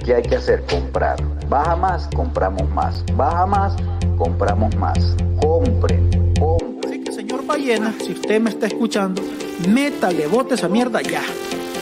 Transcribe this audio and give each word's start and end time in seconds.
¿qué 0.00 0.14
hay 0.14 0.22
que 0.22 0.36
hacer? 0.36 0.64
Comprar. 0.70 1.16
Baja 1.48 1.76
más, 1.76 2.08
compramos 2.14 2.68
más. 2.70 3.04
Baja 3.14 3.46
más, 3.46 3.74
compramos 4.16 4.74
más. 4.76 4.98
Compren, 5.40 6.34
compren. 6.38 6.82
Así 6.86 7.04
que, 7.04 7.12
señor 7.12 7.44
Ballena, 7.46 7.94
si 8.04 8.12
usted 8.12 8.40
me 8.40 8.50
está 8.50 8.66
escuchando, 8.66 9.22
métale, 9.68 10.26
bote 10.26 10.54
esa 10.54 10.68
mierda 10.68 11.02
ya. 11.02 11.22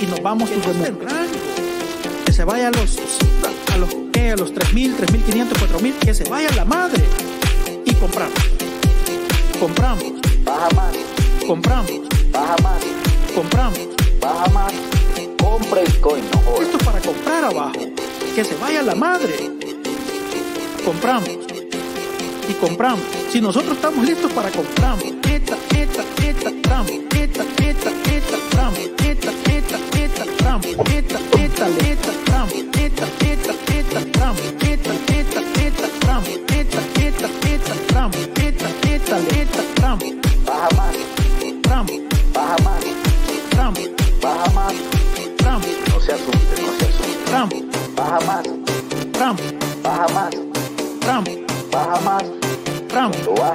Y 0.00 0.06
nos 0.06 0.22
vamos 0.22 0.50
a 0.50 0.54
Que 2.24 2.32
se 2.32 2.44
vaya 2.44 2.68
a 2.68 2.70
los, 2.70 2.96
a 3.72 3.76
los, 3.76 3.94
¿qué? 4.12 4.30
a 4.30 4.36
los 4.36 4.54
3.000, 4.54 4.96
3.500, 4.96 5.48
4.000, 5.52 5.94
que 5.98 6.14
se 6.14 6.28
vaya 6.28 6.48
la 6.56 6.64
madre. 6.64 7.04
Y 7.84 7.94
compramos. 7.94 8.34
Compramos. 9.60 10.04
Baja 10.44 10.68
más, 10.74 10.94
Compramos. 11.46 11.90
baja 12.32 12.56
más, 12.62 12.82
Compramos. 13.34 13.78
baja 14.20 14.48
más. 14.50 14.72
Compra 15.38 15.80
el 15.82 16.00
coin, 16.00 16.24
no. 16.32 16.62
Esto 16.62 16.76
es 16.78 16.84
para 16.84 17.00
comprar 17.00 17.44
abajo. 17.44 17.89
Que 18.34 18.44
se 18.44 18.56
vaya 18.56 18.82
la 18.82 18.94
madre. 18.94 19.50
Compramos. 20.84 21.28
Y 22.48 22.52
compramos. 22.54 23.04
Si 23.30 23.40
nosotros 23.40 23.76
estamos 23.76 24.04
listos 24.04 24.32
para 24.32 24.50
compramos. 24.50 25.19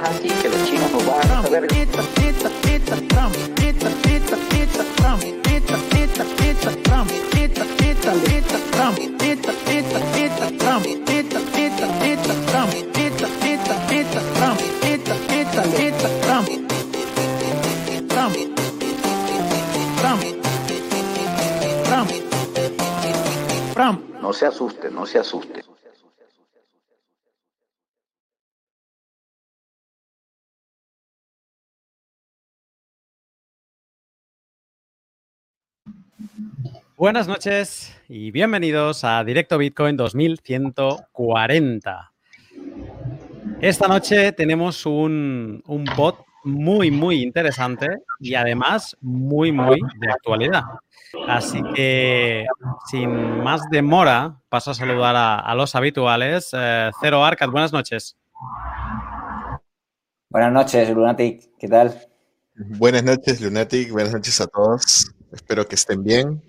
así 0.06 0.28
que 0.28 0.48
los 0.48 0.64
chinos 0.64 0.90
nos 0.92 1.06
van 1.06 1.30
a 1.30 1.42
saber. 1.42 1.76
No 24.26 24.32
se 24.32 24.44
asuste, 24.44 24.90
no 24.90 25.06
se 25.06 25.20
asuste. 25.20 25.55
Buenas 36.98 37.28
noches 37.28 37.94
y 38.08 38.30
bienvenidos 38.30 39.04
a 39.04 39.22
Directo 39.22 39.58
Bitcoin 39.58 39.98
2140. 39.98 42.12
Esta 43.60 43.86
noche 43.86 44.32
tenemos 44.32 44.86
un, 44.86 45.62
un 45.66 45.84
bot 45.94 46.24
muy, 46.44 46.90
muy 46.90 47.22
interesante 47.22 47.86
y 48.18 48.34
además 48.34 48.96
muy, 49.02 49.52
muy 49.52 49.78
de 50.00 50.10
actualidad. 50.10 50.62
Así 51.28 51.60
que, 51.74 52.46
sin 52.90 53.42
más 53.42 53.60
demora, 53.70 54.40
paso 54.48 54.70
a 54.70 54.74
saludar 54.74 55.16
a, 55.16 55.38
a 55.38 55.54
los 55.54 55.74
habituales. 55.74 56.48
Eh, 56.54 56.90
Cero 57.02 57.22
Arcad, 57.22 57.50
buenas 57.50 57.74
noches. 57.74 58.16
Buenas 60.30 60.50
noches, 60.50 60.88
Lunatic, 60.88 61.42
¿qué 61.58 61.68
tal? 61.68 61.94
Buenas 62.54 63.04
noches, 63.04 63.42
Lunatic. 63.42 63.92
Buenas 63.92 64.14
noches 64.14 64.40
a 64.40 64.46
todos. 64.46 65.12
Espero 65.30 65.68
que 65.68 65.74
estén 65.74 66.02
bien 66.02 66.42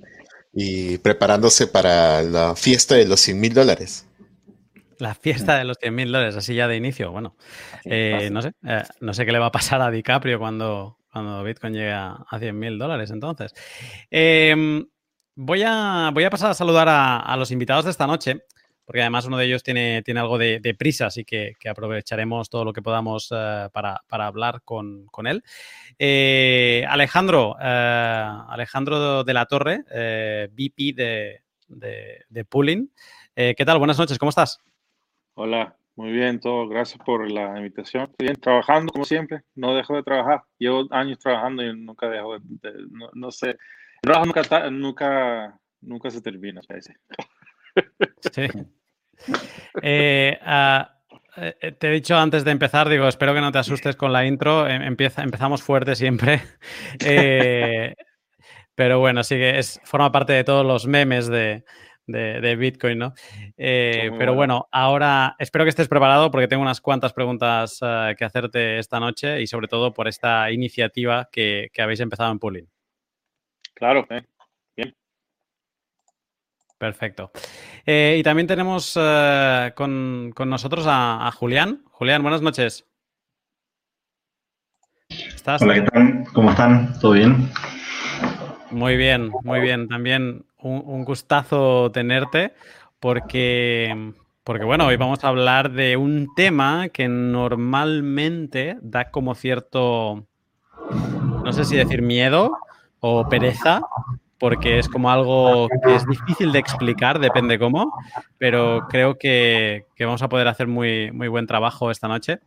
y 0.60 0.98
preparándose 1.00 1.68
para 1.68 2.24
la 2.24 2.56
fiesta 2.56 2.96
de 2.96 3.08
los 3.08 3.20
100 3.22 3.40
mil 3.40 3.54
dólares. 3.54 4.08
La 5.00 5.14
fiesta 5.14 5.58
de 5.60 5.64
los 5.66 5.78
100 5.80 5.94
mil 5.94 6.12
dólares, 6.12 6.36
así 6.36 6.56
ya 6.56 6.68
de 6.68 6.76
inicio. 6.76 7.12
Bueno, 7.12 7.36
eh, 7.86 8.30
no 8.32 8.42
sé, 8.42 8.54
eh, 8.68 8.84
no 9.00 9.14
sé 9.14 9.26
qué 9.26 9.32
le 9.32 9.38
va 9.40 9.48
a 9.48 9.52
pasar 9.52 9.80
a 9.82 9.92
DiCaprio 9.92 10.40
cuando, 10.40 10.98
cuando 11.12 11.44
Bitcoin 11.44 11.74
llegue 11.74 11.92
a, 11.92 12.14
a 12.28 12.40
100 12.40 12.58
mil 12.58 12.80
dólares. 12.80 13.12
Entonces, 13.12 13.54
Eh, 14.10 14.56
voy, 15.36 15.64
a, 15.66 16.10
voy 16.14 16.24
a 16.24 16.30
pasar 16.32 16.50
a 16.52 16.56
saludar 16.56 16.90
a, 16.90 17.20
a 17.20 17.38
los 17.38 17.52
invitados 17.52 17.86
de 17.86 17.92
esta 17.92 18.08
noche, 18.08 18.42
porque 18.88 19.02
además 19.02 19.26
uno 19.26 19.38
de 19.38 19.46
ellos 19.46 19.64
tiene, 19.64 20.02
tiene 20.02 20.22
algo 20.22 20.38
de, 20.38 20.62
de 20.62 20.74
prisa, 20.74 21.08
así 21.08 21.26
que, 21.26 21.56
que 21.60 21.68
aprovecharemos 21.68 22.50
todo 22.50 22.64
lo 22.64 22.72
que 22.72 22.82
podamos 22.82 23.28
eh, 23.36 23.68
para, 23.74 24.02
para 24.08 24.28
hablar 24.28 24.62
con, 24.64 25.08
con 25.08 25.28
él. 25.28 25.44
Eh, 26.00 26.86
Alejandro, 26.88 27.58
eh, 27.62 28.28
Alejandro 28.48 29.26
de 29.26 29.34
la 29.34 29.46
Torre, 29.46 29.84
eh, 29.92 30.48
VP 30.54 30.94
de, 30.96 31.42
de, 31.68 32.26
de 32.30 32.46
Pooling. 32.46 32.90
Eh, 33.36 33.54
¿Qué 33.58 33.66
tal? 33.66 33.78
Buenas 33.78 34.00
noches, 34.00 34.18
¿cómo 34.18 34.30
estás? 34.30 34.62
Hola, 35.34 35.76
muy 35.98 36.12
bien, 36.14 36.40
todo. 36.40 36.70
Gracias 36.70 36.98
por 37.06 37.30
la 37.30 37.58
invitación. 37.58 38.04
Estoy 38.06 38.28
bien, 38.28 38.40
trabajando 38.40 38.94
como 38.94 39.04
siempre. 39.04 39.42
No 39.54 39.76
dejo 39.76 39.96
de 39.98 40.04
trabajar. 40.04 40.44
Llevo 40.58 40.88
años 40.92 41.20
trabajando 41.20 41.62
y 41.62 41.76
nunca 41.78 42.08
dejo 42.08 42.40
de, 42.40 42.40
de- 42.72 42.86
no, 42.90 43.10
no 43.14 43.32
sé. 43.32 43.50
El 43.50 43.58
trabajo 44.02 44.26
nunca, 44.28 44.70
nunca, 44.70 45.60
nunca 45.82 46.10
se 46.10 46.22
termina. 46.22 46.62
parece. 46.66 46.96
Sí. 48.32 48.48
Eh, 49.82 50.40
ah, 50.42 50.96
eh, 51.36 51.72
te 51.78 51.88
he 51.88 51.92
dicho 51.92 52.18
antes 52.18 52.44
de 52.44 52.52
empezar, 52.52 52.90
digo, 52.90 53.08
espero 53.08 53.34
que 53.34 53.42
no 53.42 53.52
te 53.52 53.60
asustes 53.60 53.96
con 53.96 54.12
la 54.14 54.26
intro. 54.26 54.68
Em- 54.68 54.82
Empieza, 54.82 55.22
empezamos 55.24 55.62
fuerte 55.62 55.96
siempre. 55.96 56.42
Eh, 57.06 57.94
pero 58.76 59.00
bueno, 59.00 59.24
sí 59.24 59.36
que 59.36 59.58
es, 59.58 59.80
forma 59.84 60.12
parte 60.12 60.34
de 60.34 60.44
todos 60.44 60.66
los 60.66 60.86
memes 60.88 61.28
de, 61.28 61.64
de- 62.06 62.40
de 62.42 62.56
Bitcoin, 62.56 63.00
¿no? 63.00 63.14
Pero 63.56 64.12
bueno. 64.16 64.34
bueno, 64.36 64.68
ahora 64.72 65.36
espero 65.40 65.66
que 65.66 65.70
estés 65.70 65.88
preparado 65.88 66.30
porque 66.32 66.48
tengo 66.48 66.62
unas 66.62 66.80
cuantas 66.82 67.12
preguntas 67.14 67.80
ah, 67.82 68.14
que 68.18 68.24
hacerte 68.26 68.78
esta 68.80 69.00
noche 69.00 69.42
y 69.42 69.48
sobre 69.48 69.68
todo 69.68 69.94
por 69.94 70.08
esta 70.08 70.52
iniciativa 70.52 71.28
que, 71.32 71.70
que 71.74 71.82
habéis 71.82 72.00
empezado 72.00 72.32
en 72.32 72.40
Pooling. 72.40 72.70
Claro, 73.74 74.06
eh. 74.10 74.24
Perfecto. 76.78 77.32
Eh, 77.86 78.18
y 78.20 78.24
también 78.24 78.48
tenemos 78.48 78.98
eh, 79.00 79.72
con, 79.76 80.32
con 80.36 80.50
nosotros 80.50 80.86
a, 80.88 81.28
a 81.28 81.32
Julián. 81.32 81.82
Julián, 81.92 82.22
buenas 82.22 82.42
noches. 82.42 82.86
¿Estás? 85.10 85.62
Hola, 85.62 85.74
¿qué 85.76 85.82
tal? 85.84 86.24
¿Cómo 86.34 86.52
están? 86.52 87.00
¿Todo 87.00 87.14
bien? 87.14 87.50
Muy 88.70 88.98
bien, 88.98 89.32
muy 89.44 89.62
bien. 89.62 89.88
También 89.88 90.46
un, 90.60 90.84
un 90.86 91.04
gustazo 91.04 91.90
tenerte 91.92 92.54
porque, 93.00 94.14
porque, 94.44 94.66
bueno, 94.66 94.88
hoy 94.88 94.98
vamos 94.98 95.24
a 95.24 95.30
hablar 95.30 95.72
de 95.72 95.98
un 95.98 96.28
tema 96.36 96.90
que 96.90 97.08
normalmente 97.08 98.78
da 98.82 99.10
como 99.10 99.34
cierto, 99.36 100.26
no 101.44 101.54
sé 101.54 101.64
si 101.66 101.76
decir 101.76 102.02
miedo 102.02 102.52
o 103.00 103.30
pereza, 103.30 103.82
porque 104.40 104.80
es 104.80 104.88
como 104.88 105.10
algo 105.12 105.68
que 105.84 105.96
es 105.96 106.06
difícil 106.06 106.52
de 106.52 106.60
explicar, 106.60 107.20
depende 107.20 107.58
cómo, 107.58 107.92
pero 108.38 108.88
creo 108.90 109.18
que, 109.18 109.86
vamos 110.00 110.22
a 110.22 110.30
poder 110.30 110.48
hacer 110.48 110.68
muy, 110.68 111.12
muy 111.12 111.28
buen 111.28 111.48
trabajo 111.48 111.92
esta 111.92 112.08
noche. 112.08 112.40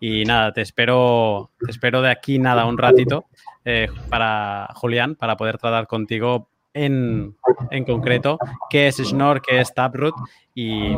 Y 0.00 0.24
nada, 0.24 0.52
te 0.52 0.60
espero, 0.60 1.50
te 1.64 1.70
espero 1.70 2.02
de 2.02 2.10
aquí 2.10 2.38
nada, 2.38 2.66
un 2.66 2.78
ratito 2.78 3.26
eh, 3.64 3.88
para 4.10 4.68
Julián, 4.74 5.14
para 5.14 5.36
poder 5.36 5.58
tratar 5.58 5.86
contigo 5.86 6.48
en, 6.72 7.36
en 7.70 7.84
concreto 7.84 8.38
qué 8.68 8.88
es 8.88 8.96
Schnorr, 8.96 9.40
qué 9.40 9.60
es 9.60 9.72
Taproot 9.72 10.14
y, 10.54 10.92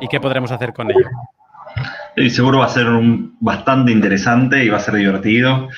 y 0.00 0.08
qué 0.08 0.18
podremos 0.20 0.50
hacer 0.50 0.72
con 0.72 0.90
ello. 0.90 1.08
Y 2.16 2.30
seguro 2.30 2.58
va 2.58 2.66
a 2.66 2.70
ser 2.70 2.86
bastante 3.40 3.92
interesante 3.92 4.64
y 4.64 4.68
va 4.68 4.78
a 4.78 4.80
ser 4.80 4.94
divertido. 4.94 5.68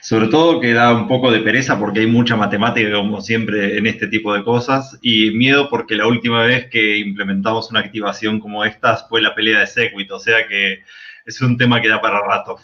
Sobre 0.00 0.28
todo 0.28 0.60
que 0.60 0.72
da 0.72 0.94
un 0.94 1.08
poco 1.08 1.30
de 1.30 1.40
pereza 1.40 1.78
porque 1.78 2.00
hay 2.00 2.06
mucha 2.06 2.36
matemática, 2.36 2.90
como 2.92 3.20
siempre, 3.20 3.76
en 3.76 3.86
este 3.86 4.06
tipo 4.06 4.32
de 4.32 4.42
cosas. 4.42 4.98
Y 5.02 5.32
miedo 5.32 5.68
porque 5.68 5.96
la 5.96 6.06
última 6.06 6.42
vez 6.42 6.68
que 6.70 6.98
implementamos 6.98 7.70
una 7.70 7.80
activación 7.80 8.40
como 8.40 8.64
esta 8.64 8.96
fue 8.96 9.20
la 9.20 9.34
pelea 9.34 9.60
de 9.60 9.66
Segwit. 9.66 10.10
O 10.10 10.18
sea 10.18 10.46
que 10.46 10.82
es 11.26 11.40
un 11.42 11.58
tema 11.58 11.80
que 11.82 11.88
da 11.88 12.00
para 12.00 12.20
rato. 12.20 12.58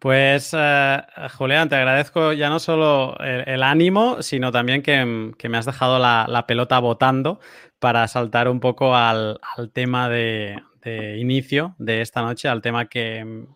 Pues, 0.00 0.56
eh, 0.56 1.02
Julián, 1.36 1.68
te 1.68 1.76
agradezco 1.76 2.32
ya 2.32 2.48
no 2.48 2.58
solo 2.58 3.18
el, 3.20 3.62
ánimo, 3.62 4.22
sino 4.22 4.50
también 4.50 4.82
que, 4.82 5.04
me 5.04 5.58
has 5.58 5.66
dejado 5.66 5.98
la, 5.98 6.44
pelota 6.48 6.78
botando 6.78 7.38
para 7.78 8.08
saltar 8.08 8.48
un 8.48 8.60
poco 8.60 8.96
al 8.96 9.38
tema 9.74 10.08
de, 10.08 10.58
de 10.82 11.18
inicio 11.18 11.74
de 11.78 12.00
esta 12.00 12.22
noche, 12.22 12.48
al 12.48 12.62
tema 12.62 12.86
que 12.86 13.46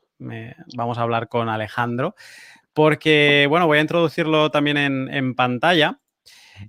vamos 0.75 0.99
a 0.99 1.03
hablar 1.03 1.29
con 1.29 1.49
Alejandro, 1.49 2.15
porque, 2.75 3.47
bueno, 3.49 3.67
voy 3.67 3.79
a 3.79 3.82
introducirlo 3.82 4.50
también 4.50 4.76
en, 4.76 5.35
pantalla. 5.35 6.00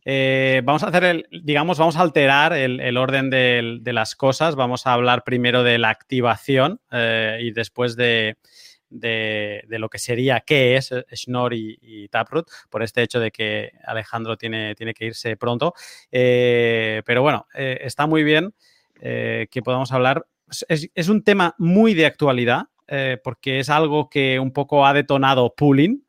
Eh, 0.03 0.61
vamos 0.63 0.83
a 0.83 0.87
hacer 0.87 1.03
el, 1.03 1.27
digamos, 1.43 1.77
vamos 1.77 1.95
a 1.95 2.01
alterar 2.01 2.53
el, 2.53 2.97
orden 2.97 3.31
de, 3.31 3.81
las 3.85 4.15
cosas. 4.15 4.55
Vamos 4.55 4.85
a 4.85 4.93
hablar 4.93 5.23
primero 5.23 5.63
de 5.63 5.79
la 5.79 5.89
activación 5.89 6.79
eh, 6.91 7.39
y 7.41 7.51
después 7.51 7.95
de, 7.95 8.37
lo 8.89 9.89
que 9.89 9.97
sería 9.97 10.41
qué 10.41 10.75
es 10.75 10.93
Schnorr 11.11 11.55
y, 11.55 12.07
Taproot, 12.09 12.49
por 12.69 12.83
este 12.83 13.01
hecho 13.01 13.19
de 13.19 13.31
que 13.31 13.71
Alejandro 13.83 14.37
tiene, 14.37 14.75
tiene 14.75 14.93
que 14.93 15.05
irse 15.05 15.35
pronto. 15.37 15.73
pero 16.11 17.23
bueno, 17.23 17.47
está 17.55 18.05
muy 18.05 18.23
bien 18.23 18.53
que 19.01 19.61
podamos 19.63 19.91
hablar. 19.91 20.23
Es, 20.67 21.09
un 21.09 21.23
tema 21.23 21.55
muy 21.57 21.93
de 21.93 22.05
actualidad. 22.05 22.67
porque 23.23 23.59
es 23.59 23.69
algo 23.69 24.09
que 24.09 24.39
un 24.39 24.51
poco 24.51 24.85
ha 24.85 24.93
detonado 24.93 25.53
pooling, 25.55 26.05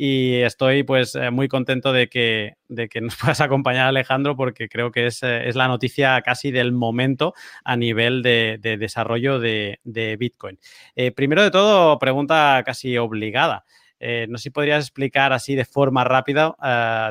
y 0.00 0.36
estoy 0.42 0.84
pues 0.84 1.16
eh, 1.16 1.32
muy 1.32 1.48
contento 1.48 1.92
de 1.92 2.08
que, 2.08 2.54
de 2.68 2.88
que 2.88 3.00
nos 3.00 3.16
puedas 3.20 3.40
acompañar 3.40 3.88
Alejandro 3.88 4.36
porque 4.36 4.68
creo 4.68 4.92
que 4.92 5.06
es, 5.08 5.24
eh, 5.24 5.48
es 5.48 5.56
la 5.56 5.66
noticia 5.66 6.22
casi 6.22 6.52
del 6.52 6.70
momento 6.72 7.34
a 7.64 7.76
nivel 7.76 8.22
de, 8.22 8.58
desarrollo 8.62 9.40
de, 9.40 9.80
Bitcoin. 10.18 10.58
Eh, 10.94 11.10
primero 11.10 11.42
de 11.42 11.50
todo, 11.50 11.98
pregunta 11.98 12.62
casi 12.64 12.96
obligada. 12.96 13.64
no 14.00 14.38
sé 14.38 14.44
si 14.44 14.50
podrías 14.50 14.84
explicar 14.84 15.32
así 15.32 15.56
de 15.56 15.64
forma 15.64 16.04
rápida, 16.04 16.54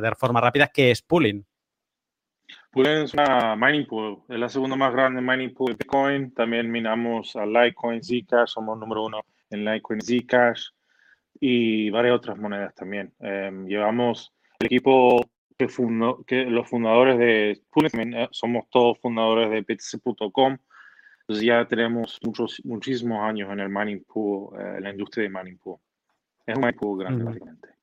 de 0.01 0.11
forma 0.15 0.39
rápida, 0.39 0.67
qué 0.67 0.91
es 0.91 1.01
pooling. 1.01 1.45
Pooling 2.71 3.03
es 3.03 3.13
una 3.13 3.55
mining 3.55 3.87
pool, 3.87 4.23
es 4.27 4.39
la 4.39 4.49
segunda 4.49 4.75
más 4.75 4.93
grande 4.93 5.21
mining 5.21 5.53
pool 5.53 5.71
de 5.71 5.77
Bitcoin. 5.77 6.33
También 6.33 6.69
minamos 6.69 7.35
a 7.35 7.45
Litecoin, 7.45 8.03
Zcash, 8.03 8.49
somos 8.49 8.77
número 8.77 9.05
uno 9.05 9.21
en 9.49 9.65
Litecoin, 9.65 10.01
Zcash 10.01 10.69
y 11.39 11.89
varias 11.89 12.15
otras 12.15 12.37
monedas 12.37 12.75
también. 12.75 13.13
Em, 13.19 13.65
llevamos 13.67 14.33
el 14.59 14.67
equipo 14.67 15.21
que, 15.57 15.67
fundó, 15.67 16.23
que 16.23 16.45
los 16.45 16.69
fundadores 16.69 17.17
de 17.17 17.61
Pooling, 17.71 18.13
eh, 18.13 18.27
somos 18.31 18.69
todos 18.69 18.99
fundadores 18.99 19.49
de 19.49 19.61
BTC.com, 19.61 20.57
entonces 21.21 21.45
ya 21.45 21.65
tenemos 21.67 22.19
muchos, 22.23 22.61
muchísimos 22.63 23.19
años 23.21 23.51
en 23.51 23.59
el 23.59 23.69
mining 23.69 24.03
pool, 24.03 24.59
eh, 24.59 24.75
en 24.77 24.83
la 24.83 24.91
industria 24.91 25.23
de 25.23 25.29
mining 25.29 25.57
pool. 25.57 25.77
Es 26.45 26.55
un 26.55 26.61
mining 26.61 26.77
pool 26.77 26.99
grande, 26.99 27.23
básicamente. 27.23 27.76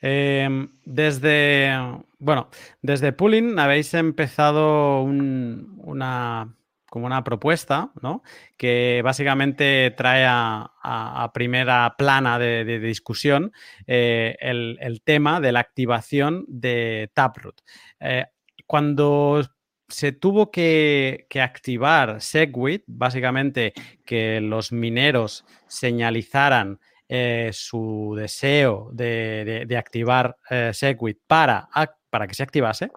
Em, 0.00 0.68
desde, 0.84 1.70
bueno, 2.18 2.48
desde 2.82 3.12
Pooling 3.12 3.58
habéis 3.58 3.94
empezado 3.94 5.02
una 5.02 6.56
como 6.88 7.06
una 7.06 7.24
propuesta, 7.24 7.92
¿no? 8.00 8.22
Que 8.56 9.02
básicamente 9.04 9.92
trae 9.96 10.24
a, 10.26 11.30
primera 11.34 11.94
plana 11.98 12.38
de, 12.38 12.78
discusión 12.78 13.52
eh, 13.86 14.36
el, 14.40 15.02
tema 15.04 15.40
de 15.40 15.52
la 15.52 15.60
activación 15.60 16.46
de 16.48 17.10
Taproot. 17.12 17.60
Eh, 18.00 18.24
cuando 18.66 19.42
se 19.88 20.12
tuvo 20.12 20.50
que, 20.50 21.26
activar 21.38 22.20
Segwit, 22.20 22.84
básicamente 22.86 23.74
que 24.04 24.40
los 24.40 24.72
mineros 24.72 25.44
señalizaran 25.66 26.80
eh, 27.08 27.50
su 27.52 28.14
deseo 28.16 28.90
de, 28.92 29.66
activar 29.76 30.36
Segwit 30.72 31.18
para 31.26 31.68
para 32.16 32.26
que 32.26 32.34
se 32.34 32.42
activase, 32.42 32.90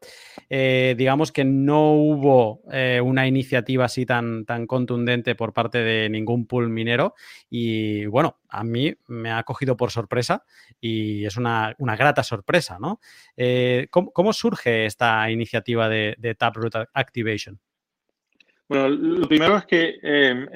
eh, 0.49 0.95
digamos 0.97 1.33
que 1.33 1.43
no 1.43 1.91
hubo 1.91 2.61
eh, 2.71 3.01
una 3.03 3.27
iniciativa 3.27 3.83
así 3.83 4.05
tan, 4.05 4.45
tan 4.45 4.65
contundente 4.65 5.35
por 5.35 5.51
parte 5.51 5.79
de 5.79 6.09
ningún 6.09 6.45
pool 6.45 6.69
minero 6.69 7.15
y 7.49 8.05
bueno, 8.05 8.39
a 8.47 8.63
mí 8.63 8.95
me 9.07 9.31
ha 9.31 9.43
cogido 9.43 9.75
por 9.75 9.91
sorpresa 9.91 10.45
y 10.79 11.25
es 11.25 11.35
una, 11.35 11.75
grata 11.77 12.23
sorpresa, 12.23 12.77
¿no? 12.79 13.01
Eh, 13.35 13.87
¿cómo, 13.91 14.31
surge 14.31 14.85
esta 14.85 15.29
iniciativa 15.29 15.89
de, 15.89 16.35
Taproot 16.39 16.75
Activation? 16.93 17.59
Bueno, 18.69 18.87
lo 18.87 19.27
primero 19.27 19.57
es 19.57 19.65
que 19.65 19.99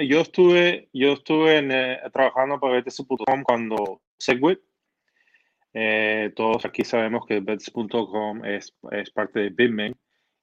yo 0.08 0.22
estuve, 0.22 0.88
yo 0.94 1.14
estuve 1.14 2.00
trabajando 2.14 2.60
para 2.60 2.80
BTC.com 2.80 3.44
cuando 3.44 4.02
Segwit 4.18 4.60
eh, 5.74 6.32
todos 6.36 6.66
aquí 6.66 6.84
sabemos 6.84 7.26
que 7.26 7.40
Bets.com 7.40 8.46
es, 8.46 8.74
es, 8.92 9.10
parte 9.10 9.40
de 9.40 9.50
Bitmain 9.50 9.96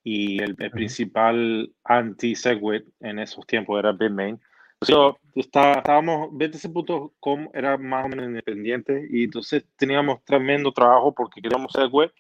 y 0.03 0.43
el, 0.43 0.57
principal 0.57 1.73
anti-Segwit 1.85 2.85
en 3.01 3.21
esos 3.21 3.47
tiempos 3.47 3.79
era 3.79 3.93
Bitmain. 3.93 4.41
Entonces, 4.81 5.21
estábamos, 5.37 6.31
BTC.com 6.33 7.49
era 7.53 7.77
más 7.77 8.07
o 8.07 8.09
menos 8.09 8.27
independiente 8.27 9.07
y 9.11 9.25
entonces 9.25 9.65
teníamos 9.77 10.25
tremendo 10.25 10.73
trabajo 10.73 11.15
porque 11.15 11.43
queríamos 11.43 11.73
Segwit. 11.73 12.11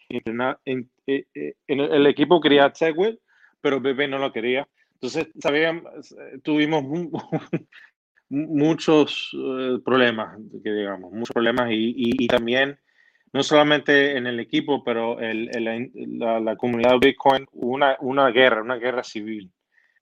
En, 0.64 0.90
eh, 1.06 1.24
eh, 1.34 1.54
en, 1.66 1.80
el, 1.80 2.06
equipo 2.06 2.40
quería 2.40 2.70
Segwit, 2.72 3.18
pero 3.60 3.80
Bitmain 3.80 4.10
no 4.10 4.18
lo 4.18 4.30
quería. 4.30 4.68
Entonces, 5.00 5.28
sabían, 5.40 5.82
tuvimos 6.42 6.84
muchos 8.28 9.30
problemas, 9.84 10.38
que 10.62 10.70
digamos, 10.70 11.12
muchos 11.12 11.32
problemas 11.32 11.70
y, 11.70 11.94
y, 11.96 12.24
y 12.24 12.26
también 12.26 12.78
no 13.32 13.42
solamente 13.42 14.16
en 14.16 14.26
el 14.26 14.40
equipo, 14.40 14.82
pero 14.82 15.20
el, 15.20 15.46
la, 16.18 16.40
la, 16.40 16.56
comunidad 16.56 16.92
de 16.92 17.08
Bitcoin, 17.08 17.46
una, 17.52 17.96
una 18.00 18.28
guerra, 18.30 18.62
una 18.62 18.76
guerra 18.76 19.04
civil. 19.04 19.50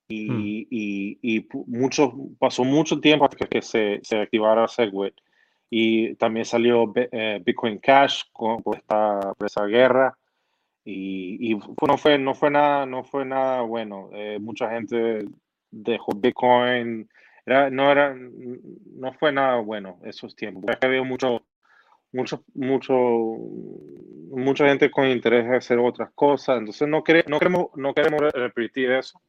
Y, 0.09 0.31
hmm. 0.31 0.67
y, 0.71 1.19
y 1.23 1.49
mucho, 1.67 2.15
pasó 2.39 2.65
mucho 2.65 2.99
tiempo 3.01 3.27
hasta 3.27 3.47
que 3.47 3.61
se, 3.61 4.01
se 4.03 4.21
activara 4.21 4.67
Segwit. 4.67 5.15
Y 5.71 6.15
también 6.15 6.47
salió 6.47 6.91
eh, 6.95 7.43
Bitcoin 7.45 7.79
Cash 7.79 8.23
con, 8.33 8.63
por, 8.63 8.79
esta, 8.79 9.35
por 9.35 9.47
esa 9.47 9.67
guerra. 9.67 10.18
Y, 10.91 11.53
y, 11.53 11.61
no, 11.87 11.99
fue, 11.99 12.19
no, 12.19 12.35
fue 12.35 12.51
nada, 12.51 12.87
no 12.87 13.05
fue 13.05 13.27
nada 13.27 13.61
bueno. 13.61 14.09
Eh, 14.15 14.39
mucha 14.41 14.71
gente 14.71 15.27
dejó 15.71 16.13
Bitcoin. 16.17 17.09
Era, 17.45 17.69
no, 17.69 17.91
era, 17.91 18.15
no 18.15 19.13
fue 19.13 19.33
nada 19.33 19.57
bueno 19.61 19.99
esos 20.03 20.35
tiempos. 20.35 20.65
Había 20.81 21.03
mucho 21.03 21.43
mucho, 22.13 22.43
mucho, 22.55 22.95
mucha 24.31 24.67
gente 24.67 24.91
con 24.91 25.09
interés 25.09 25.45
en 25.45 25.55
hacer 25.55 25.79
otras 25.79 26.11
cosas. 26.15 26.59
Entonces 26.59 26.89
no, 26.89 26.99
no, 27.27 27.39
queremos, 27.39 27.67
no 27.75 27.95
queremos 27.95 28.33
repetir 28.33 28.91
eso. 28.91 29.21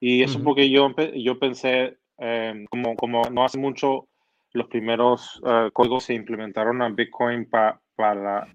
Y 0.00 0.22
eso 0.22 0.42
porque 0.42 0.70
yo, 0.70 0.94
yo 1.14 1.38
pensé, 1.38 1.98
em, 2.18 2.66
como, 2.66 2.94
como 2.94 3.22
no 3.30 3.44
hace 3.44 3.58
mucho, 3.58 4.08
los 4.52 4.68
primeros 4.68 5.40
uh, 5.42 5.70
códigos 5.72 6.04
se 6.04 6.14
implementaron 6.14 6.82
a 6.82 6.88
Bitcoin 6.88 7.48
para 7.48 8.46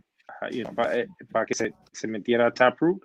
para, 0.76 0.98
eh, 0.98 1.08
para 1.32 1.46
que 1.46 1.54
se, 1.54 1.74
se 1.92 2.08
metiera 2.08 2.54
Taproot. 2.54 3.02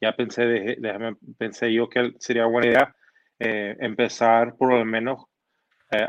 Ya 0.00 0.14
pensé, 0.14 0.44
déjame, 0.78 1.16
pensé 1.36 1.72
yo 1.72 1.88
que 1.88 2.12
sería 2.18 2.46
buena 2.46 2.68
idea 2.68 2.94
eh, 3.40 3.76
empezar 3.78 4.56
por 4.56 4.72
lo 4.72 4.84
menos 4.84 5.24
eh, 5.92 6.06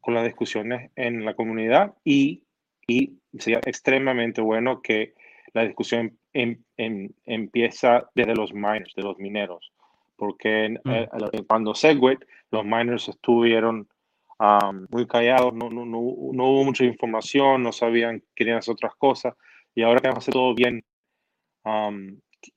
con 0.00 0.14
las 0.14 0.24
discusiones 0.24 0.92
en 0.94 1.24
la 1.24 1.34
comunidad 1.34 1.94
y, 2.04 2.44
y 2.86 3.18
sería 3.36 3.60
extremadamente 3.64 4.40
bueno 4.40 4.80
que 4.80 5.14
la 5.54 5.64
discusión 5.64 6.16
em, 6.32 6.62
em, 6.76 7.10
empieza 7.24 8.08
desde 8.14 8.36
los 8.36 8.52
miners, 8.52 8.94
de 8.94 9.02
los 9.02 9.18
mineros, 9.18 9.72
porque 10.16 10.78
mm. 10.84 10.90
eh, 10.90 11.08
cuando 11.48 11.74
Segwit, 11.74 12.24
los 12.52 12.64
miners 12.64 13.08
estuvieron 13.08 13.88
muy 14.90 15.04
callados, 15.08 15.52
no, 15.52 15.68
no, 15.68 15.84
no, 15.84 16.00
no, 16.32 16.44
hubo 16.44 16.64
mucha 16.64 16.84
información, 16.84 17.64
no 17.64 17.72
sabían, 17.72 18.22
querían 18.36 18.58
hacer 18.58 18.72
otras 18.74 18.94
cosas, 18.94 19.34
y 19.78 19.84
ahora 19.84 20.00
que 20.00 20.08
hacer 20.08 20.34
todo 20.34 20.56
bien, 20.56 20.82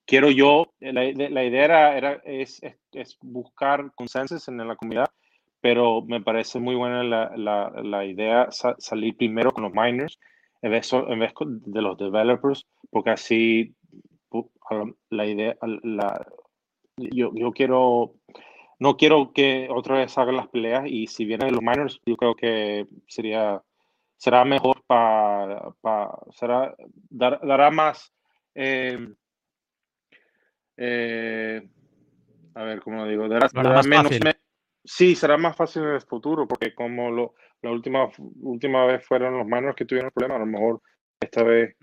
quiero 0.08 0.32
yo, 0.32 0.74
la, 0.80 1.04
la 1.04 1.44
idea 1.44 1.66
era, 1.66 1.96
era 1.96 2.22
es, 2.26 2.60
es, 2.94 3.20
buscar 3.22 3.92
consensos 3.94 4.48
en 4.48 4.58
la 4.58 4.76
comunidad, 4.76 5.12
pero 5.60 6.02
me 6.02 6.20
parece 6.20 6.60
muy 6.60 6.74
buena 6.74 7.04
la, 7.04 7.32
la, 7.38 7.70
la 7.84 8.06
idea 8.06 8.48
salir 8.50 9.16
primero 9.18 9.52
con 9.52 9.66
los 9.66 9.72
miners 9.72 10.18
en 10.64 10.72
vez, 10.72 10.92
en 10.94 11.20
vez 11.20 11.32
de 11.46 11.82
los 11.84 11.96
developers, 11.96 12.66
porque 12.90 13.12
así 13.12 13.76
la 15.12 15.26
idea, 15.28 15.56
la, 15.84 16.26
yo, 16.98 17.30
yo 17.36 17.52
quiero, 17.52 18.16
no 18.80 18.98
quiero 18.98 19.32
que 19.32 19.68
otra 19.70 19.98
vez 19.98 20.18
hagan 20.18 20.38
las 20.38 20.48
peleas 20.48 20.86
y 20.88 21.06
si 21.06 21.26
vienen 21.26 21.54
los 21.54 21.62
miners, 21.62 22.02
yo 22.04 22.18
creo 22.18 22.34
que 22.34 22.88
sería, 23.06 23.62
será 24.22 24.46
mejor 24.46 24.84
para, 24.86 25.74
será, 26.30 26.76
dará 27.10 27.72
más, 27.72 28.14
eh, 28.54 29.16
eh, 30.78 31.68
a 32.54 32.64
ver, 32.64 32.82
¿cómo 32.82 32.98
lo 32.98 33.08
digo? 33.08 33.28
Dará, 33.28 33.50
menos, 33.82 34.12
sí, 34.84 35.16
será 35.16 35.38
más 35.38 35.56
fácil 35.56 35.82
en 35.82 35.96
el 35.96 36.02
futuro, 36.02 36.48
porque 36.48 36.76
como 36.76 37.10
lo, 37.10 37.34
la 37.64 37.72
última, 37.72 38.12
última 38.42 38.86
vez 38.86 39.04
fueron 39.04 39.40
los 39.40 39.48
manos 39.48 39.76
que 39.76 39.86
tuvieron 39.86 40.12
problemas, 40.12 40.36
a 40.36 40.46
lo 40.46 40.46
mejor 40.46 40.82
esta 41.20 41.42
vez, 41.42 41.76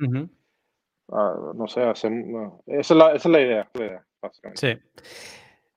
ah, 1.10 1.52
no 1.56 1.66
sé, 1.66 1.90
esa, 1.90 2.06
es 2.06 2.14
la, 2.14 2.52
esa, 2.66 3.12
es 3.14 3.24
la, 3.26 3.40
idea, 3.40 3.68
Sí. 4.54 4.78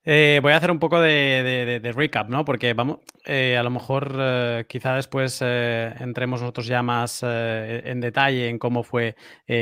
Eh, 0.04 0.40
voy 0.42 0.52
a 0.54 0.58
hacer 0.58 0.72
un 0.72 0.80
poco 0.80 1.00
de, 1.00 1.92
recap, 1.96 2.28
¿no? 2.28 2.44
Porque 2.44 2.74
vamos, 2.74 3.00
eh, 3.26 3.56
a 3.58 3.64
lo 3.64 3.70
mejor 3.70 4.16
eh, 4.20 4.66
quizá 4.68 4.96
después 4.96 5.42
entremos 5.42 6.42
nosotros 6.42 6.66
ya 6.66 6.82
más 6.82 7.22
en 7.24 8.00
detalle 8.00 8.50
en 8.50 8.58
cómo 8.58 8.84
fue 8.84 9.16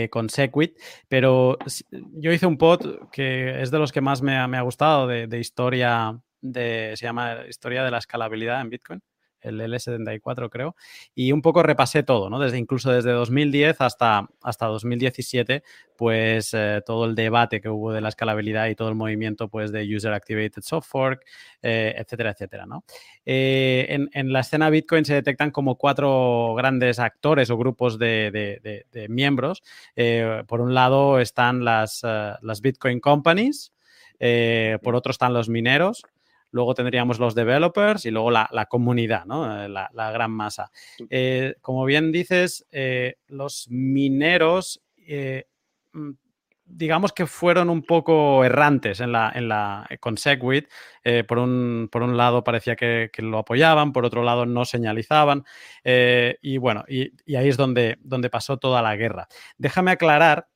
con 0.09 0.29
Sequit, 0.29 0.77
pero 1.09 1.57
yo 1.91 2.31
hice 2.31 2.45
un 2.45 2.57
pod 2.57 3.09
que 3.11 3.61
es 3.61 3.71
de 3.71 3.79
los 3.79 3.91
que 3.91 4.01
más 4.01 4.21
me 4.21 4.37
ha, 4.37 4.61
gustado 4.61 5.07
de, 5.07 5.39
historia, 5.39 6.17
de, 6.41 6.93
se 6.95 7.05
llama 7.05 7.45
Historia 7.49 7.83
de 7.83 7.91
la 7.91 7.97
escalabilidad 7.97 8.61
en 8.61 8.69
Bitcoin 8.69 9.01
el 9.41 9.61
L74 9.61 10.49
creo, 10.49 10.75
y 11.15 11.31
un 11.31 11.41
poco 11.41 11.63
repasé 11.63 12.03
todo, 12.03 12.29
¿no? 12.29 12.39
Desde, 12.39 12.57
incluso 12.57 12.91
desde 12.91 13.11
2010 13.11 13.81
hasta, 13.81 14.27
hasta 14.41 14.65
2017, 14.67 15.63
pues 15.95 16.53
eh, 16.53 16.81
todo 16.85 17.05
el 17.05 17.15
debate 17.15 17.59
que 17.59 17.67
hubo 17.67 17.91
de 17.91 18.01
la 18.01 18.09
escalabilidad 18.09 18.67
y 18.67 18.75
todo 18.75 18.89
el 18.89 18.95
movimiento 18.95 19.49
pues 19.49 19.71
de 19.71 19.83
User 19.93 20.13
Activated 20.13 20.61
Soft 20.61 20.87
Fork, 20.87 21.25
eh, 21.61 21.93
etcétera, 21.97 22.31
etcétera, 22.31 22.65
¿no? 22.65 22.83
Eh, 23.25 23.85
en, 24.13 24.31
la 24.31 24.39
escena 24.39 24.69
Bitcoin 24.69 25.03
se 25.03 25.15
detectan 25.15 25.51
como 25.51 25.75
cuatro 25.75 26.53
grandes 26.55 26.99
actores 26.99 27.49
o 27.49 27.57
grupos 27.57 27.99
de, 27.99 29.07
miembros. 29.09 29.61
por 30.47 30.61
un 30.61 30.73
lado 30.73 31.19
están 31.19 31.65
las, 31.65 32.01
las 32.03 32.61
Bitcoin 32.61 32.99
Companies, 32.99 33.73
por 34.81 34.95
otro 34.95 35.11
están 35.11 35.33
los 35.33 35.49
mineros, 35.49 36.03
luego 36.51 36.73
tendríamos 36.73 37.19
los 37.19 37.35
developers 37.35 38.05
y 38.05 38.11
luego 38.11 38.31
la, 38.31 38.67
comunidad, 38.69 39.25
¿no? 39.25 39.63
Eh, 39.63 39.69
la, 39.69 40.11
gran 40.11 40.31
masa. 40.31 40.71
Eh, 41.09 41.55
como 41.61 41.85
bien 41.85 42.11
dices, 42.11 42.65
eh, 42.71 43.15
los 43.27 43.67
mineros, 43.69 44.81
mm, 45.93 46.09
digamos 46.65 47.13
que 47.13 47.25
fueron 47.25 47.69
un 47.69 47.81
poco 47.81 48.43
errantes 48.43 48.99
en 48.99 49.11
la, 49.11 49.31
en 49.33 49.47
la, 49.47 49.87
con 49.99 50.17
Segwit. 50.17 50.67
por, 51.27 51.39
un, 51.39 51.89
por 51.91 52.03
un 52.03 52.15
lado 52.15 52.43
parecía 52.43 52.75
que, 52.75 53.09
lo 53.17 53.39
apoyaban, 53.39 53.91
por 53.91 54.05
otro 54.05 54.23
lado 54.23 54.45
no 54.45 54.65
señalizaban. 54.65 55.43
y 55.83 56.57
bueno, 56.57 56.85
y, 56.87 57.11
ahí 57.35 57.49
es 57.49 57.57
donde, 57.57 57.97
donde 58.01 58.29
pasó 58.29 58.57
toda 58.57 58.81
la 58.81 58.95
guerra. 58.95 59.27
Déjame 59.57 59.91
aclarar 59.91 60.47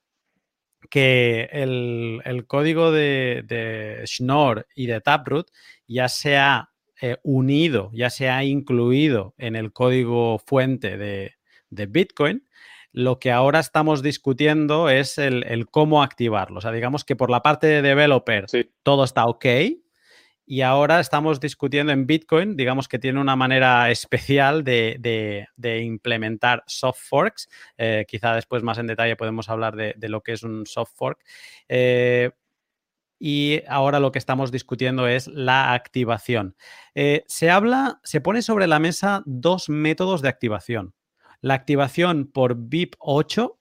que 0.89 1.49
el, 1.51 2.45
código 2.47 2.91
de, 2.91 3.43
de, 3.45 4.03
Schnorr 4.05 4.67
y 4.75 4.87
de 4.87 5.01
Taproot 5.01 5.49
ya 5.93 6.09
se 6.09 6.37
ha 6.37 6.71
eh, 7.01 7.17
unido, 7.23 7.91
ya 7.93 8.09
se 8.09 8.29
ha 8.29 8.43
incluido 8.43 9.35
en 9.37 9.55
el 9.55 9.71
código 9.71 10.39
fuente 10.39 10.97
de, 10.97 11.33
Bitcoin. 11.69 12.47
Lo 12.91 13.19
que 13.19 13.31
ahora 13.31 13.59
estamos 13.59 14.03
discutiendo 14.03 14.89
es 14.89 15.17
el, 15.17 15.67
cómo 15.71 16.03
activarlo. 16.03 16.59
O 16.59 16.61
sea, 16.61 16.71
digamos 16.71 17.03
que 17.03 17.15
por 17.15 17.29
la 17.31 17.41
parte 17.41 17.65
de 17.67 17.81
developer 17.81 18.45
todo 18.83 19.03
está 19.03 19.25
ok, 19.25 19.45
y 20.45 20.61
ahora 20.61 20.99
estamos 20.99 21.39
discutiendo 21.39 21.93
en 21.93 22.05
Bitcoin, 22.05 22.57
digamos 22.57 22.89
que 22.89 22.99
tiene 22.99 23.21
una 23.21 23.35
manera 23.35 23.89
especial 23.91 24.63
de, 24.63 25.47
implementar 25.83 26.63
soft 26.67 26.99
forks. 26.99 27.49
Eh, 27.77 28.05
quizá 28.07 28.35
después 28.35 28.61
más 28.61 28.77
en 28.77 28.87
detalle 28.87 29.15
podemos 29.15 29.49
hablar 29.49 29.75
de, 29.75 29.95
lo 30.09 30.21
que 30.21 30.33
es 30.33 30.43
un 30.43 30.65
soft 30.65 30.91
fork. 30.95 31.19
Eh, 31.69 32.31
y 33.25 33.61
ahora 33.69 34.01
lo 34.01 34.11
que 34.11 34.19
estamos 34.19 34.51
discutiendo 34.51 35.07
es 35.07 35.27
la 35.27 35.71
activación. 35.71 36.57
Eh, 36.93 37.23
se 37.25 37.49
habla, 37.49 38.01
se 38.03 38.19
pone 38.19 38.41
sobre 38.41 38.67
la 38.67 38.79
mesa 38.79 39.23
dos 39.25 39.69
métodos 39.69 40.21
de 40.21 40.27
activación. 40.27 40.93
La 41.39 41.53
activación 41.53 42.29
por 42.29 42.55
BIP 42.57 42.95
8 42.99 43.57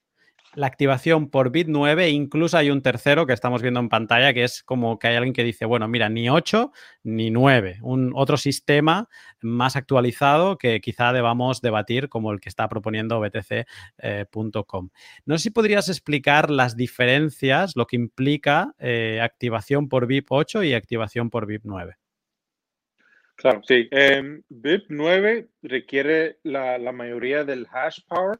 la 0.55 0.67
activación 0.67 1.31
por 1.31 1.51
bit 1.51 1.69
9 1.69 2.05
e 2.05 2.11
incluso 2.11 2.59
hay 2.59 2.71
un 2.71 2.83
tercero 2.83 3.27
que 3.27 3.33
estamos 3.33 3.63
viendo 3.63 3.81
en 3.81 3.89
pantalla 3.89 4.35
que 4.35 4.45
es 4.45 4.63
como 4.63 4.99
que 4.99 5.09
hay 5.09 5.17
alguien 5.17 5.33
que 5.33 5.45
dice, 5.45 5.65
bueno, 5.65 5.89
mira, 5.89 6.09
ni 6.09 6.29
8 6.29 6.73
ni 7.05 7.31
9, 7.31 7.79
un 7.83 8.13
otro 8.15 8.37
sistema 8.37 9.09
más 9.41 9.77
actualizado 9.77 10.59
que 10.59 10.81
quizá 10.81 11.13
debamos 11.13 11.61
debatir 11.61 12.09
como 12.09 12.33
el 12.33 12.41
que 12.41 12.49
está 12.49 12.69
proponiendo 12.69 13.21
btc.com. 13.21 14.91
no 15.25 15.39
sé 15.39 15.43
si 15.43 15.51
podrías 15.51 15.89
explicar 15.89 16.51
las 16.51 16.77
diferencias, 16.77 17.77
lo 17.77 17.87
que 17.87 17.97
implica 17.97 18.75
eh, 18.79 19.21
activación 19.23 19.89
por 19.89 20.07
BIP 20.07 20.27
8 20.31 20.65
y 20.65 20.75
activación 20.75 21.31
por 21.31 21.47
BIP 21.47 21.63
9. 21.65 21.97
Claro, 23.35 23.61
sí. 23.67 23.89
Em, 23.91 24.43
BIP 24.49 24.85
9 24.89 25.49
requiere 25.63 26.39
la 26.45 26.93
mayoría 26.93 27.45
del 27.45 27.67
hash 27.73 28.01
power 28.07 28.39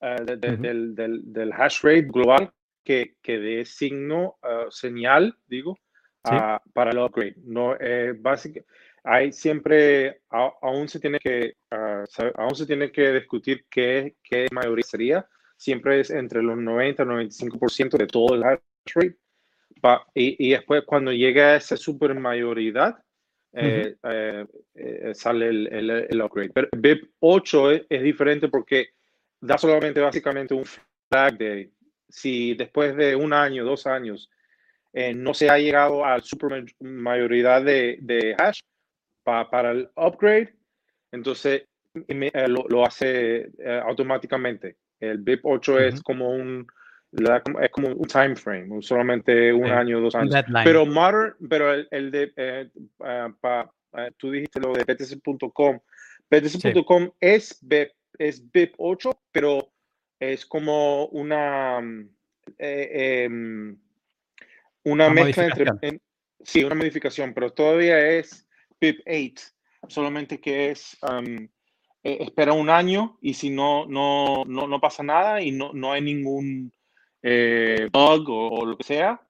eh, 0.00 0.36
del, 0.36 0.94
del, 0.94 1.32
del, 1.32 1.52
hash 1.52 1.82
rate 1.82 2.02
global 2.02 2.52
que, 2.84 3.14
que 3.22 3.38
dé 3.38 3.64
signo, 3.64 4.36
uh, 4.42 4.70
señal, 4.70 5.36
digo, 5.46 5.78
uh, 6.24 6.58
para 6.72 6.90
el 6.90 6.98
upgrade. 6.98 7.36
No, 7.44 7.74
eh, 7.80 8.14
básicamente, 8.16 8.70
hay 9.02 9.32
siempre, 9.32 10.20
aún 10.30 10.88
se 10.88 11.00
tiene 11.00 11.18
que, 11.18 11.54
aún 12.34 12.54
se 12.56 12.66
tiene 12.66 12.90
que 12.90 13.12
discutir 13.12 13.64
qué, 13.70 14.16
qué 14.22 14.48
mayoría 14.52 14.84
sería. 14.84 15.28
Siempre 15.56 16.00
es 16.00 16.10
entre 16.10 16.42
los 16.42 16.58
90 16.58 17.02
y 17.02 17.06
95% 17.06 17.96
de 17.96 18.06
todo 18.08 18.34
el 18.34 18.44
hash 18.44 18.58
rate. 18.94 19.16
y, 20.14 20.48
y, 20.48 20.50
después, 20.50 20.82
cuando 20.84 21.12
llega 21.12 21.52
a 21.52 21.56
esa 21.56 21.76
super 21.76 22.14
mayoría, 22.18 23.00
eh, 23.52 23.96
sale 25.14 25.48
el, 25.48 25.66
el, 25.72 25.90
el, 25.90 26.22
upgrade. 26.22 26.50
Pero 26.50 26.68
BIP 26.76 27.08
8 27.20 27.70
es, 27.70 27.86
es, 27.88 28.02
diferente 28.02 28.48
porque 28.48 28.90
da 29.40 29.58
solamente 29.58 30.00
básicamente 30.00 30.54
un 30.54 30.64
flag 30.64 31.38
de 31.38 31.70
si 32.08 32.54
después 32.54 32.96
de 32.96 33.16
un 33.16 33.32
año, 33.32 33.64
dos 33.64 33.86
años, 33.86 34.30
eh, 34.92 35.12
no 35.14 35.34
se 35.34 35.50
ha 35.50 35.58
llegado 35.58 36.04
a 36.04 36.16
la 36.16 36.22
super 36.22 36.64
mayoría 36.80 37.60
de, 37.60 37.98
de 38.00 38.34
hash 38.38 38.60
para 39.24 39.72
el 39.72 39.90
upgrade, 39.96 40.54
entonces 41.12 41.64
eh, 42.08 42.48
lo, 42.48 42.84
hace 42.84 43.50
eh, 43.58 43.82
automáticamente. 43.84 44.76
El 45.00 45.18
BIP 45.18 45.40
8 45.44 45.78
es 45.80 46.02
como 46.02 46.30
un 46.30 46.66
es 47.12 47.70
como 47.70 47.88
un 47.88 48.06
time 48.06 48.36
frame, 48.36 48.82
solamente 48.82 49.52
un 49.52 49.66
año, 49.66 50.00
dos 50.00 50.14
años. 50.14 50.34
Pero 50.64 50.84
modern, 50.84 51.34
pero 51.48 51.72
el, 51.72 52.10
de 52.10 52.70
tú 54.18 54.30
dijiste 54.30 54.60
lo 54.60 54.72
de 54.72 54.84
btc.com. 54.84 55.78
btc.com 56.30 57.10
es 57.20 57.58
BIP 57.62 57.90
es 58.18 58.50
BIP 58.50 58.74
8, 58.78 59.18
pero 59.32 59.72
es 60.18 60.46
como 60.46 61.06
una, 61.06 61.80
mm, 61.80 62.08
eh, 62.58 63.24
em, 63.24 63.78
una, 64.84 65.10
mezcla 65.10 65.46
entre... 65.46 66.00
sí, 66.40 66.64
una 66.64 66.74
modificación, 66.74 67.34
pero 67.34 67.52
todavía 67.52 67.98
es 67.98 68.46
BIP 68.80 69.00
8, 69.06 69.44
solamente 69.88 70.40
que 70.40 70.70
es... 70.70 70.96
E, 72.02 72.22
espera 72.22 72.52
un 72.52 72.70
año 72.70 73.18
y 73.20 73.34
si 73.34 73.50
no, 73.50 73.84
no, 73.86 74.44
no, 74.46 74.68
no 74.68 74.80
pasa 74.80 75.02
nada 75.02 75.42
y 75.42 75.50
no, 75.50 75.72
no 75.72 75.90
hay 75.90 76.02
ningún 76.02 76.72
eh, 77.20 77.88
bug 77.90 78.30
o, 78.30 78.64
lo 78.64 78.76
que 78.76 78.84
sea, 78.84 79.20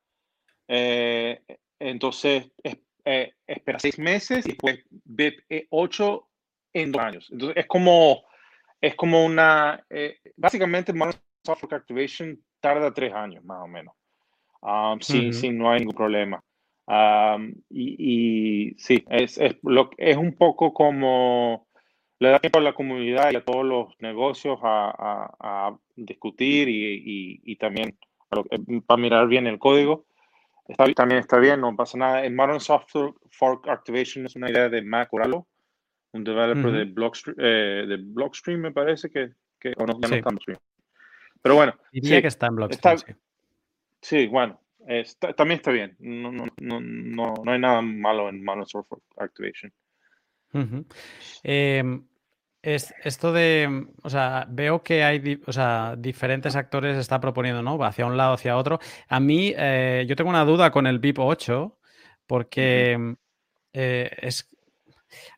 eh, 0.69 1.40
entonces 1.78 2.50
espera 3.02 3.78
seis 3.78 3.99
meses 3.99 4.45
y 4.45 4.50
después 4.50 4.85
BIP 4.90 5.40
8 5.71 6.28
en 6.75 6.93
dos 6.93 7.02
años. 7.02 7.28
Entonces 7.33 7.57
es 7.57 7.66
como 7.66 8.25
es 8.80 8.95
como 8.95 9.25
una, 9.25 9.85
eh, 9.90 10.18
básicamente 10.37 10.92
Modern 10.92 11.18
Software 11.45 11.75
Activation 11.75 12.38
tarda 12.61 12.92
tres 12.92 13.12
años 13.12 13.45
más 13.45 13.62
o 13.62 13.68
menos, 13.68 13.95
um, 14.62 15.00
sí, 15.00 15.33
sí, 15.33 15.50
no 15.50 15.71
hay 15.71 15.80
ningún 15.80 15.95
problema. 15.95 16.42
Um, 16.88 17.52
y, 17.68 18.71
y, 18.71 18.75
sí, 18.78 19.04
es, 19.11 19.38
es, 19.38 19.56
lo, 19.62 19.90
es 19.97 20.16
un 20.16 20.37
poco 20.37 20.73
como 20.73 21.66
le 22.18 22.30
da 22.30 22.38
tiempo 22.38 22.61
a 22.61 22.62
la 22.62 22.75
comunidad 22.75 23.33
y 23.33 23.37
a 23.37 23.45
todos 23.45 23.64
los 23.64 23.95
negocios 23.99 24.59
a, 24.62 25.35
a, 25.38 25.76
discutir 25.97 26.68
y, 26.68 27.40
y, 27.42 27.56
también 27.56 27.99
para 28.87 29.00
mirar 29.00 29.26
bien 29.28 29.47
el 29.47 29.59
código. 29.59 30.06
Está, 30.68 30.90
también 30.92 31.21
está 31.21 31.38
bien, 31.38 31.61
no 31.61 31.75
pasa 31.76 31.99
nada. 31.99 32.25
En 32.25 32.35
Modern 32.35 32.61
Software 32.61 33.12
Fork 33.30 33.68
Activation 33.68 34.26
es 34.26 34.37
una 34.37 34.50
idea 34.50 34.68
de 34.68 34.83
Mac 34.83 35.12
Oralo 35.12 35.47
un 36.16 36.25
developer 36.25 36.73
de, 36.73 36.85
Blockstream, 36.85 37.37
eh, 37.38 37.85
de 37.87 37.96
Blockstream, 37.99 38.61
me 38.61 38.73
parece 38.73 39.11
que, 39.11 39.32
que 39.58 39.73
o 39.76 39.87
no, 39.87 39.99
ya 40.00 40.08
no 40.08 40.14
está 40.14 40.16
en 40.16 40.23
Blockstream. 40.23 40.58
Pero 41.42 41.54
bueno. 41.54 41.75
Diría 41.92 42.23
que 42.23 42.28
está 42.28 42.46
en 42.46 42.56
Blockstream. 42.56 42.99
sí. 42.99 43.14
sí. 44.00 44.26
bueno, 44.26 44.61
está, 44.87 45.32
también 45.32 45.58
está 45.58 45.70
bien. 45.70 45.96
No, 45.99 46.32
no, 46.32 46.46
no, 46.61 46.80
no, 46.80 47.35
no 47.44 47.52
hay 47.52 47.58
nada 47.58 47.82
malo 47.82 48.28
en 48.28 48.44
Mono 48.44 48.66
Software 48.66 49.02
Activation. 49.18 49.73
eh, 51.42 52.00
es, 52.62 52.92
esto 53.04 53.32
de, 53.32 53.87
o 54.02 54.11
sea, 54.11 54.44
veo 54.49 54.82
que 54.82 55.04
hay, 55.04 55.40
o 55.46 55.52
sea, 55.52 55.94
diferentes 55.96 56.56
actores 56.56 56.99
está 56.99 57.20
proponiendo, 57.20 57.62
¿no? 57.62 57.82
Hacia 57.85 58.06
un 58.06 58.16
lado, 58.16 58.35
hacia 58.35 58.56
otro. 58.56 58.80
A 59.08 59.20
mí, 59.20 59.54
eh, 59.56 60.04
yo 60.08 60.16
tengo 60.16 60.30
una 60.30 60.44
duda 60.44 60.73
con 60.73 60.88
el 60.88 60.99
BIP 60.99 61.20
8, 61.20 61.78
porque 62.26 63.14
eh, 63.73 64.11
es, 64.20 64.50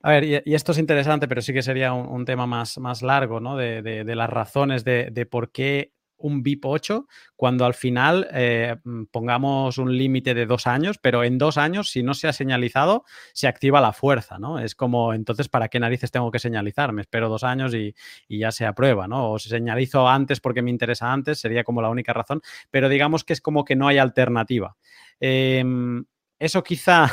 a 0.03 0.11
ver, 0.11 0.25
y, 0.25 0.55
esto 0.55 0.73
es 0.73 0.79
interesante, 0.79 1.29
pero 1.29 1.43
sí 1.43 1.53
que 1.53 1.63
sería 1.63 1.93
un, 1.93 2.25
tema 2.25 2.47
más, 2.47 2.79
más 2.79 3.03
largo, 3.03 3.41
¿no? 3.41 3.57
De, 3.57 4.05
las 4.05 4.31
razones 4.31 4.85
de, 4.85 5.27
por 5.31 5.53
qué 5.53 5.93
un 6.19 6.43
BIP 6.43 6.65
8 6.65 7.07
cuando 7.37 7.65
al 7.65 7.75
final 7.75 8.29
eh, 8.33 8.77
mm, 8.83 9.05
pongamos 9.05 9.79
un 9.79 9.97
límite 9.97 10.35
de 10.35 10.47
dos 10.47 10.67
años, 10.67 10.99
pero 11.01 11.23
en 11.23 11.39
dos 11.39 11.57
años, 11.57 11.91
si 11.91 12.03
no 12.03 12.15
se 12.15 12.27
ha 12.27 12.33
señalizado, 12.33 13.05
se 13.33 13.47
activa 13.47 13.81
la 13.81 13.93
fuerza, 13.93 14.39
¿no? 14.39 14.59
Es 14.59 14.75
como, 14.75 15.15
entonces, 15.15 15.49
¿para 15.49 15.69
qué 15.69 15.79
narices 15.79 16.11
tengo 16.11 16.31
que 16.31 16.41
señalizar? 16.41 16.93
Me 16.93 17.03
espero 17.03 17.29
dos 17.29 17.45
años 17.45 17.73
y, 17.75 17.95
ya 18.29 18.51
se 18.51 18.67
aprueba, 18.67 19.07
¿no? 19.09 19.33
O 19.33 19.39
si 19.39 19.49
señalizo 19.49 20.09
antes 20.09 20.41
porque 20.41 20.63
me 20.63 20.71
interesa 20.71 21.13
antes, 21.13 21.39
sería 21.39 21.65
como 21.65 21.83
la 21.83 21.89
única 21.89 22.13
razón, 22.13 22.43
pero 22.71 22.89
digamos 22.89 23.25
que 23.25 23.33
es 23.33 23.41
como 23.41 23.65
que 23.65 23.77
no 23.77 23.87
hay 23.87 23.99
alternativa. 23.99 24.77
Em, 25.21 26.05
eso 26.39 26.63
quizá 26.63 27.11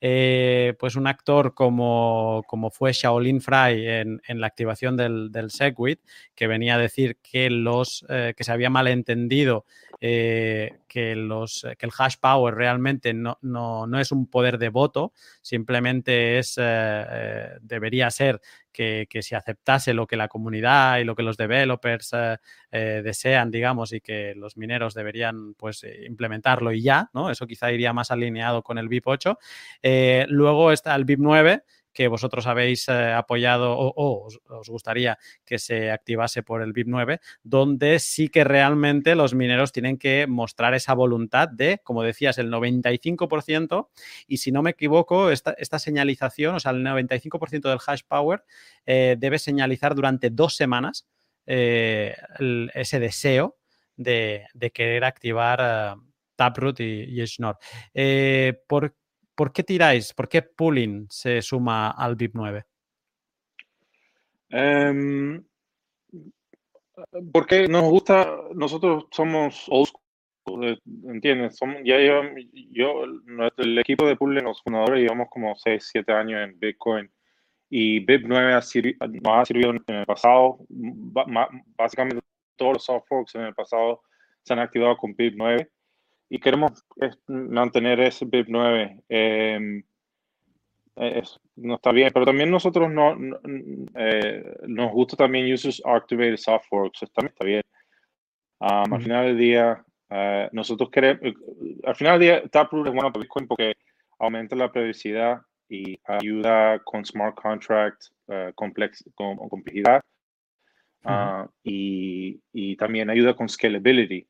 eh, 0.00 0.74
pues 0.78 0.94
un 0.94 1.06
actor 1.06 1.54
como, 1.54 2.44
como, 2.46 2.70
fue 2.70 2.92
Shaolin 2.92 3.40
Fry 3.40 3.86
en, 3.86 4.20
la 4.28 4.46
activación 4.46 4.96
del, 4.96 5.32
del, 5.32 5.50
Segwit, 5.50 6.00
que 6.36 6.46
venía 6.46 6.76
a 6.76 6.78
decir 6.78 7.16
que, 7.16 7.50
los, 7.50 8.06
eh, 8.08 8.34
que 8.36 8.44
se 8.44 8.52
había 8.52 8.70
malentendido 8.70 9.64
eh, 10.00 10.78
que, 10.86 11.16
los, 11.16 11.66
que 11.76 11.86
el 11.86 11.92
hash 11.98 12.14
power 12.20 12.54
realmente 12.54 13.12
no, 13.12 13.38
no, 13.42 13.98
es 13.98 14.12
un 14.12 14.26
poder 14.28 14.58
de 14.58 14.68
voto, 14.68 15.12
simplemente 15.42 16.38
es, 16.38 16.54
debería 17.60 18.10
ser 18.10 18.40
que, 18.72 19.06
que, 19.08 19.22
se 19.22 19.36
aceptase 19.36 19.94
lo 19.94 20.06
que 20.06 20.16
la 20.16 20.28
comunidad 20.28 20.98
y 20.98 21.04
lo 21.04 21.14
que 21.14 21.22
los 21.22 21.36
developers 21.36 22.12
desean, 22.70 23.50
digamos, 23.50 23.92
y 23.92 24.00
que 24.00 24.34
los 24.36 24.56
mineros 24.56 24.94
deberían 24.94 25.54
pues 25.54 25.84
implementarlo 26.06 26.72
y 26.72 26.82
ya, 26.82 27.10
¿no? 27.12 27.30
Eso 27.30 27.46
quizá 27.46 27.72
iría 27.72 27.92
más 27.92 28.10
alineado 28.10 28.62
con 28.62 28.78
el 28.78 28.88
BIP 28.88 29.06
8. 29.06 29.38
Eh, 29.82 30.26
luego 30.28 30.72
está 30.72 30.94
el 30.94 31.04
BIP 31.04 31.20
9, 31.20 31.62
que 31.98 32.06
vosotros 32.06 32.46
habéis 32.46 32.86
eh, 32.86 33.12
apoyado 33.12 33.76
o, 33.76 34.28
os, 34.28 34.68
gustaría 34.68 35.18
que 35.44 35.58
se 35.58 35.90
activase 35.90 36.44
por 36.44 36.62
el 36.62 36.72
BIP 36.72 36.86
9, 36.86 37.18
donde 37.42 37.98
sí 37.98 38.28
que 38.28 38.44
realmente 38.44 39.16
los 39.16 39.34
mineros 39.34 39.72
tienen 39.72 39.98
que 39.98 40.28
mostrar 40.28 40.74
esa 40.74 40.94
voluntad 40.94 41.48
de, 41.48 41.80
como 41.82 42.04
decías, 42.04 42.38
el 42.38 42.52
95%, 42.52 43.88
y 44.28 44.36
si 44.36 44.52
no 44.52 44.62
me 44.62 44.70
equivoco, 44.70 45.32
esta, 45.32 45.78
señalización, 45.80 46.54
o 46.54 46.60
sea, 46.60 46.70
el 46.70 46.86
95% 46.86 47.68
del 47.68 47.80
hash 47.84 48.02
power 48.06 48.44
eh, 48.86 49.16
debe 49.18 49.40
señalizar 49.40 49.96
durante 49.96 50.30
dos 50.30 50.54
semanas 50.54 51.08
ese 51.46 53.00
deseo 53.00 53.56
de, 53.96 54.46
querer 54.72 55.02
activar 55.02 55.96
Taproot 56.36 56.78
y, 56.78 57.20
y 57.20 57.26
Schnorr. 57.26 57.58
¿Por 58.68 58.94
¿Por 59.38 59.52
qué 59.52 59.62
tiráis? 59.62 60.12
¿Por 60.12 60.28
qué 60.28 60.42
Pooling 60.42 61.06
se 61.08 61.40
suma 61.42 61.92
al 61.92 62.16
VIP 62.16 62.32
9? 62.34 62.64
Em, 64.50 65.44
porque 67.32 67.68
nos 67.68 67.84
gusta, 67.84 68.36
nosotros 68.56 69.06
somos 69.12 69.66
old 69.68 69.86
school, 69.86 70.64
eh, 70.64 70.78
¿entiendes? 71.04 71.56
ya 71.84 72.00
yo, 72.72 73.04
el 73.58 73.78
equipo 73.78 74.08
de 74.08 74.16
Pooling, 74.16 74.42
los 74.42 74.60
fundadores, 74.60 75.02
llevamos 75.02 75.28
como 75.30 75.54
6, 75.54 75.88
7 75.88 76.12
años 76.12 76.40
en 76.42 76.58
Bitcoin 76.58 77.08
y 77.70 78.00
BIP 78.00 78.24
9 78.26 78.54
ha 78.54 78.60
nos 78.60 79.38
ha 79.38 79.44
servido 79.44 79.70
en 79.70 79.94
el 79.94 80.06
pasado. 80.06 80.58
Básicamente 81.76 82.24
todos 82.56 82.72
los 82.72 82.84
soft 82.84 83.06
forks 83.06 83.36
en 83.36 83.42
el 83.42 83.54
pasado 83.54 84.02
se 84.42 84.52
han 84.52 84.58
activado 84.58 84.96
con 84.96 85.14
BIP 85.14 85.34
9 85.36 85.70
y 86.28 86.38
queremos 86.38 86.84
mantener 87.26 88.00
ese 88.00 88.24
BIP 88.24 88.48
9. 88.48 89.02
Em, 89.08 89.82
no 91.56 91.76
está 91.76 91.92
bien, 91.92 92.10
pero 92.12 92.26
también 92.26 92.50
nosotros 92.50 92.90
no, 92.90 93.16
eh, 93.94 94.56
nos 94.66 94.92
gusta 94.92 95.16
también 95.16 95.52
Users 95.52 95.80
Activated 95.84 96.36
Software, 96.36 96.90
eso 96.92 97.06
también 97.06 97.32
está 97.32 97.44
bien. 97.44 97.62
Al 98.60 99.02
final 99.02 99.26
del 99.26 99.38
día, 99.38 99.84
eh, 100.10 100.48
nosotros 100.52 100.90
queremos, 100.90 101.22
al 101.84 101.94
final 101.94 102.18
del 102.18 102.28
día, 102.28 102.48
Taproot 102.48 102.88
es 102.88 102.92
bueno 102.92 103.12
para 103.12 103.22
Bitcoin 103.22 103.46
porque 103.46 103.74
aumenta 104.18 104.56
la 104.56 104.72
previsibilidad 104.72 105.40
y 105.68 106.00
ayuda 106.04 106.78
con 106.80 107.04
smart 107.04 107.36
contract 107.36 108.06
uh, 108.26 108.52
complex, 108.54 109.04
con, 109.14 109.36
complejidad 109.36 110.00
ah, 111.04 111.46
y, 111.62 112.40
y, 112.52 112.76
también 112.76 113.10
ayuda 113.10 113.36
con 113.36 113.48
scalability. 113.48 114.26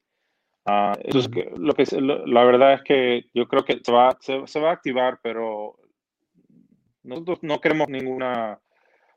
Ah, 0.71 0.93
entonces, 1.03 1.31
lo 1.57 1.73
que, 1.73 1.87
la 2.27 2.45
verdad 2.45 2.75
es 2.75 2.83
que 2.83 3.25
yo 3.33 3.49
creo 3.49 3.65
que 3.65 3.81
se 3.83 3.91
va, 3.91 4.19
se, 4.21 4.61
va 4.61 4.69
a 4.69 4.73
activar, 4.75 5.19
pero 5.23 5.77
nosotros 7.05 7.39
no 7.41 7.59
queremos 7.59 7.89
ninguna, 7.89 8.61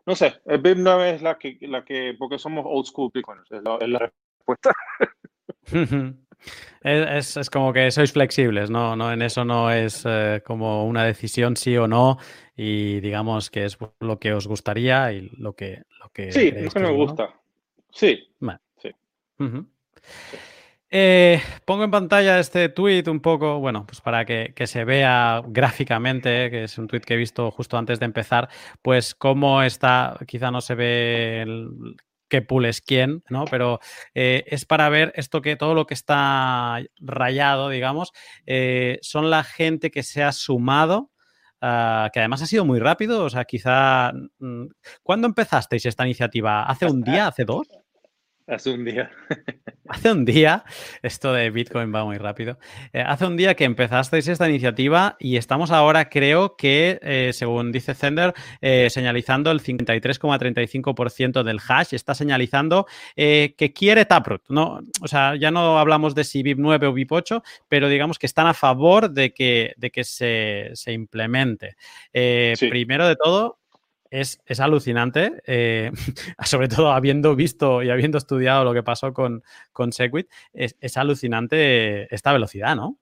no 0.05 0.15
sé, 0.15 0.35
el 0.45 0.59
BIP 0.59 0.77
9 0.77 1.09
es 1.15 1.21
la 1.21 1.37
que, 1.37 1.57
la 1.63 1.83
que 1.83 2.15
porque 2.17 2.39
somos 2.39 2.63
old 2.65 2.85
school 2.85 3.11
bitcoiners, 3.13 3.51
es 3.51 3.61
la, 3.63 3.99
respuesta. 3.99 4.71
es, 6.83 7.35
es, 7.35 7.49
como 7.49 7.73
que 7.73 7.91
sois 7.91 8.13
flexibles, 8.13 8.69
¿no? 8.69 8.95
no 8.95 9.11
en 9.11 9.21
eso 9.21 9.43
no 9.43 9.69
es 9.71 10.05
eh, 10.07 10.41
como 10.45 10.85
una 10.85 11.03
decisión 11.03 11.57
sí 11.57 11.75
o 11.75 11.85
no 11.85 12.17
y 12.55 13.01
digamos 13.01 13.49
que 13.49 13.65
es 13.65 13.77
lo 13.99 14.19
que 14.19 14.31
os 14.31 14.47
gustaría 14.47 15.11
y 15.11 15.29
lo 15.37 15.53
que... 15.53 15.83
Lo 15.99 16.09
que 16.13 16.31
sí, 16.31 16.49
lo 16.51 16.71
que 16.71 16.79
me 16.79 16.91
gusta. 16.93 17.35
Sí. 17.91 18.25
sí. 18.77 18.89
Eh, 20.93 21.41
pongo 21.63 21.85
en 21.85 21.91
pantalla 21.91 22.37
este 22.37 22.67
tweet 22.67 23.05
un 23.07 23.21
poco, 23.21 23.59
bueno, 23.59 23.85
pues 23.85 24.01
para 24.01 24.25
que, 24.25 24.53
se 24.67 24.83
vea 24.83 25.41
gráficamente, 25.47 26.51
que 26.51 26.65
es 26.65 26.77
un 26.77 26.87
tweet 26.87 26.99
que 26.99 27.13
he 27.13 27.17
visto 27.17 27.49
justo 27.49 27.77
antes 27.77 27.99
de 27.99 28.05
empezar, 28.05 28.49
pues 28.81 29.15
cómo 29.15 29.63
está, 29.63 30.19
quizá 30.27 30.51
no 30.51 30.59
se 30.59 30.75
ve 30.75 31.45
qué 32.27 32.41
pool 32.41 32.65
es 32.65 32.81
quién, 32.81 33.23
¿no? 33.29 33.45
Pero 33.45 33.79
eh, 34.13 34.43
es 34.47 34.65
para 34.65 34.89
ver 34.89 35.13
esto 35.15 35.41
que 35.41 35.55
todo 35.55 35.75
lo 35.75 35.85
que 35.85 35.93
está 35.93 36.81
rayado, 36.99 37.69
digamos, 37.69 38.11
eh, 38.45 38.99
son 39.01 39.29
la 39.29 39.43
gente 39.43 39.91
que 39.91 40.03
se 40.03 40.23
ha 40.23 40.33
sumado. 40.33 41.09
Ah, 41.63 42.09
que 42.11 42.19
además 42.19 42.41
ha 42.41 42.47
sido 42.47 42.65
muy 42.65 42.79
rápido, 42.79 43.23
o 43.23 43.29
sea, 43.29 43.45
quizá... 43.45 44.11
Mm, 44.39 44.65
¿Cuándo 45.03 45.27
empezasteis 45.27 45.85
esta 45.85 46.05
iniciativa? 46.05 46.63
¿Hace 46.63 46.87
un 46.87 47.03
día? 47.03 47.27
¿Hace 47.27 47.45
dos? 47.45 47.67
Hace 48.51 48.71
un 48.71 48.83
día. 48.83 49.09
hace 49.87 50.11
un 50.11 50.25
día, 50.25 50.65
esto 51.01 51.31
de 51.31 51.49
Bitcoin 51.51 51.93
va 51.95 52.03
muy 52.03 52.17
rápido, 52.17 52.59
eh, 52.91 53.01
hace 53.01 53.25
un 53.25 53.37
día 53.37 53.55
que 53.55 53.63
empezasteis 53.63 54.27
esta 54.27 54.49
iniciativa 54.49 55.15
y 55.19 55.37
estamos 55.37 55.71
ahora, 55.71 56.09
creo 56.09 56.57
que, 56.57 56.99
eh, 57.01 57.31
según 57.33 57.71
dice 57.71 57.93
Zender, 57.93 58.33
eh, 58.59 58.89
señalizando 58.89 59.51
el 59.51 59.61
53,35% 59.61 61.43
del 61.43 61.61
hash, 61.65 61.93
está 61.93 62.13
señalizando 62.13 62.87
que 63.15 63.73
quiere 63.73 64.03
Taproot. 64.03 64.43
¿no? 64.49 64.81
O 65.01 65.07
sea, 65.07 65.37
ya 65.37 65.49
no 65.49 65.79
hablamos 65.79 66.13
de 66.13 66.25
si 66.25 66.43
BIP 66.43 66.59
9 66.59 66.87
o 66.87 66.93
BIP 66.93 67.11
8, 67.13 67.43
pero 67.69 67.87
digamos 67.87 68.19
que 68.19 68.25
están 68.25 68.47
a 68.47 68.53
favor 68.53 69.11
de 69.11 69.33
que, 69.33 69.73
de 69.77 69.91
que 69.91 70.03
se, 70.03 70.73
implemente. 70.87 71.75
Primero 72.11 73.07
de 73.07 73.15
todo, 73.15 73.60
es, 74.11 74.59
alucinante, 74.59 75.41
eh, 75.47 75.91
sobre 76.45 76.67
todo 76.67 76.91
habiendo 76.91 77.35
visto 77.35 77.81
y 77.81 77.89
habiendo 77.89 78.17
estudiado 78.17 78.65
lo 78.65 78.73
que 78.73 78.83
pasó 78.83 79.13
con, 79.13 79.41
con 79.71 79.93
Segwit, 79.93 80.29
es, 80.53 80.97
alucinante 80.97 82.13
esta 82.13 82.33
velocidad, 82.33 82.75
¿no? 82.75 82.99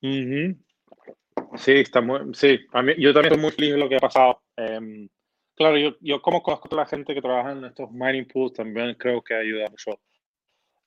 Sí, 0.00 1.72
está 1.72 2.00
muy, 2.00 2.20
sí, 2.34 2.60
yo 2.98 3.12
también 3.12 3.32
estoy 3.32 3.38
muy 3.38 3.50
feliz 3.50 3.72
de 3.72 3.78
lo 3.78 3.88
que 3.88 3.96
ha 3.96 4.00
pasado. 4.00 4.42
Em, 4.56 5.08
claro, 5.54 5.78
yo, 5.78 5.96
yo 6.00 6.22
como 6.22 6.42
conozco 6.42 6.68
a 6.72 6.76
la 6.76 6.86
gente 6.86 7.14
que 7.14 7.22
trabaja 7.22 7.52
en 7.52 7.64
estos 7.64 7.90
mining 7.90 8.26
pools, 8.26 8.52
también 8.52 8.94
creo 8.94 9.22
que 9.22 9.34
ayuda 9.34 9.68
mucho 9.68 9.98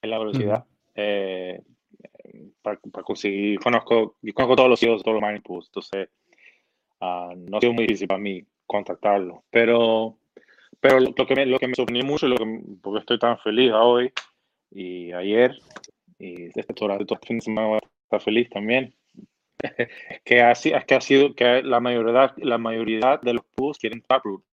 en 0.02 0.10
la 0.10 0.20
velocidad. 0.20 0.66
Eh, 0.96 1.62
para, 2.62 2.78
conseguir, 3.04 3.60
conozco, 3.60 4.16
yo 4.22 4.34
conozco 4.34 4.56
todos 4.56 4.70
los 4.70 4.80
CEOs 4.80 5.00
de 5.00 5.04
todos 5.04 5.20
los 5.20 5.28
mining 5.28 5.42
pools, 5.42 5.68
entonces 5.68 6.10
uh, 7.02 7.36
no 7.36 7.58
ha 7.58 7.62
sido 7.62 7.74
muy 7.74 7.88
difícil 7.88 8.08
para 8.08 8.20
mí 8.20 8.46
contactarlo. 8.68 9.44
Pero, 9.50 10.18
pero 10.80 11.00
lo 11.00 11.14
que 11.14 11.36
me, 11.36 11.46
lo 11.46 11.58
que 11.58 11.68
me 11.68 11.76
sorprendió 11.76 12.06
mucho, 12.06 12.28
lo 12.28 12.38
que, 12.38 12.62
porque 12.82 13.00
estoy 13.00 13.18
tan 13.18 13.40
feliz 13.40 13.72
hoy 13.74 14.12
y 14.70 15.12
ayer, 15.14 15.58
y 16.20 16.46
este 16.48 16.74
todo, 16.74 16.98
todo 17.06 17.20
fin 17.26 17.38
de 17.38 17.46
semana 17.46 17.80
estar 18.04 18.22
feliz 18.22 18.50
también, 18.50 18.94
que, 20.24 20.52
es 20.52 20.86
que 20.86 20.96
ha 20.96 21.02
sido 21.02 21.34
que 21.34 21.64
la 21.64 21.80
mayoría, 21.80 22.34
la 22.38 22.58
mayoría 22.58 23.20
de 23.22 23.34
los 23.34 23.46
pools 23.56 23.78
quieren 23.78 24.02
Taproot. 24.02 24.44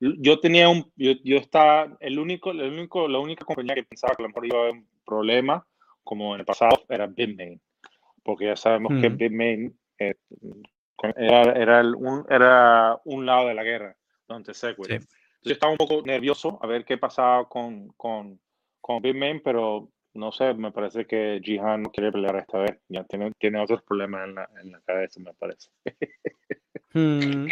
Yo 0.00 0.38
tenía 0.40 0.68
un, 0.68 0.92
yo, 0.96 1.12
yo 1.24 1.38
estaba, 1.38 1.96
el 2.00 2.18
único, 2.18 2.50
el 2.50 2.60
único, 2.60 3.08
la 3.08 3.18
única 3.18 3.44
compañía 3.44 3.74
que 3.74 3.84
pensaba 3.84 4.14
que 4.14 4.22
a 4.22 4.24
lo 4.24 4.28
mejor 4.28 4.46
iba 4.46 4.58
a 4.58 4.62
haber 4.62 4.74
un 4.74 4.88
problema, 5.04 5.66
como 6.02 6.34
en 6.34 6.40
el 6.40 6.46
pasado, 6.46 6.84
era 6.88 7.06
Bitmain. 7.06 7.60
Porque 8.22 8.46
ya 8.46 8.56
sabemos 8.56 9.00
que 9.00 9.08
Bitmain 9.08 9.78
eh, 9.98 10.14
era, 11.16 11.52
era, 11.52 11.80
un, 11.80 12.24
era 12.28 13.00
un 13.04 13.26
lado 13.26 13.48
de 13.48 13.54
la 13.54 13.62
guerra, 13.62 13.96
donde 14.28 14.54
se 14.54 14.70
Entonces 14.70 15.08
estaba 15.44 15.72
un 15.72 15.78
poco 15.78 16.02
nervioso 16.04 16.58
a 16.62 16.66
ver 16.66 16.84
qué 16.84 16.96
pasaba 16.98 17.48
con, 17.48 17.88
con, 17.96 18.40
con 18.80 19.02
Bitmain, 19.02 19.40
pero 19.42 19.90
no 20.14 20.32
sé, 20.32 20.54
me 20.54 20.72
parece 20.72 21.06
que 21.06 21.40
Jihan 21.42 21.82
no 21.82 21.90
quiere 21.90 22.12
pelear 22.12 22.36
esta 22.36 22.58
vez. 22.58 22.78
Ya 22.88 23.04
tiene, 23.04 23.32
tiene 23.38 23.60
otros 23.60 23.82
problemas 23.82 24.28
en 24.28 24.34
la, 24.36 24.48
en 24.62 24.72
la 24.72 24.80
cabeza, 24.82 25.20
me 25.20 25.34
parece. 25.34 25.68
Mm, 26.94 27.48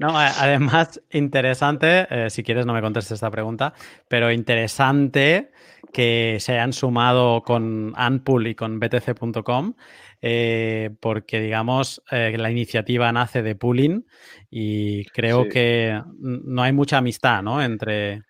no, 0.00 0.18
además, 0.18 1.02
interesante, 1.10 2.06
eh, 2.08 2.30
si 2.30 2.42
quieres 2.42 2.64
no 2.64 2.72
me 2.72 2.80
contestes 2.80 3.12
esta 3.12 3.30
pregunta, 3.30 3.74
pero 4.08 4.32
interesante 4.32 5.52
que 5.92 6.38
se 6.40 6.54
hayan 6.54 6.72
sumado 6.72 7.42
con 7.42 7.92
Anpool 7.94 8.46
y 8.46 8.54
con 8.54 8.80
BTC.com, 8.80 9.74
eh, 10.22 10.90
porque 10.98 11.40
digamos, 11.40 12.02
eh, 12.10 12.34
la 12.38 12.50
iniciativa 12.50 13.12
nace 13.12 13.42
de 13.42 13.54
pooling 13.54 14.06
y 14.50 15.04
creo 15.06 15.46
que 15.48 16.02
no 16.18 16.62
hay 16.62 16.72
mucha 16.72 16.98
amistad, 16.98 17.42
¿no? 17.42 17.62
Entre, 17.62 18.22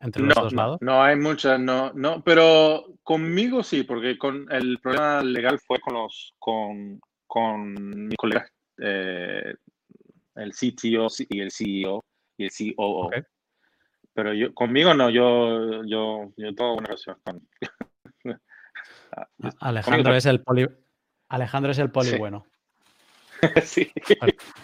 entre 0.00 0.22
los 0.22 0.34
dos 0.34 0.52
lados. 0.52 0.78
No, 0.82 1.02
hay 1.02 1.16
mucha, 1.16 1.56
no, 1.56 1.92
no, 1.94 2.22
pero 2.22 2.84
conmigo 3.02 3.62
sí, 3.62 3.84
porque 3.84 4.18
con 4.18 4.46
el 4.52 4.78
problema 4.80 5.22
legal 5.22 5.58
fue 5.66 5.80
con 5.80 5.94
los, 5.94 6.34
con, 6.38 7.00
con 7.26 8.06
mis 8.06 8.16
colegas 8.16 8.50
el 10.40 10.52
CTO 10.52 11.08
y 11.28 11.40
el 11.40 11.50
CEO 11.50 12.04
y 12.36 12.44
el 12.44 12.76
COO. 12.76 13.10
Pero 14.12 14.34
yo, 14.34 14.52
conmigo 14.54 14.94
no, 14.94 15.10
yo, 15.10 15.84
yo, 15.84 16.32
yo 16.36 16.54
tengo 16.54 16.74
una 16.74 16.86
relación 16.86 17.16
con... 17.24 17.48
Alejandro 19.60 20.14
es 20.14 20.26
el 20.26 20.42
poli, 20.42 20.66
Alejandro 21.28 21.72
es 21.72 21.78
el 21.78 21.90
poli 21.90 22.16
bueno. 22.18 22.44
sí. 23.64 23.90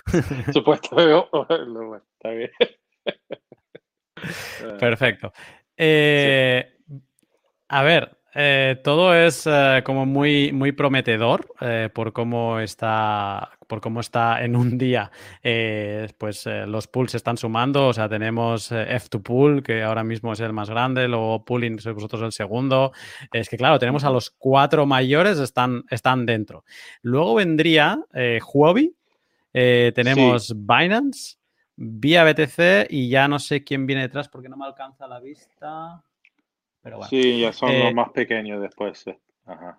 Supuesto. 0.53 0.97
Está 0.99 2.31
bien. 2.31 2.51
Perfecto. 4.79 5.33
Eh, 5.77 6.79
a 7.69 7.83
ver, 7.83 8.19
eh, 8.39 8.79
todo 8.85 9.15
es 9.15 9.47
eh, 9.47 9.81
como 9.83 10.05
muy, 10.05 10.53
muy 10.53 10.73
prometedor 10.73 11.55
eh, 11.59 11.89
por 11.95 12.13
cómo 12.13 12.61
está 12.61 13.51
por 13.67 13.81
cómo 13.81 14.01
está 14.01 14.45
en 14.45 14.55
un 14.55 14.79
día, 14.79 15.11
pues 16.19 16.47
los 16.47 16.87
pools 16.87 17.11
se 17.11 17.17
están 17.17 17.37
sumando, 17.37 17.89
o 17.89 17.93
sea, 17.93 18.09
tenemos 18.09 18.71
F2Pool, 18.71 19.65
que 19.65 19.83
ahora 19.83 20.05
mismo 20.05 20.33
es 20.33 20.39
el 20.39 20.53
más 20.53 20.71
grande, 20.71 21.09
luego 21.09 21.45
Pooling, 21.45 21.81
sois 21.81 21.97
vosotros 21.97 22.23
el 22.23 22.31
segundo. 22.31 22.93
Es 23.33 23.49
que, 23.49 23.57
claro, 23.57 23.81
tenemos 23.81 24.05
a 24.05 24.11
los 24.11 24.31
cuatro 24.31 24.87
mayores, 24.87 25.41
están, 25.41 25.83
están 25.91 26.27
dentro. 26.27 26.65
Luego 27.03 27.35
vendría 27.35 27.99
Huobi, 28.55 28.95
tenemos 29.51 30.55
Binance, 30.55 31.39
Vía 31.75 32.23
BTC 32.23 32.87
y 32.89 33.09
ya 33.09 33.27
no 33.27 33.41
sé 33.41 33.65
quién 33.65 33.85
viene 33.85 34.03
detrás 34.03 34.29
porque 34.29 34.49
no 34.49 34.57
me 34.57 34.65
alcanza 34.65 35.09
la 35.09 35.19
vista. 35.19 36.05
Sí, 37.09 37.41
ya 37.41 37.53
son 37.53 37.73
los 37.79 37.91
eh, 37.91 37.95
más 37.95 38.11
pequeños 38.11 38.61
después. 38.61 39.05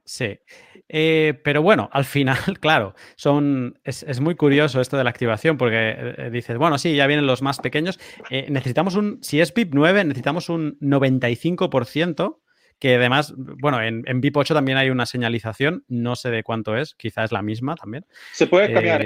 Sí. 0.05 0.39
Eh, 0.87 1.39
pero 1.43 1.61
bueno, 1.61 1.89
al 1.91 2.05
final, 2.05 2.37
claro, 2.61 2.95
son, 3.15 3.79
es, 3.83 4.19
muy 4.21 4.35
curioso 4.35 4.79
esto 4.79 4.97
de 4.97 5.03
la 5.03 5.09
activación 5.09 5.57
porque 5.57 5.95
eh, 5.97 6.29
dices, 6.31 6.57
bueno, 6.57 6.77
sí, 6.77 6.95
ya 6.95 7.07
vienen 7.07 7.27
los 7.27 7.41
más 7.41 7.59
pequeños. 7.59 7.99
necesitamos 8.29 8.95
un, 8.95 9.19
si 9.21 9.41
es 9.41 9.53
VIP 9.53 9.73
9, 9.73 10.05
necesitamos 10.05 10.49
un 10.49 10.77
95%, 10.79 12.39
que 12.79 12.95
además, 12.95 13.33
bueno, 13.35 13.81
en, 13.81 14.03
VIP 14.21 14.37
8 14.37 14.53
también 14.53 14.77
hay 14.77 14.89
una 14.89 15.05
señalización, 15.05 15.83
no 15.87 16.15
sé 16.15 16.29
de 16.29 16.43
cuánto 16.43 16.77
es, 16.77 16.93
quizá 16.95 17.23
es 17.23 17.31
la 17.31 17.41
misma 17.41 17.75
también. 17.75 18.05
Se 18.33 18.47
puede 18.47 18.71
cambiar, 18.71 19.01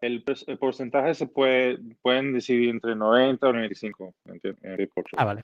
el, 0.00 0.22
porcentaje 0.58 1.14
se 1.14 1.26
puede, 1.26 1.78
pueden 2.02 2.32
decidir 2.32 2.68
entre 2.68 2.94
90 2.94 3.46
o 3.46 3.52
95 3.52 4.14
en 4.26 4.76
VIP 4.76 4.92
8. 4.96 5.16
Ah, 5.16 5.24
vale. 5.24 5.42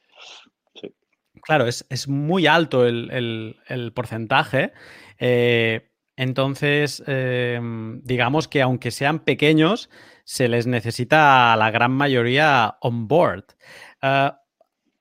Claro, 1.42 1.66
es, 1.66 2.08
muy 2.08 2.46
alto 2.46 2.86
el, 2.86 3.92
porcentaje. 3.94 4.72
Eh, 5.18 5.90
entonces, 6.16 7.02
em, 7.06 8.02
digamos 8.02 8.46
que 8.46 8.60
aunque 8.60 8.90
sean 8.90 9.20
pequeños, 9.20 9.88
se 10.24 10.48
les 10.48 10.66
necesita 10.66 11.52
a 11.52 11.56
la 11.56 11.70
gran 11.70 11.92
mayoría 11.92 12.76
on 12.80 13.08
board. 13.08 13.44
Ah, 14.02 14.42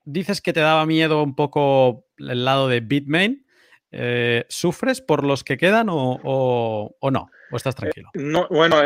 dices 0.06 0.42
que 0.42 0.54
te 0.54 0.62
daba 0.62 0.86
miedo 0.86 1.22
un 1.22 1.36
poco 1.36 2.08
el 2.18 2.46
lado 2.46 2.68
de 2.68 2.80
Bitmain. 2.80 3.46
Eh, 3.92 4.46
¿Sufres 4.50 5.02
por 5.02 5.24
los 5.24 5.44
que 5.44 5.58
quedan 5.58 5.88
o, 5.90 6.96
no? 7.12 7.30
¿O 7.52 7.58
estás 7.58 7.76
tranquilo? 7.76 8.10
no, 8.14 8.48
bueno, 8.50 8.78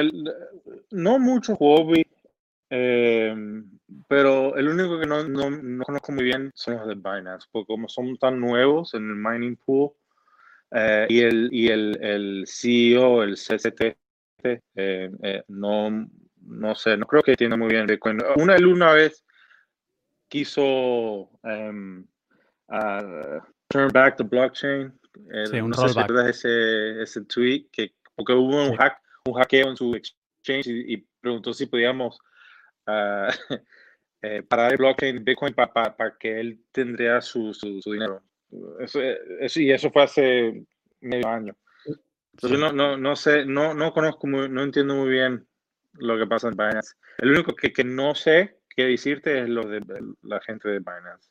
no 0.91 1.19
mucho 1.19 1.55
hobby. 1.55 2.05
Em, 2.75 3.69
pero 4.07 4.55
el 4.55 4.67
único 4.67 4.99
que 4.99 5.05
no, 5.05 5.23
no, 5.25 5.51
no, 5.51 5.83
conozco 5.83 6.11
muy 6.11 6.23
bien 6.23 6.49
son 6.55 6.77
los 6.77 6.87
de 6.87 6.95
Binance, 6.95 7.47
porque 7.51 7.67
como 7.67 7.87
son 7.87 8.17
tan 8.17 8.39
nuevos 8.39 8.95
en 8.95 9.07
el 9.11 9.15
mining 9.15 9.55
pool 9.57 9.91
eh, 10.71 11.05
y, 11.07 11.21
el, 11.21 11.49
y 11.51 11.67
el, 11.67 11.99
el 12.01 12.45
CEO, 12.47 13.21
el 13.21 13.35
CCT, 13.35 13.95
eh, 14.43 14.59
eh, 14.75 15.43
no, 15.49 16.09
no 16.47 16.73
sé, 16.73 16.97
no 16.97 17.05
creo 17.05 17.21
que 17.21 17.33
entienda 17.33 17.57
muy 17.57 17.67
bien 17.67 17.85
Bitcoin. 17.85 18.17
Una, 18.37 18.55
él 18.55 18.65
una 18.65 18.91
vez 18.93 19.23
quiso 20.27 21.29
um, 21.43 22.03
turn 23.69 23.89
back 23.93 24.17
the 24.17 24.23
blockchain. 24.23 24.91
sí, 25.45 25.61
un 25.61 25.69
no 25.69 25.87
sé 25.87 26.01
ese, 26.27 27.03
ese 27.03 27.21
tweet, 27.25 27.67
que, 27.71 27.93
porque 28.15 28.33
hubo 28.33 28.71
un, 28.71 28.75
hack, 28.77 28.99
un 29.27 29.35
hackeo 29.35 29.69
en 29.69 29.77
su 29.77 29.93
exchange 29.93 30.65
y, 30.65 30.93
y 30.95 31.07
preguntó 31.21 31.53
si 31.53 31.67
podíamos 31.67 32.19
uh, 32.87 33.31
eh, 34.21 34.43
para 34.43 34.69
el 34.69 34.77
blockchain 34.77 35.23
Bitcoin 35.23 35.53
para 35.53 36.17
que 36.19 36.39
él 36.39 36.63
tendría 36.71 37.21
su, 37.21 37.53
su, 37.53 37.79
dinero. 37.85 38.21
Eso, 38.79 39.01
eso, 39.01 39.59
y 39.59 39.71
eso 39.71 39.91
fue 39.91 40.03
hace 40.03 40.65
medio 41.01 41.27
año. 41.27 41.55
Entonces 42.33 42.59
no, 42.59 42.71
no, 42.71 42.97
no 42.97 43.15
sé, 43.15 43.45
no, 43.45 43.73
no 43.73 43.93
conozco, 43.93 44.27
muy, 44.27 44.49
no 44.49 44.63
entiendo 44.63 44.95
muy 44.95 45.09
bien 45.09 45.47
lo 45.93 46.17
que 46.17 46.25
pasa 46.25 46.47
en 46.47 46.57
Binance. 46.57 46.95
El 47.19 47.31
único 47.31 47.55
que, 47.55 47.71
que 47.71 47.83
no 47.83 48.15
sé 48.15 48.59
qué 48.75 48.85
decirte 48.85 49.43
es 49.43 49.49
lo 49.49 49.63
de 49.67 49.81
la 50.23 50.39
gente 50.41 50.69
de 50.69 50.79
Binance. 50.79 51.29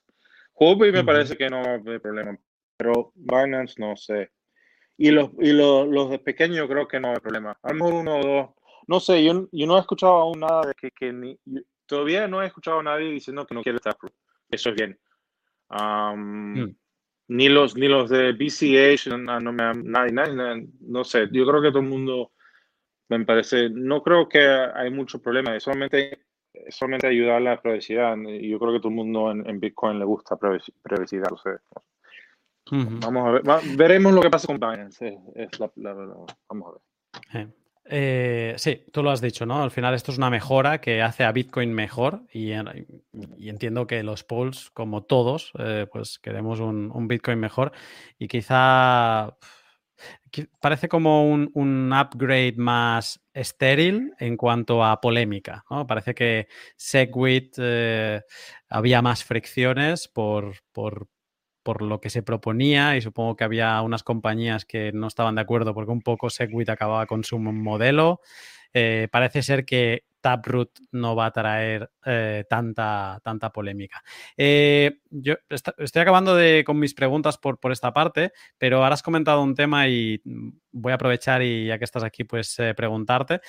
Huobi 0.54 0.92
me 0.92 1.04
parece 1.04 1.36
que 1.36 1.48
no 1.48 1.62
hay 1.64 1.98
problema, 1.98 2.38
pero 2.76 3.12
Binance 3.16 3.80
no 3.80 3.96
sé. 3.96 4.30
Y 4.96 5.10
los, 5.10 5.30
y 5.40 5.52
los, 5.52 5.88
los 5.88 6.10
de 6.10 6.18
pequeños 6.20 6.68
creo 6.68 6.86
que 6.86 7.00
no 7.00 7.10
hay 7.10 7.18
problema. 7.18 7.58
A 7.62 7.72
lo 7.72 7.74
mejor 7.74 7.94
uno 7.94 8.16
o 8.18 8.22
dos. 8.22 8.50
No 8.86 9.00
sé, 9.00 9.24
yo, 9.24 9.48
yo 9.52 9.66
no 9.66 9.76
he 9.76 9.80
escuchado 9.80 10.12
aún 10.12 10.40
nada 10.40 10.62
de 10.66 10.74
que, 10.74 10.90
que 10.90 11.12
ni, 11.12 11.38
todavía 11.86 12.26
no 12.26 12.42
he 12.42 12.46
escuchado 12.46 12.80
a 12.80 12.82
nadie 12.82 13.10
diciendo 13.10 13.46
que 13.46 13.54
no 13.54 13.62
quiere 13.62 13.78
Taproot. 13.78 14.14
Eso 14.50 14.70
es 14.70 14.76
bien. 14.76 14.98
Mm. 15.70 16.74
Ni 17.28 17.48
los 17.48 17.76
ni 17.76 17.88
los 17.88 18.10
de 18.10 18.32
BCH, 18.32 19.06
no, 19.16 19.40
no 19.40 19.52
me 19.52 19.72
nadie, 19.74 20.12
nadie, 20.12 20.68
no 20.80 21.04
sé. 21.04 21.28
Yo 21.32 21.46
creo 21.46 21.62
que 21.62 21.70
todo 21.70 21.80
el 21.80 21.88
mundo 21.88 22.32
me 23.08 23.24
parece, 23.24 23.70
no 23.70 24.02
creo 24.02 24.28
que 24.28 24.40
hay 24.40 24.90
mucho 24.90 25.20
problema. 25.20 25.56
Es 25.56 25.62
solamente 25.62 26.26
solamente 26.68 27.06
ayudar 27.06 27.36
a 27.36 27.40
la 27.40 27.60
privacidad. 27.60 28.16
Yo 28.16 28.58
creo 28.58 28.72
que 28.72 28.78
todo 28.78 28.88
el 28.88 28.94
mundo 28.94 29.30
en, 29.30 29.60
Bitcoin 29.60 29.98
le 29.98 30.04
gusta 30.04 30.36
privacidad. 30.36 31.30
Vamos 32.70 33.28
a 33.28 33.30
ver, 33.30 33.42
veremos 33.76 34.12
lo 34.12 34.20
que 34.20 34.30
pasa 34.30 34.46
con 34.46 34.56
Binance. 34.56 35.18
Es, 35.34 35.58
la, 35.58 35.70
vamos 36.48 36.74
a 36.74 37.38
ver. 37.38 37.48
Eh, 37.94 38.54
sí, 38.56 38.86
tú 38.90 39.02
lo 39.02 39.10
has 39.10 39.20
dicho, 39.20 39.44
¿no? 39.44 39.62
Al 39.62 39.70
final 39.70 39.92
esto 39.92 40.12
es 40.12 40.16
una 40.16 40.30
mejora 40.30 40.80
que 40.80 41.02
hace 41.02 41.24
a 41.24 41.32
Bitcoin 41.32 41.74
mejor 41.74 42.22
y, 42.32 42.52
entiendo 42.52 43.86
que 43.86 44.02
los 44.02 44.24
polls, 44.24 44.70
como 44.70 45.02
todos, 45.02 45.52
eh, 45.58 45.86
pues 45.92 46.18
queremos 46.18 46.60
un, 46.60 47.06
Bitcoin 47.06 47.38
mejor 47.38 47.72
y 48.18 48.28
quizá 48.28 49.36
parece 50.58 50.88
como 50.88 51.28
un, 51.30 51.92
upgrade 51.92 52.54
más 52.56 53.20
estéril 53.34 54.14
en 54.18 54.38
cuanto 54.38 54.82
a 54.82 54.98
polémica. 54.98 55.62
Parece 55.86 56.14
que 56.14 56.48
Segwit 56.76 57.56
eh, 57.58 58.22
había 58.70 59.02
más 59.02 59.22
fricciones 59.22 60.08
por, 60.08 60.54
por, 60.72 61.08
por 61.62 61.82
lo 61.82 62.00
que 62.00 62.10
se 62.10 62.22
proponía 62.22 62.96
y 62.96 63.00
supongo 63.00 63.36
que 63.36 63.44
había 63.44 63.80
unas 63.82 64.02
compañías 64.02 64.64
que 64.64 64.92
no 64.92 65.06
estaban 65.06 65.34
de 65.34 65.42
acuerdo 65.42 65.74
porque 65.74 65.92
un 65.92 66.02
poco 66.02 66.30
Segwit 66.30 66.68
acababa 66.68 67.06
con 67.06 67.24
su 67.24 67.38
modelo. 67.38 68.20
Eh, 68.74 69.08
parece 69.10 69.42
ser 69.42 69.64
que 69.64 70.04
Taproot 70.20 70.70
no 70.92 71.14
va 71.14 71.26
a 71.26 71.30
traer 71.32 71.90
eh, 72.06 72.44
tanta, 72.48 73.20
tanta 73.22 73.50
polémica. 73.50 74.02
Eh, 74.36 75.00
yo 75.10 75.34
estoy 75.48 76.02
acabando 76.02 76.34
de, 76.34 76.62
con 76.64 76.78
mis 76.78 76.94
preguntas 76.94 77.38
por, 77.38 77.58
por, 77.58 77.72
esta 77.72 77.92
parte, 77.92 78.32
pero 78.56 78.82
ahora 78.82 78.94
has 78.94 79.02
comentado 79.02 79.42
un 79.42 79.54
tema 79.54 79.88
y 79.88 80.22
voy 80.70 80.92
a 80.92 80.94
aprovechar 80.94 81.42
y 81.42 81.66
ya 81.66 81.78
que 81.78 81.84
estás 81.84 82.04
aquí, 82.04 82.24
pues 82.24 82.56
preguntarte 82.76 83.40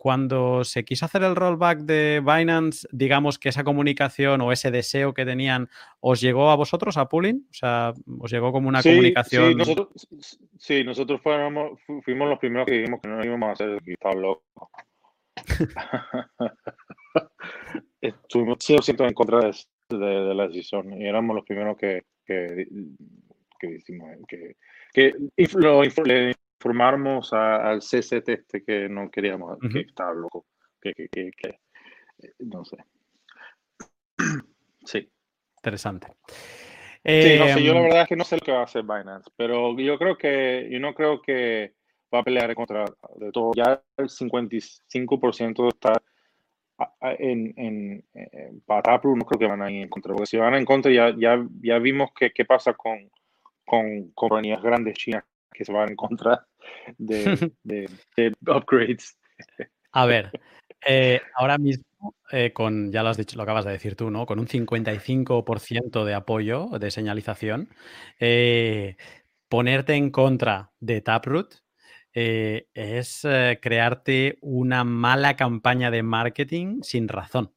cuando 0.00 0.64
se 0.64 0.82
quiso 0.82 1.04
hacer 1.04 1.22
el 1.24 1.36
rollback 1.36 1.80
de 1.80 2.22
Binance, 2.24 2.88
digamos 2.90 3.38
que 3.38 3.50
esa 3.50 3.64
comunicación 3.64 4.40
o 4.40 4.50
ese 4.50 4.70
deseo 4.70 5.12
que 5.12 5.26
tenían, 5.26 5.68
¿os 6.00 6.22
llegó 6.22 6.50
a 6.50 6.56
vosotros, 6.56 6.96
a 6.96 7.06
Pooling? 7.06 7.46
O 7.50 7.52
sea, 7.52 7.92
¿os 8.18 8.32
llegó 8.32 8.50
como 8.50 8.70
una 8.70 8.82
comunicación? 8.82 9.50
Sí 9.50 9.54
nosotros, 9.54 10.08
sí, 10.58 10.84
nosotros 10.84 11.20
fuimos, 11.20 11.78
fuimos, 12.02 12.30
los 12.30 12.38
primeros 12.38 12.66
que 12.66 12.78
dijimos 12.78 13.00
que 13.02 13.08
no 13.10 13.22
íbamos 13.22 13.50
a 13.50 13.52
hacer 13.52 13.68
el 13.68 14.20
loco. 14.22 14.70
Estuvimos 18.00 18.56
100% 18.58 19.06
en 19.06 19.12
contra 19.12 19.40
de, 19.40 19.98
de, 19.98 20.34
la 20.34 20.48
decisión 20.48 20.98
y 20.98 21.06
éramos 21.06 21.36
los 21.36 21.44
primeros 21.44 21.76
que, 21.76 22.04
que, 22.24 22.66
que, 23.58 23.78
que, 24.26 24.56
que 24.94 25.14
lo, 25.58 25.82
le 25.82 26.34
conformáramos 26.60 27.32
al 27.32 27.80
CCT 27.80 28.28
este 28.28 28.62
que 28.62 28.88
no 28.88 29.10
queríamos, 29.10 29.58
que 29.72 29.80
estaba 29.80 30.12
loco, 30.12 30.44
que, 30.80 30.92
que, 30.92 31.30
que, 31.34 31.48
eh, 32.22 32.34
no 32.40 32.64
sé. 32.66 32.76
Sí. 34.84 35.10
Interesante. 35.56 36.08
Sí, 37.02 37.38
no 37.38 37.48
sé, 37.48 37.62
yo 37.62 37.72
la 37.72 37.80
em, 37.80 37.84
verdad 37.84 38.02
es 38.02 38.08
que 38.08 38.16
no 38.16 38.24
sé 38.24 38.36
lo 38.36 38.42
que 38.42 38.52
va 38.52 38.60
a 38.60 38.64
hacer 38.64 38.82
Binance, 38.82 39.30
pero 39.36 39.74
yo 39.78 39.98
creo 39.98 40.18
que, 40.18 40.68
yo 40.70 40.78
no 40.80 40.94
creo 40.94 41.22
que 41.22 41.74
va 42.12 42.18
a 42.18 42.22
pelear 42.22 42.54
contra 42.54 42.84
de 43.16 43.32
todo. 43.32 43.52
Ya 43.54 43.82
el 43.96 44.08
55% 44.08 45.68
está 45.68 45.92
en, 47.18 47.54
en, 47.56 48.04
en 48.12 48.60
para 48.66 49.00
no 49.02 49.24
creo 49.24 49.38
que 49.38 49.46
van 49.46 49.62
a 49.62 49.70
ir 49.70 49.82
en 49.82 49.88
contra, 49.88 50.12
porque 50.12 50.26
si 50.26 50.36
van 50.36 50.54
en 50.54 50.66
contra 50.66 50.92
ya, 50.92 51.14
ya, 51.16 51.42
ya 51.62 51.78
vimos 51.78 52.10
qué 52.14 52.44
pasa 52.44 52.74
con, 52.74 53.10
con 53.64 54.10
compañías 54.12 54.62
grandes 54.62 54.98
chinas 54.98 55.24
que 55.52 55.64
se 55.64 55.72
van 55.72 55.90
en 55.90 55.96
contra 55.96 56.46
de, 56.98 57.52
de, 57.64 58.32
upgrades. 58.46 59.18
A 59.92 60.06
ver, 60.06 60.30
eh, 60.86 61.20
ahora 61.34 61.58
mismo, 61.58 62.14
eh, 62.30 62.52
con, 62.52 62.92
ya 62.92 63.02
lo 63.02 63.10
has 63.10 63.16
dicho, 63.16 63.36
lo 63.36 63.42
acabas 63.42 63.64
de 63.64 63.72
decir 63.72 63.96
tú, 63.96 64.10
¿no? 64.10 64.26
Con 64.26 64.38
un 64.38 64.46
55% 64.46 66.04
de 66.04 66.14
apoyo 66.14 66.68
de 66.78 66.90
señalización, 66.90 67.68
eh, 68.18 68.96
ponerte 69.48 69.94
en 69.94 70.10
contra 70.10 70.72
de 70.80 71.00
Taproot 71.00 71.56
es 72.12 73.20
crearte 73.62 74.36
una 74.40 74.82
mala 74.82 75.36
campaña 75.36 75.92
de 75.92 76.02
marketing 76.02 76.80
sin 76.82 77.06
razón. 77.06 77.54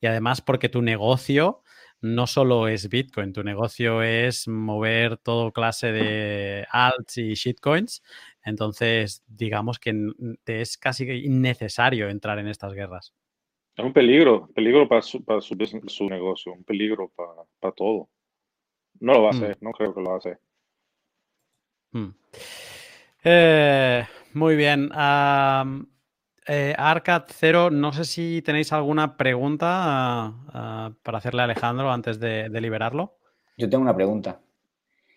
Y 0.00 0.06
además 0.06 0.40
porque 0.40 0.68
tu 0.68 0.82
negocio 0.82 1.61
no 2.02 2.26
solo 2.26 2.68
es 2.68 2.88
Bitcoin, 2.88 3.32
tu 3.32 3.42
negocio 3.44 4.02
es 4.02 4.48
mover 4.48 5.16
todo 5.18 5.52
clase 5.52 5.92
de 5.92 6.66
alts 6.70 7.18
y 7.18 7.34
shitcoins. 7.34 8.02
Entonces, 8.44 9.22
digamos 9.26 9.78
que 9.78 9.94
es 10.46 10.76
casi 10.76 11.08
innecesario 11.10 12.08
entrar 12.08 12.38
en 12.38 12.48
estas 12.48 12.74
guerras. 12.74 13.14
Es 13.76 13.84
un 13.84 13.92
peligro, 13.92 14.48
peligro 14.54 14.86
para 14.88 15.00
su, 15.00 15.24
para 15.24 15.40
su, 15.40 15.54
negocio, 16.08 16.52
un 16.52 16.64
peligro 16.64 17.10
para, 17.60 17.72
todo. 17.72 18.10
No 19.00 19.14
lo 19.14 19.22
va 19.22 19.30
a 19.30 19.32
mm. 19.32 19.36
hacer, 19.36 19.58
no 19.60 19.70
creo 19.70 19.94
que 19.94 20.00
lo 20.00 20.10
va 20.10 20.14
a 20.16 20.18
hacer. 20.18 20.40
Mm. 21.92 22.08
Eh, 23.24 24.04
muy 24.34 24.56
bien. 24.56 24.90
Eh, 26.46 26.74
Arcad 26.76 27.24
Cero, 27.28 27.70
no 27.70 27.92
sé 27.92 28.04
si 28.04 28.42
tenéis 28.42 28.72
alguna 28.72 29.16
pregunta 29.16 29.68
ah, 29.68 30.92
para 31.02 31.18
hacerle 31.18 31.42
a 31.42 31.44
Alejandro 31.44 31.92
antes 31.92 32.18
de, 32.18 32.48
liberarlo. 32.60 33.16
Yo 33.56 33.70
tengo 33.70 33.82
una 33.82 33.94
pregunta. 33.94 34.40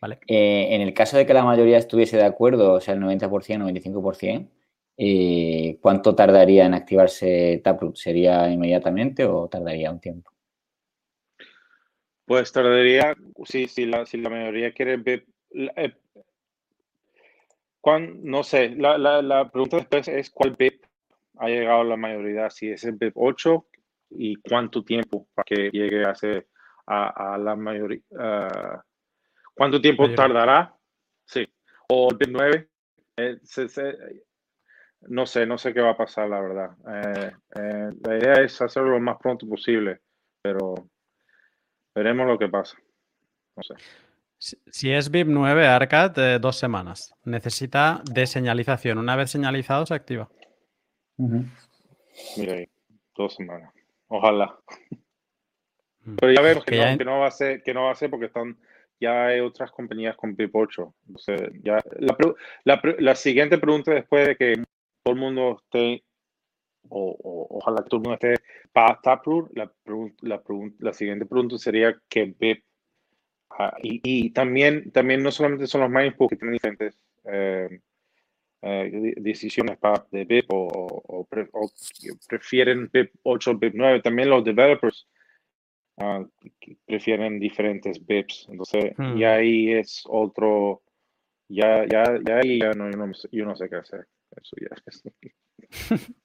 Vale. 0.02 0.20
Eh, 0.28 0.68
en 0.72 0.82
el 0.82 0.94
caso 0.94 1.18
de 1.18 1.26
que 1.26 1.34
la 1.34 1.44
mayoría 1.44 1.80
estuviese 1.80 2.18
de 2.18 2.26
acuerdo, 2.26 2.74
o 2.74 2.82
sea, 2.82 2.94
el 2.94 3.00
90%, 3.00 3.30
95%, 3.30 4.50
eh, 4.98 5.78
¿cuánto 5.82 6.14
tardaría 6.14 6.66
en 6.66 6.76
activarse 6.76 7.60
Taproot? 7.64 7.96
¿Sería 7.96 8.50
inmediatamente 8.50 9.26
o 9.26 9.48
tardaría 9.48 9.92
un 9.92 10.00
tiempo? 10.00 10.32
Pues 12.26 12.52
tardaría, 12.52 13.16
si, 13.46 13.68
si, 13.68 13.86
la, 13.86 14.06
si 14.06 14.18
la 14.18 14.30
mayoría 14.30 14.74
quiere 14.74 14.98
ver, 14.98 15.26
eh, 15.52 15.94
no 18.24 18.44
sé, 18.44 18.70
la, 18.70 18.98
la, 18.98 19.22
la, 19.22 19.50
pregunta 19.50 19.78
después 19.78 20.08
es 20.08 20.30
cuál 20.30 20.56
BIP 20.58 20.85
ha 21.38 21.48
llegado 21.48 21.84
la 21.84 21.98
mayoría, 21.98 22.50
si 22.50 22.70
es 22.70 22.84
el 22.84 22.94
BIP 22.94 23.14
8 23.16 23.66
y 24.12 24.36
cuánto 24.38 24.84
tiempo 24.84 25.28
para 25.34 25.46
que 25.46 25.70
llegue 25.72 26.04
a, 26.04 26.16
ser, 26.16 26.48
a, 26.88 27.38
la 27.38 27.56
mayoría. 27.56 28.02
¿Cuánto 29.54 29.82
tiempo 29.82 30.10
tardará? 30.14 30.76
Sí. 31.26 31.48
O 31.90 32.10
el 32.12 32.18
BIP 32.18 32.30
9. 32.32 32.70
Eh, 33.18 33.40
no 35.08 35.26
sé, 35.26 35.46
no 35.46 35.58
sé 35.58 35.74
qué 35.74 35.82
va 35.82 35.92
a 35.92 35.98
pasar, 35.98 36.30
la 36.30 36.42
verdad. 36.42 36.72
Eh, 36.88 37.32
eh, 37.56 37.90
la 38.04 38.18
idea 38.18 38.34
es 38.44 38.62
hacerlo 38.62 38.92
lo 38.92 39.00
más 39.00 39.18
pronto 39.18 39.48
posible, 39.48 40.02
pero 40.42 40.76
veremos 41.94 42.28
lo 42.28 42.38
que 42.38 42.50
pasa. 42.50 42.78
No 43.56 43.64
sé. 43.64 43.76
Si 44.38 44.92
es 44.92 45.10
BIP 45.10 45.28
9, 45.28 45.68
Arcad, 45.68 46.40
dos 46.40 46.58
semanas. 46.58 47.16
Necesita 47.24 48.02
de 48.12 48.28
señalización. 48.28 48.98
Una 48.98 49.16
vez 49.16 49.32
señalizado, 49.32 49.86
se 49.86 49.94
activa. 49.94 50.30
Mira 51.18 52.54
ahí, 52.54 52.68
dos 53.16 53.36
semanas. 53.36 53.74
Ojalá. 54.08 54.58
Mm. 56.02 56.16
Pero 56.18 56.32
ya 56.34 56.42
vemos 56.42 56.66
que, 56.66 57.06
no, 57.06 57.20
va 57.20 57.28
a 57.28 57.32
ser, 57.32 57.64
que 57.64 57.74
no 57.74 57.86
va 57.86 57.92
a 57.92 57.96
ser 57.96 58.10
porque 58.10 58.28
están, 58.28 58.58
ya 59.00 59.28
hay 59.28 59.40
otras 59.40 59.72
compañías 59.72 60.16
con 60.16 60.36
BIP 60.36 60.56
8. 60.56 60.94
ya, 61.64 61.82
la, 62.64 62.82
la, 63.00 63.16
siguiente 63.16 63.58
pregunta 63.58 63.92
después 63.92 64.28
de 64.28 64.36
que 64.36 64.64
todo 65.04 65.14
el 65.14 65.20
mundo 65.20 65.60
esté, 65.64 66.04
o, 66.90 67.48
ojalá 67.50 67.84
que 67.84 67.90
todo 67.90 68.02
el 68.02 68.04
mundo 68.04 68.20
esté 68.22 68.44
para 68.72 69.00
Taproot, 69.02 69.52
la, 69.56 69.72
la, 70.22 70.44
la 70.80 70.94
siguiente 70.94 71.26
pregunta 71.26 71.58
sería 71.58 72.00
que 72.08 72.36
BIP 72.38 72.64
ah, 73.52 73.76
y, 73.82 74.02
y, 74.04 74.30
también, 74.32 74.92
también 74.92 75.24
no 75.24 75.32
solamente 75.32 75.68
son 75.68 75.82
los 75.82 75.90
mining 75.90 76.14
porque 76.18 76.36
tienen 76.36 76.54
diferentes 76.54 76.98
eh, 77.26 77.80
eh, 78.68 79.14
decisiones 79.18 79.78
para 79.78 80.04
de 80.10 80.26
BIP 80.26 80.48
o, 80.50 81.28
prefieren 82.28 82.90
BIP 82.92 83.12
8 83.22 83.52
o 83.52 83.54
BIP 83.56 83.76
9. 83.76 84.02
También 84.02 84.30
los 84.30 84.44
developers 84.44 85.08
uh, 85.98 86.28
prefieren 86.86 87.40
diferentes 87.40 88.04
BIPs. 88.04 88.48
Entonces, 88.50 88.94
y 88.98 89.02
hmm. 89.02 89.24
ahí 89.24 89.72
es 89.72 90.04
otro, 90.08 90.82
ya, 91.48 91.86
ya, 91.86 92.20
ya 92.26 92.38
ahí 92.38 92.60
ya 92.60 92.72
no, 92.72 92.90
yo, 93.32 93.46
no, 93.46 93.56
sé 93.56 93.70
qué 93.70 93.76
hacer. 93.76 94.08
Eso 94.36 94.56
ya 94.60 94.76
es. 94.88 95.04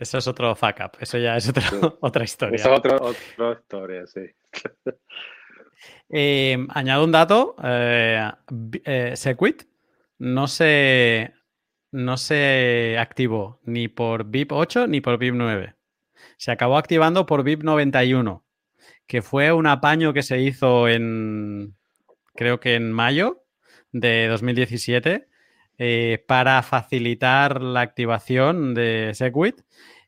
Eso 0.00 0.18
es 0.18 0.28
otro 0.28 0.54
fuck 0.54 0.76
up, 0.84 0.92
eso 1.00 1.18
ya 1.18 1.36
es 1.36 1.52
otra 2.00 2.22
historia. 2.22 2.54
Esa 2.54 2.72
es 2.72 2.78
otra, 2.78 2.96
otra 2.98 3.52
historia, 3.60 4.06
sí. 4.06 4.20
Eh, 6.10 6.56
añado 6.70 7.04
un 7.04 7.12
dato, 7.12 7.54
eh, 7.62 8.28
eh, 8.84 9.12
Sequit 9.14 9.62
no 10.18 10.48
se, 10.48 11.32
no 11.92 12.16
se 12.16 12.96
activó 12.98 13.60
ni 13.64 13.88
por 13.88 14.24
VIP 14.26 14.52
8 14.52 14.86
ni 14.86 15.00
por 15.00 15.18
VIP 15.18 15.34
9. 15.34 15.74
Se 16.36 16.50
acabó 16.50 16.76
activando 16.76 17.26
por 17.26 17.42
VIP 17.44 17.62
91, 17.62 18.44
que 19.06 19.22
fue 19.22 19.52
un 19.52 19.66
apaño 19.66 20.12
que 20.12 20.22
se 20.22 20.40
hizo 20.40 20.88
en, 20.88 21.76
creo 22.34 22.60
que 22.60 22.74
en 22.74 22.92
mayo 22.92 23.44
de 23.92 24.28
2017, 24.28 25.28
eh, 25.78 26.24
para 26.26 26.62
facilitar 26.62 27.62
la 27.62 27.80
activación 27.80 28.74
de 28.74 29.12
Segwit. 29.14 29.62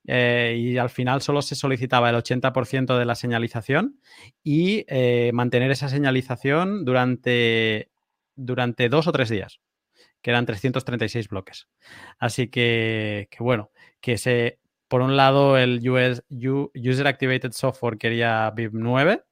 Eh, 0.06 0.56
y 0.58 0.78
al 0.78 0.88
final 0.88 1.20
solo 1.20 1.42
se 1.42 1.54
solicitaba 1.54 2.08
el 2.08 2.16
80% 2.16 2.98
de 2.98 3.04
la 3.04 3.14
señalización 3.14 4.00
y 4.42 4.86
eh, 4.88 5.30
mantener 5.34 5.70
esa 5.70 5.90
señalización 5.90 6.86
durante, 6.86 7.90
durante 8.34 8.88
dos 8.88 9.06
o 9.06 9.12
tres 9.12 9.28
días 9.28 9.60
que 10.22 10.30
eran 10.30 10.46
336 10.46 11.28
bloques. 11.28 11.68
Así 12.18 12.48
que, 12.48 13.28
bueno, 13.38 13.70
que 14.00 14.18
se, 14.18 14.58
por 14.88 15.02
un 15.02 15.16
lado 15.16 15.56
el 15.56 15.88
US, 15.88 16.22
User 16.30 17.06
Activated 17.06 17.52
Software 17.52 17.98
quería 17.98 18.50
BIP 18.50 18.72
9. 18.74 19.24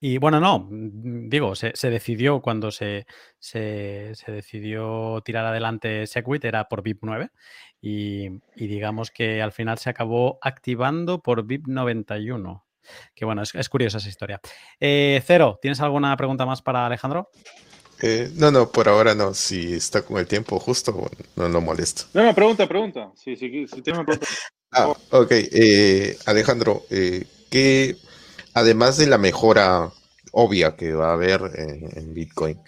Y 0.00 0.18
bueno, 0.18 0.38
no, 0.38 0.68
mm, 0.70 1.30
digo, 1.30 1.54
se, 1.54 1.72
decidió 1.88 2.42
cuando 2.42 2.70
se, 2.70 3.06
se, 3.38 4.12
decidió 4.26 5.22
tirar 5.24 5.46
adelante 5.46 6.06
Segwit, 6.06 6.44
era 6.44 6.68
por 6.68 6.82
BIP 6.82 6.98
9. 7.02 7.30
Y, 7.80 8.28
digamos 8.54 9.10
que 9.10 9.40
al 9.40 9.52
final 9.52 9.78
se 9.78 9.90
acabó 9.90 10.38
activando 10.42 11.22
por 11.22 11.44
BIP 11.46 11.66
91. 11.68 12.66
Que 13.14 13.24
bueno, 13.24 13.42
es, 13.42 13.68
curiosa 13.70 13.96
esa 13.96 14.10
historia. 14.10 14.40
Eh, 14.78 15.22
Cero, 15.24 15.58
¿tienes 15.62 15.80
alguna 15.80 16.14
pregunta 16.18 16.44
más 16.44 16.60
para 16.60 16.84
Alejandro? 16.84 17.30
Eh, 18.02 18.30
no, 18.34 18.50
no, 18.50 18.70
por 18.70 18.88
ahora 18.88 19.14
no. 19.14 19.34
Si 19.34 19.74
está 19.74 20.02
con 20.02 20.18
el 20.18 20.26
tiempo 20.26 20.58
justo, 20.58 21.10
no 21.36 21.48
lo 21.48 21.60
molesto. 21.60 22.04
No, 22.14 22.24
no, 22.24 22.34
pregunta, 22.34 22.66
pregunta. 22.66 23.12
Sí, 23.16 23.36
sí, 23.36 23.66
sí, 23.66 23.82
ah, 24.72 24.94
ok. 25.10 25.30
Eh, 25.30 26.16
Alejandro, 26.26 26.82
eh, 26.90 27.24
¿qué, 27.50 27.96
además 28.54 28.98
de 28.98 29.06
la 29.06 29.18
mejora 29.18 29.90
obvia 30.32 30.76
que 30.76 30.92
va 30.92 31.10
a 31.10 31.14
haber 31.14 31.40
en, 31.54 32.12
Bitcoin, 32.12 32.58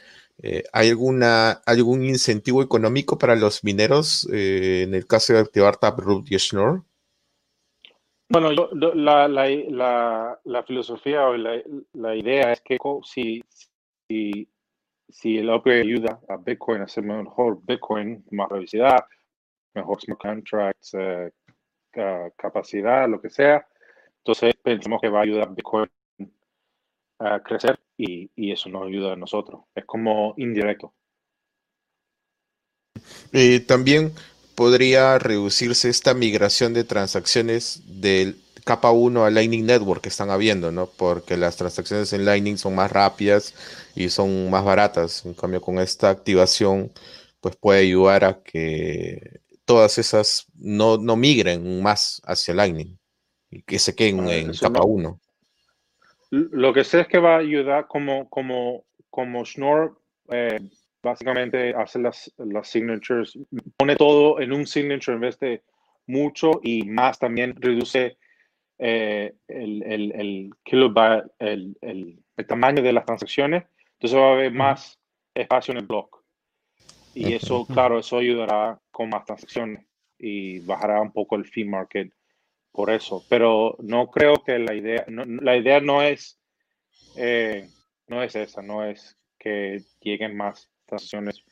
eh, 0.43 0.62
¿hay 0.73 0.91
alguna, 0.91 1.51
algún 1.67 2.05
incentivo 2.05 2.62
económico 2.62 3.19
para 3.19 3.35
los 3.35 3.65
mineros 3.65 4.29
en 4.31 4.95
el 4.95 5.07
caso 5.07 5.33
de 5.33 5.41
activar 5.41 5.77
Taproot 5.77 6.31
y 6.31 6.39
Schnorr? 6.39 6.85
Bueno, 8.29 8.51
la, 8.53 9.29
la, 9.29 9.29
la, 9.29 10.41
la, 10.45 10.62
filosofía 10.65 11.27
o 11.27 11.37
la, 11.37 11.62
la 11.93 12.17
idea 12.17 12.53
es 12.53 12.61
que 12.61 12.77
si, 13.05 13.43
si 14.09 14.49
si 15.09 15.38
el 15.38 15.51
upgrade 15.51 15.83
ayuda 15.83 16.21
a 16.29 16.37
Bitcoin 16.37 16.83
a 16.83 16.88
ser 16.88 17.05
mejor 17.05 17.61
Bitcoin, 17.64 18.25
más 18.31 18.49
velocidad, 18.49 19.05
mejor 19.75 20.01
smart 20.01 20.21
contracts, 20.21 20.95
eh, 20.95 21.33
capacidad, 22.37 23.09
lo 23.09 23.21
que 23.21 23.31
sea, 23.31 23.66
entonces 24.19 24.55
pensamos 24.62 25.01
que 25.01 25.09
va 25.09 25.21
a 25.21 25.23
ayudar 25.23 25.49
a 25.49 25.53
Bitcoin 25.53 25.90
a 27.19 27.42
crecer 27.42 27.79
y, 27.97 28.31
y, 28.37 28.53
eso 28.53 28.69
nos 28.69 28.87
ayuda 28.87 29.14
a 29.14 29.16
nosotros. 29.16 29.62
Es 29.75 29.87
como 29.87 30.35
indirecto. 30.37 30.92
Eh, 33.33 33.61
también 33.61 34.12
podría 34.55 35.19
reducirse 35.19 35.88
esta 35.88 36.12
migración 36.12 36.75
de 36.75 36.85
transacciones 36.85 37.83
del 37.87 38.42
capa 38.66 38.90
1 38.90 39.24
a 39.24 39.31
Lightning 39.31 39.64
Network 39.64 40.02
que 40.02 40.09
están 40.09 40.29
habiendo, 40.29 40.72
¿no? 40.72 40.87
Porque 40.87 41.37
las 41.37 41.57
transacciones 41.57 42.12
en 42.12 42.24
Lightning 42.24 42.59
son 42.59 42.74
más 42.74 42.90
rápidas 42.90 43.55
y 43.94 44.09
son 44.09 44.50
más 44.50 44.64
baratas. 44.64 45.24
En 45.24 45.35
cambio, 45.35 45.61
con 45.61 45.79
esta 45.79 46.11
activación, 46.11 46.90
pues 47.40 47.55
puede 47.55 47.83
ayudar 47.83 48.24
a 48.24 48.42
que 48.42 49.40
todas 49.64 49.98
esas 49.98 50.46
no, 50.59 50.98
no 50.98 51.14
migren 51.14 51.81
más 51.81 52.20
hacia 52.24 52.55
Lightning 52.55 52.98
y 53.52 53.62
que 53.62 53.79
se 53.79 53.94
queden 53.94 54.29
en 54.29 54.52
capa 54.55 54.83
1. 54.83 55.20
Lo 56.31 56.74
que 56.74 56.83
sé 56.83 57.02
es 57.02 57.07
que 57.07 57.18
va 57.18 57.37
a 57.37 57.38
ayudar 57.38 57.87
como, 57.87 58.29
como, 58.29 58.85
como 59.11 59.44
Schnorr 59.44 59.96
eh, 60.33 60.59
básicamente 61.05 61.72
hace 61.72 62.00
las, 62.00 62.33
las 62.37 62.68
signatures, 62.68 63.38
pone 63.76 63.94
todo 63.94 64.40
en 64.40 64.52
un 64.52 64.66
signature 64.66 65.14
en 65.14 65.20
vez 65.20 65.38
de 65.38 65.62
mucho 66.09 66.59
y 66.64 66.83
más 66.83 67.20
también 67.20 67.55
reduce 67.61 68.16
eh, 68.79 69.35
el, 69.49 69.83
el, 69.83 70.12
el, 70.12 70.51
kilobyte, 70.62 71.31
el, 71.39 71.77
el, 71.81 72.47
tamaño 72.47 72.83
de 72.83 72.93
las 72.93 73.07
transacciones. 73.07 73.65
Entonces 73.95 74.19
va 74.19 74.29
a 74.29 74.33
haber 74.33 74.53
más 74.53 74.99
espacio 75.35 75.73
en 75.73 75.79
el 75.79 75.87
block. 75.87 76.23
Y 77.15 77.33
eso, 77.33 77.67
claro, 77.67 77.99
eso 77.99 78.19
ayudará 78.19 78.79
con 78.91 79.09
más 79.09 79.25
transacciones 79.25 79.87
y 80.19 80.61
bajará 80.61 81.01
un 81.01 81.12
poco 81.12 81.37
el 81.37 81.47
fee 81.47 81.65
market 81.65 82.12
por 82.73 82.91
eso. 82.91 83.25
Pero 83.29 83.77
no 83.81 84.11
creo 84.11 84.43
que 84.45 84.59
la 84.59 84.75
idea, 84.75 85.05
no, 85.09 85.25
la 85.25 85.57
idea 85.57 85.81
no 85.81 86.03
es, 86.03 86.39
eh, 87.17 87.69
no 88.07 88.23
es 88.23 88.37
esa, 88.37 88.61
no 88.61 88.85
es 88.85 89.17
que 89.39 89.83
lleguen 90.01 90.37
más 90.37 90.71
transacciones 90.85 91.43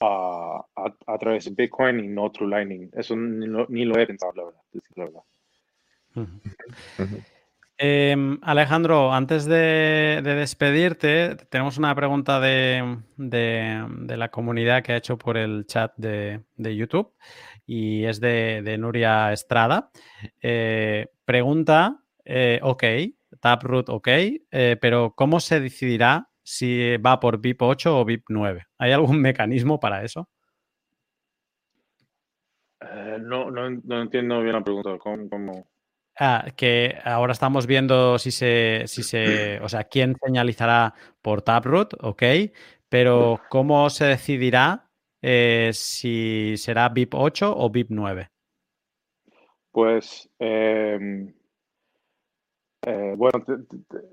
a, 0.00 0.64
a, 0.74 1.18
través 1.18 1.44
de 1.44 1.50
Bitcoin 1.50 2.00
y 2.00 2.08
no 2.08 2.30
through 2.30 2.50
Lightning. 2.50 2.90
Eso 2.94 3.14
ni 3.14 3.46
lo, 3.46 3.66
ni 3.68 3.84
lo 3.84 3.98
he 3.98 4.06
pensado, 4.06 4.32
la 4.34 4.44
verdad. 4.44 4.60
La 4.96 5.04
verdad. 5.04 5.22
Em, 7.76 8.38
Alejandro, 8.42 9.12
antes 9.12 9.46
de, 9.46 10.20
despedirte, 10.22 11.36
tenemos 11.50 11.76
una 11.76 11.94
pregunta 11.94 12.38
de, 12.38 12.98
de, 13.16 14.16
la 14.16 14.30
comunidad 14.30 14.82
que 14.82 14.92
ha 14.92 14.96
hecho 14.96 15.18
por 15.18 15.36
el 15.36 15.66
chat 15.66 15.92
de, 15.96 16.44
YouTube 16.56 17.12
y 17.66 18.04
es 18.04 18.20
de, 18.20 18.76
Nuria 18.78 19.32
Estrada. 19.32 19.90
Eh, 20.40 21.08
pregunta, 21.24 22.00
eh, 22.24 22.60
ok, 22.62 22.84
Taproot, 23.40 23.88
ok, 23.88 24.08
eh, 24.08 24.76
pero 24.80 25.12
¿cómo 25.16 25.40
se 25.40 25.58
decidirá 25.60 26.28
si 26.44 26.96
va 26.98 27.18
por 27.18 27.40
VIP 27.40 27.62
8 27.62 28.00
o 28.00 28.04
VIP 28.04 28.26
9. 28.28 28.66
¿Hay 28.78 28.92
algún 28.92 29.20
mecanismo 29.20 29.80
para 29.80 30.04
eso? 30.04 30.28
Eh, 32.80 33.18
no, 33.20 33.50
no, 33.50 34.02
entiendo 34.02 34.40
bien 34.42 34.54
la 34.54 34.62
pregunta. 34.62 34.96
¿Cómo, 34.98 35.66
Ah, 36.18 36.46
que 36.56 36.96
ahora 37.04 37.32
estamos 37.32 37.66
viendo 37.66 38.18
si 38.18 38.30
se, 38.30 38.84
si 38.86 39.02
se, 39.02 39.58
o 39.60 39.68
sea, 39.68 39.82
quién 39.84 40.14
señalizará 40.24 40.94
por 41.20 41.42
Taproot, 41.42 41.94
ok, 42.00 42.22
pero 42.88 43.40
¿cómo 43.48 43.90
se 43.90 44.04
decidirá 44.04 44.88
eh, 45.20 45.70
si 45.72 46.56
será 46.56 46.88
VIP 46.88 47.14
8 47.14 47.52
o 47.56 47.68
VIP 47.68 47.88
9? 47.90 48.30
Pues 49.72 50.30
em, 50.38 51.34
eh, 52.86 53.14
bueno, 53.16 53.44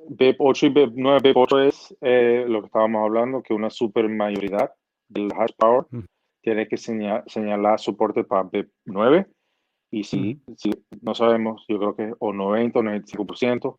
BIP8 0.09 0.63
y 0.63 0.69
BIP9, 0.69 1.21
BIP8 1.21 1.67
es 1.67 1.95
eh, 2.01 2.45
lo 2.47 2.61
que 2.61 2.65
estábamos 2.65 3.03
hablando, 3.05 3.43
que 3.43 3.53
una 3.53 3.69
super 3.69 4.09
mayoría 4.09 4.71
del 5.07 5.29
hash 5.37 5.51
power 5.55 5.85
mm. 5.91 6.05
tiene 6.41 6.67
que 6.67 6.77
señalar 6.77 7.79
soporte 7.79 8.23
para 8.23 8.45
BIP9 8.45 9.27
y 9.91 10.03
si, 10.03 10.35
mm. 10.35 10.55
si, 10.55 10.71
no 11.01 11.13
sabemos, 11.13 11.63
yo 11.67 11.77
creo 11.77 11.95
que 11.95 12.13
o 12.19 12.33
90 12.33 12.79
o 12.79 12.83
95%, 12.83 13.77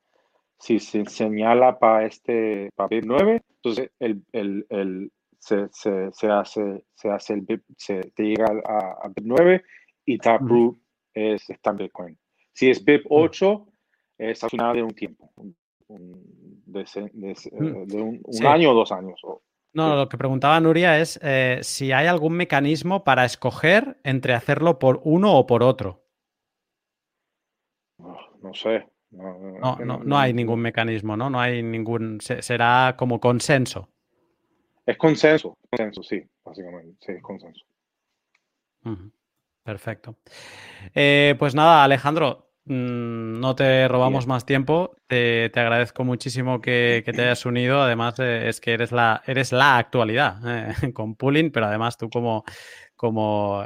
si 0.59 0.79
se 0.79 1.05
señala 1.07 1.79
para 1.79 2.07
este 2.07 2.71
para 2.77 2.91
BIP9, 2.91 3.43
entonces 3.57 3.91
el, 3.99 4.23
el, 4.33 4.67
el 4.69 5.11
se, 5.39 5.69
se, 5.73 6.13
se, 6.13 6.29
hace, 6.29 6.85
se 6.95 7.11
hace 7.11 7.35
el 7.35 7.41
BIP, 7.41 7.63
se 7.77 8.01
te 8.15 8.23
llega 8.23 8.47
a, 8.47 9.09
BIP9 9.09 9.63
y 10.05 10.19
Taproot 10.19 10.77
mm. 10.77 10.81
es, 11.15 11.51
está 11.51 11.71
en 11.71 11.77
Bitcoin. 11.79 12.19
Si 12.53 12.71
es 12.71 12.85
BIP8, 12.85 13.67
es 14.19 14.45
al 14.45 14.51
final 14.51 14.77
de 14.77 14.83
un 14.83 14.95
tiempo, 14.95 15.33
de, 15.89 16.85
mm, 17.53 18.21
un, 18.23 18.47
año 18.47 18.71
o 18.71 18.75
dos 18.75 18.93
años. 18.93 19.21
no, 19.73 19.97
lo 19.97 20.09
que 20.09 20.17
preguntaba 20.17 20.61
Nuria 20.61 21.01
es 21.01 21.19
eh, 21.23 21.59
si 21.63 21.91
hay 21.91 22.07
algún 22.07 22.35
mecanismo 22.35 23.03
para 23.03 23.25
escoger 23.25 23.99
entre 24.05 24.35
hacerlo 24.35 24.79
por 24.79 25.01
uno 25.05 25.35
o 25.35 25.47
por 25.47 25.63
otro. 25.63 26.02
No, 28.43 28.55
sé. 28.55 28.87
No, 29.11 29.77
no, 29.79 30.19
hay 30.19 30.33
ningún 30.33 30.61
mecanismo, 30.61 31.17
¿no? 31.17 31.31
No 31.31 31.41
hay 31.41 31.63
ningún. 31.63 32.21
será 32.21 32.95
como 32.99 33.21
consenso. 33.21 33.89
Es 34.85 34.97
consenso, 34.97 35.57
consenso, 35.71 36.03
sí, 36.03 36.23
básicamente. 36.45 36.97
Sí, 37.01 37.13
es 37.13 37.23
consenso. 37.23 37.65
Perfecto. 39.63 40.17
Eh, 40.95 41.37
pues 41.39 41.55
nada, 41.55 41.85
Alejandro, 41.85 42.53
Mm, 42.65 43.41
no 43.41 43.57
te 43.57 43.89
robamos 43.89 44.27
más 44.27 44.47
tiempo. 44.47 44.97
Te, 45.09 45.51
agradezco 45.55 46.05
muchísimo 46.05 46.61
que, 46.61 47.03
te 47.05 47.23
hayas 47.23 47.45
unido. 47.45 47.83
Además, 47.83 48.19
eh, 48.21 48.49
es 48.49 48.61
que 48.61 48.73
eres 48.75 48.93
la, 48.93 49.23
eres 49.27 49.53
la 49.53 49.79
actualidad 49.79 50.37
eh, 50.47 50.73
con 50.95 51.17
Pooling, 51.17 51.51
pero 51.51 51.67
además 51.67 51.97
tú 51.97 52.09
como, 52.09 52.45
como 53.03 53.65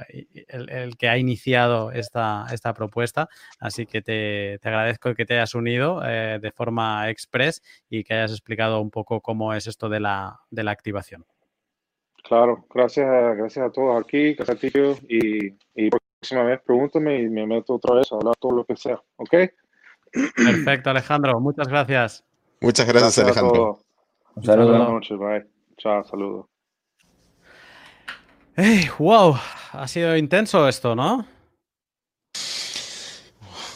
el, 0.48 0.96
que 0.96 1.10
ha 1.10 1.18
iniciado 1.18 1.92
esta, 1.92 2.46
esta 2.50 2.72
propuesta. 2.72 3.28
Así 3.60 3.84
que 3.84 4.00
te, 4.00 4.54
agradezco 4.64 5.14
que 5.14 5.26
te 5.26 5.34
hayas 5.34 5.54
unido 5.54 6.00
eh, 6.06 6.38
de 6.40 6.50
forma 6.52 7.10
express 7.10 7.62
y 7.90 8.02
que 8.02 8.14
hayas 8.14 8.30
explicado 8.30 8.80
un 8.80 8.90
poco 8.90 9.20
cómo 9.20 9.52
es 9.52 9.66
esto 9.66 9.90
de 9.90 10.00
la, 10.00 10.40
de 10.50 10.64
la 10.64 10.70
activación. 10.70 11.26
Claro, 12.24 12.64
gracias, 12.72 13.06
gracias 13.36 13.66
a 13.66 13.70
todos 13.70 14.02
aquí, 14.02 14.32
gracias 14.32 14.56
a 14.56 14.58
ti 14.58 14.72
y, 15.06 15.54
y 15.74 15.90
próxima 15.90 16.42
vez 16.44 16.62
pregúntame 16.64 17.20
y 17.20 17.28
me 17.28 17.46
meto 17.46 17.74
otra 17.74 17.96
vez 17.96 18.10
a 18.12 18.14
hablar 18.14 18.36
todo 18.40 18.56
lo 18.56 18.64
que 18.64 18.74
sea, 18.74 18.98
¿ok? 19.16 19.34
Perfecto, 20.34 20.88
Alejandro. 20.88 21.38
Muchas 21.40 21.68
gracias. 21.68 22.24
Muchas 22.62 22.86
gracias, 22.86 23.18
Alejandro. 23.18 23.80
Un 24.34 24.42
saludo. 24.42 24.68
Buenas 24.70 24.88
noches, 24.88 25.18
bye. 25.18 25.46
Chao, 25.76 26.02
saludos. 26.04 26.46
Hey, 28.58 28.88
wow, 28.98 29.36
ha 29.72 29.86
sido 29.86 30.16
intenso 30.16 30.66
esto, 30.66 30.94
¿no? 30.94 31.28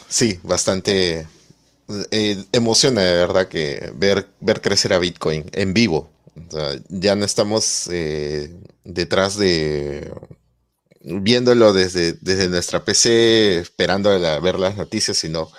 Sí, 0.08 0.40
bastante 0.42 1.26
eh, 2.10 2.44
emociona 2.50 3.02
de 3.02 3.14
verdad 3.14 3.48
que 3.48 3.92
ver, 3.94 4.26
ver 4.40 4.62
crecer 4.62 4.94
a 4.94 4.98
Bitcoin 4.98 5.44
en 5.52 5.74
vivo. 5.74 6.10
ya 6.88 7.14
no 7.14 7.26
estamos 7.26 7.88
eh, 7.92 8.56
detrás 8.82 9.36
de 9.36 10.10
viéndolo 11.02 11.74
desde, 11.74 12.14
desde 12.14 12.48
nuestra 12.48 12.82
PC, 12.82 13.58
esperando 13.58 14.08
a 14.08 14.40
ver 14.40 14.58
las 14.58 14.78
noticias, 14.78 15.18
sino 15.18 15.50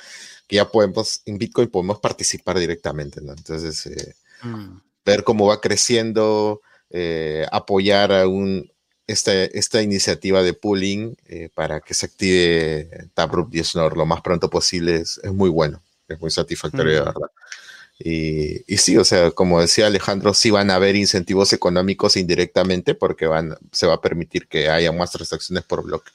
que 0.47 0.55
ya 0.55 0.71
podemos, 0.71 1.21
en 1.27 1.37
Bitcoin 1.37 1.67
podemos 1.69 1.99
participar 1.99 2.57
directamente, 2.57 3.21
¿no? 3.21 3.33
Entonces, 3.33 3.85
eh, 3.85 4.15
mm. 4.41 4.81
ver 5.05 5.23
cómo 5.23 5.45
va 5.45 5.61
creciendo, 5.61 6.61
eh, 6.89 7.45
apoyar 7.51 8.11
a 8.11 8.27
un, 8.27 8.70
esta, 9.11 9.33
esta 9.33 9.81
iniciativa 9.81 10.43
de 10.43 10.53
pooling 10.53 11.15
eh, 11.27 11.49
para 11.53 11.81
que 11.81 11.93
se 11.93 12.05
active 12.05 13.09
Taproot 13.13 13.53
y 13.53 13.63
Snore 13.63 13.95
lo 13.95 14.05
más 14.05 14.21
pronto 14.21 14.49
posible 14.49 14.97
es, 14.97 15.19
muy 15.25 15.49
bueno, 15.49 15.81
es 16.07 16.19
muy 16.19 16.31
satisfactorio, 16.31 16.93
de 16.93 17.01
mm. 17.01 17.05
verdad. 17.05 17.31
Y, 18.03 18.77
sí, 18.77 18.97
o 18.97 19.03
sea, 19.03 19.31
como 19.31 19.61
decía 19.61 19.87
Alejandro, 19.87 20.33
sí 20.33 20.49
van 20.49 20.71
a 20.71 20.75
haber 20.75 20.95
incentivos 20.95 21.53
económicos 21.53 22.17
indirectamente 22.17 22.95
porque 22.95 23.27
van, 23.27 23.55
se 23.71 23.85
va 23.85 23.95
a 23.95 24.01
permitir 24.01 24.47
que 24.47 24.69
haya 24.69 24.91
más 24.91 25.11
transacciones 25.11 25.63
por 25.63 25.83
bloque. 25.83 26.11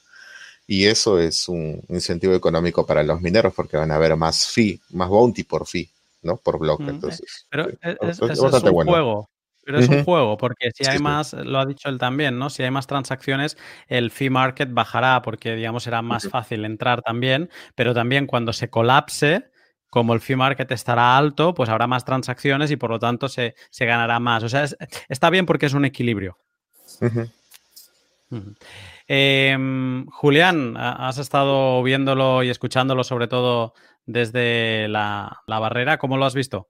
Y 0.67 0.85
eso 0.85 1.17
es 1.17 1.47
un 1.47 1.81
incentivo 1.87 2.33
económico 2.33 2.85
para 2.85 3.03
los 3.03 3.21
mineros 3.21 3.53
porque 3.53 3.77
van 3.77 3.91
a 3.91 3.95
haber 3.95 4.17
más 4.17 4.47
fee, 4.47 4.81
más 4.89 5.07
bounty 5.07 5.43
por 5.43 5.65
fee, 5.65 5.89
¿no? 6.23 6.35
Por 6.35 6.59
bloque. 6.59 6.83
Mm, 6.83 6.89
Entonces, 6.89 7.45
pero 7.49 7.69
es, 7.69 8.19
un 8.19 8.85
juego. 8.85 9.29
Pero 9.67 9.79
es 9.79 9.89
un 9.89 10.05
juego, 10.05 10.37
porque 10.37 10.71
si 10.73 10.87
hay 10.87 10.97
más, 10.99 11.33
lo 11.33 11.59
ha 11.59 11.65
dicho 11.65 11.89
él 11.89 11.97
también, 11.97 12.39
¿no? 12.39 12.49
Si 12.49 12.63
hay 12.63 12.71
más 12.71 12.87
transacciones, 12.87 13.57
el 13.87 14.11
fee 14.11 14.29
market 14.29 14.69
bajará 14.71 15.21
porque, 15.21 15.57
digamos, 15.57 15.83
será 15.83 16.01
más 16.01 16.29
fácil 16.29 16.63
entrar 16.63 17.01
también, 17.01 17.49
pero 17.75 17.93
también 17.93 18.27
cuando 18.27 18.53
se 18.53 18.69
colapse, 18.69 19.51
como 19.89 20.13
el 20.13 20.21
fee 20.21 20.37
market 20.37 20.71
estará 20.71 21.17
alto, 21.17 21.53
pues 21.53 21.69
habrá 21.69 21.85
más 21.85 22.05
transacciones 22.05 22.71
y 22.71 22.77
por 22.77 22.91
lo 22.91 22.97
tanto 22.97 23.27
se, 23.27 23.55
ganará 23.77 24.21
más. 24.21 24.41
O 24.43 24.47
sea, 24.47 24.63
está 25.09 25.29
bien 25.29 25.45
porque 25.45 25.65
es 25.65 25.73
un 25.73 25.83
equilibrio. 25.83 26.37
Em, 29.05 30.05
Julián, 30.05 30.77
has 30.77 31.17
estado 31.17 31.83
viéndolo 31.83 32.41
y 32.41 32.49
escuchándolo 32.49 33.03
sobre 33.03 33.27
todo 33.27 33.73
desde 34.05 34.87
la, 34.87 35.43
barrera. 35.45 35.97
¿Cómo 35.97 36.15
lo 36.15 36.23
has 36.23 36.35
visto? 36.35 36.69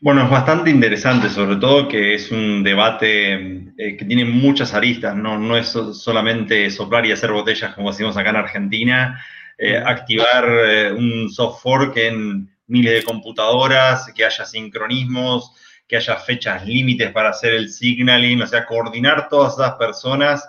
Bueno, 0.00 0.22
es 0.22 0.30
bastante 0.30 0.70
interesante, 0.70 1.28
sobre 1.28 1.56
todo 1.56 1.88
que 1.88 2.14
es 2.14 2.30
un 2.30 2.62
debate 2.62 3.32
eh, 3.76 3.96
que 3.96 4.04
tiene 4.04 4.24
muchas 4.24 4.72
aristas, 4.72 5.16
¿no? 5.16 5.40
no 5.40 5.56
es 5.56 5.66
solamente 5.70 6.70
soplar 6.70 7.04
y 7.04 7.10
hacer 7.10 7.32
botellas 7.32 7.74
como 7.74 7.90
decimos 7.90 8.16
acá 8.16 8.30
en 8.30 8.36
Argentina, 8.36 9.20
eh, 9.58 9.76
activar 9.76 10.44
eh, 10.48 10.92
un 10.92 11.28
soft 11.28 11.62
fork 11.62 11.96
en 11.96 12.48
miles 12.68 12.92
de 12.94 13.02
computadoras, 13.02 14.12
que 14.14 14.24
haya 14.24 14.44
sincronismos, 14.44 15.52
que 15.88 15.96
haya 15.96 16.14
fechas 16.14 16.64
límites 16.64 17.10
para 17.10 17.30
hacer 17.30 17.54
el 17.54 17.68
signaling, 17.68 18.40
o 18.42 18.46
sea, 18.46 18.66
coordinar 18.66 19.28
todas 19.28 19.54
esas 19.54 19.72
personas 19.74 20.48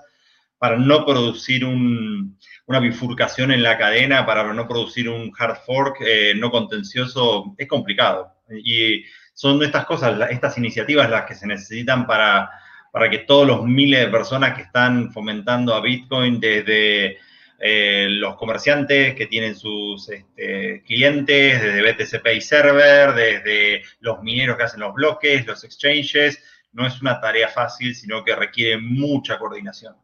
para 0.60 0.78
no 0.78 1.08
producir 1.08 1.66
una 1.66 2.80
bifurcación 2.80 3.52
en 3.52 3.64
la 3.64 3.80
cadena, 3.80 4.28
para 4.28 4.54
no 4.54 4.68
producir 4.68 5.10
un 5.10 5.32
hard 5.36 5.58
fork 5.66 5.98
no 6.36 6.52
contencioso, 6.52 7.56
es 7.58 7.68
complicado. 7.68 8.36
Y 8.64 9.06
son 9.40 9.64
estas 9.64 9.86
cosas, 9.86 10.20
estas 10.32 10.58
iniciativas 10.58 11.10
las 11.10 11.24
que 11.24 11.34
se 11.34 11.48
necesitan 11.48 12.06
para, 12.06 12.52
para 12.92 13.10
que 13.10 13.20
todos 13.20 13.48
los 13.48 13.64
miles 13.64 14.02
de 14.02 14.12
personas 14.12 14.54
que 14.54 14.64
están 14.64 15.14
fomentando 15.14 15.74
a 15.74 15.80
Bitcoin, 15.80 16.42
desde 16.42 17.20
eh, 17.58 18.08
los 18.10 18.36
comerciantes 18.36 19.16
que 19.16 19.28
tienen 19.28 19.56
sus 19.56 20.10
este, 20.10 20.84
clientes, 20.86 21.62
desde 21.62 21.82
BTC 21.82 22.22
Pay 22.22 22.42
Server, 22.42 23.14
desde 23.14 23.84
los 24.02 24.22
mineros 24.22 24.58
que 24.58 24.64
hacen 24.64 24.82
los 24.82 24.94
bloques, 24.94 25.48
los 25.48 25.64
exchanges, 25.64 26.44
no 26.74 26.86
es 26.86 27.02
una 27.02 27.22
tarea 27.22 27.48
fácil, 27.48 27.96
sino 27.96 28.26
que 28.26 28.36
requiere 28.36 28.78
mucha 28.78 29.40
coordinación. 29.40 29.96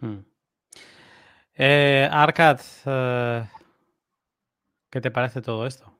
Hmm. 0.00 0.18
Eh, 1.54 2.06
Arcad, 2.12 2.60
eh, 2.84 3.46
¿qué 4.90 5.00
te 5.00 5.10
parece 5.10 5.40
todo 5.40 5.66
esto? 5.66 5.93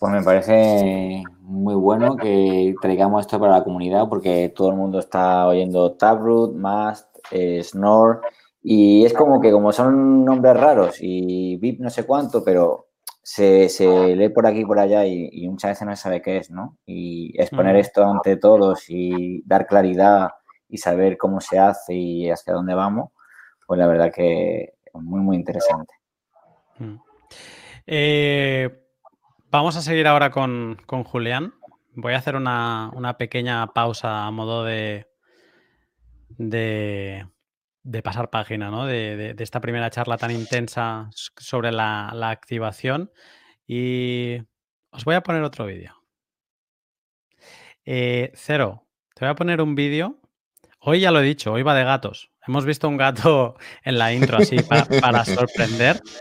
Pues 0.00 0.12
me 0.12 0.22
parece 0.22 1.24
muy 1.40 1.74
bueno 1.74 2.16
que 2.16 2.74
traigamos 2.80 3.22
esto 3.22 3.40
para 3.40 3.58
la 3.58 3.64
comunidad 3.64 4.08
porque 4.08 4.52
todo 4.54 4.70
el 4.70 4.76
mundo 4.76 5.00
está 5.00 5.46
oyendo 5.46 5.92
Taproot, 5.96 6.54
Mast, 6.54 7.16
eh, 7.32 7.62
Snore 7.64 8.20
y 8.62 9.04
es 9.04 9.12
como 9.12 9.40
que 9.40 9.50
como 9.50 9.72
son 9.72 10.24
nombres 10.24 10.56
raros 10.56 10.98
y 11.00 11.56
VIP 11.56 11.80
no 11.80 11.90
sé 11.90 12.04
cuánto, 12.04 12.44
pero 12.44 12.88
se, 13.22 13.68
lee 14.16 14.28
por 14.30 14.46
aquí 14.46 14.60
y 14.60 14.64
por 14.64 14.78
allá 14.78 15.04
y, 15.04 15.46
muchas 15.48 15.72
veces 15.72 15.86
no 15.86 15.96
se 15.96 16.02
sabe 16.02 16.22
qué 16.22 16.38
es, 16.38 16.50
¿no? 16.50 16.78
Y 16.86 17.34
exponer 17.40 17.74
mm. 17.74 17.78
esto 17.78 18.04
ante 18.04 18.36
todos 18.36 18.84
y 18.88 19.42
dar 19.44 19.66
claridad 19.66 20.30
y 20.68 20.78
saber 20.78 21.18
cómo 21.18 21.40
se 21.40 21.58
hace 21.58 21.94
y 21.94 22.30
hacia 22.30 22.54
dónde 22.54 22.74
vamos, 22.74 23.10
pues 23.66 23.78
la 23.78 23.86
verdad 23.86 24.12
que 24.12 24.62
es 24.62 24.94
muy, 24.94 25.20
muy 25.20 25.36
interesante. 25.36 25.92
Mm. 26.78 26.96
Eh, 27.86 28.87
Vamos 29.50 29.76
a 29.76 29.82
seguir 29.82 30.06
ahora 30.06 30.30
con, 30.30 30.76
Julián. 30.86 31.54
Voy 31.94 32.12
a 32.12 32.18
hacer 32.18 32.36
una, 32.36 33.16
pequeña 33.18 33.66
pausa 33.68 34.26
a 34.26 34.30
modo 34.30 34.62
de, 34.62 35.06
de, 36.36 37.24
pasar 38.04 38.28
página, 38.28 38.70
¿no? 38.70 38.84
De, 38.84 39.34
esta 39.38 39.62
primera 39.62 39.88
charla 39.88 40.18
tan 40.18 40.32
intensa 40.32 41.08
sobre 41.14 41.72
la, 41.72 42.10
activación. 42.28 43.10
Y 43.66 44.36
os 44.90 45.06
voy 45.06 45.14
a 45.14 45.22
poner 45.22 45.42
otro 45.42 45.64
vídeo. 45.64 45.94
Eh, 47.86 48.32
cero, 48.34 48.86
te 49.14 49.24
voy 49.24 49.30
a 49.30 49.34
poner 49.34 49.62
un 49.62 49.74
vídeo. 49.74 50.20
Hoy 50.78 51.00
ya 51.00 51.10
lo 51.10 51.20
he 51.20 51.24
dicho, 51.24 51.52
hoy 51.52 51.62
va 51.62 51.74
de 51.74 51.84
gatos. 51.84 52.30
Hemos 52.46 52.66
visto 52.66 52.86
un 52.86 52.98
gato 52.98 53.56
en 53.82 53.96
la 53.96 54.12
intro 54.12 54.36
así 54.36 54.56
para, 54.62 55.24
sorprender. 55.24 56.02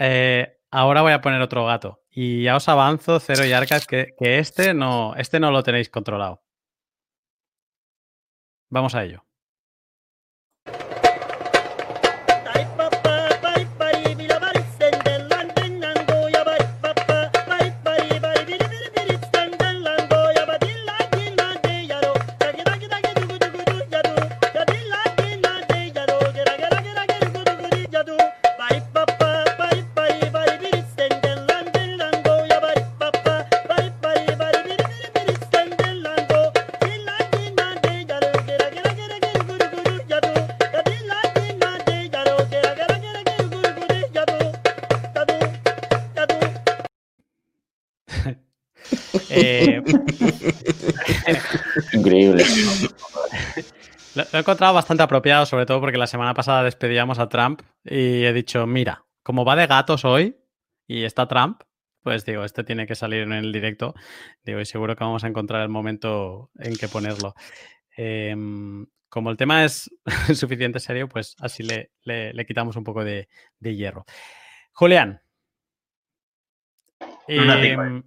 Eh, 0.00 0.58
ahora 0.72 1.02
voy 1.02 1.12
a 1.12 1.20
poner 1.20 1.40
otro 1.40 1.66
gato. 1.66 2.03
Y 2.14 2.44
ya 2.44 2.56
os 2.56 2.68
avanzo, 2.68 3.18
Cero 3.20 3.44
y 3.44 3.52
Arcas, 3.52 3.86
que, 3.86 4.14
que 4.18 4.38
este, 4.38 4.72
no, 4.72 5.14
este 5.16 5.40
no 5.40 5.50
lo 5.50 5.62
tenéis 5.64 5.90
controlado. 5.90 6.42
Vamos 8.70 8.94
a 8.94 9.04
ello. 9.04 9.23
Lo, 54.34 54.38
he 54.38 54.40
encontrado 54.40 54.74
bastante 54.74 55.04
apropiado, 55.04 55.46
sobre 55.46 55.64
todo 55.64 55.80
porque 55.80 55.96
la 55.96 56.08
semana 56.08 56.34
pasada 56.34 56.64
despedíamos 56.64 57.20
a 57.20 57.28
Trump 57.28 57.62
y 57.84 58.24
he 58.24 58.32
dicho, 58.32 58.66
mira, 58.66 59.04
como 59.22 59.44
va 59.44 59.54
de 59.54 59.68
gatos 59.68 60.04
hoy 60.04 60.36
y 60.86 61.04
está 61.04 61.28
Trump, 61.28 61.62
pues 62.02 62.24
digo, 62.24 62.44
este 62.44 62.64
tiene 62.64 62.86
que 62.86 62.94
salir 62.94 63.22
en 63.22 63.32
el 63.32 63.52
directo. 63.52 63.94
Digo, 64.42 64.60
y 64.60 64.66
seguro 64.66 64.96
que 64.96 65.04
vamos 65.04 65.22
a 65.22 65.28
encontrar 65.28 65.62
el 65.62 65.68
momento 65.68 66.50
en 66.58 66.76
que 66.76 66.88
ponerlo. 66.88 67.34
Em, 67.96 68.86
como 69.08 69.30
el 69.30 69.36
tema 69.36 69.64
es 69.64 69.88
suficiente 70.34 70.80
serio, 70.80 71.08
pues 71.08 71.36
así 71.38 71.62
le, 71.62 72.46
quitamos 72.46 72.76
un 72.76 72.84
poco 72.84 73.04
de, 73.04 73.28
hierro. 73.60 74.04
Julián. 74.72 75.22
Em, 77.28 78.02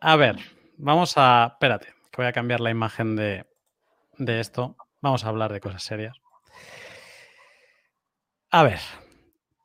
a 0.00 0.16
ver, 0.16 0.36
vamos 0.78 1.14
a. 1.16 1.48
Espérate 1.52 1.96
voy 2.16 2.26
a 2.26 2.32
cambiar 2.32 2.60
la 2.60 2.70
imagen 2.70 3.16
de, 3.16 3.44
esto. 4.18 4.76
Vamos 5.06 5.24
a 5.24 5.28
hablar 5.28 5.52
de 5.52 5.60
cosas 5.60 5.84
serias. 5.84 6.20
A 8.50 8.64
ver, 8.64 8.80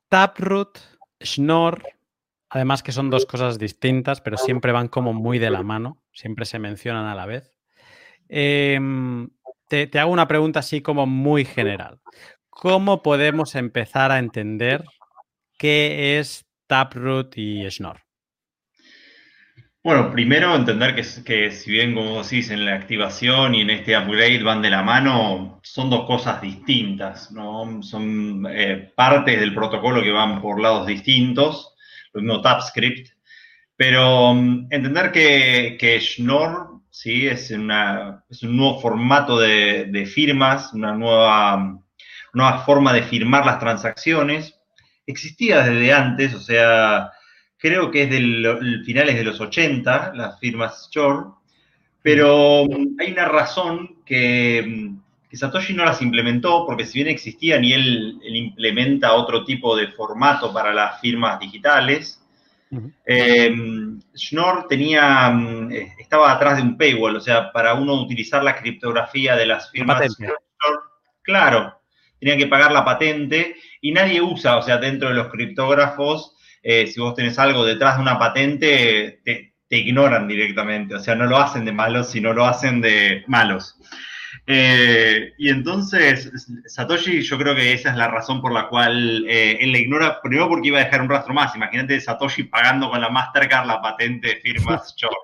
Taproot, 0.07 0.77
Schnorr, 1.19 1.81
además 2.47 2.83
que 2.83 2.91
son 2.91 3.09
dos 3.09 3.25
cosas 3.25 3.57
distintas, 3.57 4.21
pero 4.21 4.37
siempre 4.37 4.71
van 4.71 4.87
como 4.87 5.13
muy 5.13 5.39
de 5.39 5.49
la 5.49 5.63
mano, 5.63 6.03
siempre 6.13 6.45
se 6.45 6.59
mencionan 6.59 7.07
a 7.07 7.15
la 7.15 7.25
vez. 7.25 7.55
Em, 8.29 9.31
te, 9.67 9.87
te, 9.87 9.97
hago 9.97 10.11
una 10.11 10.27
pregunta 10.27 10.59
así 10.59 10.83
como 10.83 11.07
muy 11.07 11.43
general. 11.43 12.01
¿Cómo 12.51 13.01
podemos 13.01 13.55
empezar 13.55 14.11
a 14.11 14.19
entender 14.19 14.83
qué 15.57 16.19
es 16.19 16.45
Taproot 16.67 17.35
y 17.35 17.67
Schnorr? 17.67 18.03
Bueno, 19.83 20.11
primero 20.11 20.55
entender 20.55 20.93
que, 20.93 21.03
que, 21.23 21.49
si 21.51 21.71
bien, 21.71 21.95
como 21.95 22.21
decís, 22.21 22.51
en 22.51 22.65
la 22.65 22.75
activación 22.75 23.55
y 23.55 23.61
en 23.61 23.71
este 23.71 23.97
upgrade 23.97 24.43
van 24.43 24.61
de 24.61 24.69
la 24.69 24.83
mano, 24.83 25.59
son 25.63 25.89
dos 25.89 26.05
cosas 26.05 26.39
distintas, 26.39 27.31
¿no? 27.31 27.81
Son 27.81 28.45
eh, 28.47 28.93
partes 28.95 29.39
del 29.39 29.55
protocolo 29.55 30.03
que 30.03 30.11
van 30.11 30.39
por 30.39 30.61
lados 30.61 30.85
distintos, 30.85 31.73
lo 32.13 32.21
mismo 32.21 32.41
TypeScript, 32.41 33.09
pero 33.75 34.35
mm, 34.35 34.67
entender 34.69 35.11
que, 35.11 35.77
que 35.79 35.99
Schnorr, 35.99 36.81
¿sí? 36.91 37.27
Es, 37.27 37.49
una, 37.49 38.23
es 38.29 38.43
un 38.43 38.57
nuevo 38.57 38.79
formato 38.79 39.39
de, 39.39 39.85
de 39.85 40.05
firmas, 40.05 40.73
una 40.73 40.93
nueva, 40.93 41.79
nueva 42.33 42.59
forma 42.65 42.93
de 42.93 43.01
firmar 43.01 43.47
las 43.47 43.59
transacciones, 43.59 44.59
existía 45.07 45.63
desde 45.63 45.91
antes, 45.91 46.35
o 46.35 46.39
sea 46.39 47.11
creo 47.61 47.91
que 47.91 48.03
es 48.03 48.09
de 48.09 48.81
finales 48.83 49.15
de 49.15 49.23
los 49.23 49.39
80, 49.39 50.13
las 50.15 50.39
firmas 50.39 50.89
Shore, 50.91 51.27
pero 52.01 52.65
mm, 52.65 52.99
hay 52.99 53.11
una 53.11 53.25
razón 53.25 53.83
mm, 53.83 54.03
que, 54.03 55.37
Satoshi 55.37 55.73
no 55.73 55.85
las 55.85 56.01
implementó, 56.01 56.65
porque 56.65 56.85
si 56.85 56.99
bien 56.99 57.07
existían 57.07 57.63
y 57.63 57.73
él, 57.73 58.19
implementa 58.23 59.13
otro 59.13 59.45
tipo 59.45 59.77
de 59.77 59.89
formato 59.89 60.51
para 60.51 60.73
las 60.73 60.99
firmas 60.99 61.39
digitales, 61.39 62.17
eh, 63.05 63.53
Schnorr 64.15 64.65
tenía, 64.67 65.29
mm, 65.29 65.71
eh, 65.71 65.93
estaba 65.99 66.31
atrás 66.31 66.57
de 66.57 66.63
un 66.63 66.77
paywall, 66.77 67.15
o 67.15 67.21
sea, 67.21 67.51
para 67.51 67.75
uno 67.75 68.01
utilizar 68.01 68.43
la 68.43 68.55
criptografía 68.55 69.35
de 69.35 69.45
las 69.45 69.69
firmas, 69.69 70.01
claro, 71.21 71.79
tenía 72.19 72.37
que 72.37 72.47
pagar 72.47 72.71
la 72.71 72.83
patente 72.83 73.55
y 73.81 73.91
nadie 73.91 74.21
usa, 74.21 74.57
o 74.57 74.61
sea, 74.63 74.77
dentro 74.77 75.09
de 75.09 75.15
los 75.15 75.27
criptógrafos, 75.27 76.35
eh, 76.61 76.87
si 76.87 76.99
vos 76.99 77.15
tenés 77.15 77.39
algo 77.39 77.65
detrás 77.65 77.95
de 77.95 78.01
una 78.01 78.19
patente, 78.19 79.21
te, 79.23 79.53
ignoran 79.73 80.27
directamente, 80.27 80.95
o 80.95 80.99
sea, 80.99 81.15
no 81.15 81.25
lo 81.27 81.37
hacen 81.37 81.63
de 81.63 81.71
malos, 81.71 82.11
sino 82.11 82.33
lo 82.33 82.45
hacen 82.45 82.81
de 82.81 83.23
malos. 83.27 83.77
Eh, 84.47 85.33
y 85.37 85.49
entonces, 85.49 86.29
Satoshi, 86.65 87.21
yo 87.21 87.37
creo 87.37 87.55
que 87.55 87.71
esa 87.71 87.91
es 87.91 87.95
la 87.95 88.09
razón 88.09 88.41
por 88.41 88.51
la 88.51 88.67
cual 88.67 89.25
eh, 89.29 89.57
él 89.61 89.71
le 89.71 89.79
ignora, 89.79 90.21
primero 90.21 90.49
porque 90.49 90.67
iba 90.67 90.79
a 90.79 90.83
dejar 90.83 91.01
un 91.01 91.09
rastro 91.09 91.33
más. 91.33 91.55
Imagínate 91.55 92.01
Satoshi 92.01 92.43
pagando 92.43 92.89
con 92.89 92.99
la 92.99 93.09
Mastercard 93.09 93.65
la 93.65 93.81
patente 93.81 94.27
de 94.27 94.35
firmas 94.37 94.93
Short. 94.97 95.15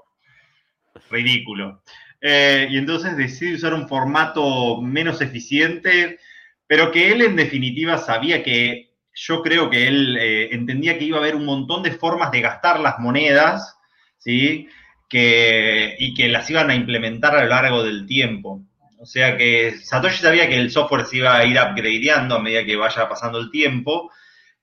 ridículo. 1.10 1.84
Eh, 2.22 2.68
y 2.70 2.78
entonces 2.78 3.16
decide 3.18 3.56
usar 3.56 3.74
un 3.74 3.88
formato 3.88 4.82
menos 4.82 5.22
eficiente, 5.22 6.20
pero 6.66 6.92
que 6.92 7.12
él 7.12 7.22
en 7.22 7.36
definitiva 7.36 7.98
sabía 7.98 8.44
que, 8.44 8.87
yo 9.20 9.42
creo 9.42 9.70
que 9.70 9.88
él 9.88 10.16
eh, 10.20 10.50
entendía 10.54 10.98
que 10.98 11.06
iba 11.06 11.18
a 11.18 11.22
haber 11.22 11.36
un 11.36 11.46
montón 11.46 11.82
de 11.82 11.92
formas 11.92 12.32
de 12.32 12.42
gastar 12.42 12.80
las 12.80 13.00
monedas, 13.00 13.78
¿sí? 14.20 14.70
Que, 15.10 15.96
y 15.98 16.14
que 16.14 16.28
las 16.28 16.48
iban 16.50 16.70
a 16.70 16.76
implementar 16.76 17.36
a 17.36 17.42
lo 17.42 17.48
largo 17.48 17.84
del 17.84 18.06
tiempo. 18.06 18.62
O 19.00 19.06
sea 19.06 19.36
que 19.38 19.76
Satoshi 19.82 20.22
sabía 20.22 20.48
que 20.48 20.58
el 20.58 20.70
software 20.70 21.06
se 21.06 21.18
iba 21.18 21.36
a 21.36 21.46
ir 21.46 21.58
upgradeando 21.60 22.36
a 22.36 22.40
medida 22.42 22.64
que 22.64 22.76
vaya 22.76 23.10
pasando 23.10 23.40
el 23.40 23.50
tiempo, 23.50 24.12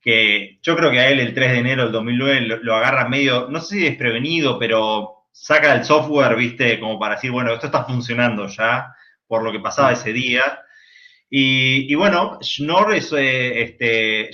que 0.01 0.59
yo 0.63 0.77
creo 0.77 0.91
que 0.91 1.01
a 1.01 1.09
él 1.09 1.19
el 1.19 1.35
3 1.35 1.53
de 1.53 1.59
enero 1.59 1.83
del 1.85 1.93
2009 1.93 2.41
lo, 2.43 2.57
lo 2.59 2.77
agarra 2.77 3.09
medio, 3.09 3.49
no 3.51 3.61
sé 3.61 3.77
si 3.77 3.85
desprevenido, 3.85 4.59
pero 4.59 5.27
saca 5.33 5.75
el 5.75 5.85
software, 5.85 6.37
viste, 6.37 6.79
como 6.79 6.99
para 6.99 7.17
decir, 7.17 7.33
bueno, 7.33 7.53
esto 7.53 7.67
está 7.67 7.85
funcionando 7.85 8.47
ya, 8.47 8.95
por 9.27 9.43
lo 9.43 9.51
que 9.51 9.61
pasaba 9.61 9.93
ese 9.93 10.13
día. 10.13 10.43
Y, 11.37 11.93
bueno, 11.97 12.39
Schnorr, 12.41 12.95
eh, 12.95 13.63
este, 13.65 14.31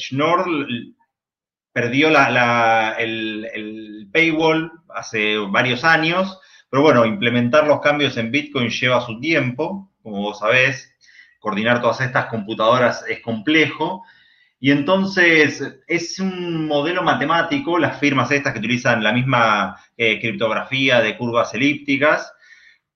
perdió 1.72 2.10
la, 2.10 2.94
el, 2.98 3.48
el, 3.54 4.08
paywall 4.12 4.70
hace 4.94 5.38
varios 5.38 5.82
años, 5.82 6.38
pero 6.68 6.82
bueno, 6.82 7.06
implementar 7.06 7.66
los 7.66 7.80
cambios 7.80 8.18
en 8.18 8.30
Bitcoin 8.30 8.68
lleva 8.68 9.00
su 9.00 9.18
tiempo, 9.18 9.90
como 10.02 10.20
vos 10.20 10.40
sabés, 10.40 10.94
coordinar 11.38 11.80
todas 11.80 12.02
estas 12.02 12.26
computadoras 12.26 13.02
es 13.08 13.22
complejo. 13.22 14.04
Y 14.58 14.70
entonces 14.70 15.80
es 15.86 16.18
un 16.20 16.66
modelo 16.66 17.02
matemático, 17.02 17.78
las 17.78 17.98
firmas 17.98 18.30
estas 18.30 18.52
que 18.52 18.58
utilizan 18.58 19.02
la 19.02 19.14
misma 19.14 19.74
eh, 19.96 20.20
criptografía 20.20 21.00
de 21.00 21.16
curvas 21.16 21.54
elípticas, 21.54 22.30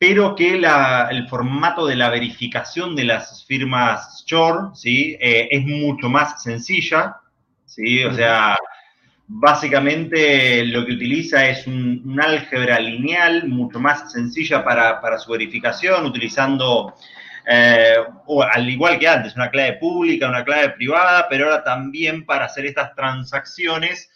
pero 0.06 0.34
que 0.34 0.52
el 0.52 1.28
formato 1.28 1.86
de 1.86 1.96
la 1.96 2.10
verificación 2.10 2.94
de 2.94 3.04
las 3.04 3.42
firmas 3.46 4.22
Short 4.26 4.74
¿sí? 4.74 5.16
Eh, 5.18 5.48
es 5.50 5.64
mucho 5.64 6.10
más 6.10 6.42
sencilla. 6.42 7.16
¿sí? 7.64 8.04
O 8.04 8.12
sea, 8.12 8.54
básicamente 9.26 10.62
lo 10.66 10.84
que 10.84 10.92
utiliza 10.92 11.48
es 11.48 11.66
un, 11.66 12.20
álgebra 12.22 12.78
lineal 12.80 13.48
mucho 13.48 13.80
más 13.80 14.12
sencilla 14.12 14.62
para, 14.62 15.00
para 15.00 15.18
su 15.18 15.32
verificación, 15.32 16.04
utilizando 16.04 16.94
eh, 17.50 17.96
o 18.26 18.42
al 18.42 18.68
igual 18.68 18.98
que 18.98 19.08
antes, 19.08 19.34
una 19.36 19.48
clave 19.48 19.78
pública, 19.78 20.28
una 20.28 20.44
clave 20.44 20.68
privada, 20.74 21.28
pero 21.30 21.46
ahora 21.46 21.64
también 21.64 22.26
para 22.26 22.44
hacer 22.44 22.66
estas 22.66 22.94
transacciones 22.94 24.10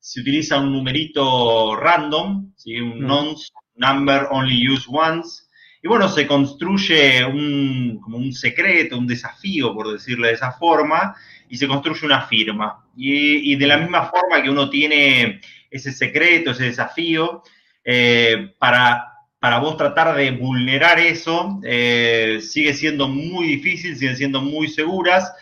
se 0.00 0.20
utiliza 0.20 0.58
un 0.58 0.72
numerito 0.72 1.76
random, 1.76 2.52
¿sí? 2.56 2.80
un 2.80 2.98
nonce 2.98 3.52
number 3.78 4.26
only 4.30 4.68
used 4.68 4.86
once, 4.88 5.44
y 5.82 5.88
bueno, 5.88 6.08
se 6.08 6.26
construye 6.26 7.24
un, 7.24 8.00
como 8.02 8.18
un 8.18 8.32
secreto, 8.32 8.98
un 8.98 9.06
desafío, 9.06 9.74
por 9.74 9.92
decirlo 9.92 10.26
de 10.26 10.32
esa 10.32 10.52
forma, 10.52 11.14
y 11.48 11.56
se 11.56 11.68
construye 11.68 12.04
una 12.04 12.22
firma. 12.22 12.84
Y, 12.96 13.54
de 13.54 13.66
la 13.66 13.78
misma 13.78 14.06
forma 14.06 14.42
que 14.42 14.50
uno 14.50 14.68
tiene 14.68 15.40
ese 15.70 15.92
secreto, 15.92 16.50
ese 16.50 16.64
desafío, 16.64 17.42
eh, 17.84 18.54
para 18.58 19.18
para 19.40 19.58
vos 19.58 19.76
tratar 19.76 20.16
de 20.16 20.32
vulnerar 20.32 20.98
eso 20.98 21.60
eh, 21.62 22.40
sigue 22.42 22.74
siendo 22.74 23.08
muy 23.08 23.46
difícil, 23.46 23.96
siguen 23.96 24.16
siendo 24.16 24.40
muy 24.40 24.68
seguras, 24.68 25.32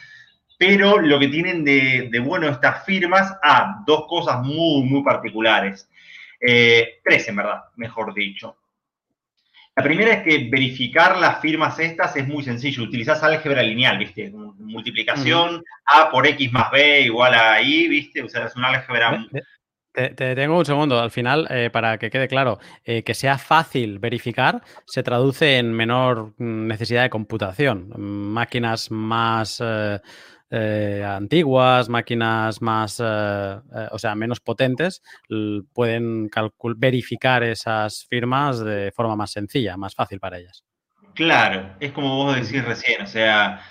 pero 0.59 0.99
lo 0.99 1.19
que 1.19 1.29
tienen 1.29 1.65
de, 1.65 2.21
bueno 2.23 2.49
estas 2.49 2.85
firmas, 2.85 3.35
ah, 3.43 3.83
dos 3.87 4.05
cosas 4.09 4.43
muy, 4.43 4.85
muy 4.85 5.03
particulares. 5.03 5.89
Eh, 6.41 7.01
tres, 7.05 7.29
en 7.29 7.37
verdad, 7.37 7.65
mejor 7.77 8.15
dicho. 8.15 8.57
La 9.75 9.83
primera 9.83 10.15
es 10.15 10.23
que 10.23 10.49
verificar 10.51 11.19
las 11.19 11.41
firmas 11.41 11.79
estas 11.79 12.17
es 12.17 12.27
muy 12.27 12.43
sencillo. 12.43 12.83
Utilizás 12.83 13.23
álgebra 13.23 13.63
lineal, 13.63 13.99
¿viste? 13.99 14.31
Multiplicación 14.31 15.63
A 15.85 16.11
por 16.11 16.27
X 16.27 16.51
más 16.51 16.71
B 16.71 17.03
igual 17.03 17.35
a 17.35 17.61
Y, 17.61 17.87
¿viste? 17.89 18.23
O 18.23 18.29
sea, 18.29 18.47
es 18.47 18.57
una 18.57 18.69
álgebra 18.69 19.27
te, 19.97 20.35
tengo 20.35 20.59
un 20.59 20.65
segundo. 20.67 21.01
Al 21.01 21.11
final, 21.11 21.47
eh, 21.51 21.71
para 21.73 21.97
que 21.97 22.11
quede 22.11 22.29
claro, 22.29 22.59
eh, 22.85 23.03
que 23.03 23.15
sea 23.15 23.39
fácil 23.39 23.99
verificar 23.99 24.63
se 24.85 25.03
traduce 25.03 25.57
en 25.57 25.73
menor 25.73 26.35
mm, 26.37 26.67
necesidad 26.67 27.03
de 27.03 27.11
computación. 27.11 27.93
Máquinas 27.97 28.91
más 28.91 29.63
eh, 29.65 29.99
antiguas, 30.51 31.89
máquinas 31.89 32.63
más, 32.63 33.01
o 33.01 33.99
sea, 33.99 34.15
menos 34.15 34.41
potentes, 34.41 35.03
pueden 35.73 36.31
verificar 36.77 37.43
esas 37.43 38.07
firmas 38.09 38.61
de 38.61 38.93
forma 38.93 39.17
más 39.17 39.33
sencilla, 39.33 39.77
más 39.77 39.95
fácil 39.95 40.21
para 40.21 40.39
ellas. 40.39 40.65
Claro, 41.15 41.75
es 41.81 41.93
como 41.93 42.17
vos 42.17 42.37
decís 42.37 42.65
recién, 42.65 43.03
o 43.03 43.07
sea, 43.07 43.63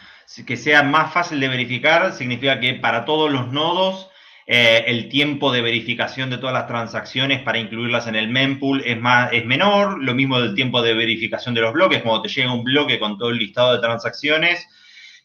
que 0.45 0.57
sea 0.57 0.84
más 0.84 1.13
fácil 1.13 1.39
de 1.39 1.47
verificar 1.47 2.11
significa 2.13 2.59
que 2.59 2.73
para 2.73 3.05
todos 3.05 3.32
los 3.32 3.51
nodos 3.51 4.09
eh, 4.47 4.84
el 4.88 5.09
tiempo 5.09 5.51
de 5.51 5.61
verificación 5.61 6.30
de 6.30 6.38
todas 6.38 6.53
las 6.53 6.67
transacciones 6.67 7.41
para 7.41 7.57
incluirlas 7.57 8.07
en 8.07 8.15
el 8.15 8.30
mempool 8.30 8.82
es, 8.86 8.99
más, 8.99 9.32
es 9.34 9.45
menor, 9.45 10.03
lo 10.03 10.13
mismo 10.13 10.39
del 10.39 10.53
tiempo 10.53 10.82
de 10.82 10.93
verificación 10.93 11.55
de 11.55 11.61
los 11.61 11.73
bloques, 11.73 12.03
cuando 12.03 12.21
te 12.21 12.30
llega 12.30 12.53
un 12.53 12.63
bloque 12.63 12.99
con 12.99 13.17
todo 13.17 13.30
el 13.30 13.38
listado 13.38 13.73
de 13.73 13.80
transacciones. 13.80 14.67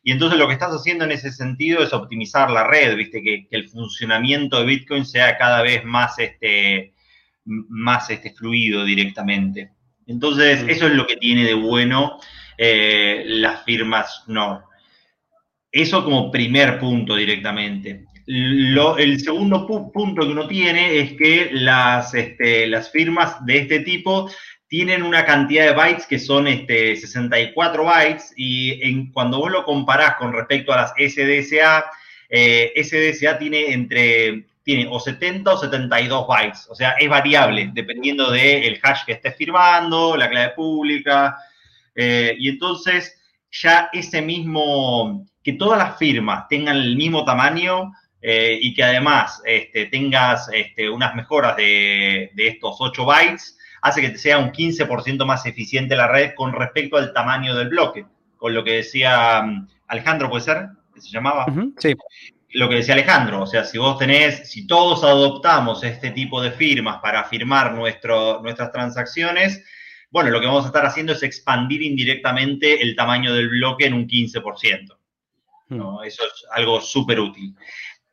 Y 0.03 0.13
entonces 0.13 0.39
lo 0.39 0.47
que 0.47 0.55
estás 0.55 0.73
haciendo 0.73 1.05
en 1.05 1.13
ese 1.13 1.31
sentido 1.31 1.83
es 1.83 1.93
optimizar 1.93 2.51
la 2.51 2.67
red, 2.67 2.97
viste, 2.97 3.23
que, 3.23 3.47
el 3.51 3.69
funcionamiento 3.69 4.59
de 4.59 4.67
Bitcoin 4.67 5.05
sea 5.05 5.37
cada 5.37 5.63
vez 5.63 5.85
más, 5.85 6.19
este, 6.19 6.95
más 7.45 8.09
este, 8.11 8.33
fluido 8.33 8.85
directamente. 8.85 9.73
Entonces, 10.07 10.65
eso 10.69 10.87
es 10.87 10.95
lo 10.95 11.07
que 11.07 11.17
tiene 11.17 11.45
de 11.45 11.55
bueno 11.55 12.19
eh, 12.59 13.25
las 13.27 13.65
firmas 13.65 14.25
NOR. 14.27 14.65
Eso 15.71 16.03
como 16.03 16.31
primer 16.31 16.81
punto 16.81 17.15
directamente 17.15 18.07
el 18.31 19.21
segundo 19.21 19.67
punto 19.93 20.23
que 20.23 20.33
uno 20.33 20.47
tiene 20.47 21.01
es 21.01 21.13
que 21.15 21.51
las, 21.53 22.15
este, 22.15 22.67
las 22.69 22.91
firmas 22.91 23.45
de 23.45 23.59
este 23.59 23.81
tipo 23.81 24.31
tienen 24.71 25.03
una 25.03 25.27
cantidad 25.27 25.67
de 25.67 25.73
bytes 25.73 26.07
que 26.07 26.21
son 26.21 26.47
este, 26.47 26.95
64 26.95 27.85
bytes 27.85 28.33
y 28.37 28.81
en, 28.89 29.11
cuando 29.11 29.41
vos 29.41 29.51
lo 29.51 29.65
comparás 29.65 30.15
con 30.15 30.33
respecto 30.33 30.73
a 30.73 30.77
las 30.77 30.93
SDSA, 30.93 31.85
eh, 32.29 32.73
SDSA 32.77 33.37
tiene 33.37 33.73
entre 33.73 34.47
tiene 34.63 34.87
o 34.89 35.01
70 35.01 35.53
o 35.53 35.59
72 35.59 36.27
bytes, 36.29 36.69
o 36.71 36.77
sea, 36.77 36.93
es 36.93 37.09
variable 37.09 37.71
dependiendo 37.73 38.31
del 38.31 38.79
hash 38.81 39.05
que 39.05 39.13
estés 39.13 39.35
firmando, 39.35 40.17
la 40.17 40.31
clave 40.31 40.53
pública, 40.55 41.37
eh, 41.97 42.37
y 42.39 42.51
entonces 42.51 43.19
ya 43.51 43.89
ese 43.93 44.23
mismo, 44.23 45.27
que 45.43 45.55
todas 45.55 45.79
las 45.79 45.99
firmas 45.99 46.47
tengan 46.47 46.77
el 46.77 46.95
mismo 46.95 47.25
tamaño, 47.25 47.91
eh, 48.23 48.59
y 48.61 48.75
que 48.75 48.85
además 48.85 49.43
este, 49.47 49.87
tengas 49.87 50.49
este, 50.53 50.91
unas 50.91 51.15
mejoras 51.17 51.57
de, 51.57 52.31
estos 52.37 52.77
8 52.79 53.05
bytes, 53.05 53.57
hace 53.83 54.01
que 54.01 54.17
sea 54.19 54.39
un 54.39 54.51
15% 54.53 55.25
más 55.25 55.47
eficiente 55.47 55.97
la 55.97 56.09
red 56.09 56.33
con 56.35 56.53
respecto 56.53 56.97
al 56.97 57.13
tamaño 57.13 57.55
del 57.55 57.69
bloque. 57.69 58.07
Con 58.37 58.55
lo 58.55 58.65
que 58.65 58.75
decía 58.75 59.43
mm, 59.43 59.69
Alejandro, 59.89 60.31
¿puede 60.31 60.45
ser? 60.45 60.69
¿Que 60.95 61.01
se 61.01 61.11
llamaba? 61.11 61.47
sí. 61.79 61.95
Lo 62.53 62.69
que 62.69 62.77
decía 62.77 62.95
Alejandro, 62.95 63.43
o 63.43 63.47
sea, 63.47 63.63
si 63.65 63.79
vos 63.79 63.97
tenés, 63.97 64.51
si 64.51 64.67
todos 64.67 65.05
adoptamos 65.05 65.85
este 65.85 66.11
tipo 66.11 66.43
de 66.43 66.51
firmas 66.51 66.99
para 66.99 67.23
firmar 67.23 67.75
nuestro, 67.75 68.43
nuestras 68.43 68.73
transacciones, 68.73 69.65
bueno, 70.11 70.31
lo 70.31 70.41
que 70.41 70.47
vamos 70.47 70.65
a 70.65 70.67
estar 70.67 70.85
haciendo 70.85 71.13
es 71.13 71.23
expandir 71.23 71.81
indirectamente 71.83 72.83
el 72.83 72.97
tamaño 72.97 73.33
del 73.35 73.51
bloque 73.51 73.87
en 73.87 73.95
un 73.95 74.09
15%. 74.09 74.97
¿no? 75.69 76.01
Hmm. 76.01 76.05
Eso 76.05 76.25
es 76.25 76.45
algo 76.51 76.81
súper 76.81 77.21
útil 77.21 77.55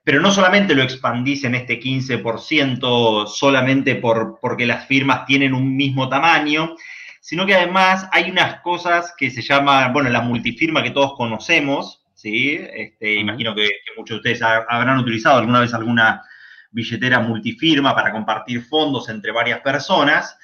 pero 0.07 0.21
no 0.21 0.31
solamente 0.31 0.73
lo 0.73 0.83
expandís 0.83 1.43
en 1.43 1.53
este 1.53 1.81
15% 1.81 3.27
solamente 3.27 3.95
por, 3.95 4.39
porque 4.39 4.65
las 4.65 4.87
firmas 4.87 5.25
tienen 5.25 5.53
un 5.53 5.75
mismo 5.75 6.07
tamaño, 6.07 6.77
sino 7.19 7.45
que 7.45 7.55
además 7.55 8.07
hay 8.13 8.31
unas 8.31 8.61
cosas 8.61 9.13
que 9.17 9.29
se 9.29 9.41
llaman, 9.41 9.91
bueno, 9.91 10.09
la 10.09 10.21
multifirma 10.21 10.81
que 10.81 10.91
todos 10.91 11.11
conocemos, 11.17 12.05
¿sí? 12.13 12.57
Este, 12.73 13.15
imagino 13.15 13.53
que, 13.53 13.69
muchos 13.97 14.23
de 14.23 14.31
ustedes 14.31 14.41
habrán 14.41 14.97
utilizado 14.97 15.39
alguna 15.39 15.59
vez 15.59 15.73
alguna 15.73 16.23
billetera 16.71 17.19
multifirma 17.19 17.93
para 17.93 18.13
compartir 18.13 18.61
fondos 18.61 19.09
entre 19.09 19.33
varias 19.33 19.59
personas. 19.59 20.37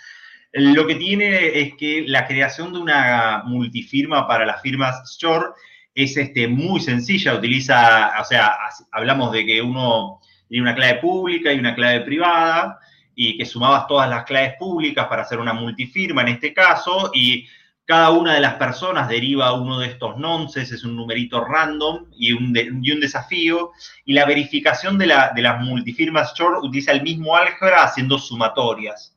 Lo 0.52 0.86
que 0.86 0.96
tiene 0.96 1.62
es 1.62 1.76
que 1.76 2.04
la 2.06 2.28
creación 2.28 2.74
de 2.74 2.80
una 2.80 3.44
multifirma 3.46 4.28
para 4.28 4.46
las 4.46 4.62
firmas 4.62 5.18
Short 5.18 5.56
es 5.96 6.18
este, 6.18 6.48
muy 6.48 6.80
sencilla, 6.80 7.36
utiliza, 7.36 8.14
o 8.20 8.24
sea, 8.26 8.56
hablamos 8.92 9.32
de 9.32 9.46
que 9.46 9.62
uno 9.62 10.20
tiene 10.48 10.64
una 10.64 10.76
clave 10.76 11.00
pública 11.00 11.54
y 11.54 11.60
una 11.60 11.76
clave 11.76 12.02
privada, 12.02 12.80
y 13.16 13.38
que 13.38 13.46
sumabas 13.46 13.86
todas 13.88 14.10
las 14.10 14.24
claves 14.24 14.56
públicas 14.58 15.06
para 15.08 15.22
hacer 15.22 15.40
una 15.40 15.54
multifirma 15.54 16.22
en 16.22 16.30
este 16.30 16.54
caso, 16.54 17.12
y 17.14 17.48
cada 17.86 18.12
una 18.12 18.34
de 18.34 18.40
las 18.40 18.56
personas 18.56 19.10
deriva 19.10 19.54
uno 19.54 19.80
de 19.80 19.88
estos 19.88 20.18
nonces, 20.18 20.72
es 20.72 20.84
un 20.84 20.96
numerito 20.96 21.44
random 21.44 22.06
y 22.18 22.32
un, 22.32 22.58
y 22.82 22.92
un 22.92 23.00
desafío, 23.00 23.72
y 24.06 24.14
la 24.14 24.26
verificación 24.26 24.98
de, 24.98 25.08
la, 25.08 25.32
de 25.36 25.42
las 25.42 25.62
multifirmas 25.62 26.34
short 26.34 26.64
utiliza 26.64 26.92
el 26.92 27.04
mismo 27.04 27.36
álgebra 27.36 27.84
haciendo 27.84 28.18
sumatorias. 28.18 29.14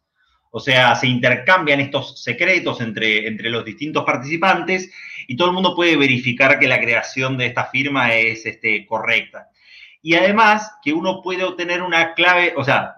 O 0.50 0.60
sea, 0.60 0.94
se 0.94 1.06
intercambian 1.06 1.80
estos 1.80 2.22
secretos 2.22 2.80
entre, 2.80 3.28
entre 3.28 3.50
los 3.50 3.64
distintos 3.64 4.04
participantes 4.04 4.90
y 5.28 5.36
todo 5.36 5.48
el 5.48 5.54
mundo 5.54 5.74
puede 5.74 5.96
verificar 5.96 6.58
que 6.58 6.68
la 6.68 6.80
creación 6.80 7.36
de 7.36 7.46
esta 7.46 7.66
firma 7.66 8.14
es 8.14 8.46
este, 8.46 8.86
correcta. 8.86 9.48
Y 10.02 10.14
además 10.14 10.72
que 10.82 10.92
uno 10.92 11.20
puede 11.22 11.44
obtener 11.44 11.82
una 11.82 12.14
clave, 12.14 12.54
o 12.56 12.64
sea, 12.64 12.96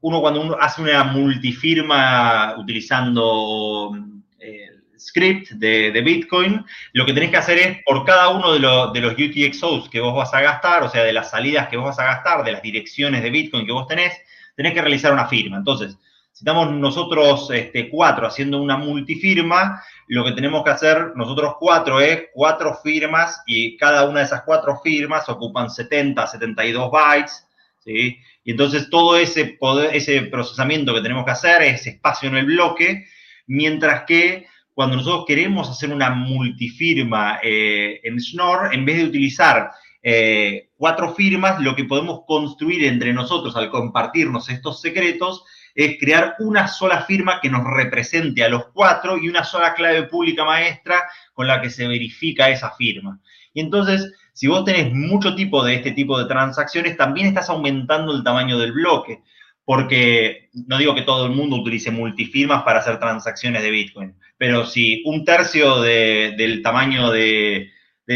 uno 0.00 0.20
cuando 0.20 0.40
uno 0.40 0.56
hace 0.60 0.82
una 0.82 1.04
multifirma 1.04 2.56
utilizando 2.58 3.96
eh, 4.38 4.68
script 4.98 5.52
de, 5.52 6.02
Bitcoin, 6.04 6.64
lo 6.92 7.06
que 7.06 7.12
tenés 7.12 7.30
que 7.30 7.36
hacer 7.36 7.58
es 7.58 7.78
por 7.84 8.04
cada 8.04 8.28
uno 8.28 8.52
de, 8.52 8.58
de, 8.58 9.00
los 9.00 9.14
UTXOs 9.14 9.88
que 9.88 10.00
vos 10.00 10.14
vas 10.14 10.34
a 10.34 10.40
gastar, 10.40 10.82
o 10.82 10.90
sea, 10.90 11.04
de 11.04 11.12
las 11.12 11.30
salidas 11.30 11.68
que 11.68 11.76
vos 11.76 11.86
vas 11.86 11.98
a 11.98 12.04
gastar, 12.04 12.44
de 12.44 12.52
las 12.52 12.62
direcciones 12.62 13.22
de 13.22 13.30
Bitcoin 13.30 13.64
que 13.64 13.72
vos 13.72 13.86
tenés, 13.86 14.12
tenés 14.56 14.74
que 14.74 14.82
realizar 14.82 15.12
una 15.12 15.26
firma. 15.26 15.56
Entonces, 15.56 15.96
si 16.32 16.44
estamos 16.44 16.72
nosotros 16.72 17.50
este, 17.52 17.90
cuatro 17.90 18.26
haciendo 18.26 18.60
una 18.60 18.78
multifirma, 18.78 19.82
lo 20.08 20.24
que 20.24 20.32
tenemos 20.32 20.64
que 20.64 20.70
hacer 20.70 21.12
nosotros 21.14 21.54
cuatro 21.60 22.00
es 22.00 22.24
cuatro 22.32 22.78
firmas 22.82 23.42
y 23.46 23.76
cada 23.76 24.08
una 24.08 24.20
de 24.20 24.26
esas 24.26 24.42
cuatro 24.42 24.80
firmas 24.82 25.28
ocupan 25.28 25.70
70, 25.70 26.26
72 26.26 26.90
bytes, 26.90 27.46
¿sí? 27.80 28.18
Y 28.44 28.50
entonces 28.50 28.88
todo 28.88 29.16
ese, 29.16 29.44
poder, 29.60 29.94
ese 29.94 30.22
procesamiento 30.22 30.94
que 30.94 31.02
tenemos 31.02 31.24
que 31.24 31.32
hacer, 31.32 31.62
ese 31.62 31.90
espacio 31.90 32.28
en 32.30 32.36
el 32.36 32.46
bloque, 32.46 33.06
mientras 33.46 34.04
que 34.04 34.46
cuando 34.74 34.96
nosotros 34.96 35.24
queremos 35.26 35.68
hacer 35.68 35.92
una 35.92 36.10
multifirma 36.10 37.40
eh, 37.42 38.00
en 38.04 38.18
Schnorr, 38.18 38.74
en 38.74 38.86
vez 38.86 38.96
de 38.96 39.04
utilizar 39.04 39.70
eh, 40.02 40.70
cuatro 40.76 41.14
firmas, 41.14 41.60
lo 41.60 41.76
que 41.76 41.84
podemos 41.84 42.22
construir 42.26 42.84
entre 42.84 43.12
nosotros 43.12 43.54
al 43.54 43.70
compartirnos 43.70 44.48
estos 44.48 44.80
secretos 44.80 45.44
es 45.74 45.98
crear 45.98 46.36
una 46.38 46.68
sola 46.68 47.02
firma 47.02 47.40
que 47.40 47.50
nos 47.50 47.64
represente 47.64 48.44
a 48.44 48.48
los 48.48 48.66
cuatro 48.72 49.18
y 49.18 49.28
una 49.28 49.44
sola 49.44 49.74
clave 49.74 50.04
pública 50.04 50.44
maestra 50.44 51.02
con 51.32 51.46
la 51.46 51.60
que 51.60 51.70
se 51.70 51.86
verifica 51.86 52.50
esa 52.50 52.70
firma. 52.72 53.20
Y 53.54 53.60
entonces, 53.60 54.12
si 54.32 54.46
vos 54.46 54.64
tenés 54.64 54.92
mucho 54.92 55.34
tipo 55.34 55.64
de 55.64 55.74
este 55.74 55.92
tipo 55.92 56.18
de 56.18 56.26
transacciones, 56.26 56.96
también 56.96 57.28
estás 57.28 57.48
aumentando 57.48 58.14
el 58.14 58.24
tamaño 58.24 58.58
del 58.58 58.72
bloque, 58.72 59.22
porque 59.64 60.50
no 60.52 60.78
digo 60.78 60.94
que 60.94 61.02
todo 61.02 61.26
el 61.26 61.32
mundo 61.32 61.56
utilice 61.56 61.90
multifirmas 61.90 62.62
para 62.62 62.80
hacer 62.80 62.98
transacciones 62.98 63.62
de 63.62 63.70
Bitcoin, 63.70 64.14
pero 64.36 64.66
si 64.66 65.02
un 65.06 65.24
tercio 65.24 65.80
del 65.80 66.62
tamaño 66.62 67.10
de, 67.12 67.70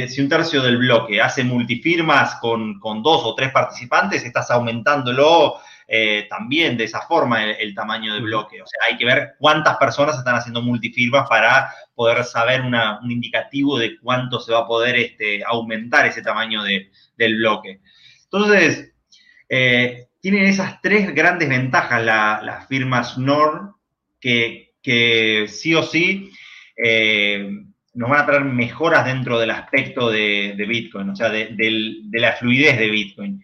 si 0.09 0.21
un 0.21 0.29
tercio 0.29 0.63
del 0.63 0.79
bloque 0.79 1.21
hace 1.21 1.45
multifirmas 1.45 2.37
con, 2.37 2.81
con, 2.81 3.03
dos 3.03 3.23
o 3.25 3.35
tres 3.35 3.53
participantes, 3.53 4.25
estás 4.25 4.51
aumentándolo 4.51 5.57
eh, 5.89 6.27
también 6.29 6.77
de 6.77 6.85
esa 6.85 7.03
forma 7.03 7.45
el, 7.45 7.75
tamaño 7.75 8.13
del 8.15 8.25
bloque. 8.25 8.61
O 8.61 8.67
sea, 8.67 8.81
hay 8.89 8.97
que 8.97 9.05
ver 9.05 9.35
cuántas 9.39 9.77
personas 9.77 10.19
están 10.19 10.35
haciendo 10.35 10.61
multifirmas 10.61 11.29
para 11.29 11.71
poder 11.95 12.25
saber 12.25 12.63
un 12.63 13.11
indicativo 13.11 13.79
de 13.79 13.99
cuánto 14.01 14.41
se 14.41 14.53
va 14.53 14.61
a 14.61 14.67
poder 14.67 14.97
este, 14.97 15.45
aumentar 15.45 16.07
ese 16.07 16.23
tamaño 16.23 16.63
del 16.65 17.37
bloque. 17.37 17.81
Entonces, 18.25 18.93
eh, 19.49 20.09
tienen 20.21 20.47
esas 20.47 20.81
tres 20.83 21.15
grandes 21.15 21.49
ventajas 21.49 22.03
las 22.03 22.67
firmas 22.67 23.17
NOR 23.17 23.77
que, 24.21 24.65
sí 25.49 25.75
o 25.75 25.83
sí 25.83 26.31
eh, 26.77 27.49
nos 27.95 28.11
van 28.11 28.21
a 28.21 28.27
traer 28.27 28.45
mejoras 28.45 29.05
dentro 29.05 29.39
del 29.39 29.51
aspecto 29.51 30.11
de, 30.11 30.55
Bitcoin, 30.69 31.11
o 31.11 31.17
sea, 31.17 31.29
de, 31.31 31.51
de 31.55 32.21
la 32.21 32.33
fluidez 32.33 32.77
de 32.77 32.91
Bitcoin. 32.91 33.43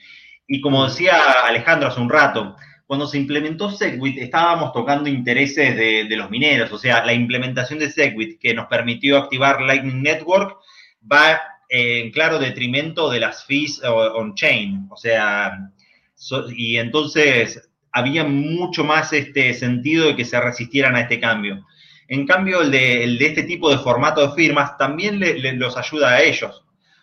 Y 0.52 0.60
como 0.60 0.86
decía 0.86 1.14
Alejandro 1.46 1.88
hace 1.88 1.98
un 1.98 2.10
rato, 2.10 2.56
cuando 2.86 3.06
se 3.06 3.16
implementó 3.16 3.70
Segwit 3.70 4.18
estábamos 4.18 4.74
tocando 4.74 5.08
intereses 5.08 5.74
de, 5.74 6.14
los 6.14 6.28
mineros, 6.28 6.70
o 6.70 6.76
sea, 6.76 7.02
la 7.06 7.14
implementación 7.14 7.78
de 7.78 7.88
Segwit 7.88 8.38
que 8.38 8.52
nos 8.52 8.66
permitió 8.66 9.16
activar 9.16 9.62
Lightning 9.62 10.02
Network 10.02 10.58
va 11.10 11.40
en 11.70 12.10
claro 12.10 12.38
detrimento 12.38 13.08
de 13.08 13.20
las 13.20 13.46
fees 13.46 13.80
on-chain, 13.82 14.88
o 14.90 14.96
sea, 14.98 15.70
y 16.54 16.76
entonces 16.76 17.70
había 17.90 18.22
mucho 18.24 18.84
más 18.84 19.14
este 19.14 19.54
sentido 19.54 20.08
de 20.08 20.16
que 20.16 20.26
se 20.26 20.38
resistieran 20.38 20.96
a 20.96 21.00
este 21.00 21.18
cambio. 21.18 21.64
En 22.08 22.26
cambio, 22.26 22.60
el 22.60 22.70
de, 22.70 23.16
este 23.20 23.44
tipo 23.44 23.70
de 23.70 23.78
formato 23.78 24.20
de 24.20 24.34
firmas 24.34 24.76
también 24.76 25.18
los 25.58 25.78
ayuda 25.78 26.10
a 26.10 26.22
ellos. 26.22 26.61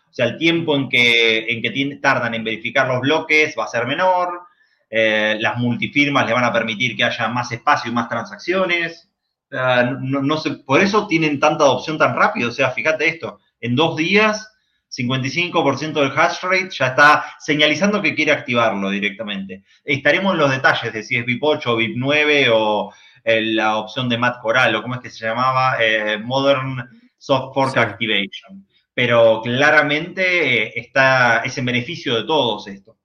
O 0.09 0.13
sea, 0.13 0.25
el 0.25 0.37
tiempo 0.37 0.75
en 0.75 0.89
que, 0.89 1.45
en 1.47 1.61
que 1.61 1.99
tardan 2.01 2.33
en 2.33 2.43
verificar 2.43 2.87
los 2.87 3.01
bloques 3.01 3.55
va 3.57 3.65
a 3.65 3.67
ser 3.67 3.85
menor, 3.85 4.41
eh, 4.89 5.37
las 5.39 5.57
multifirmas 5.57 6.25
le 6.25 6.33
van 6.33 6.43
a 6.43 6.53
permitir 6.53 6.95
que 6.97 7.03
haya 7.03 7.27
más 7.27 7.51
espacio 7.51 7.91
y 7.91 7.93
más 7.93 8.09
transacciones. 8.09 9.09
no, 9.51 10.41
por 10.65 10.81
eso 10.81 11.07
tienen 11.07 11.39
tanta 11.39 11.63
adopción 11.63 11.97
tan 11.97 12.15
rápido. 12.15 12.49
O 12.49 12.51
sea, 12.51 12.71
fíjate 12.71 13.07
esto, 13.07 13.39
en 13.61 13.75
dos 13.75 13.95
días, 13.97 14.51
55% 14.89 15.93
del 15.93 16.11
hash 16.17 16.41
rate 16.41 16.69
ya 16.71 16.87
está 16.87 17.25
señalizando 17.39 18.01
que 18.01 18.15
quiere 18.15 18.31
activarlo 18.31 18.89
directamente. 18.89 19.63
Estaremos 19.83 20.33
en 20.33 20.39
los 20.39 20.51
detalles 20.51 20.91
de 20.91 21.03
si 21.03 21.17
es 21.17 21.25
VIP8 21.25 21.67
o 21.67 21.77
VIP9 21.77 22.49
o 22.51 22.93
eh, 23.23 23.41
la 23.41 23.77
opción 23.77 24.09
de 24.09 24.17
Matt 24.17 24.41
Coral 24.41 24.75
o 24.75 24.81
cómo 24.81 24.95
es 24.95 25.01
que 25.01 25.09
se 25.11 25.25
llamaba, 25.25 25.77
eh, 25.79 26.17
Modern 26.17 26.89
Soft 27.17 27.53
Fork 27.53 27.77
Activation 27.77 28.65
pero 28.99 29.41
claramente 29.41 30.65
eh, 30.65 30.73
está, 30.75 31.37
es 31.45 31.57
en 31.57 31.63
beneficio 31.63 32.15
de 32.15 32.25
todos 32.25 32.67
esto. 32.67 32.97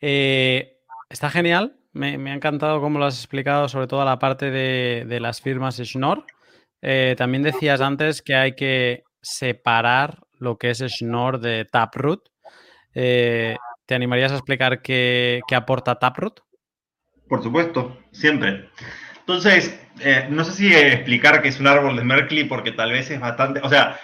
Eh, 0.00 0.78
está 1.10 1.28
genial, 1.28 1.76
me, 1.92 2.12
ha 2.30 2.34
encantado 2.34 2.80
cómo 2.80 3.00
lo 3.00 3.06
has 3.06 3.18
explicado, 3.18 3.68
sobre 3.68 3.88
todo 3.88 4.04
la 4.04 4.20
parte 4.20 4.52
de, 4.52 5.18
las 5.18 5.40
firmas 5.40 5.78
Schnorr. 5.78 6.24
Eh, 6.82 7.16
también 7.18 7.42
decías 7.42 7.80
antes 7.80 8.22
que 8.22 8.36
hay 8.36 8.54
que 8.54 9.02
separar 9.20 10.20
lo 10.38 10.56
que 10.56 10.70
es 10.70 10.78
Schnorr 10.78 11.40
de 11.40 11.64
Taproot. 11.64 12.28
¿Te 12.92 13.58
animarías 13.88 14.30
a 14.30 14.36
explicar 14.36 14.82
qué, 14.82 15.40
qué 15.48 15.56
aporta 15.56 15.98
Taproot? 15.98 16.42
Por 17.28 17.42
supuesto, 17.42 17.98
siempre. 18.12 18.70
Entonces, 19.26 19.76
eh, 20.00 20.28
no 20.30 20.44
sé 20.44 20.52
si 20.52 20.72
explicar 20.72 21.42
que 21.42 21.48
es 21.48 21.58
un 21.58 21.66
árbol 21.66 21.96
de 21.96 22.04
Merkley 22.04 22.44
porque 22.44 22.70
tal 22.70 22.92
vez 22.92 23.10
es 23.10 23.18
bastante, 23.18 23.60
o 23.60 23.68
sea, 23.68 23.98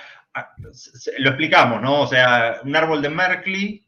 lo 1.18 1.30
explicamos, 1.30 1.80
¿no? 1.80 2.00
O 2.00 2.06
sea, 2.08 2.60
un 2.64 2.74
árbol 2.74 3.00
de 3.00 3.08
Merkley 3.08 3.84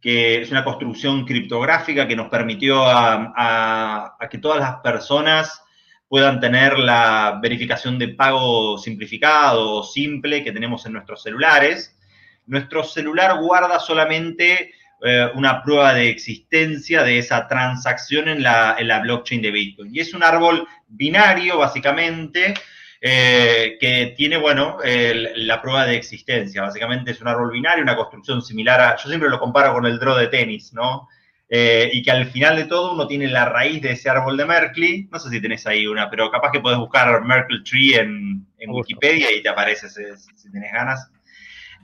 que 0.00 0.40
es 0.40 0.52
una 0.52 0.62
construcción 0.62 1.24
criptográfica 1.24 2.06
que 2.06 2.14
nos 2.14 2.28
permitió 2.28 2.84
a, 2.86 4.16
que 4.30 4.38
todas 4.38 4.60
las 4.60 4.76
personas 4.76 5.60
puedan 6.06 6.38
tener 6.38 6.78
la 6.78 7.40
verificación 7.42 7.98
de 7.98 8.10
pago 8.10 8.78
simplificado 8.78 9.72
o 9.72 9.82
simple 9.82 10.44
que 10.44 10.52
tenemos 10.52 10.86
en 10.86 10.92
nuestros 10.92 11.24
celulares. 11.24 11.98
Nuestro 12.46 12.84
celular 12.84 13.40
guarda 13.40 13.80
solamente 13.80 14.72
eh, 15.02 15.28
una 15.34 15.62
prueba 15.62 15.94
de 15.94 16.08
existencia 16.08 17.02
de 17.02 17.18
esa 17.18 17.46
transacción 17.48 18.28
en 18.28 18.42
la, 18.42 19.00
blockchain 19.02 19.42
de 19.42 19.50
Bitcoin. 19.50 19.94
Y 19.94 20.00
es 20.00 20.14
un 20.14 20.22
árbol 20.22 20.66
binario, 20.88 21.58
básicamente, 21.58 22.54
eh, 23.00 23.76
que 23.80 24.14
tiene, 24.16 24.36
bueno, 24.36 24.78
la 24.82 25.60
prueba 25.60 25.86
de 25.86 25.96
existencia. 25.96 26.62
Básicamente 26.62 27.10
es 27.10 27.20
un 27.20 27.28
árbol 27.28 27.52
binario, 27.52 27.82
una 27.82 27.96
construcción 27.96 28.42
similar 28.42 28.80
a, 28.80 28.96
yo 28.96 29.08
siempre 29.08 29.28
lo 29.28 29.38
comparo 29.38 29.72
con 29.74 29.86
el 29.86 29.98
draw 29.98 30.16
de 30.16 30.28
tenis, 30.28 30.72
¿no? 30.72 31.08
Eh, 31.48 31.90
y 31.92 32.02
que 32.02 32.10
al 32.10 32.26
final 32.26 32.56
de 32.56 32.64
todo 32.64 32.92
uno 32.92 33.06
tiene 33.06 33.28
la 33.28 33.44
raíz 33.44 33.80
de 33.80 33.92
ese 33.92 34.10
árbol 34.10 34.36
de 34.36 34.46
Merkley. 34.46 35.08
No 35.12 35.18
sé 35.20 35.30
si 35.30 35.40
tenés 35.40 35.66
ahí 35.66 35.86
una, 35.86 36.10
pero 36.10 36.30
capaz 36.30 36.50
que 36.50 36.60
podés 36.60 36.78
buscar 36.78 37.22
Merkle 37.24 37.60
Tree 37.64 37.94
en, 37.94 38.46
Wikipedia 38.68 39.32
y 39.32 39.42
te 39.42 39.48
aparece 39.48 39.88
si, 39.88 40.02
si 40.34 40.50
tenés 40.50 40.72
ganas. 40.72 41.08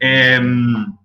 Em, 0.01 0.97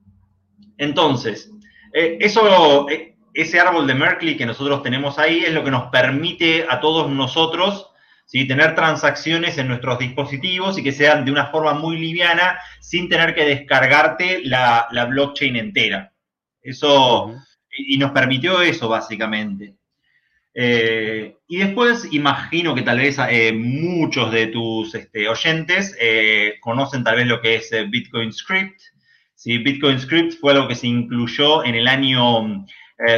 entonces, 0.78 1.51
eh, 1.99 2.17
eso, 2.21 2.87
eh, 2.91 3.15
ese 3.33 3.59
árbol 3.59 3.87
de 3.87 3.95
Merkley 3.95 4.37
que 4.37 4.45
nosotros 4.45 4.83
tenemos 4.83 5.17
ahí 5.17 5.39
es 5.39 5.51
lo 5.51 5.63
que 5.63 5.71
nos 5.71 5.89
permite 5.89 6.67
a 6.69 6.79
todos 6.79 7.09
nosotros 7.09 7.89
¿sí? 8.27 8.47
tener 8.47 8.75
transacciones 8.75 9.57
en 9.57 9.67
nuestros 9.67 9.97
dispositivos 9.97 10.77
y 10.77 10.83
que 10.83 10.91
sean 10.91 11.25
de 11.25 11.31
una 11.31 11.47
forma 11.47 11.73
muy 11.73 11.97
liviana 11.97 12.59
sin 12.81 13.09
tener 13.09 13.33
que 13.33 13.45
descargarte 13.45 14.41
la, 14.43 14.87
blockchain 15.09 15.55
entera. 15.55 16.13
Eso, 16.61 17.33
y, 17.75 17.97
nos 17.97 18.11
permitió 18.11 18.61
eso 18.61 18.87
básicamente. 18.87 19.73
Eh, 20.53 21.35
y 21.47 21.57
después 21.57 22.09
imagino 22.11 22.75
que 22.75 22.83
tal 22.83 22.99
vez 22.99 23.17
muchos 23.55 24.31
de 24.31 24.47
tus 24.47 24.93
este, 24.93 25.27
oyentes 25.27 25.97
conocen 26.61 27.03
tal 27.03 27.15
vez 27.15 27.25
lo 27.25 27.41
que 27.41 27.55
es 27.55 27.71
Bitcoin 27.89 28.31
Script, 28.31 28.81
¿sí? 29.38 29.59
Bitcoin 29.59 29.99
Script 29.99 30.33
fue 30.41 30.51
algo 30.51 30.67
que 30.67 30.75
se 30.75 30.88
incluyó 30.88 31.63
en 31.63 31.75
el 31.75 31.88
año 31.88 32.65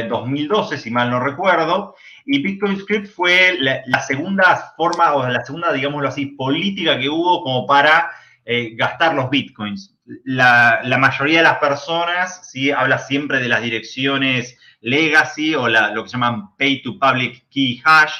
2012, 0.08 0.74
eh, 0.74 0.78
si 0.78 0.90
mal 0.90 1.10
no 1.10 1.18
recuerdo, 1.18 1.96
y 2.26 2.42
Bitcoin 2.42 2.78
Script 2.78 3.08
fue 3.08 3.56
la, 3.58 4.02
segunda 4.02 4.72
forma, 4.76 5.14
o 5.14 5.26
la 5.26 5.44
segunda, 5.44 5.72
digámoslo 5.72 6.08
así, 6.08 6.26
política 6.26 6.98
que 6.98 7.08
hubo 7.08 7.42
como 7.42 7.66
para 7.66 8.10
eh, 8.44 8.74
gastar 8.76 9.14
los 9.14 9.30
Bitcoins. 9.30 9.96
La, 10.24 10.82
mayoría 10.98 11.38
de 11.38 11.44
las 11.44 11.58
personas, 11.58 12.50
¿sí? 12.50 12.70
Habla 12.70 12.98
siempre 12.98 13.40
de 13.40 13.48
las 13.48 13.62
direcciones 13.62 14.58
legacy 14.82 15.54
o 15.54 15.68
lo 15.68 16.04
que 16.04 16.10
llaman 16.10 16.54
pay 16.56 16.82
to 16.82 16.98
public 16.98 17.46
key 17.48 17.80
hash, 17.84 18.12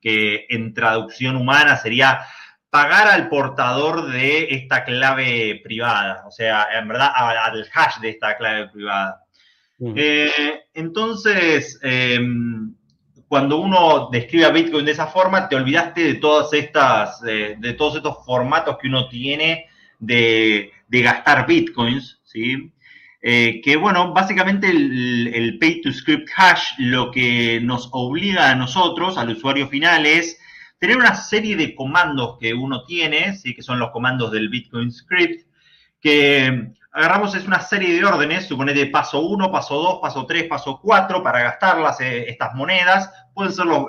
que 0.00 0.46
en 0.48 0.72
traducción 0.72 1.36
humana 1.36 1.76
sería 1.76 2.20
pagar 2.70 3.08
al 3.08 3.28
portador 3.28 4.10
de 4.10 4.48
esta 4.50 4.84
clave 4.84 5.60
privada, 5.62 6.24
o 6.26 6.30
sea, 6.30 6.68
en 6.78 6.88
verdad 6.88 7.10
al 7.14 7.68
hash 7.74 7.98
de 8.00 8.10
esta 8.10 8.36
clave 8.36 8.68
privada. 8.68 9.24
Eh, 9.96 10.60
entonces, 10.74 11.78
em, 11.82 12.74
cuando 13.26 13.58
uno 13.58 14.08
describe 14.12 14.44
a 14.44 14.50
Bitcoin 14.50 14.84
de 14.84 14.92
esa 14.92 15.06
forma, 15.06 15.48
te 15.48 15.56
olvidaste 15.56 16.02
de 16.02 16.14
todas 16.14 16.52
estas, 16.52 17.20
de 17.22 17.74
todos 17.76 17.96
estos 17.96 18.24
formatos 18.24 18.76
que 18.80 18.88
uno 18.88 19.08
tiene 19.08 19.66
de, 20.00 20.72
gastar 20.88 21.46
Bitcoins, 21.46 22.20
¿sí? 22.24 22.72
Eh, 23.22 23.60
que 23.62 23.76
bueno, 23.76 24.14
básicamente 24.14 24.70
el, 24.70 25.58
pay 25.60 25.82
to 25.82 25.92
script 25.92 26.28
hash 26.34 26.72
lo 26.78 27.10
que 27.10 27.60
nos 27.62 27.90
obliga 27.92 28.50
a 28.50 28.54
nosotros, 28.54 29.18
al 29.18 29.30
usuario 29.30 29.68
final, 29.68 30.06
es 30.06 30.39
tener 30.80 30.96
una 30.96 31.14
serie 31.14 31.56
de 31.56 31.74
comandos 31.74 32.38
que 32.40 32.54
uno 32.54 32.84
tiene, 32.84 33.36
¿sí? 33.36 33.54
que 33.54 33.62
son 33.62 33.78
los 33.78 33.90
comandos 33.90 34.32
del 34.32 34.48
Bitcoin 34.48 34.90
script, 34.90 35.46
que 36.00 36.72
agarramos 36.90 37.34
es 37.34 37.46
una 37.46 37.60
serie 37.60 37.94
de 37.94 38.04
órdenes, 38.04 38.46
suponete 38.46 38.86
paso 38.86 39.20
1, 39.20 39.52
paso 39.52 39.74
2, 39.74 39.98
paso 40.00 40.24
3, 40.24 40.44
paso 40.44 40.80
4 40.82 41.22
para 41.22 41.42
gastarlas 41.42 42.00
eh, 42.00 42.30
estas 42.30 42.54
monedas. 42.54 43.12
Pueden 43.34 43.52
serlo 43.52 43.86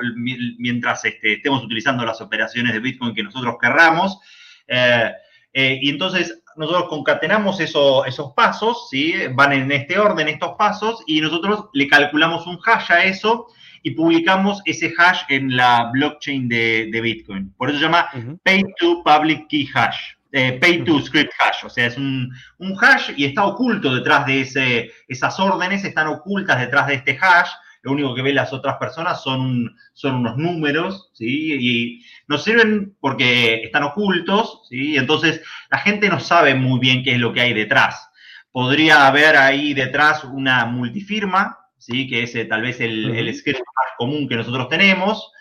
mientras 0.58 1.06
este, 1.06 1.36
estemos 1.36 1.64
utilizando 1.64 2.06
las 2.06 2.20
operaciones 2.20 2.74
de 2.74 2.80
Bitcoin 2.80 3.16
que 3.16 3.24
nosotros 3.24 3.56
querramos. 3.60 4.20
Eh, 4.68 5.12
eh, 5.54 5.80
y 5.82 5.89
entonces 5.92 6.44
nosotros 6.58 6.89
concatenamos 6.89 7.62
esos 7.62 8.34
pasos, 8.36 8.89
¿sí? 8.89 9.16
van 9.34 9.54
en 9.54 9.72
este 9.72 9.98
orden 9.98 10.28
estos 10.28 10.56
pasos, 10.58 11.02
y 11.08 11.22
nosotros 11.22 11.70
le 11.72 11.88
calculamos 11.88 12.46
un 12.48 12.60
hash 12.66 12.92
a 12.92 13.06
eso 13.06 13.48
y 13.84 13.92
publicamos 13.92 14.62
ese 14.66 14.94
hash 14.98 15.22
en 15.30 15.56
la 15.56 15.90
blockchain 15.92 16.48
de, 16.48 17.00
Bitcoin. 17.02 17.54
Por 17.58 17.70
eso 17.70 17.80
se 17.80 17.86
llama 17.86 18.08
Pay 18.44 18.64
to 18.80 19.04
Public 19.04 19.48
Key 19.48 19.70
Hash. 19.74 20.14
Eh, 20.34 20.58
pay 20.62 20.86
to 20.86 21.02
script 21.02 21.34
hash, 21.40 21.66
o 21.66 21.70
sea, 21.70 21.88
es 21.88 21.98
un, 21.98 22.34
hash 22.80 23.12
y 23.18 23.26
está 23.26 23.44
oculto 23.44 23.94
detrás 23.94 24.26
de 24.26 24.42
ese, 24.42 24.92
esas 25.10 25.38
órdenes, 25.42 25.84
están 25.84 26.08
ocultas 26.08 26.58
detrás 26.58 26.88
de 26.88 26.94
este 26.94 27.20
hash, 27.22 27.50
lo 27.82 27.92
único 27.92 28.16
que 28.16 28.22
ven 28.22 28.36
las 28.36 28.54
otras 28.54 28.78
personas 28.78 29.22
son, 29.22 29.76
son 29.94 30.16
unos 30.16 30.38
números, 30.38 31.10
¿sí? 31.14 31.58
Y 31.60 32.06
nos 32.28 32.44
sirven 32.44 32.96
porque 33.02 33.64
están 33.64 33.84
ocultos, 33.84 34.62
¿sí? 34.70 34.96
Entonces 34.96 35.42
la 35.70 35.80
gente 35.80 36.08
no 36.08 36.20
sabe 36.20 36.56
muy 36.56 36.80
bien 36.80 37.04
qué 37.04 37.14
es 37.14 37.20
lo 37.20 37.34
que 37.34 37.42
hay 37.42 37.54
detrás. 37.54 38.10
Podría 38.52 39.08
haber 39.08 39.36
ahí 39.36 39.74
detrás 39.74 40.24
una 40.24 40.66
multifirma, 40.66 41.58
¿sí? 41.82 42.08
Que 42.08 42.24
es 42.24 42.36
eh, 42.36 42.46
tal 42.46 42.62
vez 42.62 42.80
el, 42.80 43.16
el 43.16 43.36
script 43.36 43.60
más 43.60 43.98
común 43.98 44.30
que 44.30 44.36
nosotros 44.36 44.70
tenemos, 44.70 45.32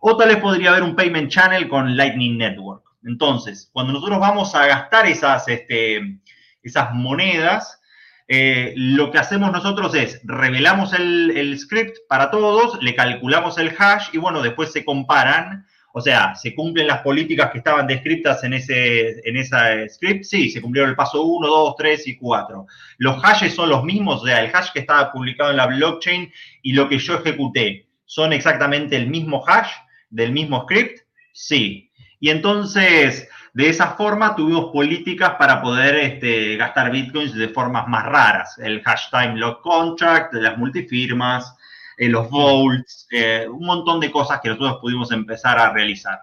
o 0.00 0.16
tal 0.16 0.28
vez 0.28 0.38
podría 0.38 0.70
haber 0.70 0.84
un 0.84 0.96
payment 0.96 1.30
channel 1.30 1.68
con 1.68 1.96
Lightning 1.96 2.38
Network. 2.38 2.84
Entonces, 3.04 3.68
cuando 3.72 3.92
nosotros 3.92 4.18
vamos 4.18 4.54
a 4.54 4.66
gastar 4.66 5.06
esas, 5.06 5.48
este, 5.48 6.20
esas 6.62 6.94
monedas, 6.94 7.80
eh, 8.28 8.74
lo 8.76 9.10
que 9.10 9.18
hacemos 9.18 9.50
nosotros 9.50 9.94
es 9.94 10.20
revelamos 10.24 10.92
el, 10.92 11.58
script 11.58 11.96
para 12.08 12.30
todos, 12.30 12.80
le 12.82 12.94
calculamos 12.94 13.56
el 13.58 13.74
hash 13.76 14.08
y 14.12 14.18
bueno, 14.18 14.42
después 14.42 14.72
se 14.72 14.84
comparan. 14.84 15.66
O 15.92 16.00
sea, 16.00 16.34
¿se 16.34 16.54
cumplen 16.54 16.86
las 16.86 17.00
políticas 17.00 17.50
que 17.50 17.58
estaban 17.58 17.86
descritas 17.86 18.44
en 18.44 18.52
ese 18.52 19.20
en 19.28 19.36
esa 19.36 19.88
script? 19.88 20.24
Sí, 20.24 20.50
se 20.50 20.60
cumplieron 20.60 20.90
el 20.90 20.96
paso 20.96 21.22
1, 21.22 21.46
2, 21.46 21.74
3 21.76 22.06
y 22.08 22.16
4. 22.16 22.66
Los 22.98 23.22
hashes 23.22 23.54
son 23.54 23.70
los 23.70 23.84
mismos, 23.84 24.22
o 24.22 24.26
sea, 24.26 24.42
el 24.42 24.54
hash 24.54 24.70
que 24.72 24.80
estaba 24.80 25.10
publicado 25.10 25.50
en 25.50 25.56
la 25.56 25.66
blockchain 25.66 26.32
y 26.62 26.72
lo 26.72 26.88
que 26.88 26.98
yo 26.98 27.14
ejecuté, 27.14 27.86
¿son 28.04 28.32
exactamente 28.32 28.96
el 28.96 29.08
mismo 29.08 29.42
hash 29.46 29.70
del 30.10 30.32
mismo 30.32 30.62
script? 30.64 31.00
Sí. 31.32 31.90
Y 32.20 32.30
entonces, 32.30 33.28
de 33.54 33.68
esa 33.68 33.88
forma 33.96 34.36
tuvimos 34.36 34.72
políticas 34.72 35.32
para 35.38 35.62
poder 35.62 35.96
este, 35.96 36.56
gastar 36.56 36.90
bitcoins 36.90 37.34
de 37.34 37.48
formas 37.48 37.88
más 37.88 38.04
raras. 38.06 38.58
El 38.58 38.82
hash 38.84 39.08
time 39.10 39.36
lock 39.36 39.62
contract, 39.62 40.34
las 40.34 40.58
multifirmas, 40.58 41.56
eh, 41.98 42.08
los 42.08 42.30
vaults, 42.30 43.06
eh, 43.10 43.46
un 43.50 43.66
montón 43.66 44.00
de 44.00 44.10
cosas 44.10 44.40
que 44.40 44.48
nosotros 44.48 44.78
pudimos 44.80 45.10
empezar 45.12 45.58
a 45.58 45.72
realizar. 45.72 46.20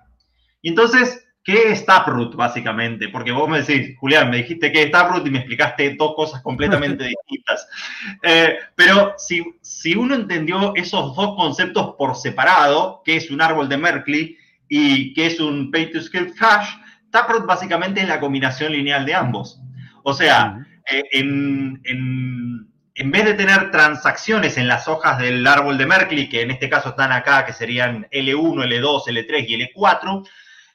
Y 0.61 0.69
entonces, 0.69 1.27
¿qué 1.43 1.71
es 1.71 1.85
Taproot 1.85 2.35
básicamente? 2.35 3.09
Porque 3.09 3.31
vos 3.31 3.49
me 3.49 3.61
decís, 3.61 3.95
Julián, 3.99 4.29
me 4.29 4.37
dijiste 4.37 4.71
que 4.71 4.83
es 4.83 4.91
Taproot 4.91 5.27
y 5.27 5.31
me 5.31 5.39
explicaste 5.39 5.95
dos 5.95 6.15
cosas 6.15 6.41
completamente 6.41 7.03
distintas. 7.29 7.67
Eh, 8.23 8.57
pero 8.75 9.13
si, 9.17 9.43
si 9.61 9.95
uno 9.95 10.15
entendió 10.15 10.73
esos 10.75 11.15
dos 11.15 11.35
conceptos 11.35 11.95
por 11.97 12.15
separado, 12.15 13.01
que 13.03 13.17
es 13.17 13.29
un 13.29 13.41
árbol 13.41 13.69
de 13.69 13.77
Merkley 13.77 14.37
y 14.69 15.13
que 15.13 15.27
es 15.27 15.39
un 15.39 15.71
pay 15.71 15.91
to 15.91 16.01
script 16.01 16.35
hash, 16.41 16.69
Taproot 17.11 17.45
básicamente 17.45 18.01
es 18.01 18.07
la 18.07 18.19
combinación 18.19 18.71
lineal 18.71 19.05
de 19.05 19.13
ambos. 19.13 19.61
O 20.03 20.13
sea, 20.13 20.65
eh, 20.91 21.03
en, 21.13 21.81
vez 23.03 23.25
de 23.25 23.33
tener 23.33 23.71
transacciones 23.71 24.57
en 24.57 24.67
las 24.67 24.87
hojas 24.87 25.19
del 25.19 25.45
árbol 25.45 25.77
de 25.77 25.85
Merkley, 25.85 26.29
que 26.29 26.41
en 26.41 26.51
este 26.51 26.69
caso 26.69 26.89
están 26.89 27.11
acá, 27.11 27.45
que 27.45 27.53
serían 27.53 28.07
L1, 28.11 28.65
L2, 28.65 29.03
L3 29.07 29.45
y 29.47 29.73
L4, 29.73 30.27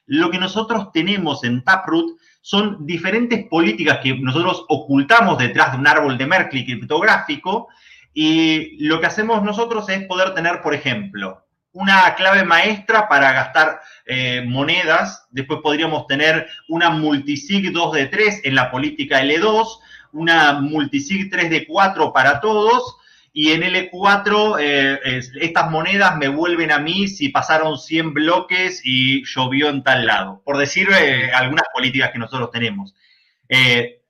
lo 0.05 0.29
que 0.29 0.37
nosotros 0.37 0.91
tenemos 0.91 1.43
en 1.43 1.63
Taproot 1.63 2.19
son 2.41 2.85
diferentes 2.85 3.47
políticas 3.47 3.99
que 4.03 4.15
nosotros 4.15 4.65
ocultamos 4.67 5.37
detrás 5.37 5.71
de 5.71 5.77
un 5.77 5.87
árbol 5.87 6.17
de 6.17 6.27
Merkley 6.27 6.65
criptográfico 6.65 7.69
y 8.13 8.85
lo 8.85 8.99
que 8.99 9.05
hacemos 9.07 9.41
nosotros 9.43 9.87
es 9.89 10.05
poder 10.05 10.33
tener, 10.33 10.61
por 10.61 10.73
ejemplo, 10.73 11.45
una 11.73 12.13
clave 12.15 12.43
maestra 12.43 13.07
para 13.07 13.31
gastar 13.31 13.79
eh, 14.05 14.43
monedas. 14.45 15.27
Después 15.31 15.59
podríamos 15.63 16.07
tener 16.07 16.47
una 16.67 16.89
multisig 16.89 17.71
2 17.71 17.93
de 17.93 18.07
3 18.07 18.41
en 18.43 18.55
la 18.55 18.69
política 18.69 19.21
L2, 19.21 19.65
una 20.13 20.53
multisig 20.53 21.29
3 21.29 21.49
de 21.49 21.67
4 21.67 22.13
para 22.13 22.39
todos. 22.39 22.97
Y 23.33 23.51
en 23.51 23.61
L4, 23.61 24.57
eh, 24.59 25.21
estas 25.39 25.71
monedas 25.71 26.17
me 26.17 26.27
vuelven 26.27 26.71
a 26.71 26.79
mí 26.79 27.07
si 27.07 27.29
pasaron 27.29 27.77
100 27.77 28.13
bloques 28.13 28.81
y 28.83 29.23
llovió 29.23 29.69
en 29.69 29.83
tal 29.83 30.05
lado. 30.05 30.41
Por 30.43 30.57
decir 30.57 30.89
eh, 30.91 31.31
algunas 31.31 31.65
políticas 31.73 32.11
que 32.11 32.19
nosotros 32.19 32.51
tenemos. 32.51 32.93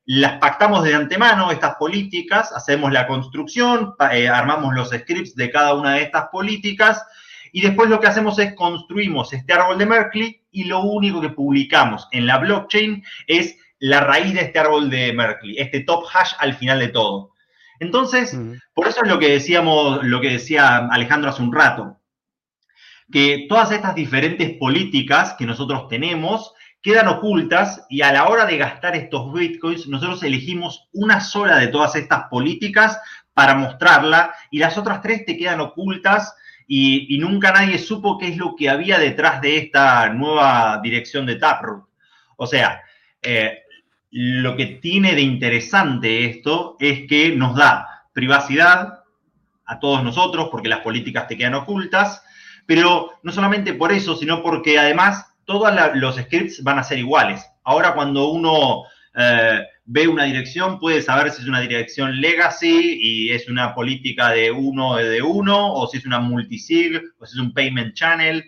las 0.06 0.40
pactamos 0.40 0.84
de 0.84 0.96
antemano, 0.96 1.52
estas 1.52 1.76
políticas, 1.76 2.52
hacemos 2.52 2.92
la 2.92 3.08
construcción, 3.08 3.94
armamos 4.00 4.74
los 4.74 4.90
scripts 4.90 5.36
de 5.36 5.52
cada 5.52 5.76
una 5.76 5.94
de 5.94 6.04
estas 6.04 6.26
políticas 6.32 7.06
y 7.52 7.62
después 7.62 7.90
lo 7.90 8.00
que 8.00 8.08
hacemos 8.08 8.40
es 8.40 8.54
construimos 8.54 9.34
este 9.34 9.54
árbol 9.54 9.78
de 9.78 9.86
Merkley 9.86 10.42
y 10.52 10.66
lo 10.66 10.82
único 10.82 11.22
que 11.22 11.30
publicamos 11.30 12.08
en 12.12 12.26
la 12.26 12.38
blockchain 12.38 13.04
es 13.28 13.58
la 13.82 14.02
raíz 14.02 14.34
de 14.36 14.42
este 14.42 14.60
árbol 14.60 14.90
de 14.90 15.12
Merkley, 15.12 15.58
este 15.58 15.82
top 15.82 16.06
hash 16.14 16.34
al 16.40 16.54
final 16.54 16.80
de 16.80 16.90
todo. 16.90 17.32
Entonces, 17.80 18.38
por 18.76 18.88
eso 18.88 19.02
es 19.04 19.10
lo 19.10 19.18
que 19.18 19.30
decíamos, 19.30 20.04
lo 20.04 20.22
que 20.22 20.30
decía 20.30 20.78
Alejandro 20.78 21.32
hace 21.32 21.42
un 21.42 21.52
rato, 21.52 21.98
que 23.12 23.48
todas 23.50 23.72
estas 23.72 23.96
diferentes 23.96 24.52
políticas 24.52 25.34
que 25.34 25.48
nosotros 25.48 25.88
tenemos 25.88 26.54
quedan 26.84 27.08
ocultas 27.08 27.86
y 27.90 28.02
a 28.02 28.14
la 28.14 28.28
hora 28.28 28.46
de 28.46 28.58
gastar 28.58 28.96
estos 28.96 29.34
bitcoins, 29.34 29.88
nosotros 29.88 30.22
elegimos 30.22 30.88
una 30.94 31.20
sola 31.20 31.58
de 31.58 31.68
todas 31.68 31.96
estas 31.96 32.26
políticas 32.30 33.00
para 33.34 33.56
mostrarla 33.56 34.36
y 34.52 34.60
las 34.60 34.78
otras 34.78 35.02
tres 35.02 35.26
te 35.26 35.38
quedan 35.38 35.60
ocultas 35.60 36.36
y, 36.68 37.18
nunca 37.18 37.52
nadie 37.52 37.80
supo 37.80 38.20
qué 38.20 38.28
es 38.28 38.38
lo 38.38 38.56
que 38.56 38.70
había 38.70 39.00
detrás 39.00 39.42
de 39.42 39.58
esta 39.58 40.08
nueva 40.10 40.80
dirección 40.84 41.26
de 41.26 41.36
Taproot. 41.36 41.84
O 42.38 42.46
sea, 42.46 42.82
eh, 43.22 43.64
lo 44.12 44.58
que 44.58 44.66
tiene 44.66 45.16
de 45.16 45.22
interesante 45.22 46.26
esto 46.26 46.76
es 46.80 47.08
que 47.08 47.36
nos 47.36 47.56
da 47.56 48.06
privacidad 48.14 49.00
a 49.66 49.80
todos 49.80 50.04
nosotros, 50.04 50.50
porque 50.52 50.68
las 50.68 50.82
políticas 50.82 51.28
te 51.28 51.38
quedan 51.38 51.56
ocultas, 51.56 52.22
pero 52.66 53.12
no 53.24 53.32
solamente 53.32 53.74
por 53.74 53.92
eso, 53.92 54.16
sino 54.16 54.44
porque 54.44 54.78
además 54.78 55.34
todos 55.46 55.74
los 55.96 56.18
scripts 56.18 56.62
van 56.62 56.80
a 56.80 56.84
ser 56.84 57.00
iguales. 57.00 57.46
Ahora 57.64 57.94
cuando 57.94 58.30
uno 58.30 58.84
eh, 59.16 59.62
ve 59.86 60.08
una 60.08 60.26
dirección, 60.26 60.80
puede 60.80 61.02
saber 61.02 61.32
si 61.32 61.42
es 61.42 61.48
una 61.48 61.62
dirección 61.62 62.20
legacy 62.20 62.98
y 63.02 63.32
es 63.32 63.48
una 63.48 63.74
política 63.74 64.30
de 64.32 64.52
uno 64.52 64.96
de 64.96 65.22
uno, 65.22 65.74
o 65.74 65.88
si 65.88 65.98
es 65.98 66.06
una 66.06 66.20
multisig, 66.20 67.02
o 67.20 67.26
si 67.26 67.38
es 67.38 67.42
un 67.42 67.54
payment 67.54 67.94
channel. 67.94 68.44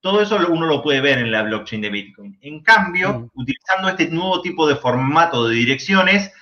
Todo 0.00 0.22
eso 0.22 0.38
uno 0.48 0.66
lo 0.66 0.82
puede 0.82 1.00
ver 1.00 1.18
en 1.18 1.30
la 1.30 1.42
blockchain 1.42 1.82
de 1.82 1.90
Bitcoin. 1.90 2.38
En 2.40 2.60
cambio, 2.60 3.12
mm. 3.12 3.30
utilizando 3.34 3.88
este 3.88 4.08
nuevo 4.08 4.40
tipo 4.40 4.66
de 4.66 4.76
formato 4.76 5.46
de 5.46 5.56
direcciones, 5.56 6.32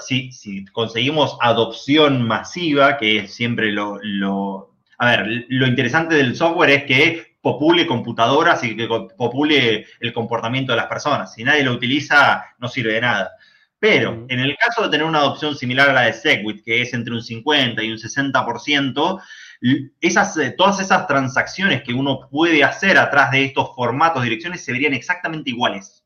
si, 0.00 0.32
si, 0.32 0.64
conseguimos 0.66 1.36
adopción 1.40 2.22
masiva, 2.22 2.96
que 2.96 3.18
es 3.18 3.34
siempre 3.34 3.72
lo, 3.72 3.98
lo... 4.02 4.74
A 4.98 5.10
ver, 5.10 5.46
lo 5.48 5.66
interesante 5.66 6.16
del 6.16 6.34
software 6.34 6.70
es 6.70 6.84
que 6.84 7.36
popule 7.40 7.86
computadoras 7.86 8.64
y 8.64 8.76
que 8.76 8.88
popule 9.16 9.86
el 10.00 10.12
comportamiento 10.12 10.72
de 10.72 10.78
las 10.78 10.86
personas. 10.86 11.32
Si 11.32 11.44
nadie 11.44 11.62
lo 11.62 11.72
utiliza, 11.72 12.44
no 12.58 12.68
sirve 12.68 12.94
de 12.94 13.00
nada. 13.00 13.30
Pero 13.78 14.26
en 14.28 14.40
el 14.40 14.56
caso 14.56 14.82
de 14.82 14.88
tener 14.90 15.06
una 15.06 15.20
adopción 15.20 15.56
similar 15.56 15.90
a 15.90 15.92
la 15.92 16.00
de 16.02 16.12
Segwit, 16.12 16.64
que 16.64 16.82
es 16.82 16.92
entre 16.94 17.14
un 17.14 17.22
50 17.22 17.80
y 17.82 17.92
un 17.92 17.98
60%, 17.98 19.22
esas, 20.00 20.36
eh, 20.36 20.54
todas 20.56 20.80
esas 20.80 21.06
transacciones 21.06 21.82
que 21.82 21.92
uno 21.92 22.28
puede 22.30 22.62
hacer 22.64 22.98
atrás 22.98 23.30
de 23.30 23.44
estos 23.44 23.74
formatos, 23.74 24.22
direcciones, 24.22 24.64
se 24.64 24.72
verían 24.72 24.94
exactamente 24.94 25.50
iguales. 25.50 26.04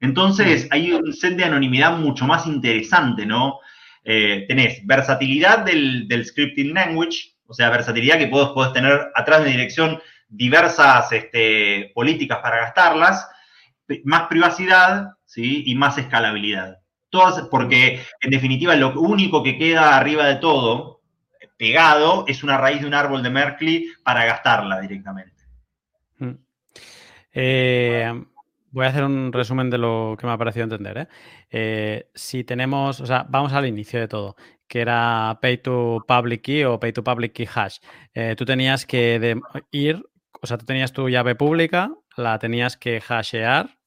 Entonces, 0.00 0.68
hay 0.70 0.92
un 0.92 1.12
set 1.12 1.36
de 1.36 1.44
anonimidad 1.44 1.96
mucho 1.96 2.24
más 2.24 2.46
interesante, 2.46 3.24
¿no? 3.24 3.60
Eh, 4.04 4.46
tenés 4.48 4.84
versatilidad 4.84 5.60
del, 5.60 6.24
scripting 6.24 6.74
language, 6.74 7.36
o 7.46 7.54
sea, 7.54 7.70
versatilidad 7.70 8.18
que 8.18 8.26
puedes, 8.26 8.72
tener 8.72 9.00
atrás 9.14 9.44
de 9.44 9.50
dirección 9.50 10.00
diversas 10.28 11.12
este, 11.12 11.92
políticas 11.94 12.38
para 12.38 12.58
gastarlas, 12.58 13.28
más 14.04 14.28
privacidad 14.28 15.10
¿sí? 15.24 15.64
y 15.66 15.74
más 15.74 15.98
escalabilidad. 15.98 16.78
Todas, 17.10 17.46
porque 17.48 18.00
en 18.22 18.30
definitiva 18.30 18.74
lo 18.74 18.98
único 18.98 19.42
que 19.42 19.58
queda 19.58 19.96
arriba 19.96 20.26
de 20.26 20.36
todo, 20.36 21.01
pegado, 21.62 22.24
es 22.26 22.42
una 22.42 22.58
raíz 22.58 22.80
de 22.80 22.88
un 22.88 22.94
árbol 22.94 23.22
de 23.22 23.30
Merkley 23.30 23.86
para 24.02 24.24
gastarla 24.24 24.80
directamente. 24.80 25.44
Mm. 26.18 26.32
Eh, 27.32 28.24
voy 28.72 28.84
a 28.84 28.88
hacer 28.88 29.04
un 29.04 29.32
resumen 29.32 29.70
de 29.70 29.78
lo 29.78 30.16
que 30.18 30.26
me 30.26 30.32
ha 30.32 30.36
parecido 30.38 30.64
entender. 30.64 30.98
¿eh? 30.98 31.08
Eh, 31.52 32.10
si 32.16 32.42
tenemos, 32.42 33.00
o 33.00 33.06
sea, 33.06 33.24
vamos 33.28 33.52
al 33.52 33.64
inicio 33.64 34.00
de 34.00 34.08
todo, 34.08 34.34
que 34.66 34.80
era 34.80 35.38
pay 35.40 35.58
to 35.58 36.04
public 36.04 36.42
key 36.42 36.64
o 36.64 36.80
pay 36.80 36.92
to 36.92 37.04
public 37.04 37.32
key 37.32 37.46
hash. 37.54 37.78
tú 38.36 38.44
tenías 38.44 38.84
que 38.84 39.40
ir, 39.70 40.02
o 40.40 40.46
sea, 40.48 40.58
tú 40.58 40.66
tenías 40.66 40.92
tu 40.92 41.08
llave 41.08 41.36
pública, 41.36 41.92
la 42.16 42.40
tenías 42.40 42.76
que 42.76 43.00
hashear, 43.00 43.78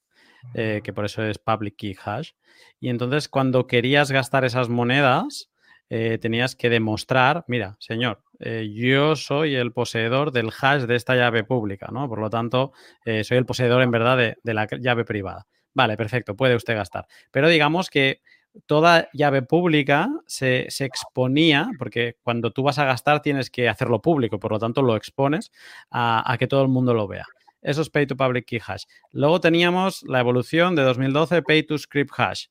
que 0.53 0.93
por 0.93 1.03
eso 1.03 1.23
es 1.23 1.39
public 1.39 1.75
key 1.75 1.97
hash. 2.05 2.31
Y 2.79 2.87
entonces 2.87 3.27
cuando 3.27 3.67
querías 3.67 4.11
gastar 4.11 4.45
esas 4.45 4.69
monedas, 4.69 5.49
eh, 5.89 6.17
tenías 6.19 6.55
que 6.55 6.69
demostrar, 6.69 7.45
mira, 7.47 7.77
señor, 7.79 8.23
eh, 8.39 8.71
yo 8.73 9.15
soy 9.15 9.55
el 9.55 9.71
poseedor 9.71 10.31
del 10.31 10.49
hash 10.49 10.83
de 10.83 10.95
esta 10.95 11.15
llave 11.15 11.43
pública, 11.43 11.89
¿no? 11.91 12.09
Por 12.09 12.19
lo 12.19 12.29
tanto, 12.29 12.71
eh, 13.05 13.23
soy 13.23 13.37
el 13.37 13.45
poseedor 13.45 13.83
en 13.83 13.91
verdad 13.91 14.17
de, 14.17 14.53
la 14.53 14.67
llave 14.79 15.05
privada. 15.05 15.45
Vale, 15.75 15.95
perfecto, 15.95 16.35
puede 16.35 16.55
usted 16.55 16.75
gastar. 16.75 17.05
Pero 17.31 17.49
digamos 17.49 17.89
que 17.91 18.21
toda 18.65 19.09
llave 19.13 19.43
pública 19.43 20.09
se, 20.25 20.67
exponía, 20.79 21.69
porque 21.77 22.17
cuando 22.23 22.51
tú 22.51 22.63
vas 22.63 22.79
a 22.79 22.85
gastar 22.85 23.21
tienes 23.21 23.51
que 23.51 23.69
hacerlo 23.69 24.01
público, 24.01 24.39
por 24.39 24.53
lo 24.53 24.59
tanto 24.59 24.81
lo 24.81 24.95
expones 24.95 25.51
a, 25.91 26.35
que 26.39 26.47
todo 26.47 26.63
el 26.63 26.69
mundo 26.69 26.93
lo 26.95 27.07
vea. 27.07 27.25
Eso 27.61 27.81
es 27.81 27.89
Pay 27.89 28.07
to 28.07 28.15
Public 28.15 28.45
Key 28.45 28.59
Hash. 28.65 28.83
Luego 29.11 29.39
teníamos 29.39 30.03
la 30.03 30.19
evolución 30.19 30.75
de 30.75 30.83
2012, 30.83 31.41
Pay 31.43 31.63
to 31.63 31.77
Script 31.77 32.11
Hash, 32.17 32.45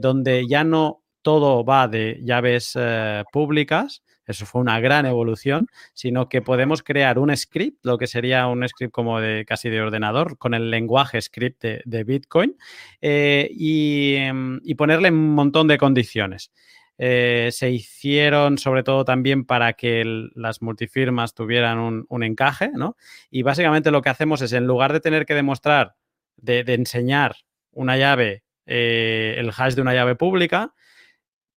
donde 0.00 0.46
ya 0.48 0.64
no 0.64 1.02
todo 1.26 1.64
va 1.64 1.88
de 1.88 2.20
llaves 2.22 2.78
eh, 2.78 3.24
públicas, 3.32 4.04
eso 4.26 4.46
fue 4.46 4.60
una 4.60 4.78
gran 4.78 5.06
evolución, 5.06 5.66
sino 5.92 6.28
que 6.28 6.40
podemos 6.40 6.84
crear 6.84 7.18
un 7.18 7.36
script, 7.36 7.84
lo 7.84 7.98
que 7.98 8.06
sería 8.06 8.46
un 8.46 8.64
script 8.68 8.92
como 8.92 9.20
de 9.20 9.44
casi 9.44 9.68
de 9.68 9.80
ordenador, 9.80 10.38
con 10.38 10.54
el 10.54 10.70
lenguaje 10.70 11.20
script 11.20 11.64
de, 11.64 12.04
Bitcoin, 12.04 12.56
eh, 13.00 13.50
em, 13.50 14.60
y, 14.62 14.76
ponerle 14.76 15.08
un 15.10 15.34
montón 15.34 15.66
de 15.66 15.78
condiciones. 15.78 16.52
Eh, 16.96 17.48
se 17.50 17.72
hicieron 17.72 18.56
sobre 18.56 18.84
todo 18.84 19.04
también 19.04 19.44
para 19.46 19.72
que 19.72 20.04
las 20.36 20.62
multifirmas 20.62 21.34
tuvieran 21.34 22.04
un, 22.08 22.22
encaje, 22.22 22.70
¿no? 22.72 22.96
Y 23.32 23.42
básicamente 23.42 23.90
lo 23.90 24.00
que 24.00 24.10
hacemos 24.10 24.42
es, 24.42 24.52
en 24.52 24.68
lugar 24.68 24.92
de 24.92 25.00
tener 25.00 25.26
que 25.26 25.34
demostrar, 25.34 25.96
de, 26.36 26.60
enseñar 26.68 27.34
una 27.72 27.96
llave, 27.96 28.44
eh, 28.64 29.34
el 29.38 29.50
hash 29.50 29.74
de 29.74 29.82
una 29.82 29.92
llave 29.92 30.14
pública, 30.14 30.72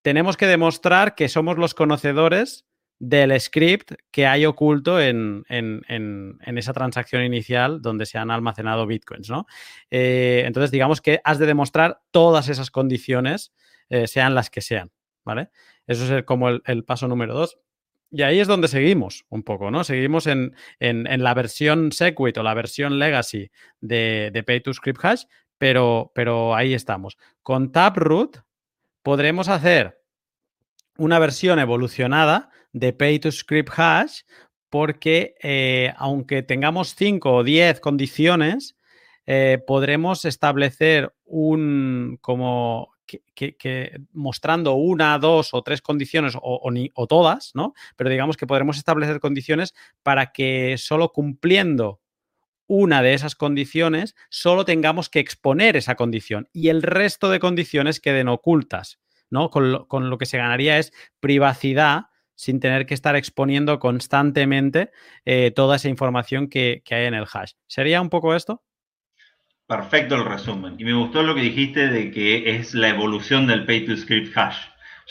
tenemos 0.01 0.37
que 0.37 0.47
demostrar 0.47 1.15
que 1.15 1.29
somos 1.29 1.57
los 1.57 1.73
conocedores 1.73 2.65
del 2.99 3.39
script 3.39 3.93
que 4.11 4.27
hay 4.27 4.45
oculto 4.45 4.99
en, 4.99 5.45
esa 5.47 6.73
transacción 6.73 7.23
inicial 7.23 7.81
donde 7.81 8.05
se 8.05 8.17
han 8.17 8.29
almacenado 8.29 8.85
bitcoins, 8.85 9.29
¿no? 9.29 9.45
Eh, 9.89 10.43
entonces, 10.45 10.71
digamos 10.71 10.99
que 10.99 11.21
has 11.23 11.39
de 11.39 11.45
demostrar 11.45 12.01
todas 12.11 12.49
esas 12.49 12.71
condiciones, 12.71 13.53
sean 14.05 14.35
las 14.35 14.49
que 14.49 14.61
sean. 14.61 14.91
¿vale? 15.29 15.49
Eso 15.85 16.17
es 16.17 16.23
como 16.23 16.49
el, 16.49 16.83
paso 16.85 17.07
número 17.07 17.33
dos. 17.33 17.59
Y 18.11 18.23
ahí 18.23 18.39
es 18.39 18.47
donde 18.47 18.67
seguimos 18.67 19.25
un 19.29 19.43
poco, 19.43 19.69
¿no? 19.69 19.83
Seguimos 19.83 20.25
en, 20.25 20.55
la 20.79 21.33
versión 21.35 21.91
Segwit 21.91 22.37
o 22.37 22.43
la 22.43 22.55
versión 22.55 22.97
Legacy 22.97 23.51
de, 23.79 24.31
de 24.33 24.43
Pay 24.43 24.61
to 24.61 24.73
Script 24.73 25.03
Hash, 25.05 25.23
pero, 25.59 26.11
pero 26.15 26.55
ahí 26.55 26.73
estamos. 26.73 27.17
Con 27.43 27.71
Taproot 27.71 28.39
podremos 29.03 29.47
hacer 29.49 30.01
una 30.97 31.19
versión 31.19 31.59
evolucionada 31.59 32.49
de 32.73 32.93
Pay 32.93 33.19
to 33.19 33.31
Script 33.31 33.71
Hash 33.77 34.21
porque 34.69 35.35
eh, 35.41 35.93
aunque 35.97 36.43
tengamos 36.43 36.95
5 36.95 37.33
o 37.33 37.43
10 37.43 37.79
condiciones, 37.79 38.75
eh, 39.25 39.59
podremos 39.65 40.25
establecer 40.25 41.13
un 41.25 42.17
como 42.21 42.91
que, 43.35 44.01
mostrando 44.13 44.73
una, 44.73 45.17
dos 45.17 45.53
o 45.53 45.61
tres 45.63 45.81
condiciones 45.81 46.35
o, 46.39 47.07
todas, 47.07 47.51
¿no? 47.55 47.73
Pero 47.95 48.09
digamos 48.09 48.37
que 48.37 48.45
podremos 48.45 48.77
establecer 48.77 49.19
condiciones 49.19 49.73
para 50.03 50.31
que 50.31 50.75
solo 50.77 51.09
cumpliendo 51.11 52.01
una 52.69 53.01
de 53.01 53.13
esas 53.13 53.35
condiciones, 53.35 54.15
solo 54.29 54.63
tengamos 54.63 55.09
que 55.09 55.19
exponer 55.19 55.75
esa 55.75 55.95
condición 55.95 56.47
y 56.53 56.69
el 56.69 56.83
resto 56.83 57.29
de 57.29 57.39
condiciones 57.39 57.99
queden 57.99 58.29
ocultas, 58.29 58.99
¿no? 59.29 59.49
Con 59.49 59.71
lo, 59.71 60.17
que 60.17 60.25
se 60.27 60.37
ganaría 60.37 60.77
es 60.77 60.93
privacidad 61.19 62.05
sin 62.35 62.59
tener 62.59 62.85
que 62.85 62.93
estar 62.93 63.15
exponiendo 63.15 63.79
constantemente 63.79 64.91
eh, 65.25 65.51
toda 65.51 65.75
esa 65.75 65.89
información 65.89 66.47
que, 66.47 66.83
que 66.85 66.95
hay 66.95 67.07
en 67.07 67.15
el 67.15 67.25
hash. 67.25 67.53
¿Sería 67.67 68.01
un 68.01 68.09
poco 68.09 68.35
esto? 68.35 68.63
Perfecto 69.67 70.15
el 70.15 70.25
resumen. 70.25 70.75
Y 70.77 70.83
me 70.83 70.93
gustó 70.93 71.23
lo 71.23 71.33
que 71.35 71.41
dijiste 71.41 71.89
de 71.89 72.11
que 72.11 72.55
es 72.55 72.75
la 72.75 72.89
evolución 72.89 73.47
del 73.47 73.65
Pay 73.65 73.85
to 73.85 73.97
Script 73.97 74.35
Hash. 74.37 74.57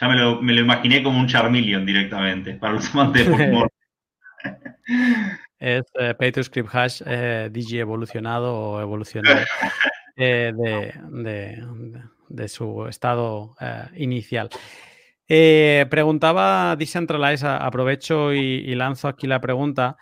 Ya 0.00 0.08
me 0.08 0.16
lo, 0.16 0.40
imaginé 0.60 1.02
como 1.02 1.18
un 1.18 1.26
Charmeleon 1.26 1.84
directamente, 1.84 2.54
para 2.54 2.74
los 2.74 2.94
amantes 2.94 3.26
de 3.26 3.30
Pokémon. 3.32 3.68
Es 5.58 5.84
eh, 5.98 6.14
Pay 6.14 6.32
to 6.32 6.42
Script 6.42 6.70
Hash 6.72 7.02
eh, 7.06 7.48
Digi 7.50 7.78
evolucionado 7.78 8.54
o 8.54 8.80
evolucionado 8.80 9.40
eh, 10.16 10.52
de, 12.28 12.48
su 12.48 12.86
estado 12.86 13.54
inicial. 13.96 14.50
preguntaba 15.26 16.76
Decentralize, 16.76 17.46
aprovecho 17.46 18.32
y, 18.32 18.74
lanzo 18.74 19.08
aquí 19.08 19.26
la 19.26 19.40
pregunta 19.40 19.96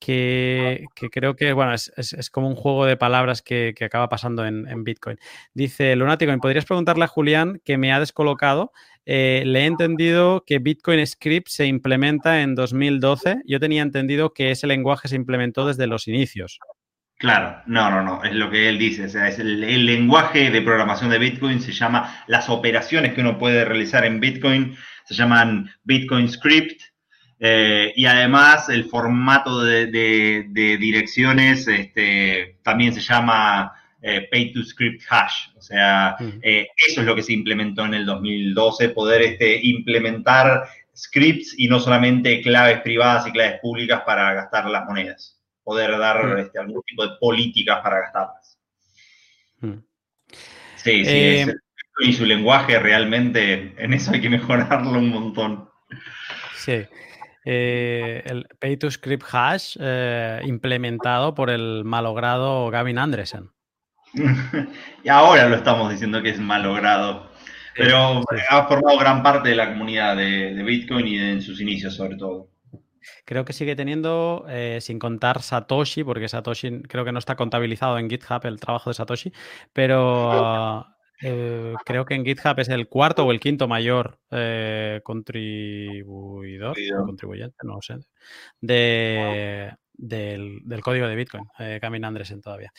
que, 0.00 0.86
creo 1.12 1.36
que, 1.36 1.52
bueno, 1.52 1.74
es, 1.74 2.30
como 2.30 2.48
un 2.48 2.56
juego 2.56 2.86
de 2.86 2.96
palabras 2.96 3.42
que, 3.42 3.74
acaba 3.80 4.08
pasando 4.08 4.44
en, 4.46 4.84
Bitcoin. 4.84 5.18
Dice 5.54 5.94
Lunático, 5.94 6.32
¿me 6.32 6.38
podrías 6.38 6.64
preguntarle 6.64 7.04
a 7.04 7.08
Julián 7.08 7.60
que 7.64 7.78
me 7.78 7.92
ha 7.92 8.00
descolocado? 8.00 8.72
Eh, 9.06 9.42
le 9.46 9.60
he 9.60 9.66
entendido 9.66 10.44
que 10.46 10.58
Bitcoin 10.58 11.04
Script 11.06 11.48
se 11.48 11.66
implementa 11.66 12.42
en 12.42 12.54
2012. 12.54 13.42
Yo 13.46 13.58
tenía 13.60 13.82
entendido 13.82 14.32
que 14.32 14.50
ese 14.50 14.66
lenguaje 14.66 15.08
se 15.08 15.16
implementó 15.16 15.66
desde 15.66 15.86
los 15.86 16.06
inicios. 16.06 16.58
Claro, 17.16 17.60
no, 17.66 17.90
no, 17.90 18.02
no, 18.02 18.24
es 18.24 18.34
lo 18.34 18.50
que 18.50 18.68
él 18.68 18.78
dice. 18.78 19.04
O 19.04 19.08
sea, 19.08 19.28
el, 19.28 19.84
lenguaje 19.84 20.50
de 20.50 20.62
programación 20.62 21.10
de 21.10 21.18
Bitcoin 21.18 21.60
se 21.60 21.72
llama, 21.72 22.24
las 22.26 22.48
operaciones 22.48 23.12
que 23.12 23.20
uno 23.20 23.38
puede 23.38 23.64
realizar 23.64 24.04
en 24.04 24.20
Bitcoin 24.20 24.76
se 25.04 25.14
llaman 25.14 25.70
Bitcoin 25.82 26.30
Script 26.30 26.80
eh, 27.42 27.92
y 27.96 28.04
además 28.06 28.68
el 28.68 28.84
formato 28.84 29.62
de, 29.62 29.86
direcciones 30.78 31.66
este, 31.68 32.58
también 32.62 32.92
se 32.92 33.00
llama 33.00 33.72
eh, 34.02 34.28
Pay 34.30 34.52
to 34.52 34.62
Script 34.64 35.02
Hash. 35.08 35.48
O 35.56 35.60
sea, 35.60 36.16
eh, 36.42 36.68
eso 36.88 37.00
es 37.00 37.06
lo 37.06 37.14
que 37.14 37.22
se 37.22 37.32
implementó 37.32 37.84
en 37.84 37.94
el 37.94 38.06
2012, 38.06 38.90
poder 38.90 39.22
este, 39.22 39.60
implementar 39.62 40.68
scripts 40.96 41.54
y 41.56 41.68
no 41.68 41.80
solamente 41.80 42.42
claves 42.42 42.80
privadas 42.80 43.26
y 43.26 43.32
claves 43.32 43.60
públicas 43.60 44.02
para 44.04 44.32
gastar 44.34 44.66
las 44.66 44.84
monedas. 44.86 45.40
Poder 45.62 45.98
dar 45.98 46.38
este, 46.38 46.58
algún 46.58 46.82
tipo 46.82 47.06
de 47.06 47.16
políticas 47.20 47.80
para 47.82 48.00
gastarlas. 48.00 48.58
Sí, 50.76 51.04
sí. 51.04 51.44
y 52.00 52.12
su 52.14 52.24
lenguaje 52.24 52.78
realmente, 52.78 53.74
en 53.76 53.92
eso 53.92 54.12
hay 54.12 54.22
que 54.22 54.30
mejorarlo 54.30 54.98
un 54.98 55.10
montón. 55.10 55.68
Sí. 56.56 56.86
Eh, 57.44 58.22
el 58.26 58.46
Pay 58.58 58.76
to 58.76 58.90
Script 58.90 59.24
Hash 59.32 59.76
eh, 59.80 60.40
implementado 60.44 61.34
por 61.34 61.50
el 61.50 61.84
malogrado 61.84 62.70
Gavin 62.70 62.98
Andresen. 62.98 63.50
Y 65.04 65.08
ahora 65.08 65.48
lo 65.48 65.56
estamos 65.56 65.90
diciendo 65.90 66.22
que 66.22 66.30
es 66.30 66.40
malogrado. 66.40 67.30
Pero 67.76 68.22
ha 68.50 68.66
formado 68.66 68.98
gran 68.98 69.22
parte 69.22 69.50
de 69.50 69.54
la 69.54 69.70
comunidad 69.70 70.16
de, 70.16 70.62
Bitcoin 70.62 71.06
y 71.06 71.16
de, 71.16 71.32
en 71.32 71.42
sus 71.42 71.60
inicios, 71.60 71.94
sobre 71.94 72.16
todo. 72.16 72.50
Creo 73.24 73.44
que 73.44 73.52
sigue 73.52 73.76
teniendo, 73.76 74.44
eh, 74.48 74.78
sin 74.80 74.98
contar 74.98 75.40
Satoshi, 75.40 76.04
porque 76.04 76.28
Satoshi 76.28 76.82
creo 76.82 77.04
que 77.04 77.12
no 77.12 77.18
está 77.18 77.36
contabilizado 77.36 77.98
en 77.98 78.10
GitHub 78.10 78.44
el 78.44 78.60
trabajo 78.60 78.90
de 78.90 78.94
Satoshi, 78.94 79.32
pero 79.72 80.84
Eh, 81.22 81.74
creo 81.84 82.06
que 82.06 82.14
en 82.14 82.24
GitHub 82.24 82.58
es 82.58 82.68
el 82.70 82.88
cuarto 82.88 83.26
o 83.26 83.30
el 83.30 83.40
quinto 83.40 83.68
mayor 83.68 84.18
eh, 84.30 85.00
contribuidor, 85.04 86.74
contribuyente, 87.04 87.58
no 87.64 87.78
sé, 87.82 87.96
de, 88.60 89.70
del, 89.92 90.80
código 90.82 91.06
de 91.06 91.16
Bitcoin. 91.16 91.44
Camina 91.80 92.08
Andresen 92.08 92.40
todavía. 92.40 92.72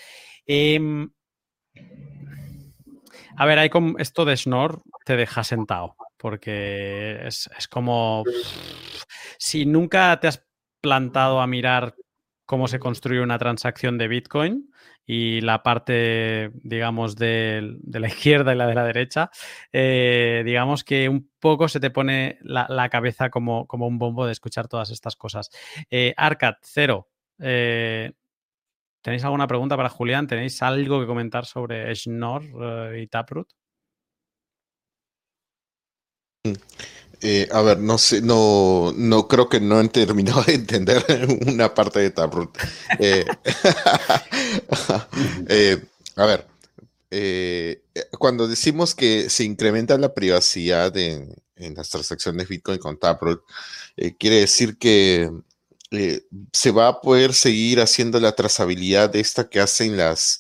A 3.38 3.46
ver, 3.46 3.60
hay 3.60 3.70
como 3.70 3.98
esto 3.98 4.26
de 4.26 4.38
Schnorr 4.38 4.82
te 5.06 5.16
deja 5.16 5.44
sentado, 5.44 5.96
porque 6.18 7.20
es, 7.26 7.50
como 7.70 8.24
si 9.38 9.66
nunca 9.66 10.20
te 10.20 10.28
has 10.28 10.46
plantado 10.82 11.42
a 11.42 11.48
mirar 11.48 11.96
cómo 12.46 12.68
se 12.68 12.80
construye 12.80 13.22
una 13.22 13.40
transacción 13.40 13.98
de 13.98 14.08
Bitcoin 14.08 14.72
y 15.06 15.42
la 15.42 15.64
parte, 15.64 16.52
digamos, 16.64 17.16
de, 17.16 17.78
la 17.88 18.08
izquierda 18.10 18.54
y 18.54 18.58
la 18.58 18.68
de 18.68 18.76
la 18.76 18.84
derecha, 18.84 19.32
eh, 19.72 20.44
digamos 20.46 20.84
que 20.84 21.10
un 21.10 21.32
poco 21.40 21.68
se 21.68 21.80
te 21.80 21.90
pone 21.90 22.38
la, 22.42 22.90
cabeza 22.90 23.30
como, 23.30 23.66
como, 23.68 23.88
un 23.88 23.98
bombo 23.98 24.26
de 24.26 24.34
escuchar 24.34 24.68
todas 24.68 24.92
estas 24.92 25.16
cosas. 25.16 25.50
Eh, 25.90 26.14
Arcad, 26.18 26.56
cero. 26.62 27.10
Eh, 27.40 28.12
¿Tenéis 29.02 29.24
alguna 29.24 29.48
pregunta 29.48 29.76
para 29.76 29.90
Julián? 29.90 30.28
¿Tenéis 30.28 30.62
algo 30.62 31.00
que 31.00 31.08
comentar 31.08 31.46
sobre 31.46 31.94
Schnorr 31.96 32.98
y 32.98 33.08
Taproot? 33.08 33.48
Mm. 36.44 36.54
Eh, 37.24 37.48
a 37.52 37.62
ver, 37.62 37.80
no 37.80 38.00
sé, 38.00 38.22
no, 38.22 38.94
no 38.98 39.28
creo 39.28 39.48
que 39.48 39.60
no 39.60 39.80
he 39.80 39.88
terminado 39.90 40.42
de 40.44 40.56
entender 40.56 41.06
una 41.48 41.74
parte 41.74 42.00
de 42.00 42.10
Taproot. 42.10 42.58
Eh, 42.98 43.26
eh, 45.48 45.86
a 46.16 46.26
ver, 46.26 46.48
cuando 48.18 48.48
decimos 48.48 48.96
que 48.96 49.30
se 49.30 49.44
incrementa 49.44 49.98
la 50.00 50.16
privacidad 50.16 50.96
en, 50.98 51.36
en 51.56 51.76
las 51.76 51.90
transacciones 51.90 52.48
Bitcoin 52.48 52.80
con 52.80 52.98
Taproot, 52.98 53.44
quiere 54.18 54.38
decir 54.38 54.80
que 54.80 55.30
se 56.54 56.72
va 56.72 56.88
a 56.88 57.02
poder 57.02 57.34
seguir 57.34 57.82
haciendo 57.82 58.20
la 58.20 58.34
trazabilidad 58.34 59.10
de 59.10 59.20
esta 59.20 59.50
que 59.50 59.60
hacen 59.60 59.98
las 59.98 60.40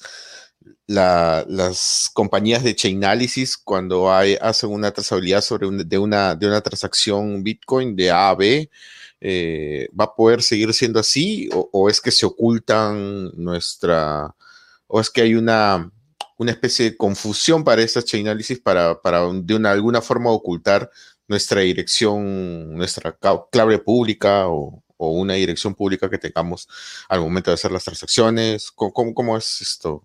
las 0.88 2.10
compañías 2.14 2.64
de 2.64 2.76
Chainalysis 2.76 3.58
cuando 3.58 4.12
hay, 4.14 4.38
hacen 4.42 4.72
una 4.72 4.92
trazabilidad 4.92 5.42
sobre 5.42 5.70
de, 5.86 5.98
una, 5.98 6.36
de 6.36 6.48
una 6.48 6.62
transacción 6.62 7.44
Bitcoin 7.44 7.96
de 7.96 8.12
A 8.12 8.30
a 8.30 8.36
B, 8.36 8.70
eh, 9.22 9.88
¿va 9.98 10.06
a 10.06 10.16
poder 10.16 10.42
seguir 10.44 10.74
siendo 10.74 11.00
así 11.00 11.50
o, 11.54 11.90
es 11.90 12.02
que 12.02 12.12
se 12.12 12.26
ocultan 12.26 13.32
nuestra, 13.36 14.36
o 14.88 15.00
es 15.00 15.10
que 15.10 15.22
hay 15.22 15.36
una, 15.36 15.92
una 16.38 16.52
especie 16.52 16.92
de 16.92 16.98
confusión 16.98 17.64
para 17.64 17.82
estas 17.82 18.06
Chainalysis 18.06 18.60
para, 18.60 19.02
para 19.02 19.22
de 19.32 19.56
una, 19.56 19.72
alguna 19.72 20.02
forma 20.02 20.32
ocultar 20.32 20.90
nuestra 21.28 21.62
dirección, 21.62 22.76
nuestra 22.76 23.18
clave 23.52 23.80
pública 23.80 24.48
o, 24.50 24.84
o 25.02 25.10
una 25.10 25.34
dirección 25.34 25.74
pública 25.74 26.10
que 26.10 26.20
tengamos 26.20 26.70
al 27.10 27.22
momento 27.22 27.50
de 27.50 27.56
hacer 27.56 27.72
las 27.72 27.84
transacciones? 27.84 28.72
¿Cómo, 28.72 29.36
es 29.36 29.62
esto? 29.62 30.04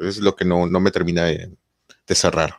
es 0.00 0.18
lo 0.18 0.36
que 0.36 0.44
no, 0.44 0.68
no 0.68 0.78
me 0.78 0.92
termina 0.92 1.24
de, 1.24 1.50
cerrar. 2.06 2.54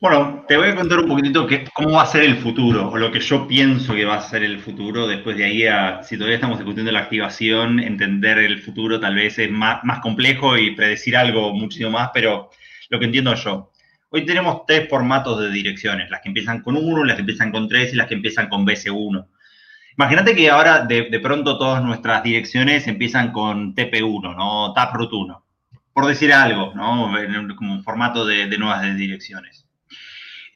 Bueno, 0.00 0.44
te 0.46 0.56
voy 0.56 0.68
a 0.68 0.76
contar 0.76 0.98
un 0.98 1.08
poquitito 1.08 1.46
que, 1.46 1.64
cómo 1.74 1.92
va 1.92 2.02
a 2.02 2.06
ser 2.06 2.24
el 2.24 2.36
futuro, 2.36 2.90
o 2.90 2.98
lo 2.98 3.10
que 3.10 3.20
yo 3.20 3.48
pienso 3.48 3.94
que 3.94 4.04
va 4.04 4.16
a 4.16 4.28
ser 4.28 4.42
el 4.42 4.60
futuro. 4.60 5.06
Después 5.06 5.36
de 5.36 5.44
ahí, 5.44 5.66
a, 5.66 6.02
si 6.02 6.16
todavía 6.16 6.36
estamos 6.36 6.58
discutiendo 6.58 6.92
la 6.92 7.00
activación, 7.00 7.80
entender 7.80 8.38
el 8.38 8.60
futuro 8.60 9.00
tal 9.00 9.14
vez 9.14 9.38
es 9.38 9.50
más, 9.50 9.82
más 9.82 10.00
complejo 10.00 10.58
y 10.58 10.72
predecir 10.72 11.16
algo 11.16 11.54
muchísimo 11.54 11.90
más, 11.90 12.10
pero 12.12 12.50
lo 12.90 12.98
que 12.98 13.06
entiendo 13.06 13.34
yo. 13.34 13.72
Hoy 14.10 14.26
tenemos 14.26 14.66
tres 14.66 14.90
formatos 14.90 15.40
de 15.40 15.50
direcciones, 15.50 16.10
las 16.10 16.20
que 16.20 16.28
empiezan 16.28 16.60
con 16.60 16.76
1, 16.76 17.04
las 17.04 17.14
que 17.14 17.22
empiezan 17.22 17.50
con 17.50 17.66
3 17.66 17.94
y 17.94 17.96
las 17.96 18.08
que 18.08 18.14
empiezan 18.14 18.48
con 18.50 18.66
BC1. 18.66 19.26
Imagínate 19.96 20.34
que 20.34 20.50
ahora 20.50 20.84
de, 20.84 21.20
pronto 21.20 21.58
todas 21.58 21.82
nuestras 21.82 22.22
direcciones 22.22 22.86
empiezan 22.86 23.32
con 23.32 23.74
TP1, 23.74 24.36
¿no? 24.36 24.72
Taproot 24.72 25.12
1, 25.12 25.44
por 25.92 26.06
decir 26.06 26.32
algo, 26.32 26.72
¿no? 26.74 27.12
Como 27.56 27.74
un 27.74 27.84
formato 27.84 28.24
de, 28.24 28.46
nuevas 28.58 28.96
direcciones. 28.96 29.66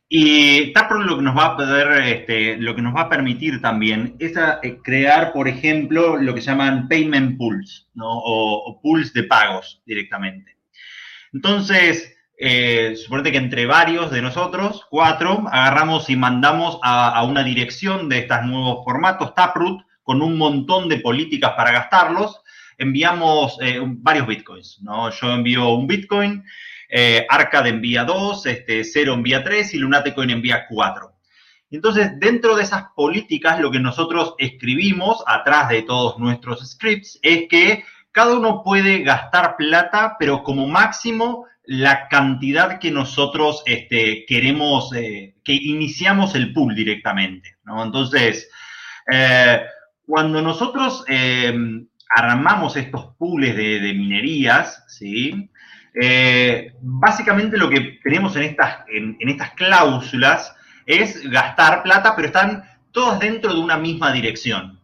Y 0.09 0.73
Taproot 0.73 1.07
lo 1.07 1.17
que 1.17 1.23
nos 1.23 1.37
va 1.37 1.47
a 1.47 1.57
poder, 1.57 2.03
este, 2.07 2.57
lo 2.57 2.77
que 2.77 2.83
nos 2.83 2.95
va 2.95 3.03
a 3.03 3.09
permitir 3.09 3.61
también 3.61 4.15
es 4.21 4.35
eh, 4.63 4.79
crear, 4.83 5.33
por 5.33 5.49
ejemplo, 5.49 6.17
lo 6.17 6.33
que 6.33 6.41
llaman 6.41 6.89
payment 6.89 7.37
pools, 7.37 7.89
¿no? 7.95 8.07
O 8.09 8.81
pools 8.81 9.13
de 9.13 9.25
pagos 9.25 9.83
directamente. 9.85 10.57
Entonces, 11.33 12.16
eh, 12.39 12.95
suponete 12.97 13.33
que 13.33 13.39
entre 13.39 13.67
varios 13.67 14.11
de 14.11 14.21
nosotros, 14.21 14.87
cuatro, 14.91 15.45
agarramos 15.51 16.11
y 16.11 16.17
mandamos 16.17 16.79
a, 16.83 17.23
una 17.25 17.43
dirección 17.43 18.09
de 18.09 18.19
estos 18.19 18.43
nuevos 18.45 18.85
formatos, 18.85 19.35
Taproot, 19.35 19.83
con 20.03 20.21
un 20.21 20.37
montón 20.37 20.89
de 20.89 21.01
políticas 21.01 21.53
para 21.57 21.73
gastarlos, 21.73 22.41
enviamos 22.79 23.59
eh, 23.63 23.81
varios 23.83 24.27
bitcoins, 24.27 24.81
¿no? 24.83 25.11
Yo 25.11 25.33
envío 25.33 25.71
un 25.71 25.87
bitcoin, 25.87 26.45
eh, 26.89 27.27
Arcade 27.29 27.71
envía 27.71 28.05
dos, 28.05 28.47
este, 28.47 28.85
Cero 28.85 29.15
envía 29.15 29.43
tres 29.43 29.75
y 29.75 29.79
Lunatecoin 29.79 30.31
envía 30.31 30.67
cuatro. 30.69 31.15
Entonces, 31.71 32.13
dentro 32.21 32.55
de 32.55 32.63
esas 32.63 32.85
políticas, 32.95 33.59
lo 33.59 33.71
que 33.71 33.81
nosotros 33.81 34.35
escribimos 34.39 35.25
atrás 35.27 35.69
de 35.69 35.83
todos 35.83 36.19
nuestros 36.19 36.65
scripts 36.71 37.19
es 37.23 37.49
que 37.49 37.83
cada 38.13 38.35
uno 38.35 38.63
puede 38.63 39.01
gastar 39.03 39.57
plata, 39.57 40.17
pero 40.19 40.43
como 40.43 40.67
máximo 40.69 41.47
la 41.67 42.09
cantidad 42.09 42.79
que 42.79 42.91
nosotros 42.91 43.63
este, 43.67 44.25
queremos, 44.27 44.95
eh, 44.95 45.35
que 45.45 45.53
iniciamos 45.53 46.35
el 46.35 46.53
pool 46.53 46.75
directamente, 46.75 47.57
¿no? 47.65 47.83
Entonces, 47.83 48.49
eh, 49.11 49.63
cuando 50.07 50.41
nosotros 50.41 51.05
em, 51.09 51.87
armamos 52.15 52.77
estos 52.77 53.15
pools 53.19 53.57
de, 53.57 53.93
minerías, 53.95 54.85
¿sí? 54.87 55.51
Eh, 56.01 56.73
básicamente 56.81 57.57
lo 57.57 57.69
que 57.69 57.99
tenemos 58.03 58.37
en 58.37 58.45
estas, 58.45 58.85
en, 58.89 59.17
estas 59.21 59.53
cláusulas 59.53 60.55
es 60.85 61.29
gastar 61.29 61.83
plata, 61.83 62.15
pero 62.15 62.29
están 62.29 62.63
todas 62.93 63.19
dentro 63.19 63.53
de 63.53 63.61
una 63.61 63.77
misma 63.77 64.13
dirección. 64.13 64.81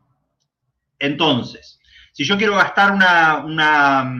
Entonces, 0.99 1.79
si 2.13 2.25
yo 2.25 2.37
quiero 2.37 2.57
gastar 2.57 2.93
una, 2.93 4.13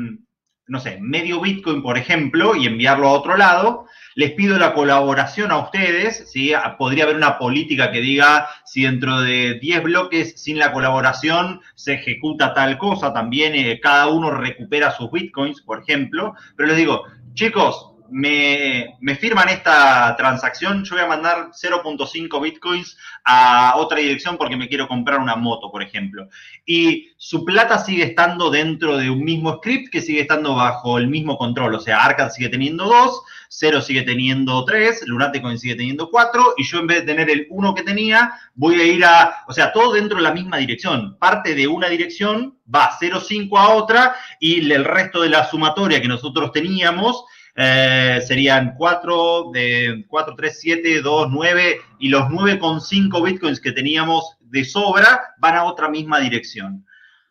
no 0.73 0.81
sé, 0.81 0.99
medio 1.03 1.39
Bitcoin, 1.39 1.83
por 1.83 1.99
ejemplo, 1.99 2.57
y 2.57 2.67
enviarlo 2.67 3.07
a 3.07 3.13
otro 3.13 3.37
lado, 3.37 3.85
les 4.15 4.31
pido 4.31 4.59
la 4.59 4.73
colaboración 4.73 5.51
a 5.51 5.59
ustedes, 5.59 6.31
¿sí? 6.33 6.53
Podría 6.79 7.05
haber 7.05 7.17
una 7.17 7.37
política 7.37 7.93
que 7.93 8.01
diga 8.01 8.49
si 8.65 8.85
dentro 8.85 9.21
de 9.21 9.59
10 9.61 9.83
bloques 9.83 10.41
sin 10.43 10.59
la 10.59 10.73
colaboración 10.73 11.61
se 11.75 11.93
ejecuta 11.93 12.55
tal 12.55 12.79
cosa, 12.79 13.13
también 13.13 13.55
eh, 13.55 13.81
cada 13.83 14.07
uno 14.09 14.31
recupera 14.31 14.93
sus 14.93 15.11
Bitcoins, 15.11 15.61
por 15.61 15.83
ejemplo, 15.83 16.33
pero 16.57 16.69
les 16.69 16.79
digo, 16.79 17.05
chicos, 17.35 17.92
me, 18.13 19.17
firman 19.19 19.49
esta 19.49 20.15
transacción, 20.17 20.85
yo 20.85 20.95
voy 20.95 21.05
a 21.05 21.09
mandar 21.09 21.51
0.5 21.53 22.43
bitcoins 22.43 22.97
a 23.25 23.75
otra 23.77 23.99
dirección 23.99 24.37
porque 24.37 24.57
me 24.57 24.69
quiero 24.69 24.87
comprar 24.87 25.19
una 25.19 25.35
moto, 25.35 25.71
por 25.71 25.83
ejemplo. 25.83 26.29
Y 26.67 27.11
su 27.17 27.45
plata 27.45 27.79
sigue 27.79 28.05
estando 28.05 28.51
dentro 28.51 28.99
de 28.99 29.11
un 29.11 29.25
mismo 29.25 29.57
script 29.57 29.91
que 29.91 30.03
sigue 30.03 30.21
estando 30.21 30.55
bajo 30.55 30.99
el 30.99 31.09
mismo 31.09 31.39
control. 31.39 31.75
O 31.75 31.81
sea, 31.81 32.05
Arcad 32.05 32.31
sigue 32.31 32.51
teniendo 32.51 32.85
2, 32.85 33.23
0 33.49 33.83
sigue 33.83 34.03
teniendo 34.03 34.65
3, 34.65 35.07
Lunatecoin 35.07 35.59
sigue 35.59 35.77
teniendo 35.77 36.11
4, 36.11 36.55
y 36.59 36.65
yo 36.65 36.79
en 36.79 36.87
vez 36.87 37.01
de 37.01 37.07
tener 37.07 37.31
el 37.31 37.47
1 37.51 37.75
que 37.75 37.83
tenía, 37.83 38.33
voy 38.55 38.81
a 38.81 38.85
ir 38.85 39.05
a, 39.05 39.45
o 39.49 39.53
sea, 39.53 39.73
todo 39.73 39.93
dentro 39.93 40.19
de 40.19 40.23
la 40.23 40.33
misma 40.33 40.59
dirección. 40.59 41.17
Parte 41.19 41.55
de 41.55 41.67
una 41.67 41.89
dirección 41.89 42.59
va 42.73 42.91
0.5 43.01 43.59
a 43.59 43.71
otra 43.71 44.15
y 44.39 44.71
el 44.71 44.85
resto 44.85 45.23
de 45.23 45.31
la 45.31 45.49
sumatoria 45.49 46.01
que 46.01 46.09
nosotros 46.09 46.53
teníamos 46.53 47.25
eh, 47.55 48.21
serían 48.27 48.75
4, 48.77 49.51
de 49.53 50.05
4, 50.09 50.35
3, 50.37 50.59
7, 50.61 51.03
2, 51.03 51.29
9 51.31 51.81
y 51.99 52.09
los 52.09 52.23
9,5 52.25 53.25
bitcoins 53.25 53.61
que 53.61 53.73
teníamos 53.73 54.37
de 54.41 54.65
sobra 54.65 55.35
van 55.39 55.57
a 55.57 55.65
otra 55.65 55.89
misma 55.89 56.21
dirección. 56.21 56.87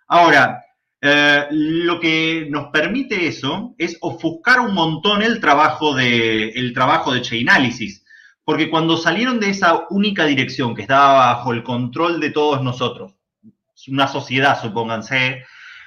Ahora, 0.08 0.64
eh, 1.02 1.48
lo 1.50 2.00
que 2.00 2.48
nos 2.50 2.68
permite 2.68 3.28
eso 3.28 3.74
es 3.78 3.98
ofuscar 4.02 4.60
un 4.60 4.76
montón 4.76 5.24
el 5.24 5.40
trabajo 5.40 5.96
de, 5.96 6.50
el 6.50 6.74
trabajo 6.74 7.12
de 7.12 7.22
Chainalysis. 7.22 8.06
Porque 8.44 8.70
cuando 8.70 8.98
salieron 8.98 9.40
de 9.40 9.50
esa 9.50 9.86
única 9.90 10.26
dirección 10.26 10.76
que 10.76 10.84
estaba 10.84 11.14
bajo 11.34 11.54
el 11.54 11.64
control 11.64 12.20
de 12.20 12.32
todos 12.32 12.62
nosotros, 12.64 13.14
una 13.88 14.08
sociedad, 14.08 14.62
supónganse, 14.62 15.44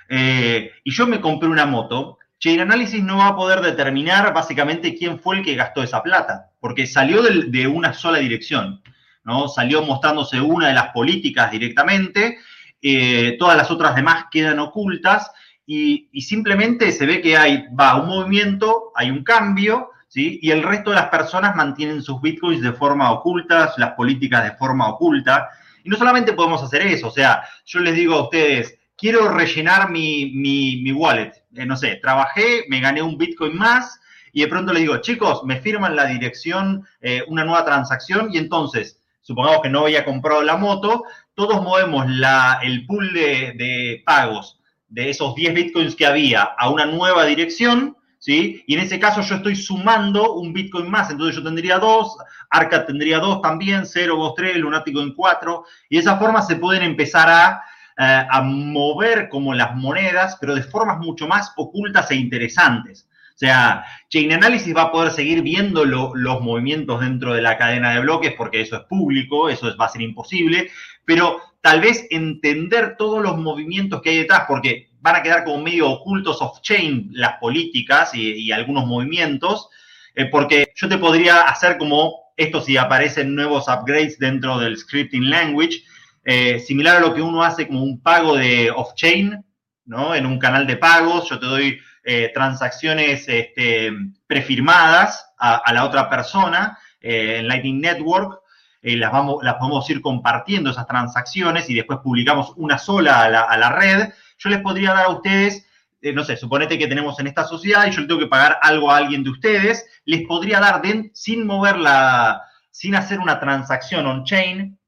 eh, 0.09 0.71
y 0.83 0.91
yo 0.91 1.07
me 1.07 1.21
compré 1.21 1.49
una 1.49 1.67
moto, 1.67 2.19
Chain 2.45 2.61
Analysis 2.61 3.03
no 3.03 3.17
va 3.17 3.29
a 3.29 3.37
poder 3.37 3.63
determinar 3.63 4.35
básicamente 4.35 4.95
quién 4.95 5.19
fue 5.19 5.39
el 5.39 5.43
que 5.43 5.55
gastó 5.55 5.83
esa 5.83 6.03
plata, 6.03 6.51
porque 6.61 6.87
salió 6.87 7.23
de, 7.23 7.67
una 7.67 7.95
sola 7.95 8.19
dirección, 8.19 8.83
¿no? 9.25 9.49
Salió 9.49 9.81
mostrándose 9.81 10.43
una 10.43 10.69
de 10.69 10.75
las 10.75 10.89
políticas 10.89 11.51
directamente, 11.51 12.37
eh, 12.83 13.37
todas 13.39 13.57
las 13.57 13.71
otras 13.71 13.97
demás 13.97 14.27
quedan 14.31 14.59
ocultas 14.59 15.31
y, 15.65 16.11
simplemente 16.21 16.93
se 16.93 17.07
ve 17.07 17.23
que 17.23 17.39
hay, 17.39 17.65
va 17.69 17.97
un 17.97 18.09
movimiento, 18.09 18.93
hay 18.95 19.09
un 19.09 19.25
cambio, 19.25 19.93
¿sí? 20.09 20.39
Y 20.43 20.51
el 20.51 20.63
resto 20.63 20.91
de 20.91 20.97
las 20.97 21.09
personas 21.09 21.57
mantienen 21.57 22.03
sus 22.03 22.21
bitcoins 22.21 22.61
de 22.61 22.75
forma 22.75 23.11
oculta, 23.11 23.73
las 23.79 23.93
políticas 23.93 24.45
de 24.45 24.55
forma 24.59 24.91
oculta. 24.91 25.49
Y 25.83 25.89
no 25.89 25.97
solamente 25.97 26.35
podemos 26.35 26.63
hacer 26.63 26.83
eso, 26.83 27.09
o 27.09 27.11
sea, 27.11 27.43
yo 27.65 27.81
les 27.81 27.95
digo 27.95 28.17
a 28.17 28.25
ustedes, 28.25 28.79
quiero 28.97 29.29
rellenar 29.29 29.91
mi, 29.91 30.33
mi, 30.35 30.93
wallet. 30.93 31.33
Eh, 31.55 31.67
no 31.67 31.77
sé, 31.77 31.97
trabajé, 31.97 32.65
me 32.69 32.81
gané 32.81 33.03
un 33.03 33.19
bitcoin 33.19 33.57
más 33.57 34.01
y 34.33 34.41
de 34.41 34.49
pronto 34.49 34.73
les 34.73 34.83
digo, 34.83 34.97
chicos, 34.99 35.43
me 35.45 35.61
firman 35.61 35.95
la 35.95 36.07
dirección, 36.07 36.87
eh, 37.01 37.23
una 37.29 37.45
nueva 37.45 37.65
transacción 37.65 38.29
y 38.33 38.39
entonces, 38.39 38.99
supongamos 39.21 39.63
que 39.63 39.69
no 39.69 39.81
había 39.81 40.05
comprado 40.05 40.43
la 40.43 40.57
moto, 40.57 41.05
todos 41.35 41.63
movemos 41.63 42.09
la, 42.11 42.59
el 42.63 42.85
pool 42.87 43.13
de, 43.13 43.53
de 43.57 44.03
pagos 44.05 44.59
de 44.89 45.11
esos 45.11 45.35
10 45.35 45.55
bitcoins 45.55 45.97
que 45.97 46.07
había 46.07 46.43
a 46.43 46.71
una 46.71 46.87
nueva 46.87 47.25
dirección, 47.25 47.97
¿sí? 48.19 48.63
Y 48.67 48.75
en 48.75 48.81
ese 48.81 48.99
caso 48.99 49.23
yo 49.23 49.37
estoy 49.37 49.57
sumando 49.57 50.35
un 50.35 50.53
bitcoin 50.53 50.91
más, 50.91 51.11
entonces 51.11 51.37
yo 51.37 51.43
tendría 51.43 51.79
dos, 51.79 52.17
Arca 52.51 52.87
tendría 52.87 53.19
dos 53.19 53.43
también, 53.43 53.87
0, 53.87 54.17
2, 54.17 54.35
3, 54.35 54.57
Lunático 54.57 55.01
en 55.01 55.13
4, 55.15 55.65
y 55.91 55.97
de 55.97 56.01
esa 56.01 56.17
forma 56.17 56.43
se 56.43 56.57
pueden 56.57 56.83
empezar 56.83 57.29
a, 57.29 57.63
a 57.97 58.43
mover 58.43 59.29
como 59.29 59.55
las 59.55 59.77
monedas, 59.77 60.37
pero 60.41 60.55
de 60.55 60.63
formas 60.63 60.99
mucho 60.99 61.29
más 61.29 61.53
ocultas 61.57 62.11
e 62.11 62.17
interesantes. 62.17 63.09
O 63.35 63.39
sea, 63.39 63.85
Chain 64.11 64.33
Analysis 64.33 64.77
va 64.77 64.83
a 64.83 64.93
poder 64.93 65.11
seguir 65.11 65.43
viendo 65.43 65.85
los 65.85 66.41
movimientos 66.41 67.01
dentro 67.01 67.35
de 67.35 67.43
la 67.43 67.59
cadena 67.59 67.93
de 67.93 68.01
bloques 68.01 68.33
porque 68.37 68.61
eso 68.61 68.77
es 68.77 68.83
público, 68.83 69.49
eso 69.49 69.77
va 69.77 69.87
a 69.87 69.89
ser 69.89 70.03
imposible, 70.03 70.71
pero 71.05 71.41
tal 71.61 71.81
vez 71.81 72.07
entender 72.11 72.95
todos 72.97 73.21
los 73.21 73.37
movimientos 73.37 74.03
que 74.03 74.11
hay 74.11 74.19
detrás, 74.19 74.45
porque 74.47 74.91
van 75.01 75.17
a 75.17 75.23
quedar 75.23 75.43
como 75.43 75.65
medio 75.65 75.91
ocultos 75.91 76.41
off-chain 76.41 77.09
las 77.11 77.39
políticas 77.39 78.15
y, 78.15 78.53
algunos 78.53 78.87
movimientos, 78.87 79.69
eh, 80.15 80.27
porque 80.27 80.69
yo 80.77 80.89
te 80.89 80.99
podría 80.99 81.41
hacer 81.41 81.77
como 81.77 82.33
esto 82.37 82.61
si 82.61 82.77
aparecen 82.77 83.35
nuevos 83.35 83.67
upgrades 83.67 84.17
dentro 84.21 84.61
del 84.61 84.77
scripting 84.77 85.29
language, 85.29 85.83
eh, 86.25 86.59
similar 86.61 86.97
a 86.97 87.01
lo 87.01 87.15
que 87.15 87.23
uno 87.23 87.43
hace 87.43 87.67
como 87.67 87.83
un 87.83 88.01
pago 88.01 88.37
de 88.37 88.71
off-chain, 88.71 89.45
¿no? 89.85 90.15
En 90.15 90.27
un 90.27 90.39
canal 90.39 90.67
de 90.67 90.77
pagos, 90.77 91.29
yo 91.29 91.39
te 91.39 91.47
doy 91.47 91.79
eh, 92.05 92.31
transacciones 92.35 93.29
este, 93.29 93.93
prefirmadas 94.27 95.33
a, 95.39 95.73
la 95.73 95.85
otra 95.85 96.09
persona 96.09 96.79
en 97.01 97.49
Lightning 97.49 97.83
Network, 97.83 98.41
las, 98.81 99.13
vamos, 99.13 99.43
las 99.43 99.55
podemos 99.55 99.89
ir 99.89 100.01
compartiendo 100.01 100.71
esas 100.71 100.87
transacciones 100.87 101.69
y 101.71 101.75
después 101.75 102.01
publicamos 102.03 102.53
una 102.57 102.79
sola 102.79 103.25
a 103.25 103.57
la, 103.57 103.71
red, 103.71 104.11
yo 104.39 104.51
les 104.51 104.61
podría 104.61 104.93
dar 104.93 105.07
a 105.07 105.11
ustedes, 105.11 105.67
eh, 106.03 106.13
no 106.13 106.23
sé, 106.23 106.37
suponete 106.37 106.79
que 106.79 106.87
tenemos 106.87 107.19
en 107.19 107.27
esta 107.27 107.45
sociedad 107.45 107.87
y 107.87 107.91
yo 107.91 108.03
le 108.03 108.07
tengo 108.07 108.21
que 108.21 108.27
pagar 108.27 108.59
algo 108.61 108.91
a 108.91 108.99
alguien 108.99 109.25
de 109.25 109.31
ustedes, 109.31 109.87
les 110.05 110.27
podría 110.27 110.61
dar 110.61 110.83
sin 111.15 111.47
moverla, 111.47 112.43
sin 112.71 112.95
hacer 112.95 113.21
una 113.21 113.41
transacción 113.41 114.07
on-chain, 114.07 114.79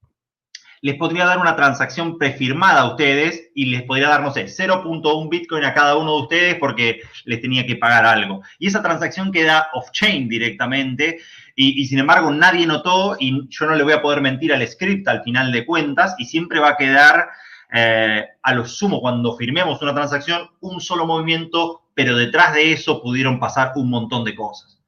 les 0.80 0.96
podría 0.96 1.24
dar 1.24 1.38
una 1.38 1.56
transacción 1.56 2.18
prefirmada 2.18 2.82
a 2.82 2.90
ustedes 2.90 3.50
y 3.54 3.66
les 3.66 3.82
podría 3.82 4.08
dar, 4.08 4.22
no 4.22 4.32
sé, 4.32 4.46
0.1 4.46 5.28
Bitcoin 5.28 5.64
a 5.64 5.74
cada 5.74 5.96
uno 5.96 6.16
de 6.16 6.22
ustedes 6.22 6.54
porque 6.56 7.00
les 7.24 7.40
tenía 7.40 7.66
que 7.66 7.76
pagar 7.76 8.04
algo. 8.04 8.42
Y 8.58 8.68
esa 8.68 8.82
transacción 8.82 9.32
queda 9.32 9.68
off-chain 9.72 10.28
directamente 10.28 11.18
y, 11.54 11.86
sin 11.86 11.98
embargo 11.98 12.30
nadie 12.30 12.66
notó 12.66 13.16
y 13.18 13.48
yo 13.48 13.66
no 13.66 13.74
le 13.74 13.82
voy 13.82 13.94
a 13.94 14.02
poder 14.02 14.20
mentir 14.20 14.52
al 14.52 14.66
script 14.68 15.08
al 15.08 15.22
final 15.22 15.50
de 15.52 15.64
cuentas 15.64 16.14
y 16.18 16.26
siempre 16.26 16.60
va 16.60 16.70
a 16.70 16.76
quedar 16.76 17.28
eh, 17.72 18.24
a 18.42 18.54
lo 18.54 18.66
sumo 18.66 19.00
cuando 19.00 19.36
firmemos 19.36 19.80
una 19.80 19.94
transacción 19.94 20.50
un 20.60 20.80
solo 20.80 21.06
movimiento, 21.06 21.82
pero 21.94 22.16
detrás 22.16 22.54
de 22.54 22.72
eso 22.72 23.02
pudieron 23.02 23.40
pasar 23.40 23.72
un 23.76 23.88
montón 23.88 24.24
de 24.24 24.34
cosas. 24.34 24.78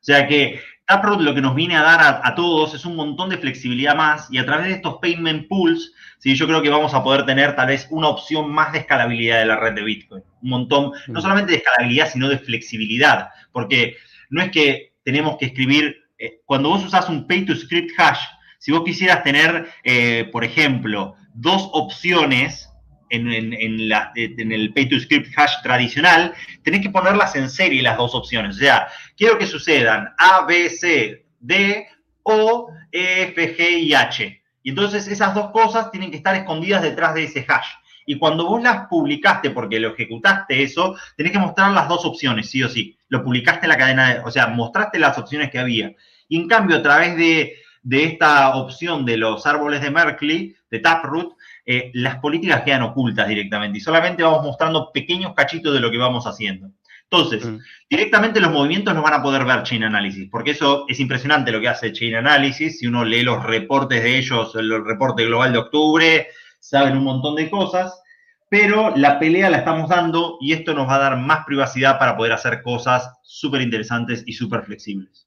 O 0.00 0.04
sea 0.06 0.26
que 0.26 0.60
Taproot 0.86 1.20
lo 1.20 1.34
que 1.34 1.40
nos 1.40 1.54
viene 1.54 1.76
a 1.76 1.82
dar 1.82 2.20
a, 2.22 2.34
todos 2.34 2.74
es 2.74 2.84
un 2.84 2.94
montón 2.94 3.28
de 3.28 3.38
flexibilidad 3.38 3.96
más 3.96 4.28
y 4.30 4.38
a 4.38 4.46
través 4.46 4.68
de 4.68 4.74
estos 4.74 4.98
payment 5.02 5.48
pools, 5.48 5.92
¿sí? 6.18 6.34
yo 6.36 6.46
creo 6.46 6.62
que 6.62 6.70
vamos 6.70 6.94
a 6.94 7.02
poder 7.02 7.26
tener 7.26 7.56
tal 7.56 7.68
vez 7.68 7.88
una 7.90 8.08
opción 8.08 8.52
más 8.52 8.72
de 8.72 8.78
escalabilidad 8.78 9.40
de 9.40 9.46
la 9.46 9.56
red 9.56 9.74
de 9.74 9.82
Bitcoin. 9.82 10.22
Un 10.42 10.50
montón, 10.50 10.92
no 11.08 11.18
mm. 11.18 11.22
solamente 11.22 11.52
de 11.52 11.58
escalabilidad, 11.58 12.08
sino 12.10 12.28
de 12.28 12.38
flexibilidad, 12.38 13.30
porque 13.50 13.96
no 14.30 14.40
es 14.40 14.50
que 14.50 14.92
tenemos 15.02 15.36
que 15.38 15.46
escribir 15.46 15.96
eh, 16.18 16.40
cuando 16.44 16.68
vos 16.68 16.84
usás 16.84 17.08
un 17.08 17.26
pay 17.26 17.44
to 17.44 17.56
script 17.56 17.90
hash, 17.98 18.20
si 18.58 18.72
vos 18.72 18.82
quisieras 18.84 19.22
tener, 19.22 19.68
eh, 19.84 20.28
por 20.32 20.44
ejemplo, 20.44 21.16
dos 21.34 21.68
opciones 21.72 22.65
en, 23.10 24.52
el 24.52 24.72
pay 24.74 24.88
to 24.88 24.98
script 25.00 25.28
hash 25.36 25.62
tradicional, 25.62 26.34
tenés 26.62 26.82
que 26.82 26.90
ponerlas 26.90 27.36
en 27.36 27.48
serie 27.48 27.82
las 27.82 27.96
dos 27.96 28.14
opciones. 28.14 28.56
O 28.56 28.58
sea, 28.58 28.88
quiero 29.16 29.38
que 29.38 29.46
sucedan 29.46 30.08
A, 30.18 30.44
B, 30.46 30.70
C, 30.70 31.26
D, 31.40 31.86
O, 32.22 32.70
E, 32.92 33.22
F, 33.34 33.56
G 33.56 33.78
y 33.80 33.94
H. 33.94 34.42
Y 34.62 34.70
entonces 34.70 35.06
esas 35.06 35.34
dos 35.34 35.50
cosas 35.50 35.90
tienen 35.90 36.10
que 36.10 36.16
estar 36.16 36.34
escondidas 36.34 36.82
detrás 36.82 37.14
de 37.14 37.24
ese 37.24 37.44
hash. 37.48 37.68
Y 38.06 38.18
cuando 38.18 38.46
vos 38.46 38.62
las 38.62 38.86
publicaste, 38.86 39.50
porque 39.50 39.80
lo 39.80 39.92
ejecutaste 39.92 40.62
eso, 40.62 40.96
tenés 41.16 41.32
que 41.32 41.40
mostrar 41.40 41.72
las 41.72 41.88
dos 41.88 42.04
opciones, 42.04 42.48
sí 42.48 42.62
o 42.62 42.68
sí. 42.68 42.96
Lo 43.08 43.22
publicaste 43.22 43.66
en 43.66 43.70
la 43.70 43.76
cadena, 43.76 44.14
de, 44.14 44.20
o 44.20 44.30
sea, 44.30 44.46
mostraste 44.46 45.00
las 45.00 45.18
opciones 45.18 45.50
que 45.50 45.58
había. 45.58 45.92
Y 46.28 46.40
en 46.40 46.48
cambio, 46.48 46.76
a 46.76 46.82
través 46.82 47.16
de, 47.16 47.54
esta 47.90 48.56
opción 48.56 49.04
de 49.04 49.16
los 49.16 49.44
árboles 49.46 49.80
de 49.80 49.90
Merkley, 49.90 50.56
de 50.70 50.78
Taproot, 50.78 51.36
eh, 51.66 51.90
las 51.94 52.16
políticas 52.20 52.62
quedan 52.62 52.82
ocultas 52.82 53.28
directamente 53.28 53.78
y 53.78 53.80
solamente 53.80 54.22
vamos 54.22 54.44
mostrando 54.44 54.92
pequeños 54.92 55.34
cachitos 55.34 55.74
de 55.74 55.80
lo 55.80 55.90
que 55.90 55.98
vamos 55.98 56.24
haciendo. 56.26 56.70
Entonces, 57.10 57.44
mm. 57.44 57.58
directamente 57.90 58.40
los 58.40 58.52
movimientos 58.52 58.94
los 58.94 59.02
van 59.02 59.14
a 59.14 59.22
poder 59.22 59.44
ver 59.44 59.62
Chain 59.64 59.84
Analysis, 59.84 60.28
porque 60.30 60.52
eso 60.52 60.84
es 60.88 60.98
impresionante 61.00 61.52
lo 61.52 61.60
que 61.60 61.68
hace 61.68 61.92
Chain 61.92 62.16
Analysis. 62.16 62.78
Si 62.78 62.86
uno 62.86 63.04
lee 63.04 63.22
los 63.22 63.42
reportes 63.42 64.02
de 64.02 64.16
ellos, 64.16 64.54
el 64.56 64.84
reporte 64.84 65.24
global 65.24 65.52
de 65.52 65.58
octubre, 65.58 66.28
saben 66.60 66.96
un 66.96 67.04
montón 67.04 67.36
de 67.36 67.50
cosas, 67.50 68.00
pero 68.48 68.96
la 68.96 69.18
pelea 69.18 69.50
la 69.50 69.58
estamos 69.58 69.88
dando 69.88 70.38
y 70.40 70.52
esto 70.52 70.74
nos 70.74 70.88
va 70.88 70.96
a 70.96 71.00
dar 71.00 71.16
más 71.16 71.44
privacidad 71.46 71.98
para 71.98 72.16
poder 72.16 72.32
hacer 72.32 72.62
cosas 72.62 73.10
súper 73.22 73.60
interesantes 73.60 74.22
y 74.26 74.32
súper 74.32 74.62
flexibles. 74.62 75.26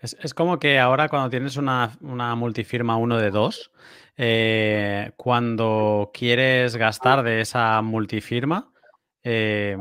Es, 0.00 0.34
como 0.34 0.58
que 0.58 0.78
ahora 0.78 1.08
cuando 1.08 1.30
tienes 1.30 1.56
una, 1.56 1.96
multifirma 2.00 2.96
uno 2.96 3.18
de 3.18 3.30
dos, 3.30 3.70
eh, 4.16 5.12
cuando 5.16 6.10
quieres 6.14 6.76
gastar 6.76 7.22
de 7.22 7.40
esa 7.40 7.80
multifirma, 7.82 8.72
eh, 9.22 9.76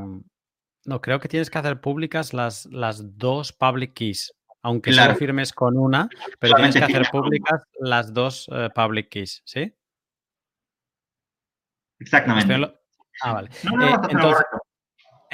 no, 0.86 1.02
creo 1.02 1.20
que 1.20 1.28
tienes 1.28 1.50
que 1.50 1.58
hacer 1.58 1.82
públicas 1.82 2.34
las, 2.34 2.66
las 2.68 3.18
dos 3.18 3.54
public 3.54 3.94
keys, 3.94 4.34
aunque 4.62 4.94
solo 4.94 5.16
firmes 5.16 5.54
con 5.54 5.78
una, 5.78 6.10
pero 6.40 6.56
tienes 6.56 6.76
que 6.76 6.84
hacer 6.84 7.08
públicas 7.12 7.64
las 7.80 8.14
dos 8.14 8.48
eh, 8.52 8.70
public 8.74 9.10
keys, 9.10 9.42
¿sí? 9.46 9.74
Exactamente. 12.00 12.76
Ah, 13.22 13.34
vale. 13.34 13.50
Entonces, 14.10 14.46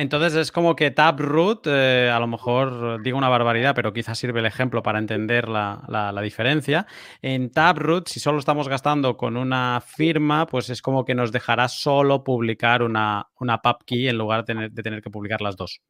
es 0.02 0.52
como 0.52 0.76
que 0.76 0.92
Taproot, 0.92 1.68
eh, 1.68 2.10
a 2.14 2.20
lo 2.20 2.28
mejor 2.28 3.02
digo 3.04 3.18
una 3.18 3.30
barbaridad, 3.30 3.76
pero 3.76 3.94
quizás 3.94 4.18
sirve 4.18 4.40
el 4.40 4.46
ejemplo 4.46 4.82
para 4.82 5.00
entender 5.00 5.48
la, 5.48 6.22
diferencia. 6.22 6.86
En 7.22 7.52
Taproot, 7.52 8.08
si 8.08 8.20
solo 8.20 8.40
estamos 8.40 8.68
gastando 8.68 9.18
con 9.18 9.38
una 9.38 9.82
firma, 9.86 10.46
pues 10.46 10.70
es 10.70 10.82
como 10.82 11.06
que 11.06 11.16
nos 11.16 11.32
dejará 11.32 11.68
solo 11.68 12.24
publicar 12.24 12.84
una, 12.84 13.28
una 13.40 13.62
key 13.86 14.08
en 14.08 14.18
lugar 14.18 14.42
de 14.42 14.54
tener, 14.54 14.72
de 14.72 14.84
tener 14.84 15.02
que 15.02 15.10
publicar 15.10 15.42
las 15.42 15.56
dos. 15.56 15.82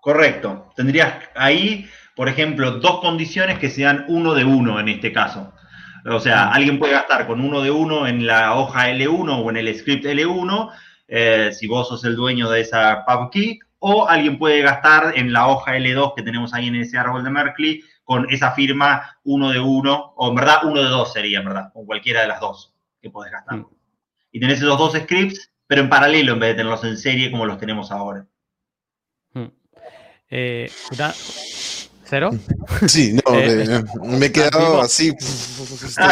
Correcto. 0.00 0.70
Tendrías 0.76 1.14
ahí, 1.34 1.88
por 2.14 2.28
ejemplo, 2.28 2.72
dos 2.72 3.00
condiciones 3.00 3.58
que 3.58 3.70
sean 3.70 4.04
uno 4.08 4.34
de 4.34 4.44
uno 4.44 4.78
en 4.78 4.88
este 4.88 5.12
caso. 5.12 5.52
O 6.06 6.20
sea, 6.20 6.50
alguien 6.50 6.78
puede 6.78 6.92
gastar 6.92 7.26
con 7.26 7.40
uno 7.40 7.60
de 7.60 7.70
uno 7.70 8.06
en 8.06 8.26
la 8.26 8.54
hoja 8.54 8.90
L1 8.90 9.42
o 9.44 9.50
en 9.50 9.56
el 9.56 9.74
script 9.74 10.04
L1, 10.04 10.70
eh, 11.08 11.50
si 11.52 11.66
vos 11.66 11.88
sos 11.88 12.04
el 12.04 12.14
dueño 12.14 12.48
de 12.50 12.60
esa 12.60 13.04
PubKey, 13.04 13.58
o 13.80 14.06
alguien 14.08 14.38
puede 14.38 14.62
gastar 14.62 15.16
en 15.16 15.32
la 15.32 15.48
hoja 15.48 15.76
L2 15.76 16.14
que 16.14 16.22
tenemos 16.22 16.52
ahí 16.52 16.68
en 16.68 16.76
ese 16.76 16.98
árbol 16.98 17.24
de 17.24 17.30
Merkley 17.30 17.82
con 18.04 18.30
esa 18.30 18.52
firma 18.52 19.18
uno 19.24 19.50
de 19.50 19.60
uno, 19.60 20.14
o 20.16 20.28
en 20.30 20.34
verdad 20.34 20.64
uno 20.64 20.82
de 20.82 20.88
dos 20.88 21.12
sería, 21.12 21.40
en 21.40 21.44
verdad, 21.44 21.72
con 21.72 21.84
cualquiera 21.84 22.22
de 22.22 22.28
las 22.28 22.40
dos 22.40 22.74
que 23.02 23.10
podés 23.10 23.32
gastar. 23.32 23.58
Mm. 23.58 23.66
Y 24.32 24.40
tenés 24.40 24.58
esos 24.58 24.78
dos 24.78 24.94
scripts, 24.94 25.52
pero 25.66 25.82
en 25.82 25.88
paralelo 25.88 26.32
en 26.32 26.40
vez 26.40 26.48
de 26.50 26.54
tenerlos 26.54 26.84
en 26.84 26.96
serie 26.96 27.30
como 27.30 27.44
los 27.44 27.58
tenemos 27.58 27.90
ahora. 27.90 28.26
Mm. 29.34 29.46
Eh, 30.30 30.70
¿Cero? 32.08 32.30
Sí, 32.86 33.12
no, 33.12 33.38
eh, 33.38 33.82
me 34.02 34.26
he 34.26 34.32
quedado 34.32 34.80
así. 34.80 35.12
Estoy 35.18 36.08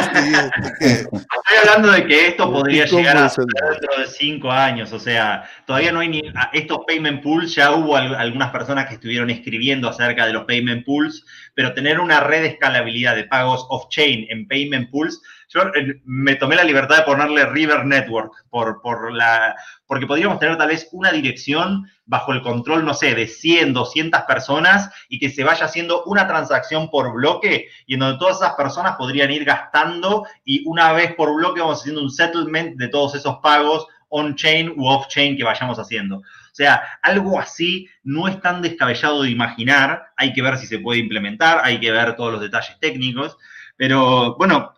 hablando 1.61 1.93
de 1.93 2.07
que 2.07 2.29
esto 2.29 2.51
podría 2.51 2.85
llegar 2.85 3.17
a 3.17 3.23
dentro 3.23 3.99
de 3.99 4.07
cinco 4.07 4.51
años, 4.51 4.93
o 4.93 4.99
sea, 4.99 5.49
todavía 5.67 5.93
no 5.93 6.01
hay 6.01 6.09
ni 6.09 6.23
estos 6.53 6.81
payment 6.87 7.23
pools, 7.23 7.55
ya 7.55 7.73
hubo 7.73 7.97
algunas 7.97 8.51
personas 8.51 8.89
que 8.89 8.95
estuvieron 8.95 9.31
escribiendo 9.31 9.89
acerca 9.89 10.27
de 10.27 10.35
los 10.35 10.45
payment 10.45 10.85
pools, 10.85 11.25
pero 11.55 11.73
tener 11.73 11.99
una 11.99 12.21
red 12.21 12.43
de 12.43 12.49
escalabilidad 12.49 13.17
de 13.17 13.25
pagos 13.25 13.67
off-chain 13.71 14.27
en 14.29 14.47
payment 14.49 14.91
pools, 14.91 15.23
yo 15.49 15.63
eh, 15.75 16.01
me 16.05 16.35
tomé 16.35 16.57
la 16.57 16.65
libertad 16.65 16.99
de 16.99 17.03
ponerle 17.05 17.47
River 17.47 17.87
Network, 17.87 18.33
por, 18.51 18.83
por 18.83 19.13
la, 19.13 19.55
porque 19.87 20.07
podríamos 20.07 20.39
tener 20.39 20.59
tal 20.59 20.69
vez 20.69 20.89
una 20.93 21.13
dirección 21.13 21.87
bajo 22.07 22.33
el 22.33 22.41
control, 22.41 22.85
no 22.85 22.95
sé, 22.95 23.15
de 23.15 23.27
100, 23.27 23.73
200 23.73 24.23
personas 24.23 24.91
y 25.09 25.19
que 25.19 25.29
se 25.29 25.45
vaya 25.45 25.67
haciendo 25.67 26.05
una 26.05 26.27
transacción 26.27 26.89
por 26.89 27.13
bloque 27.13 27.69
y 27.87 27.95
en 27.95 28.01
donde 28.01 28.19
todas 28.19 28.37
esas 28.37 28.55
personas 28.55 28.97
podrían 28.97 29.31
ir 29.31 29.45
gastando 29.45 30.25
y 30.45 30.67
una 30.67 30.93
vez 30.93 31.15
por 31.15 31.35
bloque 31.35 31.61
vamos 31.61 31.81
haciendo 31.81 32.01
un 32.01 32.11
settlement 32.11 32.77
de 32.77 32.89
todos 32.89 33.17
esos 33.17 33.39
pagos 33.39 33.87
on-chain 34.09 34.73
u 34.77 34.87
off-chain 34.87 35.37
que 35.37 35.45
vayamos 35.45 35.79
haciendo. 35.79 36.19
O 36.19 36.55
sea, 36.55 36.81
algo 37.03 37.39
así 37.41 37.89
no 38.05 38.29
es 38.29 38.41
tan 38.41 38.63
descabellado 38.63 39.23
de 39.23 39.31
imaginar, 39.31 40.07
hay 40.17 40.33
que 40.33 40.43
ver 40.43 40.57
si 40.59 40.67
se 40.67 40.79
puede 40.79 41.01
implementar, 41.01 41.61
hay 41.63 41.81
que 41.81 41.91
ver 41.91 42.15
todos 42.15 42.33
los 42.33 42.41
detalles 42.41 42.79
técnicos, 42.81 43.37
pero 43.77 44.37
bueno, 44.37 44.75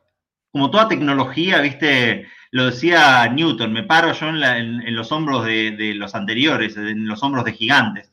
como 0.51 0.71
toda 0.71 0.89
tecnología, 0.89 1.61
viste, 1.61 2.27
lo 2.51 2.67
decía 2.67 3.29
Newton, 3.29 3.73
me 3.73 3.83
paro 3.83 4.13
yo 4.13 4.29
en, 4.29 4.95
los 4.95 5.13
hombros 5.13 5.45
de, 5.45 5.93
los 5.95 6.15
anteriores, 6.15 6.77
en 6.77 7.07
los 7.07 7.23
hombros 7.23 7.45
de 7.45 7.53
gigantes. 7.53 8.11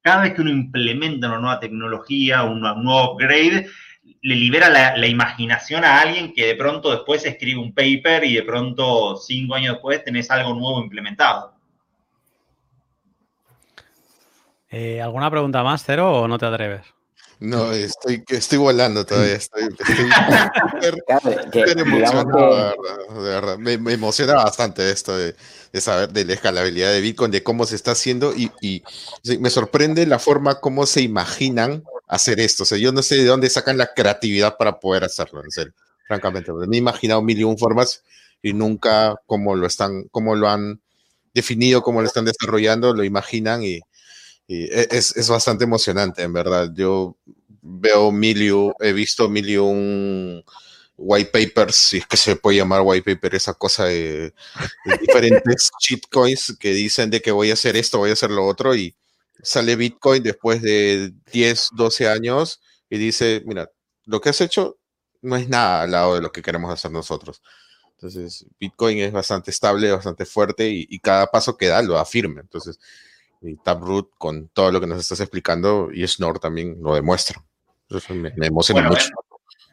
Cada 0.00 0.22
vez 0.22 0.34
que 0.34 0.42
uno 0.42 0.50
implementa 0.50 1.28
una 1.28 1.38
nueva 1.38 1.60
tecnología, 1.60 2.44
un 2.44 2.60
nuevo 2.60 3.12
upgrade, 3.12 3.68
le 4.22 4.34
libera 4.34 4.68
la, 4.68 5.06
imaginación 5.06 5.84
a 5.84 6.00
alguien 6.00 6.32
que 6.32 6.46
de 6.46 6.54
pronto 6.54 6.90
después 6.90 7.24
escribe 7.24 7.60
un 7.60 7.74
paper 7.74 8.24
y 8.24 8.34
de 8.34 8.42
pronto 8.42 9.16
cinco 9.16 9.54
años 9.54 9.74
después 9.74 10.04
tenés 10.04 10.30
algo 10.30 10.54
nuevo 10.54 10.82
implementado. 10.82 11.54
Eh, 14.70 15.00
¿Alguna 15.00 15.30
pregunta 15.30 15.62
más, 15.62 15.82
Cero, 15.84 16.12
o 16.12 16.28
no 16.28 16.36
te 16.36 16.44
atreves? 16.44 16.97
No, 17.40 17.72
estoy, 17.72 18.24
estoy 18.28 18.58
volando 18.58 19.06
todavía. 19.06 19.34
Estoy, 19.34 19.62
emocionado, 21.76 22.74
de 23.22 23.28
verdad. 23.28 23.58
Me, 23.58 23.74
emociona 23.74 24.34
bastante 24.34 24.90
esto 24.90 25.16
de, 25.16 25.36
saber 25.80 26.12
de 26.12 26.24
la 26.24 26.32
escalabilidad 26.32 26.90
de 26.90 27.00
Bitcoin, 27.00 27.30
de 27.30 27.44
cómo 27.44 27.64
se 27.64 27.76
está 27.76 27.92
haciendo 27.92 28.34
y, 28.34 28.50
y, 28.60 28.82
me 29.38 29.50
sorprende 29.50 30.04
la 30.06 30.18
forma 30.18 30.60
como 30.60 30.84
se 30.84 31.02
imaginan 31.02 31.84
hacer 32.08 32.40
esto. 32.40 32.64
O 32.64 32.66
sea, 32.66 32.78
yo 32.78 32.90
no 32.90 33.02
sé 33.02 33.16
de 33.16 33.24
dónde 33.24 33.50
sacan 33.50 33.78
la 33.78 33.94
creatividad 33.94 34.56
para 34.56 34.80
poder 34.80 35.04
hacerlo, 35.04 35.44
en 35.44 35.52
serio, 35.52 35.74
francamente. 36.08 36.52
Me 36.52 36.76
he 36.76 36.78
imaginado 36.78 37.22
mil 37.22 37.38
y 37.38 37.44
un 37.44 37.56
formas 37.56 38.02
y 38.42 38.52
nunca 38.52 39.14
cómo 39.26 39.54
lo 39.54 39.66
están, 39.66 40.08
cómo 40.10 40.34
lo 40.34 40.48
han 40.48 40.80
definido, 41.34 41.82
cómo 41.82 42.00
lo 42.00 42.08
están 42.08 42.24
desarrollando, 42.24 42.94
lo 42.94 43.04
imaginan 43.04 43.62
y 43.62 43.80
e, 44.48 44.88
es, 44.90 45.16
es, 45.16 45.28
bastante 45.28 45.64
emocionante, 45.64 46.22
en 46.22 46.32
verdad. 46.32 46.70
Yo 46.74 47.16
veo 47.62 48.10
mil 48.10 48.72
he 48.80 48.92
visto 48.92 49.28
mil 49.28 49.48
y 49.48 49.56
un 49.58 50.44
white 50.96 51.30
papers, 51.30 51.76
si 51.76 51.98
es 51.98 52.06
que 52.06 52.16
se 52.16 52.36
puede 52.36 52.56
llamar 52.56 52.82
white 52.82 53.14
paper, 53.14 53.34
esa 53.36 53.54
cosa 53.54 53.84
de, 53.84 54.34
diferentes 55.00 55.70
shitcoins 55.80 56.56
que 56.58 56.72
dicen 56.72 57.10
de 57.10 57.22
que 57.22 57.30
voy 57.30 57.50
a 57.50 57.54
hacer 57.54 57.76
esto, 57.76 57.98
voy 57.98 58.10
a 58.10 58.14
hacer 58.14 58.30
lo 58.30 58.44
otro, 58.46 58.74
y 58.74 58.96
sale 59.42 59.76
Bitcoin 59.76 60.22
después 60.22 60.60
de 60.60 61.12
10, 61.32 61.70
12 61.76 62.08
años 62.08 62.60
y 62.90 62.98
dice, 62.98 63.42
mira, 63.46 63.70
lo 64.06 64.20
que 64.20 64.30
has 64.30 64.40
hecho 64.40 64.78
no 65.22 65.36
es 65.36 65.48
nada 65.48 65.82
al 65.82 65.92
lado 65.92 66.14
de 66.16 66.20
lo 66.22 66.32
que 66.32 66.42
queremos 66.42 66.72
hacer 66.72 66.90
nosotros. 66.90 67.42
Entonces, 67.92 68.46
Bitcoin 68.58 68.98
es 68.98 69.12
bastante 69.12 69.50
estable, 69.50 69.90
bastante 69.92 70.24
fuerte 70.24 70.68
y, 70.68 70.86
y 70.88 70.98
cada 71.00 71.26
paso 71.26 71.56
que 71.56 71.66
da 71.66 71.82
lo 71.82 71.98
afirma. 71.98 72.40
Entonces, 72.40 72.78
y 73.40 73.56
Taproot 73.56 74.10
con 74.18 74.48
todo 74.48 74.72
lo 74.72 74.80
que 74.80 74.86
nos 74.86 74.98
estás 74.98 75.20
explicando 75.20 75.90
y 75.92 76.06
Snor 76.06 76.38
también 76.38 76.76
lo 76.82 76.94
demuestra. 76.94 77.42
Eso 77.88 78.14
me, 78.14 78.32
emociona 78.40 78.88
mucho. 78.88 79.08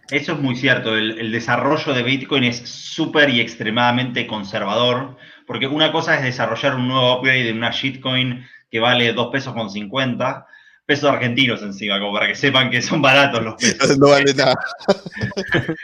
Eso 0.09 0.33
es 0.33 0.39
muy 0.39 0.55
cierto. 0.55 0.95
El, 0.95 1.31
desarrollo 1.31 1.93
de 1.93 2.03
Bitcoin 2.03 2.43
es 2.43 2.57
súper 2.57 3.29
y 3.29 3.41
extremadamente 3.41 4.27
conservador, 4.27 5.17
porque 5.47 5.67
una 5.67 5.91
cosa 5.91 6.15
es 6.15 6.23
desarrollar 6.23 6.75
un 6.75 6.87
nuevo 6.87 7.17
upgrade 7.17 7.43
de 7.43 7.53
una 7.53 7.71
shitcoin 7.71 8.45
que 8.69 8.79
vale 8.79 9.13
2 9.13 9.31
pesos 9.31 9.53
con 9.53 9.69
50, 9.69 10.45
pesos 10.85 11.09
argentinos 11.09 11.61
encima, 11.61 11.99
como 11.99 12.13
para 12.13 12.27
que 12.27 12.35
sepan 12.35 12.69
que 12.69 12.81
son 12.81 13.01
baratos 13.01 13.43
los 13.43 13.55
pesos. 13.55 13.97
No 13.97 14.09
vale 14.09 14.33
nada. 14.33 14.55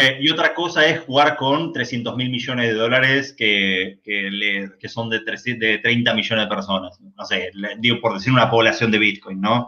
Eh, 0.00 0.16
y 0.20 0.30
otra 0.30 0.54
cosa 0.54 0.86
es 0.86 1.00
jugar 1.00 1.34
con 1.34 1.72
300 1.72 2.14
mil 2.14 2.30
millones 2.30 2.68
de 2.68 2.74
dólares 2.74 3.34
que, 3.36 3.98
que, 4.04 4.88
son 4.88 5.10
de, 5.10 5.18
de 5.18 5.78
30 5.78 6.14
millones 6.14 6.44
de 6.44 6.48
personas. 6.48 7.00
No 7.00 7.24
sé, 7.24 7.50
digo 7.80 8.00
por 8.00 8.14
decir 8.14 8.32
una 8.32 8.48
población 8.48 8.92
de 8.92 8.98
Bitcoin, 9.00 9.40
¿no? 9.40 9.66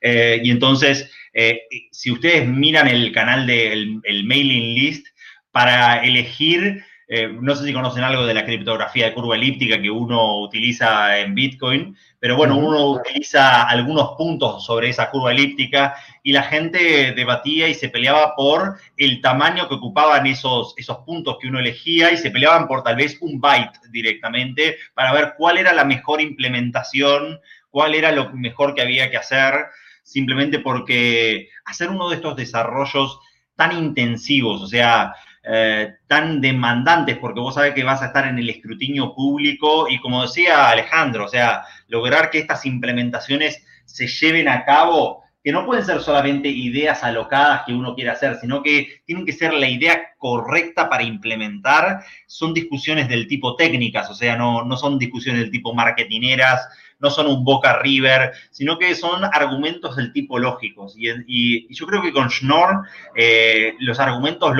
Eh, 0.00 0.40
y 0.40 0.52
entonces, 0.52 1.10
eh, 1.32 1.62
si 1.90 2.12
ustedes 2.12 2.46
miran 2.46 2.86
el 2.86 3.10
canal 3.10 3.44
del 3.44 4.00
el 4.04 4.24
mailing 4.24 4.72
list, 4.76 5.08
para 5.52 6.02
elegir 6.04 6.84
eh, 7.14 7.28
no 7.28 7.54
sé 7.54 7.66
si 7.66 7.74
conocen 7.74 8.04
algo 8.04 8.24
de 8.24 8.32
la 8.32 8.46
criptografía 8.46 9.04
de 9.04 9.12
curva 9.12 9.36
elíptica 9.36 9.82
que 9.82 9.90
uno 9.90 10.38
utiliza 10.40 11.18
en 11.18 11.34
Bitcoin, 11.34 11.94
pero 12.18 12.36
bueno, 12.36 12.56
uno 12.56 12.86
utiliza 12.86 13.64
algunos 13.64 14.16
puntos 14.16 14.64
sobre 14.64 14.88
esa 14.88 15.10
curva 15.10 15.30
elíptica 15.30 15.94
y 16.22 16.32
la 16.32 16.44
gente 16.44 17.12
debatía 17.12 17.68
y 17.68 17.74
se 17.74 17.90
peleaba 17.90 18.34
por 18.34 18.78
el 18.96 19.20
tamaño 19.20 19.68
que 19.68 19.74
ocupaban 19.74 20.26
esos, 20.26 20.72
esos 20.78 21.00
puntos 21.04 21.36
que 21.38 21.48
uno 21.48 21.58
elegía 21.58 22.10
y 22.12 22.16
se 22.16 22.30
peleaban 22.30 22.66
por 22.66 22.82
tal 22.82 22.96
vez 22.96 23.18
un 23.20 23.42
byte 23.42 23.78
directamente 23.90 24.78
para 24.94 25.12
ver 25.12 25.34
cuál 25.36 25.58
era 25.58 25.74
la 25.74 25.84
mejor 25.84 26.22
implementación, 26.22 27.38
cuál 27.68 27.94
era 27.94 28.10
lo 28.10 28.32
mejor 28.32 28.74
que 28.74 28.80
había 28.80 29.10
que 29.10 29.18
hacer, 29.18 29.66
simplemente 30.02 30.60
porque 30.60 31.50
hacer 31.66 31.90
uno 31.90 32.08
de 32.08 32.16
estos 32.16 32.36
desarrollos 32.36 33.20
tan 33.54 33.76
intensivos, 33.76 34.62
o 34.62 34.66
sea, 34.66 35.14
eh, 35.44 35.94
tan 36.06 36.40
demandantes, 36.40 37.18
porque 37.18 37.40
vos 37.40 37.54
sabés 37.54 37.74
que 37.74 37.82
vas 37.82 38.00
a 38.00 38.06
estar 38.06 38.28
en 38.28 38.38
el 38.38 38.48
escrutinio 38.48 39.12
público 39.12 39.88
y 39.88 39.98
como 39.98 40.22
decía 40.22 40.68
Alejandro, 40.68 41.24
o 41.24 41.28
sea, 41.28 41.64
lograr 41.88 42.30
que 42.30 42.38
estas 42.38 42.64
implementaciones 42.64 43.64
se 43.84 44.06
lleven 44.06 44.48
a 44.48 44.64
cabo, 44.64 45.24
que 45.42 45.50
no 45.50 45.66
pueden 45.66 45.84
ser 45.84 46.00
solamente 46.00 46.48
ideas 46.48 47.02
alocadas 47.02 47.62
que 47.66 47.74
uno 47.74 47.96
quiere 47.96 48.10
hacer, 48.10 48.36
sino 48.36 48.62
que 48.62 49.02
tienen 49.04 49.26
que 49.26 49.32
ser 49.32 49.52
la 49.52 49.68
idea 49.68 50.12
correcta 50.16 50.88
para 50.88 51.02
implementar, 51.02 52.04
son 52.26 52.54
discusiones 52.54 53.08
del 53.08 53.26
tipo 53.26 53.56
técnicas, 53.56 54.08
o 54.10 54.14
sea, 54.14 54.36
no, 54.36 54.64
no 54.64 54.76
son 54.76 54.96
discusiones 54.96 55.42
del 55.42 55.50
tipo 55.50 55.74
marketineras, 55.74 56.68
no 57.02 57.10
son 57.10 57.26
un 57.26 57.44
Boca 57.44 57.78
River, 57.80 58.32
sino 58.50 58.78
que 58.78 58.94
son 58.94 59.24
argumentos 59.24 59.96
del 59.96 60.12
tipo 60.12 60.38
lógicos. 60.38 60.94
Y, 60.96 61.74
yo 61.74 61.86
creo 61.86 62.00
que 62.00 62.12
con 62.12 62.30
Schnorr, 62.30 62.86
eh, 63.16 63.74
los 63.80 63.98
argumentos, 63.98 64.52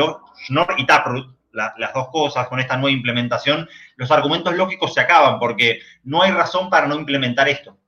Schnorr 0.47 0.75
y 0.77 0.85
Taproot, 0.85 1.35
las 1.53 1.93
dos 1.95 2.09
cosas 2.09 2.49
con 2.49 2.59
esta 2.61 2.77
nueva 2.77 2.97
implementación, 2.97 3.69
los 3.97 4.11
argumentos 4.11 4.55
lógicos 4.55 4.95
se 4.95 5.01
acaban 5.01 5.39
porque 5.39 5.81
no 6.03 6.23
hay 6.23 6.33
razón 6.33 6.69
para 6.69 6.87
no 6.87 6.97
implementar 6.97 7.49
esto. 7.49 7.79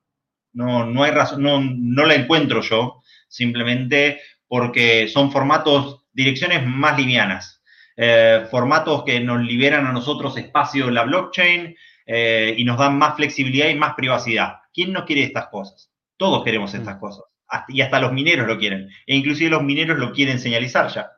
No, 0.53 0.87
no 0.87 1.03
hay 1.03 1.11
razón, 1.11 1.43
no, 1.43 1.61
no 1.61 2.05
la 2.05 2.15
encuentro 2.15 2.61
yo, 2.61 3.03
simplemente 3.27 4.21
porque 4.47 5.09
son 5.09 5.33
formatos, 5.33 6.05
direcciones 6.13 6.65
más 6.65 6.97
livianas, 6.97 7.61
eh, 7.97 8.47
formatos 8.51 9.03
que 9.03 9.19
nos 9.19 9.41
liberan 9.41 9.87
a 9.87 9.93
nosotros 9.93 10.37
espacio 10.37 10.87
en 10.87 10.95
la 10.95 11.03
blockchain, 11.03 11.75
eh, 12.07 12.55
y 12.57 12.65
nos 12.65 12.79
dan 12.79 12.99
más 12.99 13.17
flexibilidad 13.17 13.69
y 13.69 13.75
más 13.75 13.95
privacidad. 13.95 14.57
¿Quién 14.73 14.93
no 14.93 15.05
quiere 15.05 15.23
estas 15.23 15.49
cosas? 15.49 15.91
Todos 16.17 16.45
queremos 16.45 16.73
mm. 16.75 16.77
estas 16.77 16.97
cosas. 16.97 17.25
y 17.69 17.81
hasta 17.81 18.01
los 18.01 18.13
mineros 18.13 18.47
lo 18.47 18.59
quieren. 18.59 18.89
E 19.07 19.17
inclusive 19.17 19.51
los 19.51 19.63
mineros 19.63 19.99
lo 19.99 20.13
quieren 20.13 20.39
señalizar 20.39 20.89
ya. 20.89 21.11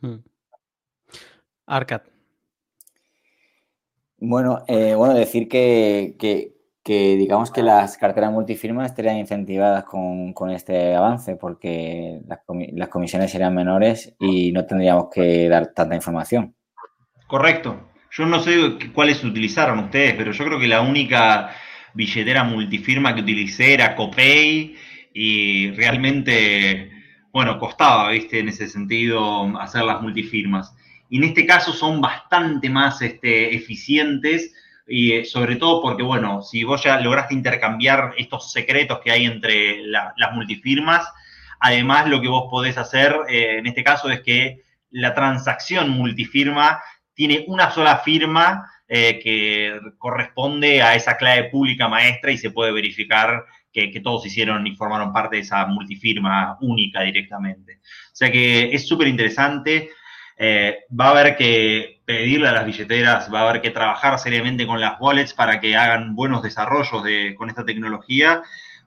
Mm. 0.00 0.18
Arcat. 1.66 2.06
Bueno, 4.20 4.64
eh, 4.66 4.94
bueno, 4.94 5.14
decir 5.14 5.48
que, 5.48 6.16
digamos 6.84 7.52
que 7.52 7.62
las 7.62 7.96
carteras 7.96 8.32
multifirmas 8.32 8.90
estarían 8.90 9.18
incentivadas 9.18 9.84
con, 9.84 10.34
este 10.50 10.94
avance 10.94 11.36
porque 11.36 12.20
las, 12.26 12.40
las, 12.72 12.88
comisiones 12.88 13.30
serían 13.30 13.54
menores 13.54 14.14
y 14.18 14.50
no 14.50 14.66
tendríamos 14.66 15.08
que 15.12 15.48
dar 15.48 15.72
tanta 15.72 15.94
información. 15.94 16.56
Correcto. 17.28 17.88
Yo 18.10 18.26
no 18.26 18.40
sé 18.40 18.78
cuáles 18.92 19.22
utilizaron 19.22 19.78
ustedes, 19.80 20.14
pero 20.14 20.32
yo 20.32 20.44
creo 20.44 20.58
que 20.58 20.68
la 20.68 20.80
única 20.80 21.54
billetera 21.94 22.44
multifirma 22.44 23.14
que 23.14 23.22
utilicé 23.22 23.74
era 23.74 23.94
Copay 23.94 24.76
y 25.12 25.70
realmente, 25.72 26.90
bueno, 27.32 27.58
costaba, 27.58 28.10
viste, 28.10 28.40
en 28.40 28.48
ese 28.48 28.68
sentido 28.68 29.58
hacer 29.60 29.82
las 29.82 30.00
multifirmas. 30.00 30.74
Y 31.10 31.18
en 31.18 31.24
este 31.24 31.46
caso 31.46 31.72
son 31.72 32.00
bastante 32.00 32.68
más 32.68 33.00
este, 33.02 33.54
eficientes 33.54 34.54
y 34.86 35.12
eh, 35.12 35.24
sobre 35.24 35.56
todo 35.56 35.82
porque, 35.82 36.02
bueno, 36.02 36.42
si 36.42 36.64
vos 36.64 36.82
ya 36.82 37.00
lograste 37.00 37.34
intercambiar 37.34 38.14
estos 38.16 38.52
secretos 38.52 39.00
que 39.04 39.10
hay 39.10 39.26
entre 39.26 39.82
las 39.86 40.32
multifirmas, 40.32 41.06
además 41.60 42.08
lo 42.08 42.20
que 42.20 42.28
vos 42.28 42.46
podés 42.50 42.78
hacer 42.78 43.14
eh, 43.28 43.58
en 43.58 43.66
este 43.66 43.84
caso 43.84 44.10
es 44.10 44.20
que 44.20 44.62
la 44.90 45.14
transacción 45.14 45.90
multifirma 45.90 46.80
tiene 47.18 47.44
una 47.48 47.68
sola 47.72 47.98
firma 47.98 48.70
eh, 48.86 49.18
que 49.20 49.76
corresponde 49.98 50.80
a 50.82 50.94
esa 50.94 51.16
clave 51.16 51.50
pública 51.50 51.88
maestra 51.88 52.30
y 52.30 52.38
se 52.38 52.52
puede 52.52 52.70
verificar 52.70 53.44
que, 53.72 54.00
todos 54.00 54.24
hicieron 54.24 54.64
y 54.68 54.76
formaron 54.76 55.12
parte 55.12 55.34
de 55.34 55.42
esa 55.42 55.66
multifirma 55.66 56.56
única 56.60 57.02
directamente. 57.02 57.80
O 58.12 58.14
sea 58.16 58.30
que 58.30 58.72
es 58.72 58.86
súper 58.86 59.08
interesante. 59.08 59.90
eh, 60.36 60.84
va 60.98 61.06
a 61.06 61.10
haber 61.10 61.36
que 61.36 62.02
pedirle 62.04 62.46
a 62.48 62.52
las 62.52 62.66
billeteras, 62.66 63.32
va 63.34 63.40
a 63.40 63.50
haber 63.50 63.62
que 63.62 63.70
trabajar 63.70 64.16
seriamente 64.20 64.64
con 64.64 64.80
las 64.80 65.00
wallets 65.00 65.34
para 65.34 65.58
que 65.58 65.76
hagan 65.76 66.14
buenos 66.14 66.44
desarrollos 66.44 67.02
de, 67.02 67.34
con 67.34 67.48
esta 67.48 67.64
tecnología, 67.64 68.42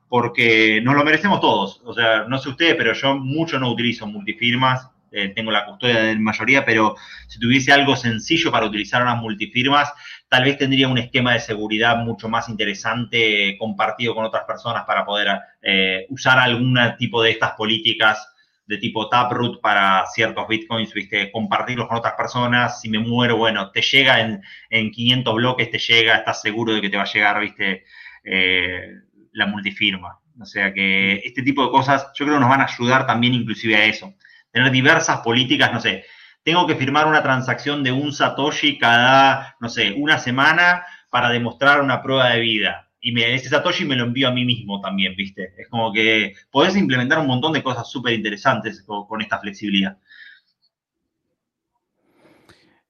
porque 0.08 0.80
nos 0.82 0.96
lo 0.96 1.04
merecemos 1.04 1.42
todos. 1.42 1.82
O 1.84 1.94
sea, 1.94 2.24
no 2.30 2.38
sé 2.38 2.48
ustedes, 2.48 2.76
pero 2.76 2.94
yo 2.94 3.18
mucho 3.18 3.60
no 3.60 3.70
utilizo 3.70 4.08
multifirmas, 4.08 4.90
eh, 5.12 5.30
tengo 5.36 5.52
la 5.52 5.66
custodia 5.66 6.02
de 6.02 6.16
la 6.16 6.20
mayoría, 6.20 6.66
pero 6.66 6.96
si 7.28 7.40
tuviese 7.40 7.72
algo 7.72 7.96
sencillo 7.96 8.52
para 8.52 8.66
utilizar 8.66 9.02
unas 9.02 9.18
multifirmas, 9.18 9.92
tal 10.30 10.46
vez 10.46 10.58
tendría 10.58 10.88
un 10.88 10.98
esquema 10.98 11.34
de 11.34 11.40
seguridad 11.40 11.98
mucho 11.98 12.30
más 12.30 12.50
interesante 12.50 13.58
compartido 13.60 14.16
con 14.16 14.26
otras 14.26 14.46
personas 14.46 14.84
para 14.86 15.06
poder 15.06 15.40
eh, 15.62 16.06
usar 16.10 16.40
algún 16.40 16.78
tipo 16.98 17.22
de 17.22 17.32
estas 17.32 17.52
políticas 17.52 18.28
de 18.72 18.78
tipo 18.78 19.10
Taproot 19.10 19.60
para 19.60 20.06
ciertos 20.08 20.48
bitcoins, 20.48 20.94
¿viste? 20.94 21.30
Compartirlos 21.30 21.90
con 21.90 21.98
otras 21.98 22.14
personas. 22.14 22.80
Si 22.80 22.90
me 22.90 23.00
muero, 23.00 23.36
bueno, 23.36 23.70
te 23.72 23.82
llega 23.82 24.22
en, 24.22 24.42
en 24.70 24.92
500 24.92 25.36
bloques, 25.36 25.72
te 25.72 25.78
llega, 25.78 26.16
estás 26.16 26.42
seguro 26.42 26.74
de 26.74 26.80
que 26.80 26.90
te 26.90 26.96
va 26.96 27.04
a 27.04 27.12
llegar, 27.12 27.42
¿viste? 27.42 27.84
Eh, 28.24 28.94
la 29.34 29.46
multifirma. 29.48 30.20
O 30.40 30.46
sea 30.46 30.74
que 30.74 31.16
este 31.24 31.44
tipo 31.44 31.66
de 31.66 31.72
cosas 31.72 32.08
yo 32.16 32.26
creo 32.26 32.40
nos 32.40 32.50
van 32.50 32.62
a 32.62 32.66
ayudar 32.66 33.06
también 33.06 33.34
inclusive 33.34 33.76
a 33.76 33.86
eso. 33.86 34.16
Tener 34.52 34.72
diversas 34.72 35.20
políticas, 35.22 35.72
no 35.74 35.80
sé, 35.80 36.06
tengo 36.44 36.68
que 36.68 36.76
firmar 36.76 37.08
una 37.08 37.24
transacción 37.24 37.84
de 37.84 37.92
un 37.92 38.12
Satoshi 38.12 38.78
cada, 38.78 39.56
no 39.60 39.70
sé, 39.70 39.94
una 39.94 40.18
semana 40.18 40.86
para 41.10 41.30
demostrar 41.30 41.82
una 41.82 42.02
prueba 42.02 42.30
de 42.30 42.40
vida 42.40 42.92
y 43.02 43.12
me, 43.12 43.34
ese 43.34 43.50
Satoshi 43.50 43.84
me 43.84 43.96
lo 43.96 44.04
envío 44.06 44.28
a 44.28 44.32
mí 44.32 44.46
mismo 44.46 44.80
también, 44.80 45.16
¿viste? 45.16 45.54
Es 45.58 45.68
como 45.70 45.92
que 45.92 46.36
podés 46.52 46.78
implementar 46.78 47.18
un 47.18 47.28
montón 47.28 47.52
de 47.52 47.64
cosas 47.64 47.90
súper 47.90 48.14
interesantes 48.14 48.84
con, 48.84 49.22
esta 49.22 49.40
flexibilidad. 49.40 49.98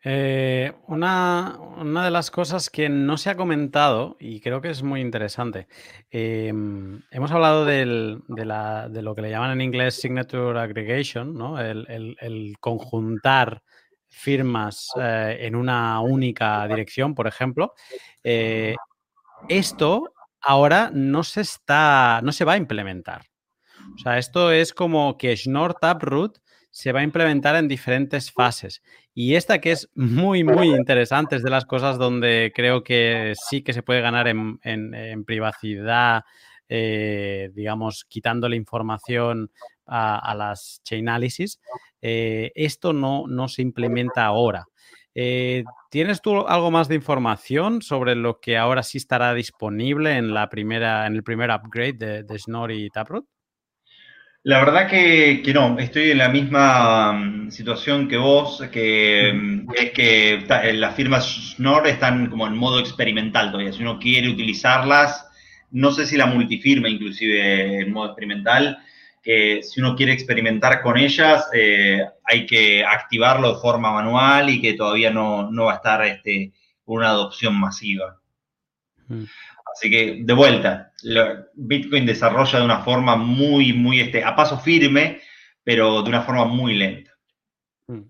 Eh, 0.04 0.74
una, 0.88 1.60
de 2.04 2.12
las 2.12 2.32
cosas 2.32 2.72
que 2.72 2.90
no 2.90 3.18
se 3.18 3.30
ha 3.30 3.38
comentado 3.38 4.18
y 4.20 4.40
creo 4.40 4.60
que 4.60 4.72
es 4.72 4.82
muy 4.82 5.00
interesante, 5.00 5.68
em, 6.10 7.04
hemos 7.12 7.30
hablado 7.32 7.66
de, 7.66 7.86
lo 7.86 9.16
que 9.16 9.22
le 9.22 9.30
llaman 9.30 9.52
en 9.52 9.62
inglés 9.62 10.02
signature 10.02 10.60
aggregation, 10.60 11.36
¿no? 11.36 11.60
el, 11.60 12.56
conjuntar 12.60 13.62
firmas 14.08 14.90
eh, 15.00 15.38
en 15.42 15.56
una 15.56 16.00
única 16.02 16.68
dirección, 16.68 17.14
por 17.14 17.28
ejemplo. 17.28 17.74
Eh, 18.24 18.76
esto 19.50 20.14
ahora 20.42 20.90
no 20.92 21.24
se 21.24 21.42
está, 21.42 22.22
no 22.24 22.32
se 22.32 22.46
va 22.46 22.54
a 22.54 22.58
implementar. 22.58 23.28
O 23.96 23.98
sea, 24.00 24.18
esto 24.18 24.52
es 24.52 24.74
como 24.74 25.18
que 25.18 25.36
Schnorr 25.36 25.76
Taproot 25.76 26.40
se 26.72 26.94
va 26.94 27.02
a 27.02 27.04
implementar 27.04 27.56
en 27.58 27.68
diferentes 27.68 28.32
fases. 28.32 28.82
Y 29.14 29.36
esta 29.36 29.60
que 29.60 29.74
es 29.74 29.90
muy, 29.94 30.44
muy 30.44 30.70
interesante, 30.70 31.36
es 31.36 31.44
de 31.44 31.50
las 31.50 31.66
cosas 31.66 31.98
donde 31.98 32.52
creo 32.56 32.84
que 32.84 33.34
sí 33.50 33.62
que 33.62 33.74
se 33.74 33.84
puede 33.84 34.02
ganar 34.02 34.28
en, 34.30 35.26
privacidad, 35.26 36.24
eh, 36.70 37.50
digamos, 37.54 38.06
quitándole 38.06 38.56
información 38.56 39.52
a, 39.86 40.34
las 40.36 40.82
chainalysis. 40.84 41.60
Eh, 42.02 42.52
esto 42.56 42.94
no, 42.94 43.28
no 43.28 43.50
se 43.50 43.62
implementa 43.62 44.26
ahora. 44.26 44.66
Eh, 45.14 45.66
¿Tienes 45.90 46.22
tú 46.22 46.48
algo 46.48 46.72
más 46.72 46.88
de 46.88 46.96
información 46.96 47.82
sobre 47.82 48.16
lo 48.16 48.40
que 48.40 48.58
ahora 48.58 48.82
sí 48.82 48.98
estará 48.98 49.34
disponible 49.34 50.16
en 50.16 50.34
la 50.34 50.48
primera, 50.48 51.06
en 51.06 51.16
el 51.16 51.24
primer 51.24 51.52
upgrade 51.52 51.94
de, 51.94 52.24
de 52.24 52.40
Schnorr 52.40 52.72
y 52.72 52.90
Taproot? 52.90 53.26
La 54.44 54.58
verdad 54.60 54.90
que, 54.90 55.44
no, 55.54 55.78
estoy 55.78 56.12
en 56.12 56.18
la 56.18 56.30
misma 56.30 57.14
mm, 57.14 57.52
situación 57.52 58.08
que 58.08 58.18
vos, 58.18 58.64
que 58.72 59.32
mm, 59.34 59.68
es 59.76 59.92
que 59.92 60.34
eh, 60.34 60.74
las 60.74 60.96
firmas 60.96 61.26
Schnorr 61.26 61.88
están 61.88 62.28
como 62.28 62.48
en 62.48 62.58
modo 62.58 62.80
experimental 62.80 63.52
todavía. 63.52 63.72
Si 63.72 63.84
uno 63.84 64.00
quiere 64.00 64.30
utilizarlas, 64.30 65.28
no 65.70 65.92
sé 65.92 66.08
si 66.08 66.18
la 66.18 66.26
multifirma 66.26 66.90
inclusive 66.90 67.82
en 67.82 67.94
modo 67.94 68.08
experimental, 68.08 68.80
que 69.22 69.62
si 69.62 69.80
uno 69.80 69.96
quiere 69.96 70.14
experimentar 70.14 70.82
con 70.82 70.98
ellas, 70.98 71.48
eh, 71.54 72.04
hay 72.24 72.48
que 72.48 72.84
activarlo 72.84 73.54
de 73.54 73.62
forma 73.62 73.92
manual 73.92 74.50
y 74.50 74.60
que 74.60 74.74
todavía 74.74 75.12
no, 75.12 75.52
va 75.54 75.74
a 75.74 75.76
estar 75.76 76.04
este, 76.04 76.52
una 76.86 77.10
adopción 77.10 77.60
masiva. 77.60 78.20
Mm. 79.08 79.26
Así 79.74 79.90
que, 79.90 80.22
de 80.24 80.34
vuelta, 80.34 80.92
Bitcoin 81.54 82.06
desarrolla 82.06 82.60
de 82.60 82.66
una 82.66 82.80
forma 82.80 83.16
muy, 83.16 83.74
muy, 83.74 84.00
este, 84.00 84.24
a 84.24 84.36
paso 84.36 84.60
firme, 84.60 85.22
pero 85.64 86.02
de 86.02 86.10
una 86.10 86.22
forma 86.22 86.46
muy 86.46 86.76
lenta. 86.76 87.12
Mm. 87.88 88.02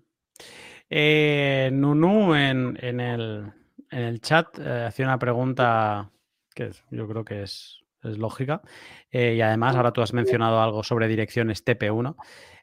Eh, 0.90 1.70
Nunu 1.72 2.34
en, 2.34 2.76
el, 3.00 4.20
chat 4.20 4.58
eh, 4.58 4.84
hacía 4.88 5.06
una 5.06 5.18
pregunta 5.18 6.10
que 6.54 6.70
yo 6.90 7.08
creo 7.08 7.24
que 7.24 7.42
es 7.42 7.82
es 8.02 8.18
lógica. 8.18 8.62
Eh, 9.10 9.34
y 9.36 9.40
además, 9.40 9.76
ahora 9.76 9.92
tú 9.92 10.02
has 10.02 10.12
mencionado 10.12 10.60
algo 10.60 10.82
sobre 10.82 11.08
direcciones 11.08 11.64
TP1. 11.64 12.16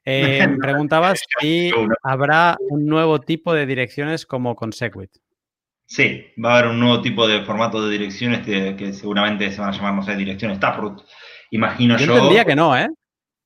Eh, 0.06 0.48
preguntabas 0.62 1.22
si 1.40 1.72
habrá 2.04 2.58
un 2.70 2.86
nuevo 2.86 3.20
tipo 3.20 3.54
de 3.54 3.66
direcciones 3.66 4.26
como 4.26 4.56
Consequit. 4.56 5.12
Sí, 5.90 6.28
va 6.44 6.54
a 6.54 6.60
haber 6.60 6.72
un 6.72 6.80
nuevo 6.80 7.02
tipo 7.02 7.28
de 7.28 7.42
formato 7.42 7.82
de 7.84 7.92
direcciones 7.92 8.46
que, 8.46 8.94
seguramente 8.94 9.52
se 9.52 9.60
van 9.60 9.70
a 9.70 9.74
llamar, 9.74 9.96
no 9.96 10.04
sé, 10.04 10.16
direcciones 10.16 10.60
Taproot. 10.60 11.04
Imagino 11.50 11.98
yo. 11.98 12.06
Yo 12.06 12.16
entendía 12.16 12.46
que 12.46 12.56
no, 12.56 12.78
¿eh? 12.78 12.88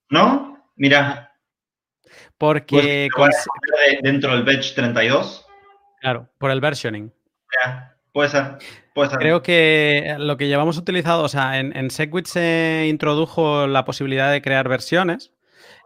¿No? 0.09 0.61
Mira. 0.75 1.31
Porque. 2.37 3.09
dentro 4.01 4.35
del 4.35 4.43
batch 4.43 4.75
32. 4.75 5.45
Claro, 6.01 6.29
por 6.37 6.51
el 6.51 6.59
versioning. 6.59 7.13
Ya, 7.63 7.95
puede 8.11 8.29
ser. 8.29 8.57
Creo 9.17 9.41
que 9.41 10.17
lo 10.19 10.35
que 10.35 10.47
llevamos 10.47 10.77
utilizado, 10.77 11.23
o 11.23 11.29
sea, 11.29 11.59
en, 11.59 11.75
en 11.75 11.89
Segwit 11.89 12.25
se 12.25 12.87
introdujo 12.89 13.67
la 13.67 13.85
posibilidad 13.85 14.31
de 14.31 14.41
crear 14.41 14.67
versiones 14.67 15.31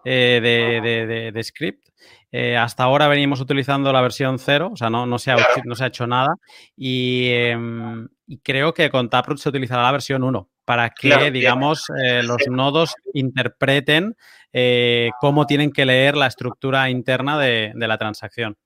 eh, 0.05 1.31
de, 1.33 1.43
script. 1.43 1.86
Eh, 2.31 2.57
hasta 2.57 2.83
ahora 2.83 3.07
venimos 3.07 3.39
utilizando 3.39 3.91
la 3.93 4.01
versión 4.01 4.37
0, 4.37 4.71
o 4.73 4.75
sea, 4.75 4.89
no, 4.89 5.05
no, 5.05 5.17
se, 5.17 5.31
ha, 5.31 5.37
no 5.65 5.75
se 5.75 5.83
ha 5.83 5.87
hecho 5.87 6.07
nada. 6.07 6.35
Em, 6.77 8.07
y, 8.27 8.37
creo 8.39 8.73
que 8.73 8.89
con 8.89 9.09
Taproot 9.09 9.39
se 9.39 9.49
utilizará 9.49 9.83
la 9.83 9.91
versión 9.93 10.23
1 10.23 10.49
para 10.65 10.89
que, 10.89 11.31
digamos, 11.31 11.85
eh, 12.03 12.21
los 12.23 12.47
nodos 12.49 12.95
interpreten 13.13 14.15
cómo 15.21 15.45
tienen 15.45 15.71
que 15.71 15.85
leer 15.85 16.17
la 16.17 16.27
estructura 16.27 16.89
interna 16.89 17.37
de, 17.37 17.71
de 17.75 17.87
la 17.87 17.97
transacción. 17.97 18.57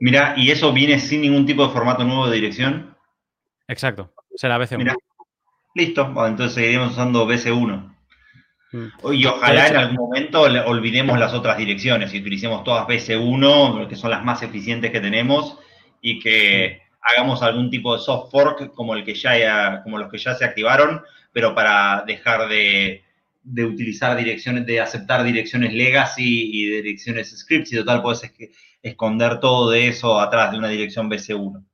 Mira, 0.00 0.34
¿y 0.36 0.50
eso 0.50 0.72
viene 0.72 0.98
sin 0.98 1.22
ningún 1.22 1.44
tipo 1.44 1.66
de 1.66 1.72
formato 1.72 2.04
nuevo 2.04 2.28
de 2.28 2.36
dirección? 2.36 2.96
Exacto, 3.66 4.12
será 4.34 4.58
BC1. 4.58 4.94
listo, 5.74 6.26
entonces 6.26 6.54
seguiremos 6.54 6.92
usando 6.92 7.26
BC1. 7.26 7.97
Y 8.72 9.24
ojalá 9.24 9.68
en 9.68 9.76
algún 9.76 9.96
momento 9.96 10.42
olvidemos 10.42 11.18
las 11.18 11.32
otras 11.32 11.56
direcciones 11.56 12.12
y 12.12 12.20
utilicemos 12.20 12.64
todas 12.64 12.86
BC1, 12.86 13.88
que 13.88 13.96
son 13.96 14.10
las 14.10 14.24
más 14.24 14.42
eficientes 14.42 14.90
que 14.90 15.00
tenemos, 15.00 15.58
y 16.00 16.18
que 16.20 16.82
hagamos 17.00 17.42
algún 17.42 17.70
tipo 17.70 17.96
de 17.96 18.02
soft 18.02 18.30
fork 18.30 18.72
como 18.74 18.94
el 18.94 19.04
que 19.04 19.14
ya 19.14 19.82
como 19.82 19.98
los 19.98 20.10
que 20.10 20.18
ya 20.18 20.34
se 20.34 20.44
activaron, 20.44 21.02
pero 21.32 21.54
para 21.54 22.04
dejar 22.06 22.48
de, 22.48 23.04
utilizar 23.44 24.16
direcciones, 24.16 24.66
de 24.66 24.80
aceptar 24.80 25.24
direcciones 25.24 25.72
legacy 25.72 26.50
y 26.52 26.66
direcciones 26.66 27.36
scripts, 27.36 27.72
y 27.72 27.76
total 27.76 28.02
puedes 28.02 28.30
esconder 28.82 29.40
todo 29.40 29.70
de 29.70 29.88
eso 29.88 30.20
atrás 30.20 30.52
de 30.52 30.58
una 30.58 30.68
dirección 30.68 31.10
BC1. 31.10 31.64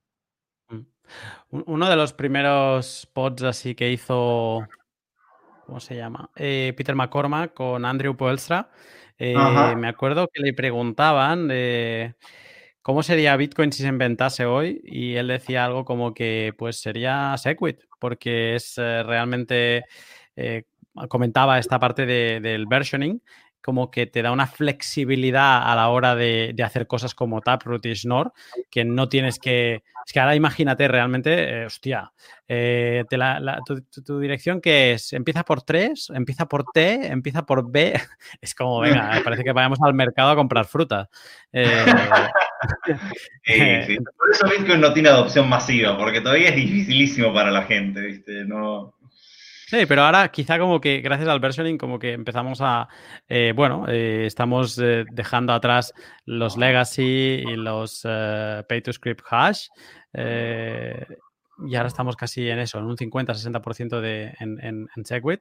Uno 1.51 1.89
de 1.89 1.97
los 1.97 2.13
primeros 2.13 3.09
pods 3.13 3.45
así 3.45 3.75
que 3.75 3.93
hizo, 3.93 4.67
¿cómo 5.65 5.81
se 5.81 5.97
llama? 5.97 6.31
Eh, 6.37 6.73
Peter 6.77 6.95
McCormack 6.95 7.55
con 7.55 7.85
Andrew 7.85 8.17
Poelstra. 8.17 8.71
Eh, 9.19 9.35
me 9.77 9.89
acuerdo 9.89 10.29
que 10.33 10.43
le 10.43 10.53
preguntaban 10.53 11.49
de 11.49 12.15
cómo 12.83 13.03
sería 13.03 13.37
Bitcoin 13.37 13.73
si 13.73 13.83
se 13.83 13.89
inventase 13.89 14.45
hoy 14.45 14.81
y 14.85 15.15
él 15.15 15.29
decía 15.29 15.65
algo 15.65 15.85
como 15.85 16.13
que 16.13 16.53
pues 16.59 16.81
sería 16.81 17.35
Segwit 17.39 17.81
porque 18.01 18.57
es 18.57 18.77
eh, 18.77 19.03
realmente 19.05 19.85
comentaba 21.09 21.59
esta 21.59 21.79
parte 21.79 22.07
del 22.07 22.67
versioning 22.67 23.23
como 23.65 23.91
que 23.91 24.07
te 24.07 24.21
da 24.21 24.31
una 24.31 24.47
flexibilidad 24.47 25.63
a 25.63 25.75
la 25.75 25.89
hora 25.89 26.15
de, 26.15 26.55
hacer 26.63 26.87
cosas 26.87 27.15
como 27.15 27.41
Taproot 27.41 27.87
y 27.87 27.95
Schnorr, 27.95 28.31
que 28.71 28.85
no 28.85 29.09
tienes 29.09 29.39
que... 29.39 29.83
Es 30.07 30.13
que 30.13 30.21
ahora 30.21 30.35
imagínate 30.35 30.87
realmente, 30.87 31.63
eh, 31.63 31.65
hostia, 31.65 32.13
eh, 32.47 33.05
tu, 34.05 34.19
dirección 34.19 34.61
que 34.61 34.93
es, 34.93 35.15
empieza 35.15 35.45
por 35.45 35.63
3, 35.63 36.11
empieza 36.15 36.45
por 36.45 36.67
T, 36.75 37.07
empieza 37.07 37.47
por 37.47 37.71
B, 37.73 37.95
es 38.43 38.55
como, 38.55 38.81
venga, 38.81 39.19
parece 39.25 39.43
que 39.43 39.53
vayamos 39.53 39.81
al 39.81 39.95
mercado 39.95 40.33
a 40.33 40.37
comprar 40.37 40.67
fruta. 40.67 41.09
Eh, 41.51 41.87
por 44.19 44.31
eso 44.31 44.47
Bitcoin 44.47 44.83
no 44.83 44.93
tiene 44.93 45.09
adopción 45.09 45.49
masiva, 45.49 45.97
porque 45.97 46.21
todavía 46.21 46.51
es 46.51 46.57
dificilísimo 46.57 47.33
para 47.33 47.51
la 47.51 47.63
gente, 47.63 48.01
¿viste? 48.03 48.45
No... 48.45 48.94
Sí, 49.75 49.87
pero 49.87 50.03
ahora 50.03 50.29
quizá 50.31 50.57
como 50.57 50.81
que 50.81 51.01
gracias 51.01 51.29
al 51.29 51.41
versioning 51.41 51.79
como 51.79 51.99
que 51.99 52.13
empezamos 52.13 52.61
a, 52.61 52.87
eh, 53.27 53.53
bueno, 53.57 53.87
eh, 53.89 54.25
estamos 54.25 54.79
eh, 54.79 55.05
dejando 55.11 55.53
atrás 55.53 55.93
los 56.27 56.57
legacy 56.57 57.03
y 57.03 57.57
los 57.57 58.03
pay 58.03 58.83
to 58.83 58.93
script 58.93 59.23
hash 59.29 59.67
y 60.15 61.75
ahora 61.75 61.89
estamos 61.89 62.15
casi 62.15 62.49
en 62.49 62.61
eso, 62.61 62.79
en 62.79 62.85
un 62.85 62.97
50-60% 62.97 64.01
de, 64.01 64.33
en, 64.39 64.61
en, 64.63 65.05
Segwit. 65.05 65.41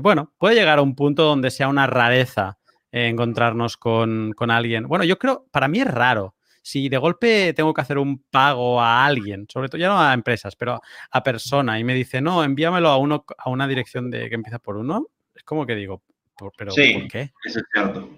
bueno, 0.00 0.32
puede 0.38 0.54
llegar 0.54 0.78
a 0.78 0.82
un 0.82 0.94
punto 0.94 1.24
donde 1.24 1.50
sea 1.50 1.68
una 1.68 1.86
rareza 1.86 2.56
encontrarnos 2.92 3.76
con, 3.76 4.32
con 4.32 4.50
alguien. 4.50 4.88
Bueno, 4.88 5.04
yo 5.04 5.18
creo, 5.18 5.48
para 5.50 5.68
mí 5.68 5.80
es 5.80 5.86
raro 5.86 6.35
si 6.66 6.88
de 6.88 6.98
golpe 6.98 7.52
tengo 7.52 7.72
que 7.72 7.80
hacer 7.80 7.96
un 7.96 8.24
pago 8.28 8.80
a 8.80 9.06
alguien, 9.06 9.46
sobre 9.48 9.68
todo 9.68 9.80
ya 9.80 9.86
no 9.86 10.00
a 10.00 10.12
empresas, 10.12 10.56
pero 10.56 10.80
a 11.12 11.22
persona, 11.22 11.78
y 11.78 11.84
me 11.84 11.94
dice, 11.94 12.20
no, 12.20 12.42
envíamelo 12.42 12.88
a 12.88 12.96
uno 12.96 13.24
a 13.38 13.50
una 13.50 13.68
dirección 13.68 14.10
de 14.10 14.28
que 14.28 14.34
empieza 14.34 14.58
por 14.58 14.76
uno, 14.76 15.06
es 15.32 15.44
como 15.44 15.64
que 15.64 15.76
digo, 15.76 16.02
pero 16.58 16.72
sí, 16.72 16.92
¿por 16.92 17.06
qué? 17.06 17.30
Eso 17.44 17.60
es 17.60 17.64
cierto. 17.72 18.10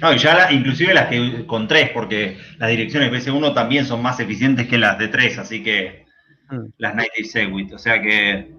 No, 0.00 0.12
y 0.12 0.18
ya 0.18 0.52
inclusive 0.52 0.94
las 0.94 1.08
que 1.08 1.44
con 1.48 1.66
tres, 1.66 1.90
porque 1.90 2.38
las 2.58 2.70
direcciones 2.70 3.10
BC1 3.10 3.54
también 3.54 3.84
son 3.84 4.00
más 4.02 4.20
eficientes 4.20 4.68
que 4.68 4.78
las 4.78 4.96
de 4.96 5.08
tres, 5.08 5.38
así 5.38 5.60
que 5.64 6.06
mm. 6.48 6.66
las 6.78 6.94
Native 6.94 7.26
Segwit, 7.26 7.72
o 7.72 7.78
sea 7.78 8.00
que 8.00 8.54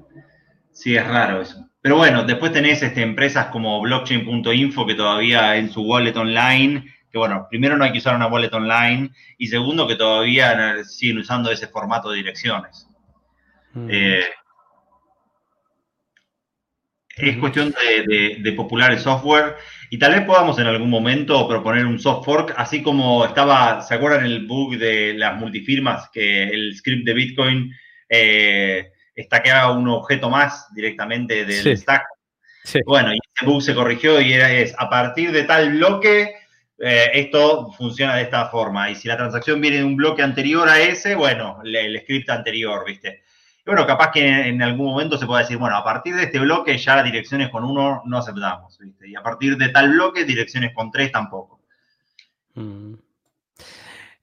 sí 0.73 0.97
es 0.97 1.07
raro 1.07 1.41
eso. 1.41 1.69
Pero 1.79 1.95
bueno, 1.95 2.25
después 2.25 2.51
tenés 2.51 2.83
este, 2.83 3.01
empresas 3.01 3.45
como 3.45 3.79
blockchain.info 3.79 4.85
que 4.85 4.95
todavía 4.95 5.55
en 5.55 5.69
su 5.69 5.83
wallet 5.83 6.17
online 6.17 6.83
que 7.11 7.17
bueno, 7.17 7.47
primero 7.49 7.77
no 7.77 7.83
hay 7.83 7.91
que 7.91 7.97
usar 7.97 8.15
una 8.15 8.27
wallet 8.27 8.53
online 8.53 9.11
y 9.37 9.47
segundo 9.47 9.87
que 9.87 9.95
todavía 9.95 10.83
siguen 10.83 11.19
usando 11.19 11.51
ese 11.51 11.67
formato 11.67 12.09
de 12.09 12.17
direcciones. 12.17 12.87
Mm. 13.73 13.87
Eh, 13.91 14.25
es 17.17 17.37
cuestión 17.37 17.73
de, 17.73 18.53
popular 18.53 18.91
el 18.91 18.99
software 18.99 19.55
y 19.89 19.99
tal 19.99 20.13
vez 20.13 20.21
podamos 20.23 20.57
en 20.59 20.67
algún 20.67 20.89
momento 20.89 21.47
proponer 21.47 21.85
un 21.85 21.99
soft 21.99 22.25
fork, 22.25 22.53
así 22.57 22.81
como 22.81 23.25
estaba, 23.25 23.81
¿se 23.81 23.93
acuerdan 23.93 24.25
el 24.25 24.47
bug 24.47 24.77
de 24.77 25.13
las 25.15 25.37
multifirmas? 25.37 26.09
Que 26.11 26.43
el 26.43 26.75
script 26.75 27.05
de 27.05 27.13
Bitcoin 27.13 27.75
eh, 28.09 28.91
haga 29.31 29.71
un 29.71 29.87
objeto 29.89 30.29
más 30.29 30.73
directamente 30.73 31.45
del 31.45 31.77
stack. 31.77 32.05
Bueno, 32.85 33.13
y 33.13 33.17
ese 33.17 33.45
bug 33.45 33.61
se 33.61 33.75
corrigió 33.75 34.21
y 34.21 34.33
era 34.33 34.51
es 34.51 34.73
a 34.77 34.89
partir 34.89 35.31
de 35.31 35.43
tal 35.43 35.71
bloque 35.73 36.33
eh, 36.83 37.11
esto 37.13 37.71
funciona 37.73 38.15
de 38.15 38.23
esta 38.23 38.47
forma. 38.47 38.89
Y 38.89 38.95
si 38.95 39.07
la 39.07 39.15
transacción 39.15 39.61
viene 39.61 39.77
de 39.77 39.83
un 39.83 39.95
bloque 39.95 40.23
anterior 40.23 40.67
a 40.67 40.79
ese, 40.79 41.13
bueno, 41.13 41.61
el, 41.63 41.99
script 42.01 42.29
anterior, 42.31 42.83
¿viste? 42.85 43.21
Y 43.59 43.63
bueno, 43.65 43.85
capaz 43.85 44.11
que 44.11 44.27
en, 44.27 44.61
algún 44.63 44.87
momento 44.87 45.15
se 45.15 45.27
pueda 45.27 45.41
decir, 45.41 45.57
bueno, 45.57 45.77
a 45.77 45.83
partir 45.83 46.15
de 46.15 46.23
este 46.23 46.39
bloque 46.39 46.75
ya 46.79 47.03
direcciones 47.03 47.49
con 47.49 47.63
uno 47.63 48.01
no 48.05 48.17
aceptamos, 48.17 48.79
¿viste? 48.79 49.09
Y 49.09 49.15
a 49.15 49.21
partir 49.21 49.57
de 49.57 49.69
tal 49.69 49.91
bloque, 49.91 50.25
direcciones 50.25 50.73
con 50.73 50.89
tres 50.89 51.11
tampoco. 51.11 51.59
Mm. 52.55 52.95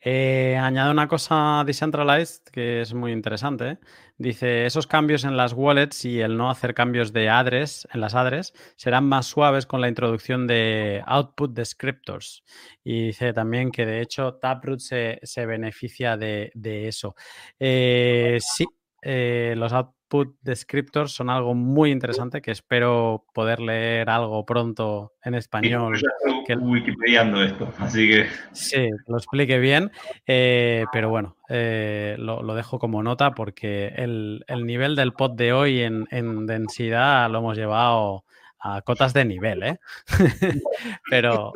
Eh, 0.01 0.57
una 0.61 1.09
cosa 1.09 1.65
decentralized 1.67 2.45
que 2.53 2.83
es 2.83 2.95
muy 2.95 3.13
interesante. 3.13 3.71
¿eh? 3.71 3.79
Dice, 4.17 4.67
esos 4.67 4.87
cambios 4.87 5.25
en 5.25 5.37
las 5.37 5.53
wallets 5.53 6.05
y 6.05 6.21
el 6.21 6.37
no 6.37 6.51
hacer 6.51 6.75
cambios 6.75 7.13
de 7.13 7.29
address 7.29 7.87
en 7.93 8.01
las 8.01 8.15
address 8.15 8.53
serán 8.77 9.09
más 9.09 9.27
suaves 9.27 9.67
con 9.67 9.81
la 9.81 9.89
introducción 9.89 10.47
de 10.47 11.03
output 11.07 11.53
descriptors. 11.53 12.45
Y 12.85 13.07
dice 13.09 13.33
también 13.33 13.71
que 13.71 13.87
de 13.87 14.01
hecho 14.01 14.35
Taproot 14.35 14.81
se, 14.81 15.47
beneficia 15.47 16.17
de, 16.17 16.51
eso. 16.89 17.15
Eh, 17.59 18.39
sí, 18.41 18.67
los 19.03 19.73
output 19.73 19.98
put 20.09 20.37
descriptors 20.41 21.13
son 21.13 21.31
algo 21.31 21.55
muy 21.55 21.91
interesante 21.91 22.41
que 22.41 22.51
espero 22.51 23.27
poder 23.33 23.61
leer 23.61 24.11
algo 24.11 24.45
pronto 24.45 25.15
en 25.23 25.35
español. 25.35 26.01
que 26.47 26.57
Wikipediando 26.57 27.43
esto, 27.43 27.73
así 27.79 28.09
que. 28.09 28.27
Sí, 28.53 28.89
lo 29.07 29.17
explique 29.19 29.59
bien, 29.59 29.91
eh, 30.27 30.85
pero 30.93 31.11
bueno, 31.11 31.37
eh, 31.49 32.17
lo, 32.19 32.55
dejo 32.55 32.79
como 32.79 33.03
nota 33.03 33.33
porque 33.33 33.89
el, 33.97 34.45
nivel 34.65 34.97
del 34.97 35.13
pod 35.13 35.33
de 35.33 35.53
hoy 35.53 35.81
en, 35.81 36.47
densidad 36.47 37.31
lo 37.31 37.39
hemos 37.39 37.57
llevado 37.57 38.25
a 38.59 38.83
cotas 38.83 39.13
de 39.13 39.25
nivel, 39.25 39.63
¿eh? 39.63 39.79
pero. 41.11 41.53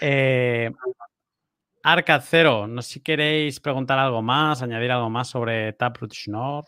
Eh, 0.00 0.70
Arcad 1.82 2.22
Zero, 2.22 2.66
no 2.66 2.82
sé 2.82 2.94
si 2.94 3.00
queréis 3.00 3.60
preguntar 3.60 3.98
algo 3.98 4.20
más, 4.20 4.60
añadir 4.60 4.90
algo 4.90 5.08
más 5.08 5.28
sobre 5.28 5.72
Taproot 5.72 6.12
Schnorr. 6.12 6.66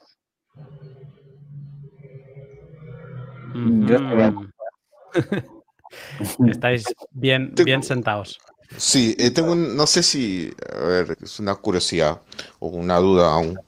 Estáis 6.48 6.84
bien, 7.10 7.52
bien 7.64 7.82
sentados. 7.82 8.38
Sí, 8.76 9.16
eh, 9.18 9.30
tengo 9.30 9.54
no 9.54 9.86
sé 9.86 10.02
si, 10.02 10.52
a 10.72 10.84
ver, 10.86 11.16
es 11.20 11.40
una 11.40 11.54
curiosidad 11.56 12.22
o 12.60 12.68
una 12.68 12.98
duda 12.98 13.32
aún. 13.32 13.58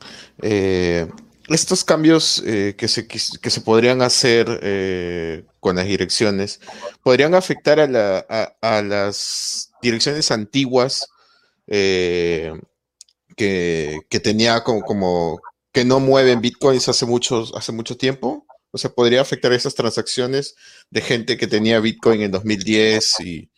Eh, 0.41 1.09
estos 1.49 1.85
cambios 1.85 2.43
eh, 2.47 2.77
que, 2.79 2.87
se, 2.87 3.09
que 3.09 3.19
se 3.19 3.61
podrían 3.61 4.01
hacer 4.01 5.45
con 5.61 5.77
las 5.77 5.87
direcciones, 5.87 6.61
¿podrían 7.03 7.35
afectar 7.35 7.81
a, 7.81 7.87
la, 7.89 8.19
a, 8.61 8.83
las 8.83 9.73
direcciones 9.83 10.31
antiguas 10.31 11.09
que, 11.67 12.55
que, 13.37 14.21
tenía 14.23 14.63
como, 14.63 14.83
como, 14.83 15.41
que 15.73 15.85
no 15.85 16.01
mueven 16.01 16.41
bitcoins 16.41 16.89
hace, 16.89 17.07
muchos, 17.07 17.53
hace 17.57 17.73
mucho 17.73 17.97
tiempo? 17.97 18.47
O 18.71 18.79
sea, 18.79 18.91
¿podría 18.91 19.21
afectar 19.21 19.53
esas 19.53 19.75
transacciones 19.75 20.57
de 20.91 21.01
gente 21.01 21.37
que 21.37 21.47
tenía 21.47 21.81
bitcoin 21.81 22.23
en 22.23 22.31
2010 22.31 23.21
y, 23.21 23.51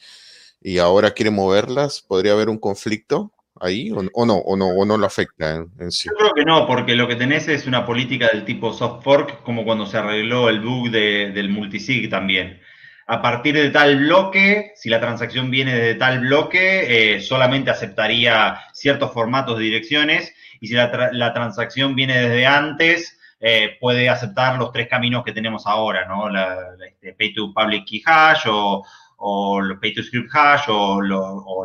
y 0.61 0.79
ahora 0.79 1.13
quiere 1.13 1.31
moverlas? 1.31 2.03
¿Podría 2.03 2.33
haber 2.33 2.49
un 2.49 2.59
conflicto 2.59 3.33
ahí 3.61 3.91
o, 3.93 4.03
no, 4.03 4.11
o 4.37 4.57
no, 4.57 4.67
o 4.67 4.85
no 4.85 4.97
lo 4.97 5.07
afecta 5.07 5.55
en, 5.79 5.93
sí? 5.93 6.09
Yo 6.09 6.17
creo 6.17 6.35
que 6.35 6.45
no, 6.45 6.67
porque 6.67 6.95
lo 6.95 7.07
que 7.07 7.17
tenés 7.17 7.49
es 7.49 7.67
una 7.67 7.87
política 7.87 8.29
del 8.33 8.45
tipo 8.45 8.73
soft 8.73 9.05
fork, 9.05 9.43
como 9.43 9.65
cuando 9.65 9.87
se 9.87 9.99
arregló 9.99 10.49
el 10.49 10.61
bug 10.61 10.91
de, 10.91 11.31
del 11.33 11.49
multisig 11.49 12.11
también. 12.11 12.61
A 13.07 13.21
partir 13.21 13.55
de 13.55 13.71
tal 13.71 13.99
bloque, 13.99 14.73
si 14.77 14.89
la 14.89 15.01
transacción 15.01 15.51
viene 15.51 15.75
de 15.75 15.95
tal 15.95 16.21
bloque, 16.21 17.15
eh, 17.15 17.21
solamente 17.21 17.71
aceptaría 17.71 18.59
ciertos 18.73 19.13
formatos 19.13 19.59
de 19.59 19.65
direcciones 19.65 20.33
y 20.65 20.67
si 20.67 20.75
la, 20.75 21.33
transacción 21.35 21.95
viene 21.95 22.19
desde 22.19 22.47
antes, 22.47 23.19
eh, 23.39 23.77
puede 23.79 24.09
aceptar 24.09 24.59
los 24.59 24.73
tres 24.73 24.89
caminos 24.89 25.23
que 25.23 25.33
tenemos 25.33 25.67
ahora, 25.67 26.07
¿no? 26.07 26.31
La, 26.31 26.57
este, 26.89 27.13
Pay 27.13 27.35
to 27.35 27.53
Public 27.53 27.85
Key 27.85 28.03
Hash 28.07 28.47
o, 28.47 28.83
o 29.19 29.61
Pay 29.79 29.93
to 29.93 30.03
Script 30.03 30.31
Hash 30.35 30.65
o, 30.69 31.03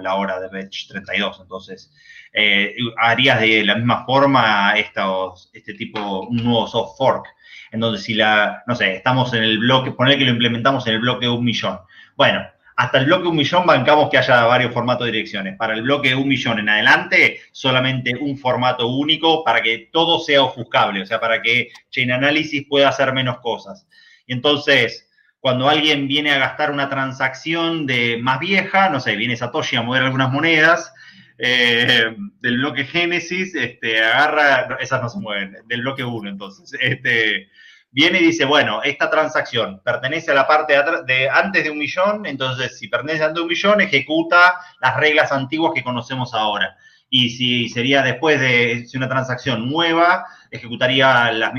la 0.01 0.15
hora 0.15 0.37
de 0.41 0.49
Batch 0.49 0.89
32. 0.89 1.39
Entonces, 1.41 1.93
eh, 2.33 2.75
harías 2.97 3.39
de 3.39 3.63
la 3.63 3.75
misma 3.75 4.05
forma 4.05 4.73
estos, 4.75 5.49
este 5.53 5.73
tipo, 5.75 6.27
un 6.27 6.43
nuevo 6.43 6.67
soft 6.67 6.97
fork, 6.97 7.25
en 7.71 7.79
donde 7.79 7.99
si 7.99 8.15
la, 8.15 8.63
no 8.67 8.75
sé, 8.75 8.95
estamos 8.97 9.33
en 9.33 9.43
el 9.43 9.59
bloque, 9.59 9.91
poner 9.91 10.17
que 10.17 10.25
lo 10.25 10.31
implementamos 10.31 10.85
en 10.87 10.95
el 10.95 10.99
bloque 10.99 11.27
de 11.27 11.31
un 11.31 11.45
millón. 11.45 11.79
Bueno, 12.17 12.45
hasta 12.79 12.97
el 12.97 13.07
bloque 13.07 13.27
un 13.27 13.35
millón 13.35 13.65
bancamos 13.65 14.09
que 14.09 14.17
haya 14.17 14.45
varios 14.45 14.73
formatos 14.73 15.05
de 15.05 15.11
direcciones. 15.11 15.57
Para 15.57 15.73
el 15.73 15.81
bloque 15.81 16.15
un 16.15 16.29
millón 16.29 16.59
en 16.59 16.69
adelante, 16.69 17.41
solamente 17.51 18.15
un 18.15 18.37
formato 18.37 18.87
único 18.87 19.43
para 19.43 19.61
que 19.61 19.89
todo 19.91 20.17
sea 20.21 20.43
ofuscable, 20.43 21.01
o 21.01 21.05
sea, 21.05 21.19
para 21.19 21.41
que 21.41 21.71
Chain 21.89 22.13
Analysis 22.13 22.65
pueda 22.69 22.87
hacer 22.87 23.11
menos 23.11 23.39
cosas. 23.39 23.85
Y 24.25 24.31
entonces, 24.31 25.09
cuando 25.41 25.67
alguien 25.67 26.07
viene 26.07 26.31
a 26.31 26.37
gastar 26.37 26.71
una 26.71 26.87
transacción 26.87 27.85
de 27.85 28.17
más 28.21 28.39
vieja, 28.39 28.89
no 28.89 29.01
sé, 29.01 29.17
viene 29.17 29.35
Satoshi 29.35 29.75
a 29.75 29.81
mover 29.81 30.03
algunas 30.03 30.31
monedas, 30.31 30.93
eh, 31.37 32.15
del 32.39 32.59
bloque 32.59 32.85
Génesis, 32.85 33.55
este, 33.55 34.01
agarra, 34.01 34.77
esas 34.79 35.01
no 35.01 35.09
se 35.09 35.19
mueven, 35.19 35.57
del 35.67 35.81
bloque 35.81 36.05
1, 36.05 36.29
entonces, 36.29 36.71
este, 36.79 37.49
viene 37.91 38.19
y 38.19 38.25
dice, 38.25 38.45
bueno, 38.45 38.81
esta 38.83 39.09
transacción 39.09 39.81
pertenece 39.83 40.31
a 40.31 40.35
la 40.35 40.47
parte 40.47 40.75
de, 41.05 41.29
antes 41.29 41.63
de 41.63 41.71
un 41.71 41.79
millón, 41.79 42.25
entonces 42.25 42.77
si 42.77 42.87
pertenece 42.87 43.23
antes 43.23 43.35
de 43.35 43.41
un 43.41 43.47
millón, 43.47 43.81
ejecuta 43.81 44.59
las 44.79 44.97
reglas 44.97 45.31
antiguas 45.31 45.73
que 45.73 45.83
conocemos 45.83 46.33
ahora. 46.33 46.77
Y 47.09 47.31
si 47.31 47.69
sería 47.69 48.03
después 48.03 48.39
de 48.39 48.85
si 48.87 48.97
una 48.97 49.09
transacción 49.09 49.67
nueva, 49.67 50.25
ejecutaría 50.51 51.31
las, 51.31 51.53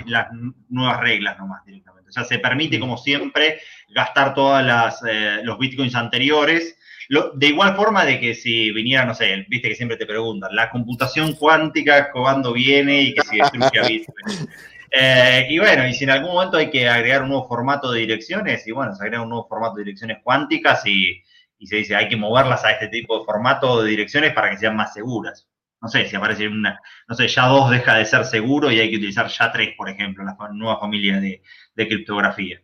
nuevas 0.68 1.00
reglas 1.00 1.38
nomás 1.38 1.64
directamente. 1.64 2.10
O 2.10 2.12
sea, 2.12 2.24
se 2.24 2.38
permite, 2.38 2.78
como 2.78 2.96
siempre, 2.96 3.60
gastar 3.88 4.34
todos 4.34 4.62
eh, 5.08 5.40
los 5.42 5.58
bitcoins 5.58 5.96
anteriores. 5.96 6.78
de 7.34 7.46
igual 7.48 7.74
forma 7.74 8.04
de 8.04 8.20
que 8.20 8.34
si 8.36 8.70
viniera, 8.70 9.04
no 9.04 9.14
sé, 9.14 9.44
viste 9.48 9.68
que 9.68 9.74
siempre 9.74 9.96
te 9.96 10.06
preguntan, 10.06 10.54
la 10.54 10.70
computación 10.70 11.32
cuántica, 11.32 12.12
cuándo 12.12 12.52
viene 12.52 13.02
y 13.02 13.14
que 13.14 13.22
si 13.22 13.38
destruye 13.38 13.80
a 13.80 13.88
Bitcoin. 13.88 14.48
Eh, 14.90 15.46
y 15.48 15.58
bueno, 15.58 15.86
y 15.86 15.94
si 15.94 16.04
en 16.04 16.10
algún 16.10 16.32
momento 16.32 16.56
hay 16.56 16.70
que 16.70 16.88
agregar 16.88 17.22
un 17.22 17.28
nuevo 17.28 17.46
formato 17.46 17.92
de 17.92 18.00
direcciones, 18.00 18.66
y 18.66 18.72
bueno, 18.72 18.94
se 18.94 19.02
agrega 19.02 19.22
un 19.22 19.28
nuevo 19.28 19.46
formato 19.46 19.76
de 19.76 19.84
direcciones 19.84 20.18
cuánticas 20.22 20.84
y, 20.86 21.22
se 21.64 21.76
dice 21.76 21.94
hay 21.94 22.08
que 22.08 22.16
moverlas 22.16 22.64
a 22.64 22.72
este 22.72 22.88
tipo 22.88 23.18
de 23.18 23.24
formato 23.24 23.82
de 23.82 23.90
direcciones 23.90 24.32
para 24.32 24.50
que 24.50 24.56
sean 24.56 24.76
más 24.76 24.94
seguras. 24.94 25.46
No 25.82 25.88
sé, 25.88 26.06
si 26.06 26.16
aparece 26.16 26.48
una, 26.48 26.80
no 27.08 27.14
sé, 27.14 27.28
ya 27.28 27.46
2 27.46 27.70
deja 27.70 27.96
de 27.96 28.04
ser 28.04 28.24
seguro 28.24 28.70
y 28.70 28.80
hay 28.80 28.90
que 28.90 28.96
utilizar 28.96 29.28
ya 29.28 29.52
3, 29.52 29.74
por 29.76 29.88
ejemplo, 29.88 30.24
la 30.24 30.36
nueva 30.52 30.78
familia 30.78 31.20
de, 31.20 31.42
de 31.74 31.88
criptografía. 31.88 32.60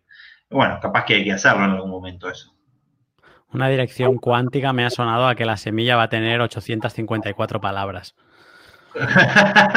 Bueno, 0.50 0.78
capaz 0.80 1.04
que 1.04 1.14
hay 1.14 1.24
que 1.24 1.32
hacerlo 1.32 1.64
en 1.64 1.70
algún 1.72 1.90
momento 1.90 2.30
eso. 2.30 2.54
Una 3.52 3.68
dirección 3.68 4.16
cuántica 4.18 4.72
me 4.72 4.84
ha 4.84 4.90
sonado 4.90 5.28
a 5.28 5.34
que 5.34 5.46
la 5.46 5.56
semilla 5.56 5.96
va 5.96 6.04
a 6.04 6.08
tener 6.08 6.40
854 6.40 7.60
palabras. 7.60 8.14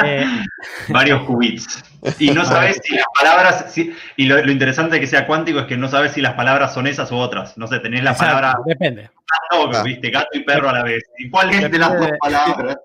Eh, 0.06 0.26
Varios 0.90 1.24
qubits. 1.24 1.84
Y 2.20 2.32
no 2.32 2.46
sabes 2.46 2.80
si 2.84 2.96
las 2.96 3.06
palabras, 3.20 3.78
y 4.16 4.26
lo, 4.26 4.40
interesante 4.52 4.96
de 4.96 5.02
que 5.02 5.08
sea 5.08 5.28
cuántico 5.28 5.60
es 5.60 5.66
que 5.66 5.78
no 5.78 5.88
sabes 5.88 6.14
si 6.14 6.22
las 6.22 6.34
palabras 6.34 6.74
son 6.74 6.88
esas 6.88 7.12
u 7.12 7.18
otras. 7.18 7.58
No 7.58 7.68
sé, 7.68 7.80
tenés 7.80 8.04
la 8.04 8.16
palabra. 8.16 8.56
Depende. 8.66 9.10
Gato, 9.52 9.84
¿viste? 9.84 10.10
Gato 10.10 10.30
y 10.34 10.44
perro 10.44 10.70
a 10.70 10.74
la 10.74 10.84
vez. 10.84 11.04
¿Y 11.18 11.30
cuál 11.30 11.52
es 11.52 11.70
de 11.70 11.78
las 11.78 11.98
dos 11.98 12.10
palabras? 12.20 12.78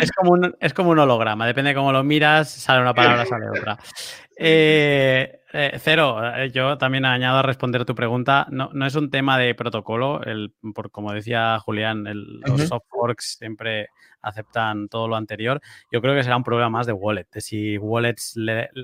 Es 0.00 0.10
como, 0.12 0.32
un, 0.32 0.56
es 0.60 0.74
como 0.74 0.90
un 0.90 0.98
holograma, 0.98 1.46
depende 1.46 1.70
de 1.70 1.74
cómo 1.76 1.92
lo 1.92 2.02
miras, 2.02 2.50
sale 2.50 2.82
una 2.82 2.94
palabra, 2.94 3.24
sale 3.26 3.48
otra. 3.48 3.78
Eh, 4.36 5.40
eh, 5.52 5.78
cero, 5.80 6.20
eh, 6.36 6.50
yo 6.50 6.76
también 6.76 7.06
añado 7.06 7.38
a 7.38 7.42
responder 7.42 7.86
tu 7.86 7.94
pregunta. 7.94 8.46
No, 8.50 8.68
no, 8.74 8.86
es 8.86 8.94
un 8.94 9.10
tema 9.10 9.38
de 9.38 9.54
protocolo. 9.54 10.22
El, 10.22 10.52
por, 10.74 10.90
como 10.90 11.12
decía 11.12 11.58
Julián, 11.60 12.06
el, 12.06 12.40
los 12.40 12.68
softworks 12.68 13.38
siempre 13.38 13.88
aceptan 14.20 14.88
todo 14.88 15.08
lo 15.08 15.16
anterior. 15.16 15.60
Yo 15.90 16.02
creo 16.02 16.14
que 16.14 16.22
será 16.22 16.36
un 16.36 16.44
problema 16.44 16.68
más 16.68 16.86
de 16.86 16.92
wallet. 16.92 17.26
De 17.32 17.40
si 17.40 17.78
wallets 17.78 18.34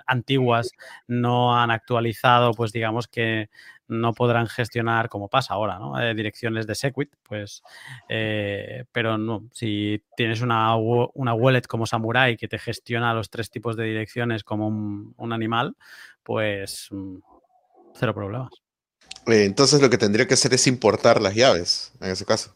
antiguas 0.06 0.70
no 1.06 1.58
han 1.60 1.70
actualizado, 1.70 2.52
pues 2.52 2.72
digamos 2.72 3.06
que 3.08 3.50
no 3.92 4.12
podrán 4.12 4.46
gestionar, 4.46 5.08
como 5.08 5.28
pasa 5.28 5.54
ahora, 5.54 5.78
¿no? 5.78 6.00
Eh, 6.00 6.14
direcciones 6.14 6.66
de 6.66 6.74
Segwit, 6.74 7.12
pues, 7.22 7.62
eh, 8.08 8.84
pero 8.92 9.18
no, 9.18 9.44
si 9.52 10.02
tienes 10.16 10.40
una, 10.40 10.76
una, 10.76 11.34
wallet 11.34 11.62
como 11.62 11.86
Samurai 11.86 12.36
que 12.36 12.48
te 12.48 12.58
gestiona 12.58 13.14
los 13.14 13.30
tres 13.30 13.50
tipos 13.50 13.76
de 13.76 13.84
direcciones 13.84 14.44
como 14.44 14.68
un, 14.68 15.32
animal, 15.32 15.76
pues 16.22 16.88
mm, 16.90 17.16
cero 17.94 18.14
problemas. 18.14 18.52
Eh, 19.26 19.44
entonces 19.44 19.80
lo 19.80 19.88
que 19.88 19.98
tendría 19.98 20.26
que 20.26 20.34
hacer 20.34 20.52
es 20.54 20.66
importar 20.66 21.20
las 21.20 21.34
llaves, 21.34 21.92
en 22.00 22.10
ese 22.10 22.24
caso. 22.24 22.54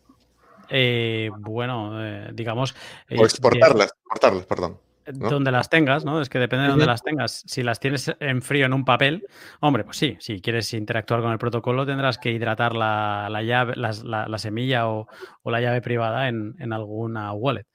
bueno, 1.39 2.33
digamos... 2.33 2.75
O 3.17 3.25
exportarlas, 3.25 3.93
exportarlas, 3.93 4.47
perdón 4.47 4.86
donde 5.12 5.51
las 5.51 5.70
tengas, 5.70 6.05
¿no? 6.05 6.20
Es 6.20 6.28
que 6.28 6.39
depende 6.39 6.65
de 6.65 6.70
donde 6.70 6.87
las 6.87 7.03
tengas. 7.03 7.43
Si 7.47 7.62
las 7.62 7.81
tienes 7.81 8.12
en 8.20 8.43
frío 8.43 8.66
en 8.66 8.73
un 8.73 8.85
papel, 8.85 9.27
hombre, 9.61 9.85
pues 9.85 9.97
sí, 9.97 10.16
si 10.20 10.41
quieres 10.41 10.73
interactuar 10.74 11.20
con 11.20 11.33
el 11.33 11.39
protocolo 11.39 11.87
tendrás 11.87 12.19
que 12.19 12.31
hidratar 12.31 12.74
la, 12.74 13.28
llave, 13.43 13.74
la, 13.77 14.39
semilla 14.39 14.89
o, 14.89 15.07
la 15.45 15.61
llave 15.61 15.81
privada 15.81 16.28
en, 16.28 16.73
alguna 16.73 17.33
wallet. 17.33 17.66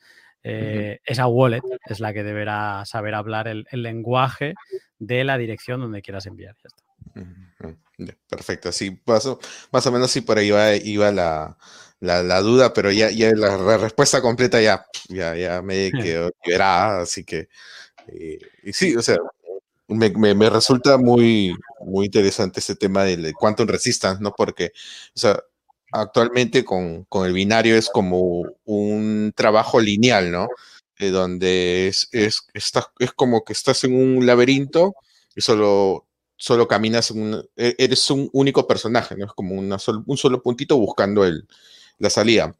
Eh, 0.43 0.99
esa 1.05 1.27
wallet 1.27 1.61
es 1.85 1.99
la 1.99 2.13
que 2.13 2.23
deberá 2.23 2.83
saber 2.85 3.13
hablar 3.13 3.47
el, 3.47 3.65
lenguaje 3.71 4.55
de 4.97 5.23
la 5.23 5.37
dirección 5.37 5.81
donde 5.81 6.01
quieras 6.01 6.25
enviar. 6.25 6.55
Perfecto, 8.27 8.69
así 8.69 9.01
más 9.05 9.29
más 9.71 9.85
o 9.85 9.91
menos 9.91 10.09
sí 10.09 10.21
por 10.21 10.37
ahí 10.37 10.51
iba 10.83 11.11
la, 11.11 11.57
la, 12.01 12.41
duda, 12.41 12.73
pero 12.73 12.91
ya, 12.91 13.11
ya 13.11 13.31
la, 13.35 13.77
respuesta 13.77 14.21
completa 14.21 14.59
ya, 14.59 14.85
ya, 15.07 15.35
ya 15.35 15.61
me 15.61 15.91
quedó 16.19 16.31
liberada, 16.43 17.01
así 17.01 17.23
que, 17.23 17.47
eh, 18.07 18.39
y 18.63 18.73
sí, 18.73 18.95
o 18.95 19.01
sea, 19.01 19.17
me, 19.87 20.09
me, 20.09 20.49
resulta 20.49 20.97
muy, 20.97 21.55
muy 21.85 22.07
interesante 22.07 22.59
ese 22.59 22.75
tema 22.75 23.03
del 23.03 23.33
quantum 23.33 23.67
resistance, 23.67 24.21
¿no? 24.21 24.33
Porque, 24.35 24.71
o 25.15 25.19
sea, 25.19 25.39
actualmente 25.91 26.63
con, 26.65 27.03
con 27.05 27.27
el 27.27 27.33
binario 27.33 27.75
es 27.75 27.89
como 27.89 28.45
un 28.65 29.33
trabajo 29.35 29.79
lineal, 29.79 30.31
¿no? 30.31 30.47
Eh, 30.97 31.09
donde 31.09 31.87
es, 31.87 32.09
es, 32.11 32.41
es 32.53 33.11
como 33.13 33.43
que 33.43 33.53
estás 33.53 33.83
en 33.83 33.95
un 33.95 34.25
laberinto 34.25 34.95
y 35.35 35.41
solo 35.41 36.07
solo 36.37 36.67
caminas, 36.67 37.11
un, 37.11 37.47
e, 37.55 37.75
eres 37.77 38.09
un 38.09 38.27
único 38.33 38.65
personaje, 38.65 39.15
¿no? 39.15 39.25
Es 39.25 39.33
como 39.33 39.55
una 39.55 39.77
un 40.07 40.17
solo 40.17 40.41
puntito 40.41 40.77
buscando 40.77 41.23
el, 41.23 41.47
la 42.01 42.09
salida. 42.09 42.55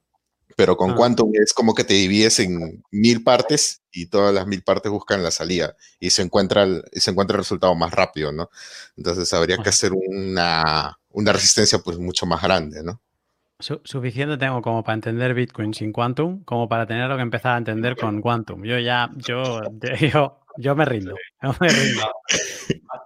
Pero 0.55 0.75
con 0.75 0.91
ah. 0.91 0.95
Quantum 0.95 1.31
es 1.41 1.53
como 1.53 1.73
que 1.73 1.83
te 1.83 1.93
divides 1.93 2.39
en 2.39 2.83
mil 2.91 3.23
partes 3.23 3.81
y 3.91 4.07
todas 4.07 4.33
las 4.33 4.47
mil 4.47 4.63
partes 4.63 4.91
buscan 4.91 5.23
la 5.23 5.31
salida 5.31 5.75
y 5.99 6.09
se 6.09 6.21
encuentra 6.21 6.63
el, 6.63 6.83
se 6.91 7.11
encuentra 7.11 7.35
el 7.35 7.43
resultado 7.43 7.73
más 7.75 7.91
rápido, 7.91 8.31
¿no? 8.31 8.49
Entonces 8.97 9.31
habría 9.33 9.57
que 9.57 9.69
hacer 9.69 9.91
una, 9.93 10.99
una 11.09 11.33
resistencia 11.33 11.79
pues 11.79 11.97
mucho 11.97 12.25
más 12.25 12.41
grande, 12.41 12.83
¿no? 12.83 13.01
Suficiente 13.61 14.37
tengo 14.37 14.61
como 14.61 14.83
para 14.83 14.95
entender 14.95 15.33
Bitcoin 15.33 15.73
sin 15.73 15.93
Quantum, 15.93 16.43
como 16.43 16.67
para 16.67 16.87
tener 16.87 17.07
lo 17.07 17.15
que 17.15 17.21
empezar 17.21 17.53
a 17.55 17.57
entender 17.57 17.95
con 17.95 18.21
Quantum. 18.21 18.63
Yo 18.63 18.79
ya, 18.79 19.09
yo, 19.15 19.61
yo, 19.99 20.41
yo 20.57 20.75
me 20.75 20.85
rindo. 20.85 21.15
Yo 21.41 21.55
me 21.59 21.69
rindo. 21.69 22.11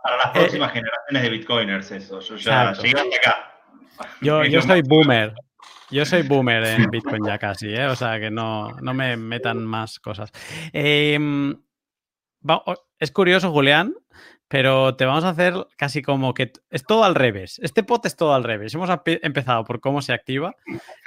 Para 0.02 0.18
las 0.18 0.32
próximas 0.32 0.72
generaciones 0.72 1.24
de 1.24 1.30
Bitcoiners, 1.30 1.92
eso. 1.92 2.22
Yo 2.22 2.38
ya 2.38 2.74
llegué 2.74 3.00
hasta 3.00 3.16
acá. 3.18 3.56
Yo, 4.22 4.44
yo 4.46 4.62
soy 4.62 4.82
boomer. 4.82 5.34
Yo 5.92 6.06
soy 6.06 6.22
boomer 6.28 6.64
en 6.64 6.90
Bitcoin 6.90 7.26
ya 7.26 7.38
casi, 7.38 7.70
¿eh? 7.70 7.88
o 7.88 7.96
sea 7.96 8.20
que 8.20 8.32
no, 8.32 8.72
no 8.82 8.94
me 8.94 9.18
metan 9.18 9.66
más 9.66 10.00
cosas. 10.00 10.32
Em, 10.74 11.56
es 13.00 13.12
curioso, 13.12 13.52
Julián, 13.52 13.96
pero 14.48 14.96
te 14.96 15.06
vamos 15.06 15.24
a 15.24 15.30
hacer 15.30 15.54
casi 15.78 16.02
como 16.02 16.34
que 16.34 16.54
es 16.70 16.84
todo 16.84 17.04
al 17.04 17.16
revés. 17.16 17.60
Este 17.64 17.84
pot 17.84 18.06
es 18.06 18.16
todo 18.16 18.34
al 18.34 18.44
revés. 18.44 18.74
Hemos 18.76 18.90
empezado 19.06 19.64
por 19.64 19.80
cómo 19.80 20.02
se 20.02 20.14
activa, 20.14 20.56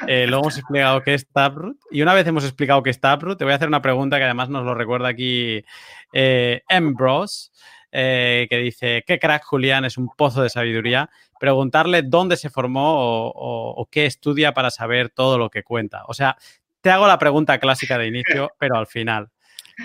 eh, 0.06 0.26
luego 0.26 0.44
hemos 0.44 0.58
explicado 0.58 1.02
qué 1.02 1.14
es 1.14 1.28
Taproot 1.28 1.76
y 1.90 2.02
una 2.02 2.14
vez 2.14 2.26
hemos 2.26 2.44
explicado 2.44 2.82
qué 2.82 2.90
es 2.90 3.00
Taproot, 3.00 3.38
te 3.38 3.44
voy 3.44 3.52
a 3.52 3.56
hacer 3.56 3.68
una 3.68 3.82
pregunta 3.82 4.18
que 4.18 4.24
además 4.24 4.48
nos 4.48 4.64
lo 4.64 4.74
recuerda 4.74 5.08
aquí 5.08 5.64
eh, 6.12 6.62
Ambrose. 6.68 7.50
Eh, 7.90 8.46
que 8.50 8.58
dice, 8.58 9.02
qué 9.06 9.18
crack 9.18 9.44
Julián, 9.44 9.84
es 9.84 9.96
un 9.96 10.10
pozo 10.14 10.42
de 10.42 10.50
sabiduría. 10.50 11.08
Preguntarle 11.40 12.02
dónde 12.02 12.36
se 12.36 12.50
formó 12.50 13.32
o, 13.34 13.88
qué 13.90 14.06
estudia 14.06 14.52
para 14.52 14.70
saber 14.70 15.08
todo 15.08 15.38
lo 15.38 15.50
que 15.50 15.62
cuenta. 15.62 16.04
O 16.06 16.14
sea, 16.14 16.36
te 16.80 16.90
hago 16.90 17.06
la 17.06 17.18
pregunta 17.18 17.58
clásica 17.58 17.98
de 17.98 18.08
inicio, 18.08 18.52
pero 18.58 18.76
al 18.76 18.86
final. 18.86 19.28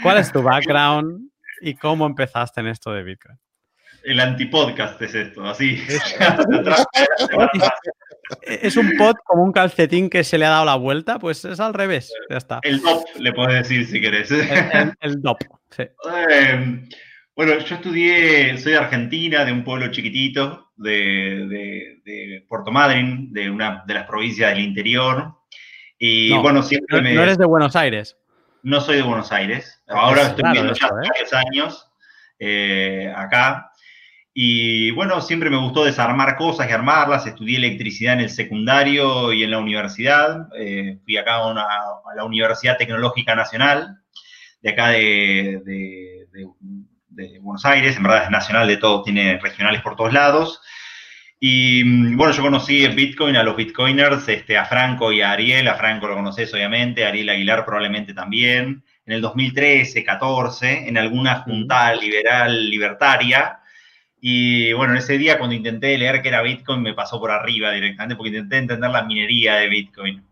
¿Cuál 0.02 0.18
es 0.18 0.32
tu 0.32 0.42
background 0.42 1.30
y 1.62 1.76
cómo 1.76 2.06
empezaste 2.06 2.62
en 2.62 2.68
esto 2.68 2.92
de 2.92 3.04
Bitcoin? 3.04 3.38
El 4.04 4.20
antipodcast 4.20 5.02
es 5.02 5.16
esto, 5.16 5.46
así. 5.46 5.82
es 8.42 8.76
un 8.76 8.92
pod 8.98 9.16
como 9.24 9.44
un 9.44 9.52
calcetín 9.52 10.10
que 10.10 10.24
se 10.24 10.38
le 10.38 10.46
ha 10.46 10.50
dado 10.50 10.66
la 10.66 10.76
vuelta, 10.76 11.20
pues 11.20 11.46
es 11.46 11.60
al 11.60 11.74
revés. 11.74 12.12
Ya 12.30 12.38
está. 12.38 12.60
El 12.64 12.82
DOP, 12.82 13.06
le 13.18 13.32
puedes 13.32 13.54
decir 13.54 13.88
si 13.88 14.02
querés. 14.02 14.30
El, 14.32 15.22
DOP, 15.22 15.42
sí. 15.70 15.84
Em, 16.30 16.88
bueno, 17.36 17.58
yo 17.58 17.76
estudié, 17.76 18.58
soy 18.60 18.74
de 18.74 18.78
Argentina, 18.78 19.44
de 19.44 19.52
un 19.52 19.64
pueblo 19.64 19.90
chiquitito, 19.92 20.72
de, 20.76 22.44
Puerto 22.48 22.72
Madryn, 22.72 23.34
de 23.34 23.50
una 23.50 23.84
de 23.88 23.94
las 23.94 24.06
provincias 24.06 24.52
del 24.52 24.64
interior. 24.64 25.34
Y 25.98 26.32
bueno, 26.38 26.62
siempre 26.62 27.02
me. 27.02 27.14
No 27.14 27.24
eres 27.24 27.38
de 27.38 27.46
Buenos 27.46 27.76
Aires. 27.76 28.18
No 28.62 28.82
soy 28.82 28.98
de 28.98 29.02
Buenos 29.02 29.32
Aires. 29.32 29.82
Ahora 29.88 30.24
estoy 30.24 30.44
viviendo 30.46 30.74
ya 30.74 30.88
¿eh? 30.88 31.10
varios 31.10 31.34
años 31.34 31.92
eh, 32.38 33.12
acá. 33.16 33.72
Y 34.36 34.92
bueno, 34.92 35.22
siempre 35.22 35.50
me 35.50 35.58
gustó 35.58 35.86
desarmar 35.86 36.36
cosas 36.36 36.70
y 36.70 36.74
armarlas. 36.74 37.26
Estudié 37.26 37.58
electricidad 37.58 38.14
en 38.14 38.22
el 38.22 38.30
secundario 38.30 39.34
y 39.34 39.44
en 39.44 39.52
la 39.52 39.60
universidad. 39.60 40.50
Eh, 40.58 41.00
fui 41.04 41.18
acá 41.18 41.38
a, 41.38 42.14
la 42.16 42.26
Universidad 42.26 42.78
Tecnológica 42.78 43.36
Nacional, 43.36 44.00
de 44.62 44.70
acá 44.70 44.90
de 44.90 45.62
de 46.34 46.48
Buenos 47.42 47.64
Aires, 47.66 47.96
en 47.96 48.04
verdad 48.04 48.24
es 48.24 48.32
nacional 48.32 48.68
de 48.68 48.78
todo, 48.78 49.04
tiene 49.04 49.38
regionales 49.38 49.82
por 49.82 49.96
todos 49.96 50.14
lados. 50.14 50.62
Y 51.40 51.84
mm, 51.84 52.18
bueno, 52.18 52.34
yo 52.34 52.42
conocí 52.42 52.86
en 52.86 52.96
Bitcoin 52.96 53.36
a 53.36 53.44
los 53.44 53.56
Bitcoiners, 53.56 54.28
este, 54.30 54.58
a 54.58 54.66
Franco 54.66 55.12
y 55.12 55.22
a 55.22 55.32
Ariel. 55.32 55.68
A 55.68 55.76
Franco 55.76 56.08
lo 56.08 56.16
conoces 56.16 56.54
obviamente, 56.54 57.06
a 57.06 57.10
Ariel 57.10 57.30
Aguilar 57.30 57.66
probablemente 57.66 58.14
también. 58.14 58.84
En 59.06 59.14
el 59.14 59.22
2013, 59.22 60.04
14, 60.04 60.88
en 60.88 60.98
alguna 60.98 61.42
junta 61.42 61.94
liberal 61.96 62.70
libertaria. 62.70 63.60
Y 64.22 64.72
bueno, 64.74 64.94
en 64.94 65.00
ese 65.00 65.18
día 65.18 65.38
cuando 65.38 65.56
intenté 65.56 65.98
leer 65.98 66.22
qué 66.22 66.30
era 66.30 66.42
Bitcoin 66.42 66.82
me 66.82 66.94
pasó 66.94 67.20
por 67.20 67.30
arriba 67.30 67.72
directamente 67.72 68.16
porque 68.16 68.30
intenté 68.30 68.58
entender 68.58 68.90
la 68.90 69.04
minería 69.04 69.56
de 69.56 69.68
Bitcoin. 69.68 70.24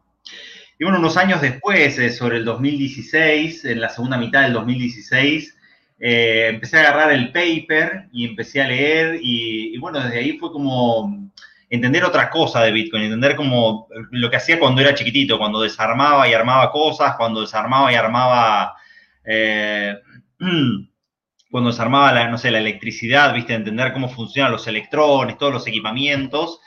Y 0.79 0.83
bueno, 0.83 0.97
unos 0.97 1.17
años 1.17 1.41
después, 1.41 1.99
eh, 1.99 2.09
sobre 2.09 2.37
el 2.37 2.45
2016, 2.45 3.65
en 3.65 3.81
la 3.81 3.89
segunda 3.89 4.17
mitad 4.17 4.43
del 4.43 4.53
2016, 4.53 5.57
eh, 6.03 6.47
empecé 6.49 6.77
a 6.77 6.79
agarrar 6.79 7.11
el 7.11 7.31
paper 7.31 8.07
y 8.11 8.25
empecé 8.25 8.59
a 8.59 8.67
leer 8.67 9.19
y, 9.21 9.77
bueno, 9.77 9.99
desde 10.03 10.17
ahí 10.17 10.35
fue 10.39 10.51
como 10.51 11.31
entender 11.69 12.03
otra 12.03 12.27
cosa 12.31 12.63
de 12.63 12.71
Bitcoin, 12.71 13.03
entender 13.03 13.35
como 13.35 13.87
lo 14.09 14.29
que 14.31 14.37
hacía 14.37 14.57
cuando 14.57 14.81
era 14.81 14.95
chiquitito, 14.95 15.37
cuando 15.37 15.61
desarmaba 15.61 16.27
y 16.27 16.33
armaba 16.33 16.71
cosas, 16.71 17.15
cuando 17.17 17.41
desarmaba 17.41 17.91
y 17.91 17.95
armaba, 17.95 18.75
eh, 19.23 19.95
cuando 21.51 21.69
desarmaba 21.69 22.11
la, 22.13 22.27
no 22.29 22.37
sé, 22.39 22.49
la 22.49 22.57
electricidad, 22.57 23.31
viste, 23.35 23.53
entender 23.53 23.93
cómo 23.93 24.09
funcionan 24.09 24.51
los 24.51 24.65
electrones, 24.65 25.37
todos 25.37 25.53
los 25.53 25.67
equipamientos. 25.67 26.59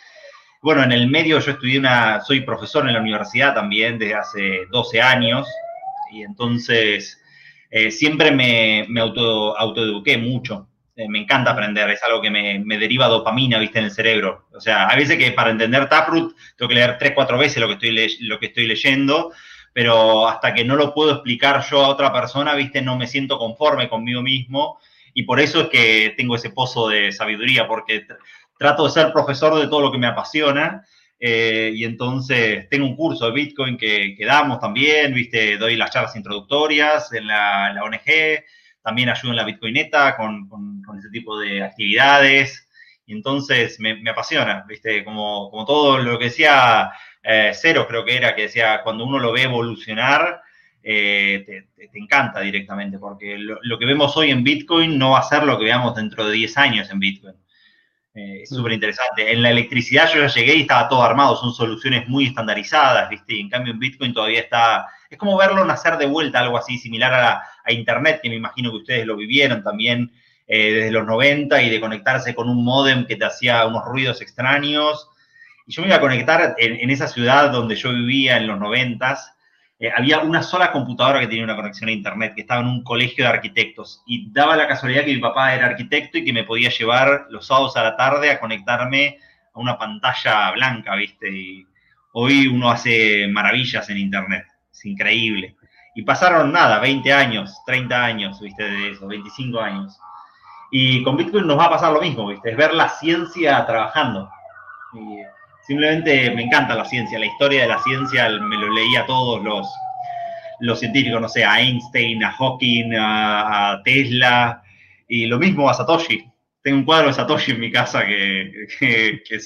Bueno, 0.62 0.85
en 0.85 0.93
el 0.93 1.09
medio 1.09 1.40
yo 1.40 1.51
estudié 1.51 1.81
una, 1.81 2.20
soy 2.20 2.43
profesor 2.43 2.86
en 2.86 2.94
la 2.94 3.01
universidad 3.01 3.52
también 3.52 3.98
desde 3.98 4.15
hace 4.15 4.66
12 4.70 5.02
años 5.02 5.48
y 6.12 6.23
entonces 6.23 7.20
eh, 7.70 7.91
siempre 7.91 8.31
me, 8.31 8.86
me 8.89 9.01
auto, 9.01 9.57
autoeduqué 9.59 10.19
mucho. 10.19 10.69
Eh, 10.97 11.09
me 11.09 11.19
encanta 11.19 11.51
aprender, 11.51 11.91
es 11.91 12.03
algo 12.05 12.23
que 12.23 12.31
me, 12.31 12.61
me, 12.61 12.78
deriva 12.78 13.09
dopamina, 13.09 13.59
viste, 13.59 13.81
en 13.81 13.86
el 13.86 13.91
cerebro. 13.91 14.47
O 14.53 14.61
sea, 14.61 14.89
hay 14.89 14.99
veces 14.99 15.19
que 15.19 15.32
para 15.32 15.51
entender 15.51 15.89
Taproot 15.89 16.36
tengo 16.57 16.69
que 16.69 16.74
leer 16.74 16.99
tres, 16.99 17.12
cuatro 17.15 17.36
veces 17.36 17.59
lo 17.59 17.66
que 17.66 17.74
estoy, 17.74 18.16
lo 18.20 18.39
que 18.39 18.47
estoy 18.47 18.66
leyendo, 18.66 19.32
pero 19.73 20.28
hasta 20.28 20.55
que 20.55 20.65
no 20.65 20.77
lo 20.77 20.95
puedo 20.95 21.12
explicar 21.12 21.65
yo 21.69 21.85
a 21.85 21.89
otra 21.89 22.12
persona, 22.12 22.55
viste, 22.55 22.81
no 22.81 22.97
me 22.97 23.09
siento 23.09 23.39
conforme 23.39 23.89
conmigo 23.89 24.23
mismo 24.23 24.78
y 25.15 25.23
por 25.23 25.41
eso 25.41 25.62
es 25.62 25.69
que 25.69 26.15
tengo 26.16 26.36
ese 26.36 26.51
pozo 26.51 26.89
de 26.89 27.12
sabiduría, 27.12 27.69
porque 27.69 28.07
trato 28.59 28.85
de 28.85 28.91
ser 28.91 29.12
profesor 29.12 29.55
de 29.55 29.69
todo 29.69 29.81
lo 29.81 29.93
que 29.93 29.99
me 29.99 30.09
apasiona. 30.09 30.85
Eh, 31.27 31.73
y 31.75 31.85
entonces 31.85 32.69
tengo 32.69 32.85
un 32.85 32.97
curso 32.97 33.25
de 33.25 33.33
Bitcoin 33.33 33.79
que, 33.79 34.15
damos 34.27 34.61
también, 34.61 35.15
viste, 35.15 35.57
doy 35.57 35.75
las 35.75 35.91
charlas 35.91 36.15
introductorias 36.17 37.15
en 37.15 37.27
la, 37.29 37.81
ONG, 37.83 38.45
también 38.83 39.09
ayudo 39.09 39.31
en 39.31 39.37
la 39.37 39.45
Bitcoineta 39.45 40.19
con, 40.19 40.47
con, 40.51 40.99
ese 40.99 41.09
tipo 41.09 41.39
de 41.39 41.63
actividades. 41.63 42.69
Y 43.07 43.15
entonces 43.15 43.81
me, 43.81 43.99
apasiona, 44.11 44.67
viste, 44.69 45.03
como, 45.03 45.51
como 45.51 45.65
todo 45.65 45.97
lo 45.97 46.19
que 46.19 46.27
decía 46.27 46.93
eh, 47.23 47.53
Cero, 47.55 47.87
creo 47.89 48.05
que 48.05 48.17
era, 48.17 48.35
que 48.35 48.43
decía, 48.43 48.83
cuando 48.83 49.07
uno 49.07 49.19
lo 49.19 49.33
ve 49.33 49.45
evolucionar, 49.45 50.43
eh, 50.83 51.43
te, 51.47 51.99
encanta 51.99 52.41
directamente, 52.41 52.99
porque 52.99 53.39
lo, 53.39 53.79
que 53.79 53.87
vemos 53.87 54.15
hoy 54.19 54.31
en 54.31 54.45
Bitcoin 54.45 54.99
no 54.99 55.13
va 55.13 55.21
a 55.21 55.23
ser 55.23 55.45
lo 55.45 55.59
que 55.59 55.65
veamos 55.65 55.95
dentro 55.95 56.27
de 56.27 56.35
10 56.35 56.59
años 56.59 56.91
en 56.91 56.99
Bitcoin. 56.99 57.35
Eh, 58.15 58.43
es 58.43 58.49
súper 58.49 58.73
interesante. 58.73 59.32
En 59.32 59.43
la 59.43 59.51
electricidad 59.51 60.09
yo 60.12 60.20
ya 60.20 60.28
llegué 60.28 60.55
y 60.55 60.61
estaba 60.62 60.89
todo 60.89 61.03
armado, 61.03 61.36
son 61.36 61.53
soluciones 61.53 62.09
muy 62.09 62.27
estandarizadas, 62.27 63.11
¿viste? 63.11 63.35
Y 63.35 63.41
en 63.41 63.49
cambio 63.49 63.73
en 63.73 63.81
Bitcoin 63.81 64.15
todavía 64.15 64.41
está, 64.41 64.86
es 65.11 65.19
como 65.19 65.36
verlo 65.36 65.65
nacer 65.65 65.99
de 65.99 66.07
vuelta, 66.07 66.39
algo 66.39 66.57
así 66.57 66.78
similar 66.78 67.12
a, 67.12 67.43
a 67.65 67.73
Internet, 67.73 68.20
que 68.23 68.28
me 68.28 68.36
imagino 68.36 68.70
que 68.70 68.77
ustedes 68.77 69.07
lo 69.07 69.16
vivieron 69.16 69.65
también 69.65 70.12
eh, 70.47 70.73
desde 70.73 70.93
los 70.93 71.05
90 71.07 71.61
y 71.62 71.70
de 71.70 71.81
conectarse 71.81 72.36
con 72.36 72.49
un 72.49 72.65
modem 72.65 73.05
que 73.07 73.16
te 73.16 73.24
hacía 73.24 73.66
unos 73.66 73.85
ruidos 73.85 74.20
extraños. 74.20 75.09
Y 75.66 75.73
yo 75.73 75.82
me 75.82 75.89
iba 75.89 75.97
a 75.97 76.01
conectar 76.01 76.55
en, 76.59 76.77
en 76.77 76.91
esa 76.91 77.09
ciudad 77.09 77.51
donde 77.51 77.74
yo 77.74 77.91
vivía 77.91 78.36
en 78.36 78.47
los 78.47 78.61
90 78.61 79.34
eh, 79.79 79.91
había 79.95 80.21
una 80.21 80.43
sola 80.43 80.71
computadora 80.71 81.21
que 81.21 81.27
tenía 81.27 81.45
una 81.45 81.57
conexión 81.57 81.89
a 81.89 81.93
Internet, 81.93 82.35
que 82.35 82.43
estaba 82.43 82.61
en 82.61 82.69
un 82.69 82.85
colegio 82.85 83.25
de 83.25 83.31
arquitectos. 83.31 84.03
Y 84.07 84.31
daba 84.33 84.57
la 84.57 84.69
casualidad 84.69 85.05
que 85.05 85.15
mi 85.15 85.21
papá 85.21 85.55
era 85.55 85.67
arquitecto 85.67 86.19
y 86.19 86.25
que 86.25 86.33
me 86.33 86.45
podía 86.45 86.71
llevar 86.71 87.27
los 87.31 87.47
sábados 87.47 87.77
a 87.77 87.83
la 87.83 87.97
tarde 87.97 88.31
a 88.31 88.41
conectarme 88.41 89.19
a 89.53 89.61
una 89.61 89.77
pantalla 89.77 90.53
blanca, 90.53 90.95
¿viste? 90.95 91.31
Y 91.31 91.67
hoy 92.13 92.47
uno 92.47 92.71
hace 92.71 93.27
maravillas 93.29 93.89
en 93.91 93.99
Internet. 93.99 94.47
Es 94.73 94.85
increíble. 94.85 95.57
Y 95.97 96.03
pasaron 96.03 96.53
nada, 96.53 96.79
20 96.81 97.13
años, 97.13 97.63
30 97.67 98.05
años, 98.05 98.41
¿viste? 98.41 98.65
De 98.65 98.91
eso, 98.91 99.07
25 99.07 99.61
años. 99.61 99.99
Y 100.71 101.03
con 101.05 101.17
Bitcoin 101.17 101.47
nos 101.47 101.59
va 101.59 101.67
a 101.67 101.71
pasar 101.71 101.93
lo 101.93 102.01
mismo, 102.01 102.29
¿viste? 102.29 102.51
Es 102.51 102.57
ver 102.57 102.75
la 102.75 102.89
ciencia 102.89 103.65
trabajando. 103.67 104.29
Y, 104.93 105.19
Simplemente 105.66 106.31
me 106.32 106.43
encanta 106.43 106.74
la 106.74 106.85
ciencia, 106.85 107.19
la 107.19 107.27
historia 107.27 107.62
de 107.62 107.69
la 107.69 107.82
ciencia 107.82 108.28
me 108.28 108.57
lo 108.57 108.73
leí 108.73 108.97
a 108.97 109.07
todos 109.07 109.43
los, 109.43 109.66
los 110.61 110.78
científicos, 110.78 111.20
no 111.20 111.28
sé, 111.28 111.45
a 111.45 111.61
Einstein, 111.61 112.23
a 112.23 112.32
Hawking, 112.32 112.93
a, 112.99 113.81
Tesla, 113.82 114.62
y 115.09 115.27
lo 115.27 115.39
mismo 115.39 115.69
a 115.69 115.74
Satoshi. 115.74 116.31
Tengo 116.62 116.78
un 116.78 116.85
cuadro 116.85 117.09
de 117.09 117.15
Satoshi 117.15 117.53
en 117.53 117.61
mi 117.61 117.73
casa 117.73 118.05
que, 118.05 118.66
que, 118.78 119.23
que 119.27 119.41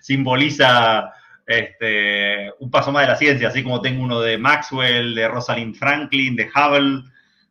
simboliza 0.00 1.12
este, 1.44 2.52
un 2.60 2.70
paso 2.70 2.92
más 2.92 3.02
de 3.02 3.12
la 3.12 3.16
ciencia, 3.16 3.48
así 3.48 3.62
como 3.64 3.80
tengo 3.80 4.04
uno 4.04 4.20
de 4.20 4.38
Maxwell, 4.38 5.14
de 5.14 5.26
Rosalind 5.26 5.74
Franklin, 5.74 6.36
de 6.36 6.48
Hubble, 6.54 7.02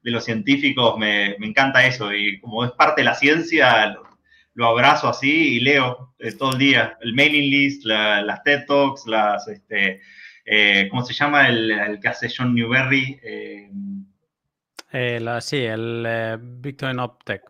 de 0.04 0.12
los 0.12 0.24
científicos, 0.24 0.98
me, 0.98 1.36
me 1.40 1.48
encanta 1.48 1.86
eso, 1.86 2.14
y 2.14 2.40
como 2.40 2.64
es 2.64 2.72
parte 2.72 3.02
de 3.02 3.06
la 3.06 3.16
ciencia, 3.16 3.98
lo 4.58 4.66
abrazo 4.66 5.08
así 5.08 5.56
y 5.56 5.60
leo 5.60 6.16
eh, 6.18 6.32
todo 6.32 6.54
el 6.54 6.58
día. 6.58 6.98
El 7.02 7.14
mailing 7.14 7.52
list, 7.52 7.86
la, 7.86 8.24
las 8.24 8.42
TED 8.42 8.66
Talks, 8.66 9.06
las, 9.06 9.48
este, 9.48 10.02
eh, 10.46 10.88
¿cómo 10.90 11.06
se 11.06 11.14
llama 11.14 11.48
el, 11.48 11.70
el, 11.70 12.00
que 12.00 12.08
hace 12.08 12.28
John 12.36 12.56
Newberry? 12.56 13.20
Eh, 13.22 13.70
eh 14.92 15.20
la, 15.22 15.42
sí, 15.42 15.58
el 15.58 16.40
Bitcoin 16.42 16.98
Optech. 16.98 17.44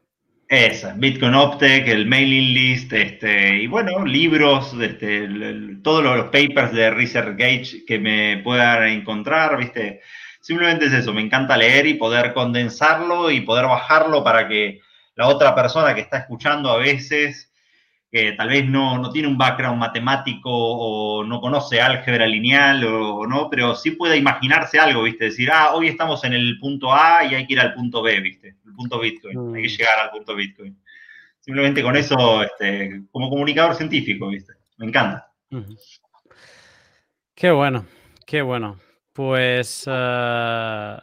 Esa, 0.49 0.95
Bitcoin 0.97 1.33
Optech, 1.33 1.87
el 1.87 2.07
mailing 2.07 2.53
list, 2.53 2.91
este, 2.91 3.55
y 3.55 3.67
bueno, 3.67 4.05
libros, 4.05 4.75
este, 4.81 5.23
el, 5.23 5.43
el, 5.43 5.81
todos 5.83 6.03
los 6.03 6.25
papers 6.25 6.73
de 6.73 6.89
Research 6.91 7.37
Gage 7.37 7.85
que 7.85 7.99
me 7.99 8.41
puedan 8.43 8.83
encontrar, 8.89 9.57
¿viste? 9.57 10.01
Simplemente 10.41 10.87
es 10.87 10.93
eso, 10.93 11.13
me 11.13 11.21
encanta 11.21 11.55
leer 11.55 11.87
y 11.87 11.93
poder 11.93 12.33
condensarlo 12.33 13.31
y 13.31 13.41
poder 13.41 13.65
bajarlo 13.65 14.25
para 14.25 14.49
que 14.49 14.81
la 15.17 15.27
otra 15.27 15.53
persona 15.53 15.93
que 15.95 16.01
está 16.01 16.19
escuchando 16.19 16.69
a 16.69 16.77
veces, 16.77 17.51
que 18.09 18.33
tal 18.33 18.49
vez 18.49 18.65
no, 18.65 18.99
no 18.99 19.11
tiene 19.11 19.27
un 19.27 19.37
background 19.37 19.79
matemático 19.79 20.49
o 20.49 21.23
no 21.23 21.41
conoce 21.41 21.81
álgebra 21.81 22.27
lineal 22.27 22.83
o, 22.85 23.25
no, 23.25 23.49
pero 23.49 23.75
sí 23.75 23.91
puede 23.91 24.15
imaginarse 24.15 24.79
algo, 24.79 25.03
¿viste? 25.03 25.25
Decir, 25.25 25.49
ah, 25.51 25.73
hoy 25.73 25.87
estamos 25.87 26.23
en 26.23 26.33
el 26.33 26.59
punto 26.59 26.93
A 26.93 27.25
y 27.25 27.33
hay 27.33 27.47
que 27.47 27.53
ir 27.53 27.59
al 27.59 27.73
punto 27.73 28.01
B, 28.03 28.19
¿viste? 28.21 28.55
El 28.65 28.73
punto 28.73 28.99
Bitcoin, 28.99 29.51
mm. 29.51 29.55
hay 29.55 29.63
que 29.63 29.69
llegar 29.69 29.99
al 29.99 30.11
punto 30.11 30.35
Bitcoin. 30.35 30.79
Simplemente 31.39 31.81
con 31.81 31.95
eso, 31.95 32.43
este, 32.43 33.01
como 33.11 33.29
comunicador 33.29 33.73
científico, 33.75 34.27
¿viste? 34.27 34.53
Me 34.77 34.85
encanta. 34.85 35.31
Qué 37.33 37.49
bueno, 37.51 37.85
qué 38.25 38.43
bueno. 38.43 38.79
Pues, 39.13 39.87
uh, 39.87 40.99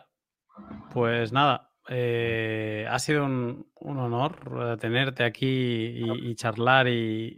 pues 0.92 1.32
nada, 1.32 1.73
eh, 1.88 2.86
ha 2.88 2.98
sido 2.98 3.24
un, 3.24 3.66
un, 3.74 3.98
honor 3.98 4.72
eh, 4.72 4.76
tenerte 4.78 5.24
aquí 5.24 5.46
y, 5.46 6.30
y 6.30 6.34
charlar 6.34 6.88
y, 6.88 7.36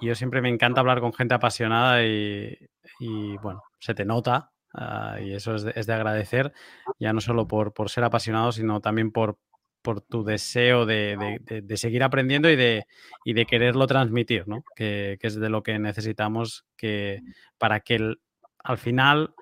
y, 0.00 0.06
yo 0.06 0.14
siempre 0.14 0.42
me 0.42 0.48
encanta 0.48 0.80
hablar 0.80 1.00
con 1.00 1.12
gente 1.12 1.34
apasionada 1.34 2.04
y, 2.04 2.56
y 2.98 3.36
bueno, 3.38 3.62
se 3.78 3.94
te 3.94 4.04
nota 4.04 4.50
uh, 4.74 5.22
y 5.22 5.34
eso 5.34 5.54
es 5.54 5.62
de, 5.62 5.72
es 5.76 5.86
de, 5.86 5.94
agradecer, 5.94 6.52
ya 6.98 7.12
no 7.12 7.20
solo 7.20 7.46
por, 7.46 7.72
por 7.72 7.90
ser 7.90 8.04
apasionado, 8.04 8.50
sino 8.50 8.80
también 8.80 9.12
por, 9.12 9.38
por 9.82 10.00
tu 10.00 10.24
deseo 10.24 10.84
de, 10.84 11.38
de, 11.46 11.62
de, 11.62 11.76
seguir 11.76 12.02
aprendiendo 12.02 12.50
y 12.50 12.56
de, 12.56 12.86
y 13.24 13.32
de 13.32 13.46
quererlo 13.46 13.86
transmitir, 13.86 14.48
¿no? 14.48 14.64
que, 14.74 15.18
que 15.20 15.26
es 15.28 15.36
de 15.36 15.48
lo 15.50 15.62
que 15.62 15.78
necesitamos 15.78 16.66
que, 16.76 17.20
para 17.58 17.80
que 17.80 17.94
el, 17.94 18.20
al 18.64 18.78
final 18.78 19.34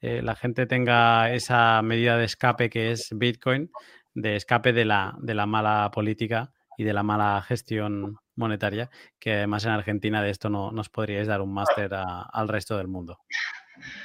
eh, 0.00 0.20
la 0.22 0.36
gente 0.36 0.66
tenga 0.66 1.32
esa 1.32 1.80
medida 1.82 2.16
de 2.16 2.24
escape 2.24 2.70
que 2.70 2.90
es 2.92 3.08
Bitcoin, 3.12 3.70
de 4.14 4.36
escape 4.36 4.72
de 4.72 4.84
la, 4.84 5.14
de 5.20 5.34
la 5.34 5.46
mala 5.46 5.90
política 5.92 6.52
y 6.76 6.84
de 6.84 6.92
la 6.92 7.02
mala 7.02 7.42
gestión 7.42 8.16
monetaria, 8.34 8.90
que 9.18 9.32
además 9.32 9.64
en 9.64 9.70
Argentina 9.72 10.22
de 10.22 10.30
esto 10.30 10.50
no 10.50 10.70
nos 10.70 10.90
podríais 10.90 11.26
dar 11.26 11.40
un 11.40 11.52
máster 11.52 11.90
al 11.94 12.48
resto 12.48 12.76
del 12.76 12.88
mundo. 12.88 13.18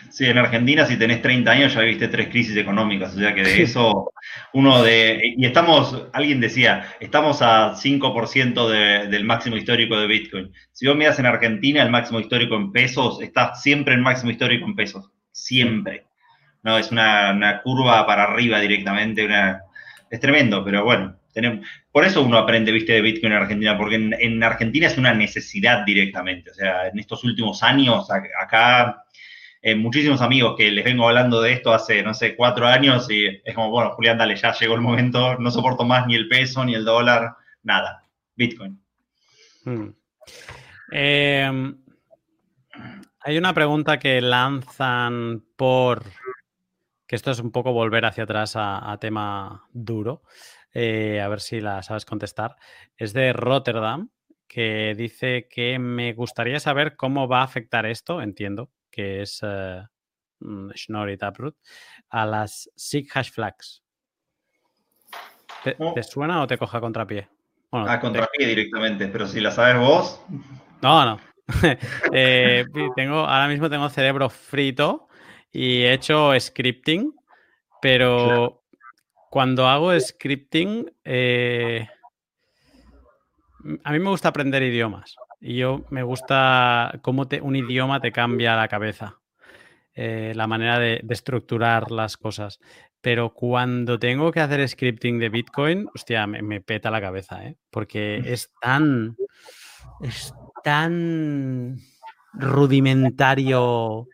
Sí, 0.09 0.25
en 0.25 0.37
Argentina 0.37 0.85
si 0.85 0.97
tenés 0.97 1.21
30 1.21 1.49
años 1.49 1.73
ya 1.73 1.81
viste 1.81 2.09
tres 2.09 2.27
crisis 2.27 2.57
económicas, 2.57 3.15
o 3.15 3.19
sea 3.19 3.33
que 3.33 3.43
de 3.43 3.61
eso 3.61 4.11
uno 4.53 4.83
de... 4.83 5.33
Y 5.37 5.45
estamos, 5.45 6.07
alguien 6.11 6.41
decía, 6.41 6.93
estamos 6.99 7.41
a 7.41 7.73
5% 7.75 8.69
de, 8.69 9.07
del 9.07 9.23
máximo 9.23 9.55
histórico 9.55 9.97
de 9.97 10.07
Bitcoin. 10.07 10.51
Si 10.71 10.87
vos 10.87 10.97
miras 10.97 11.19
en 11.19 11.25
Argentina, 11.25 11.81
el 11.83 11.89
máximo 11.89 12.19
histórico 12.19 12.55
en 12.55 12.71
pesos 12.71 13.21
está 13.21 13.55
siempre 13.55 13.93
en 13.93 14.01
máximo 14.01 14.31
histórico 14.31 14.65
en 14.65 14.75
pesos 14.75 15.09
siempre. 15.31 16.05
No, 16.63 16.77
es 16.77 16.91
una, 16.91 17.31
una 17.31 17.61
curva 17.61 18.05
para 18.05 18.23
arriba 18.23 18.59
directamente, 18.59 19.25
una, 19.25 19.61
es 20.09 20.19
tremendo, 20.19 20.63
pero 20.63 20.83
bueno, 20.83 21.15
tenemos, 21.33 21.65
por 21.91 22.05
eso 22.05 22.21
uno 22.21 22.37
aprende, 22.37 22.71
viste, 22.71 22.93
de 22.93 23.01
Bitcoin 23.01 23.31
en 23.31 23.39
Argentina, 23.39 23.77
porque 23.77 23.95
en, 23.95 24.15
en, 24.19 24.43
Argentina 24.43 24.87
es 24.87 24.97
una 24.97 25.13
necesidad 25.13 25.85
directamente. 25.85 26.51
O 26.51 26.53
sea, 26.53 26.87
en 26.87 26.99
estos 26.99 27.23
últimos 27.23 27.63
años, 27.63 28.09
acá, 28.11 29.03
eh, 29.61 29.75
muchísimos 29.75 30.21
amigos 30.21 30.55
que 30.57 30.71
les 30.71 30.83
vengo 30.83 31.07
hablando 31.07 31.41
de 31.41 31.53
esto 31.53 31.73
hace, 31.73 32.03
no 32.03 32.13
sé, 32.13 32.35
cuatro 32.35 32.67
años 32.67 33.09
y 33.09 33.25
es 33.25 33.55
como, 33.55 33.69
bueno, 33.69 33.91
Julián, 33.91 34.17
dale, 34.17 34.35
ya 34.35 34.53
llegó 34.53 34.75
el 34.75 34.81
momento, 34.81 35.37
no 35.37 35.51
soporto 35.51 35.85
más 35.85 36.07
ni 36.07 36.15
el 36.15 36.27
peso, 36.27 36.65
ni 36.65 36.75
el 36.75 36.85
dólar, 36.85 37.35
nada. 37.63 38.03
Bitcoin. 38.35 38.79
Eh, 40.91 41.73
hay 43.23 43.37
una 43.37 43.53
pregunta 43.53 43.99
que 43.99 44.19
lanzan 44.21 45.43
por, 45.55 46.03
que 47.07 47.15
esto 47.15 47.31
es 47.31 47.39
un 47.39 47.51
poco 47.51 47.71
volver 47.71 48.05
hacia 48.05 48.23
atrás 48.23 48.55
a, 48.55 48.91
a 48.91 48.97
tema 48.97 49.67
duro, 49.71 50.23
eh, 50.73 51.21
a 51.21 51.27
ver 51.27 51.41
si 51.41 51.61
la 51.61 51.83
sabes 51.83 52.05
contestar. 52.05 52.55
Es 52.97 53.13
de 53.13 53.33
Rotterdam, 53.33 54.09
que 54.47 54.95
dice 54.97 55.47
que 55.49 55.79
me 55.79 56.13
gustaría 56.13 56.59
saber 56.59 56.95
cómo 56.95 57.27
va 57.27 57.41
a 57.41 57.43
afectar 57.45 57.85
esto, 57.85 58.21
entiendo, 58.21 58.69
que 58.89 59.21
es 59.21 59.41
uh, 59.43 59.87
Schnorr 60.75 61.11
y 61.11 61.17
Taproot, 61.17 61.55
a 62.09 62.25
las 62.25 62.69
SIG 62.75 63.09
hash 63.13 63.31
flags. 63.31 63.83
¿Te, 65.63 65.75
oh. 65.77 65.93
¿Te, 65.93 66.03
suena 66.03 66.41
o 66.41 66.47
te 66.47 66.57
coja 66.57 66.81
contrapié? 66.81 67.29
Bueno, 67.69 67.89
a 67.89 67.99
contrapié 67.99 68.45
te... 68.45 68.47
directamente, 68.47 69.07
pero 69.07 69.27
si 69.27 69.39
la 69.39 69.51
sabes 69.51 69.77
vos. 69.77 70.21
No, 70.81 71.05
no. 71.05 71.30
eh, 72.13 72.65
tengo, 72.95 73.19
ahora 73.19 73.47
mismo 73.47 73.69
tengo 73.69 73.89
cerebro 73.89 74.29
frito 74.29 75.07
y 75.51 75.81
he 75.83 75.93
hecho 75.93 76.31
scripting 76.39 77.13
Pero 77.81 78.63
cuando 79.29 79.67
hago 79.67 79.97
scripting, 79.99 80.91
eh, 81.03 81.87
a 83.83 83.91
mí 83.91 83.99
me 83.99 84.09
gusta 84.09 84.29
aprender 84.29 84.61
idiomas. 84.63 85.15
Y 85.39 85.57
yo 85.57 85.85
me 85.89 86.03
gusta 86.03 86.99
cómo 87.01 87.27
un 87.41 87.55
idioma 87.55 87.99
te 87.99 88.11
cambia 88.11 88.55
la 88.55 88.67
cabeza. 88.67 89.21
Eh, 89.93 90.31
la 90.35 90.47
manera 90.47 90.79
de, 90.79 91.03
estructurar 91.09 91.91
las 91.91 92.17
cosas. 92.17 92.59
Pero 93.01 93.33
cuando 93.33 93.99
tengo 93.99 94.31
que 94.31 94.39
hacer 94.39 94.67
scripting 94.67 95.19
de 95.19 95.29
Bitcoin, 95.29 95.87
hostia, 95.93 96.27
me, 96.27 96.61
peta 96.61 96.91
la 96.91 97.01
cabeza, 97.01 97.45
¿eh? 97.45 97.55
Porque 97.69 98.17
es 98.17 98.51
tan. 98.61 99.17
Es 100.01 100.33
tan 100.63 101.77
rudimentario. 102.33 104.07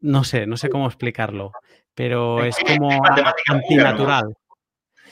No 0.00 0.24
sé, 0.24 0.46
no 0.46 0.56
sé 0.56 0.68
cómo 0.68 0.86
explicarlo. 0.86 1.52
Pero 1.94 2.44
es 2.44 2.56
como 2.56 2.90
antinatural. 3.48 4.34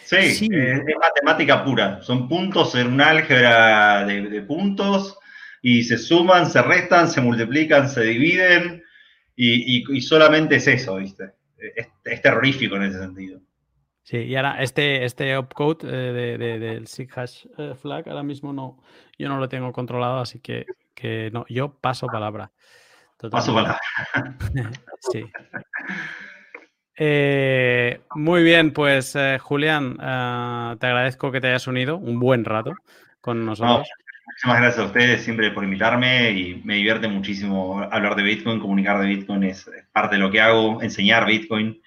Sí, 0.04 0.48
Es, 0.50 0.82
matemática 1.00 1.64
pura. 1.64 2.02
Son 2.02 2.28
puntos 2.28 2.74
en 2.74 2.88
un 2.88 3.00
álgebra 3.00 4.04
de, 4.04 4.42
puntos 4.42 5.16
y 5.62 5.84
se 5.84 5.98
suman, 5.98 6.50
se 6.50 6.62
restan, 6.62 7.08
se 7.08 7.20
multiplican, 7.20 7.88
se 7.88 8.02
dividen 8.02 8.82
y, 9.36 10.00
solamente 10.00 10.56
es 10.56 10.66
eso, 10.66 10.96
¿viste? 10.96 11.32
Es, 12.04 12.22
terrorífico 12.22 12.76
en 12.76 12.82
ese 12.84 12.98
sentido. 12.98 13.40
Sí, 14.10 14.16
y 14.16 14.34
ahora 14.34 14.60
este, 14.60 15.04
este 15.04 15.36
opcode 15.36 15.84
eh, 15.84 16.36
de, 16.36 16.58
del 16.58 16.88
SIG 16.88 17.16
hash 17.16 17.46
eh, 17.56 17.76
flag 17.80 18.08
ahora 18.08 18.24
mismo 18.24 18.52
no, 18.52 18.82
yo 19.16 19.28
no 19.28 19.38
lo 19.38 19.48
tengo 19.48 19.72
controlado, 19.72 20.18
así 20.18 20.40
que, 20.40 20.66
que 20.96 21.30
no, 21.32 21.46
yo 21.48 21.74
paso 21.74 22.08
palabra. 22.08 22.50
Paso 23.30 23.54
palabra. 23.54 23.78
sí. 25.12 25.30
Eh, 26.96 28.00
muy 28.16 28.42
bien, 28.42 28.72
pues 28.72 29.14
eh, 29.14 29.38
Julián, 29.38 29.96
te 29.96 30.86
agradezco 30.88 31.30
que 31.30 31.40
te 31.40 31.46
hayas 31.46 31.68
unido 31.68 31.96
un 31.96 32.18
buen 32.18 32.44
rato 32.44 32.72
con 33.20 33.46
nosotros. 33.46 33.86
muchísimas 34.26 34.60
gracias 34.60 34.78
a 34.84 34.86
ustedes 34.86 35.22
siempre 35.22 35.52
por 35.52 35.62
invitarme 35.62 36.32
y 36.32 36.60
me 36.64 36.74
divierte 36.74 37.06
muchísimo 37.06 37.80
hablar 37.92 38.16
de 38.16 38.24
Bitcoin, 38.24 38.58
comunicar 38.58 38.98
de 38.98 39.06
Bitcoin 39.06 39.44
es 39.44 39.70
parte 39.92 40.16
de 40.16 40.20
lo 40.20 40.32
que 40.32 40.40
hago, 40.40 40.82
enseñar 40.82 41.26
Bitcoin. 41.26 41.80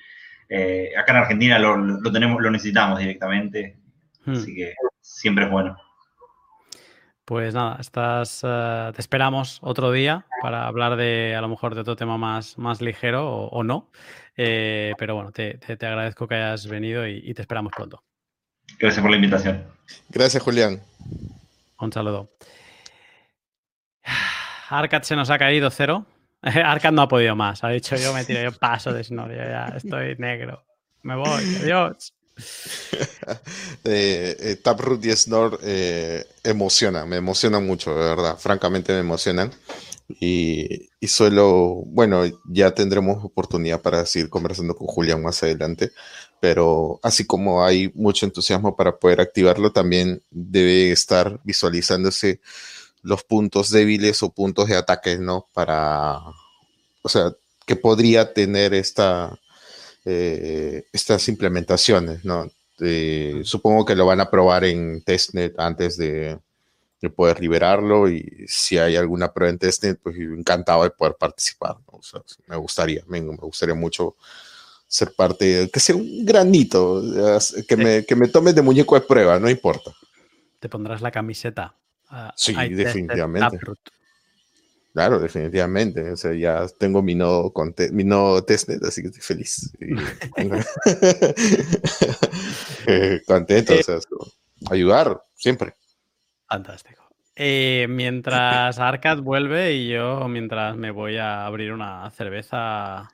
Acá 0.97 1.13
en 1.13 1.17
Argentina 1.17 1.59
lo, 1.59 2.11
tenemos, 2.11 2.41
lo 2.41 2.51
necesitamos 2.51 2.99
directamente, 2.99 3.77
hmm. 4.25 4.31
así 4.31 4.55
que 4.55 4.73
siempre 5.01 5.45
es 5.45 5.51
bueno. 5.51 5.77
Pues 7.25 7.53
nada, 7.53 7.77
estás, 7.79 8.41
te 8.41 8.99
esperamos 8.99 9.59
otro 9.61 9.91
día 9.91 10.25
para 10.41 10.67
hablar 10.67 10.97
de 10.97 11.35
a 11.37 11.41
lo 11.41 11.47
mejor 11.47 11.73
de 11.73 11.81
otro 11.81 11.95
tema 11.95 12.17
más, 12.17 12.57
más 12.57 12.81
ligero 12.81 13.45
o 13.45 13.63
no. 13.63 13.89
Eh, 14.35 14.93
pero 14.97 15.15
bueno, 15.15 15.31
te, 15.31 15.59
agradezco 15.67 16.27
que 16.27 16.35
hayas 16.35 16.67
venido 16.67 17.07
y, 17.07 17.33
te 17.33 17.41
esperamos 17.41 17.71
pronto. 17.75 18.03
Gracias 18.79 19.01
por 19.01 19.11
la 19.11 19.17
invitación. 19.17 19.63
Gracias, 20.09 20.41
Julián. 20.41 20.81
Un 21.79 21.91
saludo. 21.91 22.31
Arcad 24.69 25.03
se 25.03 25.15
nos 25.15 25.29
ha 25.29 25.37
caído 25.37 25.69
cero. 25.69 26.05
Arcad 26.65 26.91
no 26.91 27.03
ha 27.03 27.07
podido 27.07 27.35
más. 27.35 27.63
Ha 27.63 27.69
dicho 27.69 27.95
yo 27.95 28.13
me 28.13 28.25
tiro, 28.25 28.41
yo 28.43 28.51
paso 28.51 28.91
de 28.91 29.03
Snorio, 29.03 29.37
ya 29.37 29.73
estoy 29.77 30.15
negro. 30.17 30.63
Me 31.01 31.15
voy, 31.15 31.43
adiós. 31.61 32.13
eh, 33.83 34.35
eh, 34.39 34.55
Taproot 34.61 35.05
y 35.05 35.11
Snor 35.15 35.59
eh, 35.63 36.25
emociona, 36.43 37.05
me 37.05 37.17
emociona 37.17 37.59
mucho, 37.59 37.95
de 37.95 38.03
verdad. 38.03 38.37
Francamente 38.37 38.91
me 38.93 38.99
emocionan. 38.99 39.51
Y, 40.19 40.89
y, 40.99 41.07
solo, 41.07 41.83
bueno, 41.85 42.23
ya 42.49 42.71
tendremos 42.71 43.23
oportunidad 43.23 43.81
para 43.81 44.05
seguir 44.05 44.29
conversando 44.29 44.75
con 44.75 44.87
Julián 44.87 45.23
más 45.23 45.41
adelante, 45.43 45.91
pero 46.41 46.99
así 47.03 47.25
como 47.25 47.63
hay 47.63 47.89
mucho 47.95 48.25
entusiasmo 48.25 48.75
para 48.75 48.97
poder 48.97 49.21
activarlo, 49.21 49.71
también 49.71 50.21
debe 50.29 50.91
estar 50.91 51.39
visualizándose 51.45 52.41
los 53.03 53.23
puntos 53.23 53.69
débiles 53.69 54.23
o 54.23 54.31
puntos 54.31 54.67
de 54.67 54.77
ataque, 54.77 55.17
¿no? 55.17 55.47
Para, 55.53 56.19
o 57.01 57.09
sea, 57.09 57.33
que 57.65 57.75
podría 57.75 58.33
tener 58.33 58.73
esta, 58.73 59.37
eh, 60.05 60.85
estas 60.91 61.27
implementaciones, 61.27 62.25
¿no? 62.25 62.49
Eh, 62.79 63.41
supongo 63.43 63.85
que 63.85 63.95
lo 63.95 64.05
van 64.05 64.21
a 64.21 64.29
probar 64.29 64.63
en 64.65 65.03
testnet 65.03 65.59
antes 65.59 65.95
de, 65.97 66.39
de 67.03 67.09
poder 67.09 67.41
liberarlo 67.41 68.09
y 68.09 68.45
si 68.47 68.77
hay 68.77 68.95
alguna 68.95 69.31
prueba 69.33 69.51
en 69.51 69.59
testnet, 69.59 69.99
pues 70.01 70.15
encantado 70.17 70.83
de 70.83 70.89
poder 70.89 71.15
participar. 71.19 71.75
me 72.47 72.55
gustaría, 72.55 73.03
me, 73.07 73.19
gustaría 73.19 73.75
mucho 73.75 74.15
ser 74.87 75.13
parte, 75.13 75.69
que 75.71 75.79
sea 75.81 75.95
un 75.97 76.25
granito, 76.25 77.03
que, 77.67 77.75
me, 77.75 78.05
que 78.05 78.15
me 78.15 78.29
tomes 78.29 78.55
de 78.55 78.61
muñeco 78.61 78.95
de 78.95 79.01
prueba, 79.01 79.37
no 79.37 79.49
importa. 79.49 79.91
Te 80.61 80.69
pondrás 80.69 81.01
la 81.01 81.11
camiseta. 81.11 81.75
Sí, 82.35 82.53
definitivamente. 82.69 83.59
Claro, 84.93 85.19
definitivamente. 85.19 86.11
O 86.11 86.17
sea, 86.17 86.33
ya 86.33 86.67
tengo 86.77 87.01
mi 87.01 87.15
nodo, 87.15 87.51
mi 87.91 88.03
nodo 88.03 88.43
testnet, 88.43 88.83
así 88.83 89.01
que 89.01 89.07
estoy 89.07 89.21
feliz. 89.21 89.73
Eh, 92.87 93.21
contento, 93.27 93.73
o 93.73 93.83
sea, 93.83 93.97
ayudar 94.69 95.23
siempre. 95.35 95.73
Fantástico. 96.47 97.03
Eh, 97.35 97.87
mientras 97.89 98.77
Arcad 98.77 99.17
vuelve 99.17 99.73
y 99.73 99.89
yo 99.89 100.27
mientras 100.27 100.77
me 100.77 100.91
voy 100.91 101.17
a 101.17 101.47
abrir 101.47 101.73
una 101.73 102.11
cerveza 102.11 103.09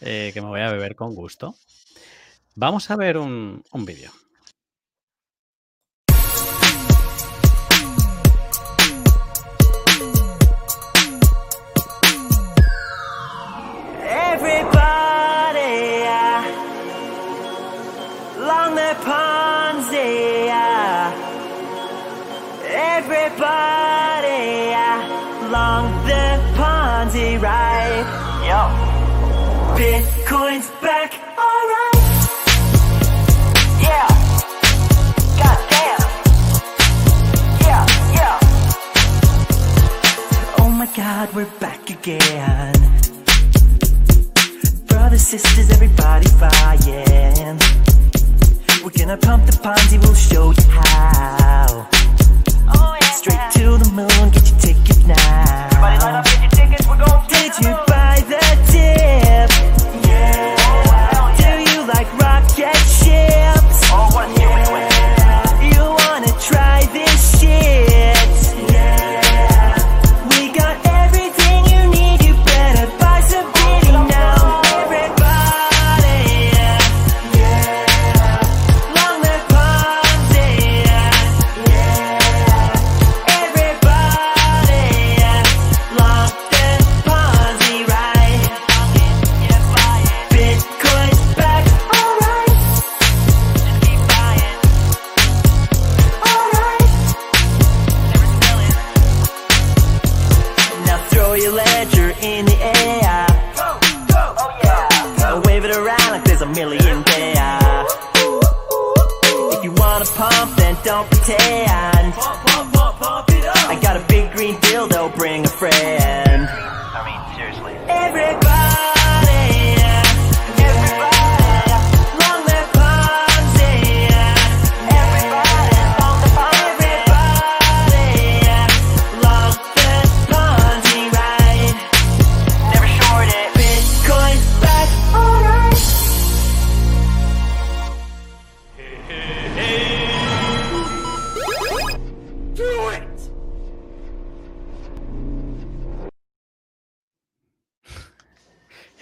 eh, 0.00 0.30
que 0.32 0.40
me 0.40 0.48
voy 0.48 0.62
a 0.62 0.72
beber 0.72 0.96
con 0.96 1.14
gusto, 1.14 1.54
vamos 2.54 2.90
a 2.90 2.96
ver 2.96 3.18
un, 3.18 3.62
un 3.72 3.84
vídeo. 3.84 4.10
Everybody 23.30 24.74
along 25.46 26.06
the 26.06 26.40
Ponzi 26.56 27.40
ride. 27.40 28.06
Yo. 28.46 28.60
Bitcoin's 29.76 30.70
back, 30.82 31.12
alright. 31.38 31.94
Yeah. 33.80 34.08
Goddamn. 35.42 36.02
Yeah, 37.60 37.84
yeah. 38.14 38.38
Oh 40.58 40.70
my 40.70 40.86
god, 40.96 41.34
we're 41.34 41.58
back 41.60 41.90
again. 41.90 42.74
Brothers, 44.86 45.22
sisters, 45.22 45.70
everybody 45.70 46.28
buying. 46.38 47.58
We're 48.82 48.90
gonna 48.98 49.16
pump 49.16 49.46
the 49.46 49.52
Ponzi, 49.62 49.98
we'll 50.02 50.14
show 50.14 50.50
you 50.50 50.70
how. 50.70 51.99
Straight 53.14 53.50
to 53.52 53.78
the 53.78 53.90
moon, 53.92 54.30
get 54.30 54.48
your 54.50 54.58
ticket 54.60 55.06
now. 55.06 55.66
Everybody 55.66 55.98
line 55.98 56.14
up, 56.14 56.24
get 56.24 56.40
your 56.40 56.50
tickets, 56.50 56.88
we're 56.88 56.96
going 56.96 57.28
Did 57.28 57.52
you 57.58 57.72
buy 57.86 58.24
the 58.28 58.72
tip? 58.72 59.29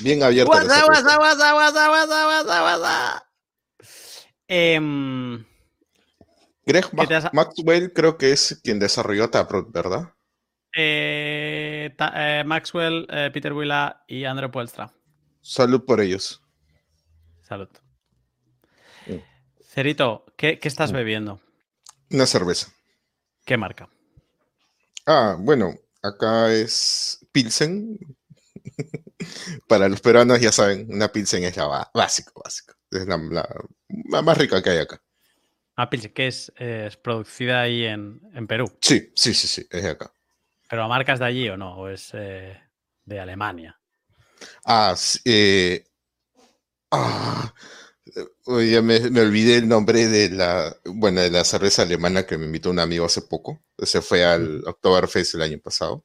Bien 0.00 0.22
abierto. 0.22 0.52
Guasa, 0.52 0.84
guasa, 0.84 1.16
guasa, 1.16 1.52
guasa, 1.54 1.88
guasa, 1.88 2.24
guasa, 2.26 2.60
guasa. 2.60 3.24
Em, 4.46 5.42
Greg 6.66 6.84
¿Qué 6.90 7.06
te 7.06 7.14
Ma- 7.14 7.16
has- 7.16 7.32
Maxwell 7.32 7.90
creo 7.94 8.18
que 8.18 8.32
es 8.32 8.60
quien 8.62 8.78
desarrolló 8.78 9.30
Taproot, 9.30 9.72
¿verdad? 9.72 10.12
eh, 10.76 11.94
ta- 11.96 12.12
eh, 12.14 12.44
Maxwell, 12.44 13.06
eh, 13.08 13.30
Peter 13.32 13.54
Willa 13.54 14.04
y 14.06 14.24
Andrew 14.26 14.50
Puelstra. 14.50 14.92
Salud 15.40 15.82
por 15.86 16.02
ellos. 16.02 16.42
Salud. 17.40 17.70
Cerito, 19.78 20.24
¿qué, 20.36 20.58
qué 20.58 20.66
estás 20.66 20.90
Mm. 20.90 20.96
bebiendo? 20.98 21.40
Una 22.10 22.26
cerveza. 22.26 22.68
¿Qué 23.44 23.56
marca? 23.56 23.88
Ah, 25.06 25.36
bueno, 25.40 25.74
acá 26.02 26.52
es 26.52 27.18
Pilsen. 27.32 27.98
Para 29.68 29.88
los 29.88 30.00
peruanos 30.00 30.40
ya 30.40 30.52
saben, 30.52 30.86
una 30.92 31.08
Pilsen 31.12 31.44
es 31.44 31.56
la 31.56 31.90
básico, 31.94 32.40
básico. 32.42 32.74
Es 32.90 33.06
la, 33.06 33.16
la- 33.18 33.48
la 34.10 34.22
más 34.22 34.38
rica 34.38 34.62
que 34.62 34.70
hay 34.70 34.78
acá. 34.78 35.02
Ah, 35.76 35.88
Pilsen, 35.88 36.12
que 36.12 36.26
es, 36.26 36.52
eh, 36.58 36.84
es 36.88 36.96
producida 36.98 37.62
ahí 37.62 37.84
en, 37.84 38.20
en 38.34 38.46
Perú. 38.46 38.70
Sí, 38.80 39.12
sí, 39.14 39.34
sí, 39.34 39.46
sí, 39.46 39.66
es 39.70 39.82
de 39.84 39.90
acá. 39.90 40.12
¿Pero 40.68 40.82
la 40.82 40.88
marca 40.88 41.12
es 41.12 41.18
de 41.18 41.26
allí 41.26 41.48
o 41.50 41.56
no? 41.56 41.76
¿O 41.76 41.88
es 41.88 42.10
eh, 42.14 42.58
de 43.04 43.20
Alemania? 43.20 43.78
Ah, 44.64 44.94
sí, 44.96 45.18
eh, 45.24 45.84
ah, 46.90 47.52
oye, 48.44 48.80
me, 48.82 49.00
me 49.10 49.20
olvidé 49.20 49.56
el 49.56 49.68
nombre 49.68 50.06
de 50.06 50.30
la, 50.30 50.76
bueno, 50.84 51.20
de 51.20 51.30
la 51.30 51.44
cerveza 51.44 51.82
alemana 51.82 52.26
que 52.26 52.38
me 52.38 52.46
invitó 52.46 52.70
un 52.70 52.78
amigo 52.78 53.06
hace 53.06 53.22
poco. 53.22 53.60
Se 53.78 54.02
fue 54.02 54.24
al 54.24 54.62
Oktoberfest 54.66 55.34
el 55.34 55.42
año 55.42 55.58
pasado. 55.58 56.04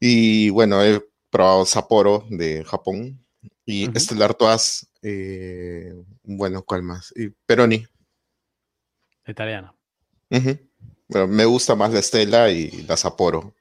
Y 0.00 0.50
bueno, 0.50 0.82
he 0.84 1.02
probado 1.30 1.66
Sapporo 1.66 2.24
de 2.30 2.64
Japón 2.64 3.24
y 3.64 3.88
Ujú. 3.88 4.00
Stellar 4.00 4.34
Toas, 4.34 4.88
eh, 5.02 5.94
bueno, 6.22 6.62
¿cuál 6.62 6.82
más? 6.82 7.12
Y 7.16 7.28
Peroni. 7.46 7.86
Italiana. 9.26 9.74
Ujú. 10.30 10.58
Bueno, 11.08 11.26
me 11.28 11.44
gusta 11.44 11.74
más 11.74 11.92
la 11.92 12.02
Stella 12.02 12.48
y 12.50 12.82
la 12.82 12.96
Sapporo 12.96 13.54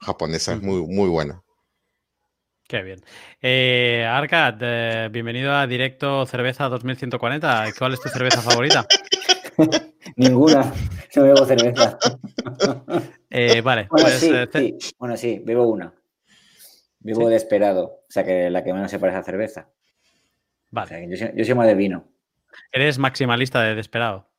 japonesa, 0.00 0.54
es 0.54 0.62
muy, 0.62 0.82
muy 0.82 1.08
buena. 1.08 1.41
Qué 2.72 2.80
bien. 2.82 3.00
Eh, 3.42 4.02
Arcad, 4.08 4.54
eh, 4.62 5.08
bienvenido 5.12 5.52
a 5.52 5.66
Directo 5.66 6.24
Cerveza 6.24 6.70
2140. 6.70 7.64
¿Cuál 7.78 7.92
es 7.92 8.00
tu 8.00 8.08
cerveza 8.08 8.40
favorita? 8.40 8.86
Ninguna. 10.16 10.72
No 11.14 11.22
bebo 11.22 11.44
cerveza. 11.44 11.98
Eh, 13.34 13.60
vale, 13.60 13.88
Bueno, 13.90 14.04
pues 14.06 14.20
sí, 14.20 14.30
eh, 14.32 14.48
sí. 14.50 14.78
Bueno, 14.98 15.16
sí, 15.18 15.42
bebo 15.44 15.66
una. 15.66 15.92
Bebo 17.00 17.24
Sí. 17.24 17.30
de 17.30 17.36
esperado. 17.36 17.84
O 17.84 18.06
sea, 18.08 18.24
que 18.24 18.48
la 18.48 18.64
que 18.64 18.72
menos 18.72 18.90
se 18.90 18.98
parece 18.98 19.18
a 19.18 19.22
cerveza. 19.22 19.68
O 19.68 19.74
vale. 20.70 20.88
sea, 20.88 21.06
yo, 21.06 21.16
soy, 21.18 21.30
yo 21.36 21.44
soy 21.44 21.54
más 21.54 21.66
de 21.66 21.74
vino. 21.74 22.08
eres 22.72 22.98
maximalista 22.98 23.60
de 23.62 23.74
Desperado. 23.74 24.30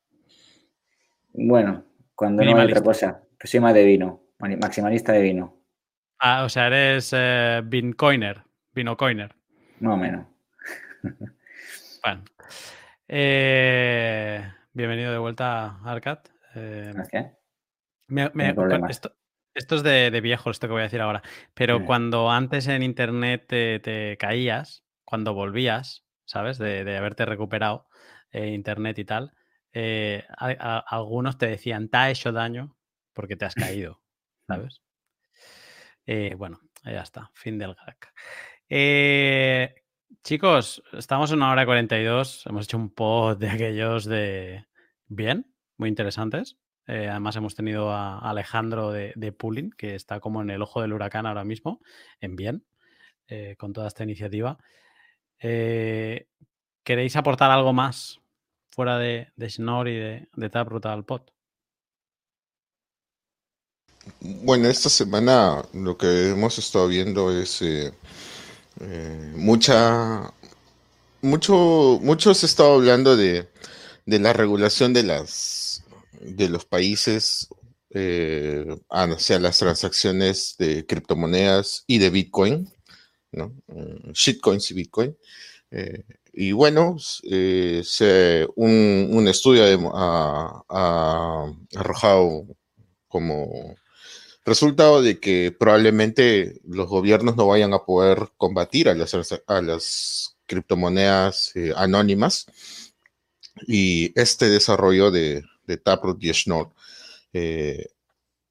Bueno, 1.34 1.86
cuando 2.16 2.44
no 2.44 2.58
hay 2.58 2.66
otra 2.66 2.82
cosa. 2.82 3.22
Pues 3.40 3.52
soy 3.52 3.60
más 3.60 3.76
de 3.76 3.84
vino. 3.84 4.24
Maximalista 4.40 5.12
de 5.12 5.22
vino. 5.22 5.63
Ah, 6.26 6.46
o 6.46 6.50
sea, 6.50 6.68
eres 6.68 7.12
eh, 7.14 7.62
Vincoiner, 7.66 8.44
Vinocoiner. 8.74 9.36
Más 9.82 9.94
o 9.94 9.98
menos. 9.98 10.26
Bueno. 12.02 12.24
Eh, 13.10 14.42
bienvenido 14.72 15.12
de 15.12 15.18
vuelta, 15.18 15.80
Arcad. 15.84 16.20
Eh, 16.56 16.92
Gracias. 16.94 17.38
me- 18.08 18.32
me- 18.34 18.56
esto, 18.90 19.18
esto 19.54 19.76
es 19.76 19.84
de, 19.84 20.12
de 20.12 20.22
viejo, 20.22 20.50
esto 20.50 20.68
que 20.68 20.72
voy 20.72 20.80
a 20.80 20.84
decir 20.86 21.02
ahora. 21.02 21.22
Pero 21.54 21.82
Mm. 21.82 21.86
cuando 21.86 22.32
antes 22.32 22.68
en 22.68 22.84
internet 22.84 23.46
te, 23.50 23.80
te 23.82 24.16
caías, 24.16 24.86
cuando 25.04 25.34
volvías, 25.34 26.06
¿sabes? 26.24 26.58
De, 26.58 26.86
de 26.86 26.96
haberte 26.98 27.26
recuperado 27.26 27.88
eh, 28.32 28.48
internet 28.48 28.98
y 28.98 29.04
tal, 29.04 29.34
eh, 29.74 30.24
a- 30.38 30.56
a- 30.58 30.80
algunos 30.88 31.38
te 31.38 31.48
decían, 31.48 31.90
te 31.90 31.98
ha 31.98 32.10
hecho 32.10 32.32
daño 32.32 32.78
porque 33.12 33.36
te 33.36 33.44
has 33.44 33.56
caído, 33.56 34.02
¿sabes? 34.48 34.83
Eh, 36.06 36.36
bueno, 36.38 36.60
ya 36.84 37.02
está, 37.02 37.32
fin 37.34 37.58
del 37.58 37.76
gag. 37.76 37.98
Eh, 38.70 39.74
chicos, 40.24 40.84
estamos 40.92 41.32
en 41.32 41.38
una 41.38 41.52
hora 41.52 41.64
y 41.64 41.66
42. 41.66 42.46
Hemos 42.46 42.66
hecho 42.66 42.78
un 42.78 42.90
pod 42.90 43.38
de 43.38 43.50
aquellos 43.50 44.06
de 44.06 44.66
bien, 45.08 45.54
muy 45.78 45.90
interesantes. 45.90 46.58
Eh, 46.88 47.08
además, 47.08 47.36
hemos 47.38 47.56
tenido 47.56 47.92
a 47.92 48.20
Alejandro 48.20 48.92
de, 48.92 49.14
de 49.16 49.32
Pulling, 49.32 49.72
que 49.72 49.96
está 49.96 50.20
como 50.20 50.42
en 50.42 50.50
el 50.50 50.62
ojo 50.62 50.82
del 50.82 50.94
huracán 50.94 51.26
ahora 51.26 51.46
mismo, 51.46 51.80
en 52.20 52.36
bien, 52.36 52.66
con 53.58 53.74
toda 53.74 53.88
esta 53.88 54.04
iniciativa. 54.04 54.58
¿Queréis 55.40 57.16
aportar 57.16 57.50
algo 57.50 57.74
más 57.74 58.22
fuera 58.70 59.00
de, 59.00 59.32
de 59.36 59.50
Schnorr 59.50 59.88
y 59.88 59.96
de, 59.96 60.30
de 60.34 60.50
Taproot 60.50 60.86
al 60.86 61.06
pod? 61.06 61.33
Bueno, 64.20 64.68
esta 64.70 64.90
semana 64.90 65.64
lo 65.74 65.98
que 65.98 66.30
hemos 66.30 66.58
estado 66.58 66.88
viendo 66.88 67.32
es 67.32 67.62
eh, 67.62 67.94
eh, 68.82 69.34
mucha, 69.36 70.34
mucho, 71.22 72.00
mucho 72.02 72.34
se 72.34 72.46
ha 72.46 72.50
estado 72.50 72.76
hablando 72.76 73.16
de, 73.18 73.50
de 74.06 74.20
la 74.20 74.34
regulación 74.34 74.94
de 74.94 75.04
las, 75.04 75.84
de 76.22 76.50
los 76.50 76.66
países 76.66 77.48
eh, 77.92 78.66
hacia 78.90 79.40
las 79.40 79.60
transacciones 79.60 80.56
de 80.60 80.86
criptomonedas 80.86 81.84
y 81.88 82.00
de 82.00 82.10
Bitcoin, 82.10 82.70
¿no? 83.32 83.54
Mm, 83.68 84.12
Shitcoins 84.14 84.72
y 84.72 84.74
Bitcoin. 84.76 85.18
Eh, 85.72 86.04
y 86.34 86.52
bueno, 86.54 86.98
se- 87.00 88.48
un, 88.56 89.10
un 89.12 89.28
estudio 89.28 89.64
ha 89.96 90.64
arrojado 91.76 92.48
como 93.08 93.76
resultado 94.46 95.02
de 95.02 95.20
que 95.20 95.56
probablemente 95.58 96.60
los 96.68 96.88
gobiernos 96.88 97.36
no 97.36 97.48
vayan 97.48 97.74
a 97.74 97.86
poder 97.86 98.30
combatir 98.38 98.90
a 98.90 98.96
las, 98.96 99.14
a 99.48 99.62
las 99.62 100.36
criptomonedas 100.46 101.52
eh, 101.56 101.74
anónimas 101.76 102.46
y 103.68 104.12
este 104.20 104.50
desarrollo 104.50 105.12
de, 105.12 105.44
de 105.66 105.78
Taproot 105.78 106.24
y 106.24 106.34
Schnorr 106.34 106.72
eh, 107.34 107.88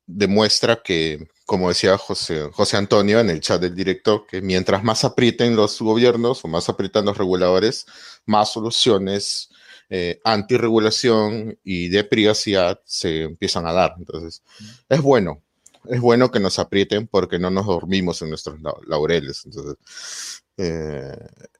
demuestra 0.07 0.83
que, 0.83 1.29
como 1.47 1.69
decía 1.69 1.97
José, 1.99 2.49
José 2.53 2.77
Antonio 2.77 3.21
en 3.21 3.31
el 3.31 3.41
chat 3.41 3.61
del 3.61 3.75
director, 3.75 4.27
que 4.27 4.43
mientras 4.43 4.83
más 4.83 5.05
aprieten 5.05 5.57
los 5.57 5.81
gobiernos 5.81 6.45
o 6.45 6.49
más 6.49 6.69
aprietan 6.69 7.05
los 7.05 7.17
reguladores, 7.17 7.87
más 8.27 8.53
soluciones 8.53 9.51
eh, 9.89 10.21
antirregulación 10.25 11.59
y 11.63 11.89
de 11.89 12.05
privacidad 12.05 12.81
se 12.85 13.25
empiezan 13.25 13.67
a 13.67 13.73
dar. 13.73 13.95
Entonces, 13.99 14.43
es 14.89 15.01
bueno, 15.03 15.43
es 15.89 16.01
bueno 16.01 16.31
que 16.31 16.41
nos 16.41 16.59
aprieten 16.59 17.07
porque 17.07 17.39
no 17.39 17.51
nos 17.51 17.67
dormimos 17.67 18.23
en 18.23 18.31
nuestros 18.31 18.61
lau- 18.61 18.83
laureles. 18.87 19.45
Entonces, 19.45 20.45
eh, 20.57 21.17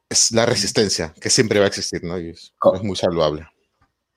es 0.09 0.33
la 0.33 0.47
resistencia 0.47 1.15
que 1.21 1.31
siempre 1.31 1.59
va 1.59 1.65
a 1.67 1.69
existir, 1.69 2.05
¿no? 2.05 2.19
Y 2.19 2.31
es, 2.31 2.55
muy 2.83 2.97
saludable. 2.97 3.47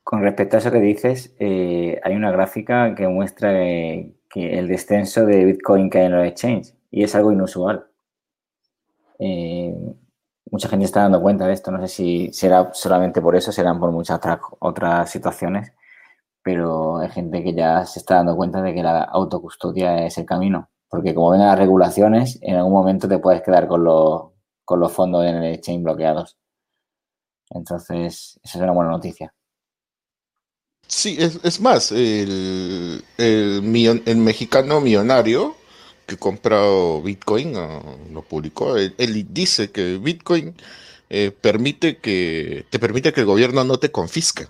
Con 0.04 0.22
respecto 0.22 0.58
a 0.58 0.60
eso 0.60 0.72
que 0.72 0.80
dices, 0.80 1.34
eh, 1.40 2.00
hay 2.04 2.16
una 2.16 2.32
gráfica 2.32 2.94
que 2.94 3.08
muestra 3.08 3.52
que, 3.54 4.16
que 4.30 4.60
el 4.60 4.68
descenso 4.68 5.26
de 5.26 5.46
Bitcoin 5.46 5.90
que 5.90 6.00
hay 6.00 6.06
en 6.06 6.12
los 6.12 6.28
exchanges 6.28 6.76
y 6.92 7.04
es 7.04 7.16
algo 7.16 7.32
inusual. 7.32 7.88
Eh, 9.20 9.74
mucha 10.52 10.70
gente 10.70 10.86
está 10.86 11.02
dando 11.02 11.22
cuenta 11.22 11.48
de 11.48 11.54
esto. 11.54 11.72
No 11.72 11.80
sé 11.82 11.88
si 11.88 12.34
será 12.34 12.70
solamente 12.74 13.22
por 13.22 13.36
eso, 13.36 13.52
serán 13.52 13.80
por 13.80 13.92
muchas 13.92 14.18
otras, 14.18 14.40
otras 14.60 15.10
situaciones, 15.10 15.72
pero 16.46 17.00
hay 17.00 17.10
gente 17.10 17.44
que 17.44 17.56
ya 17.56 17.86
se 17.86 18.00
está 18.00 18.18
dando 18.18 18.36
cuenta 18.36 18.62
de 18.62 18.74
que 18.76 18.84
la 18.84 19.02
autocustodia 19.04 20.06
es 20.06 20.18
el 20.20 20.28
camino. 20.28 20.70
Porque 20.90 21.16
como 21.16 21.32
vengan 21.32 21.48
las 21.50 21.60
regulaciones, 21.60 22.38
en 22.44 22.56
algún 22.56 22.74
momento 22.74 23.08
te 23.10 23.18
puedes 23.20 23.42
quedar 23.42 23.68
con 23.68 23.84
los, 23.84 24.32
con 24.64 24.80
los 24.80 24.92
fondos 24.94 25.26
en 25.26 25.38
el 25.38 25.56
exchange 25.56 25.84
bloqueados. 25.84 26.38
Entonces, 27.50 28.40
esa 28.44 28.58
es 28.60 28.64
una 28.64 28.74
buena 28.74 28.92
noticia. 28.92 29.34
Sí, 30.88 31.18
es, 31.20 31.40
es 31.44 31.60
más, 31.60 31.92
el, 31.92 33.04
el, 33.18 33.62
millon- 33.64 34.04
el 34.06 34.18
mexicano 34.18 34.82
millonario 34.82 35.56
que 36.06 36.16
ha 36.16 36.20
comprado 36.20 37.02
Bitcoin, 37.02 37.54
lo 38.14 38.22
publicó, 38.22 38.78
él, 38.78 38.94
él 39.00 39.28
dice 39.34 39.72
que 39.72 39.98
Bitcoin 39.98 40.56
eh, 41.10 41.32
permite 41.32 41.98
que, 41.98 42.66
te 42.70 42.78
permite 42.80 43.14
que 43.14 43.22
el 43.22 43.26
gobierno 43.26 43.64
no 43.64 43.80
te 43.80 43.92
confisque. 43.92 44.48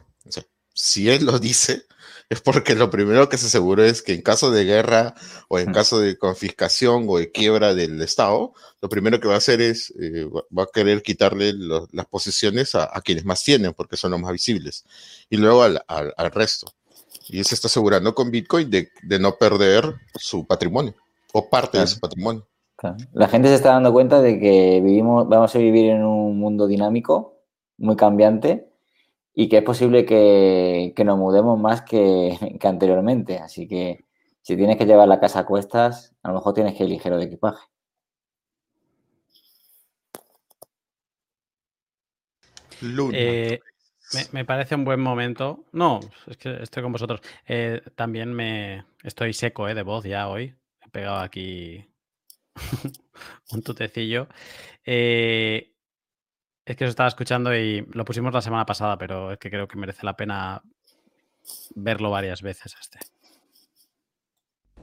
Si 0.76 1.10
él 1.10 1.26
lo 1.26 1.39
dice, 1.39 1.84
es 2.30 2.41
porque 2.41 2.76
lo 2.76 2.89
primero 2.89 3.30
que 3.30 3.38
se 3.38 3.45
aseguró 3.45 3.84
es 3.84 4.02
que 4.02 4.14
en 4.14 4.22
caso 4.22 4.52
de 4.52 4.65
guerra 4.65 5.14
o 5.47 5.57
en 5.57 5.72
caso 5.72 5.99
de 5.99 6.18
confiscación 6.18 7.06
o 7.07 7.18
de 7.18 7.31
quiebra 7.31 7.73
del 7.73 8.02
Estado, 8.02 8.52
lo 8.81 8.89
primero 8.89 9.19
que 9.19 9.30
va 9.30 9.35
a 9.35 9.38
hacer 9.38 9.61
es, 9.61 9.93
eh, 9.99 10.27
va 10.56 10.64
a 10.64 10.69
querer 10.73 11.02
quitarle 11.02 11.53
las 11.53 12.06
posesiones 12.07 12.76
a, 12.76 12.89
quienes 13.02 13.23
más 13.23 13.41
tienen, 13.43 13.73
porque 13.73 13.95
son 13.95 14.11
los 14.11 14.19
más 14.19 14.34
visibles, 14.34 14.84
y 15.30 15.38
luego 15.38 15.64
al, 15.64 15.81
resto. 16.34 16.68
Y 17.30 17.43
se 17.45 17.56
está 17.56 17.68
asegurando 17.68 18.14
con 18.14 18.30
Bitcoin 18.30 18.69
de, 18.69 18.89
no 19.19 19.38
perder 19.38 19.95
su 20.15 20.45
patrimonio 20.45 20.93
o 21.31 21.49
parte 21.49 21.80
de 21.80 21.88
su 21.88 21.99
patrimonio. 22.02 22.45
La 23.14 23.30
gente 23.30 23.47
se 23.47 23.56
está 23.56 23.69
dando 23.69 23.93
cuenta 23.93 24.22
de 24.22 24.39
que 24.39 24.81
vivimos, 24.84 25.27
vamos 25.30 25.56
a 25.56 25.60
vivir 25.60 25.91
en 25.91 26.03
un 26.03 26.38
mundo 26.38 26.68
dinámico, 26.68 27.38
muy 27.77 27.95
cambiante, 27.95 28.68
y 29.36 29.49
que 29.49 29.57
es 29.57 29.64
posible 29.64 30.06
que, 30.06 30.94
nos 31.06 31.20
mudemos 31.20 31.60
más 31.60 31.82
que, 31.90 32.38
anteriormente. 32.64 33.38
Así 33.38 33.68
que 33.68 34.06
si 34.41 34.56
tienes 34.56 34.78
que 34.78 34.86
llevar 34.86 35.07
la 35.07 35.20
casa 35.20 35.40
a 35.40 35.45
cuestas, 35.45 36.16
a 36.24 36.30
lo 36.30 36.36
mejor 36.36 36.53
tienes 36.53 36.76
que 36.76 36.86
ir 36.86 36.90
ligero 36.90 37.18
de 37.18 37.26
equipaje. 37.26 37.68
Eh, 43.14 43.60
me, 44.32 44.45
parece 44.45 44.76
un 44.76 44.86
buen 44.86 44.99
momento. 44.99 45.66
No, 45.72 45.99
es 46.28 46.38
que 46.38 46.62
estoy 46.62 46.84
con 46.84 46.91
vosotros. 46.91 47.22
Eh, 47.48 47.82
también 47.95 48.34
me 48.34 48.86
estoy 49.03 49.34
seco 49.34 49.68
eh, 49.68 49.74
de 49.74 49.84
voz 49.84 50.06
ya 50.06 50.30
hoy. 50.30 50.56
He 50.86 50.90
pegado 50.90 51.18
aquí 51.18 51.86
un 53.52 53.64
tutecillo. 53.64 54.28
Eh, 54.86 55.74
es 56.66 56.76
que 56.76 56.86
os 56.86 56.90
estaba 56.90 57.08
escuchando 57.08 57.56
y 57.56 57.86
lo 57.94 58.04
pusimos 58.06 58.34
la 58.34 58.42
semana 58.42 58.66
pasada, 58.66 58.98
pero 58.98 59.32
es 59.32 59.38
que 59.38 59.50
creo 59.50 59.68
que 59.68 59.78
merece 59.78 60.06
la 60.06 60.18
pena 60.18 60.62
verlo 61.76 62.10
varias 62.10 62.42
veces 62.42 62.76
este. 62.80 63.00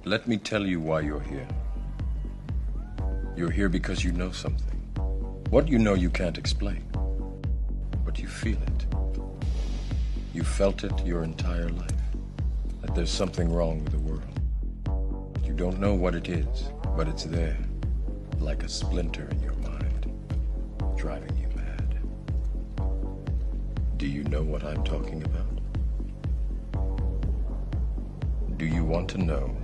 Let 0.04 0.26
me 0.26 0.38
tell 0.38 0.64
you 0.66 0.80
why 0.80 1.00
you're 1.00 1.22
here. 1.22 1.46
You're 3.36 3.52
here 3.52 3.68
because 3.68 4.04
you 4.04 4.12
know 4.12 4.32
something. 4.32 4.80
What 5.50 5.68
you 5.68 5.78
know 5.78 5.94
you 5.94 6.10
can't 6.10 6.38
explain, 6.38 6.84
but 8.04 8.18
you 8.18 8.28
feel 8.28 8.58
it. 8.62 8.86
You 10.32 10.44
felt 10.44 10.84
it 10.84 10.92
your 11.04 11.24
entire 11.24 11.68
life. 11.68 11.88
That 12.80 12.94
there's 12.94 13.10
something 13.10 13.52
wrong 13.52 13.84
with 13.84 13.92
the 13.92 13.98
world. 13.98 14.22
You 15.44 15.54
don't 15.54 15.78
know 15.78 15.94
what 15.94 16.14
it 16.14 16.28
is, 16.28 16.70
but 16.96 17.06
it's 17.06 17.24
there, 17.24 17.58
like 18.40 18.62
a 18.62 18.68
splinter 18.68 19.28
in 19.30 19.40
your 19.40 19.54
mind, 19.56 20.10
driving 20.96 21.36
you. 21.36 21.41
Do 24.02 24.08
you 24.08 24.24
know 24.24 24.42
what 24.42 24.64
I'm 24.64 24.82
talking 24.82 25.22
about? 25.22 25.60
Do 28.58 28.66
you 28.66 28.84
want 28.84 29.08
to 29.10 29.18
know 29.18 29.56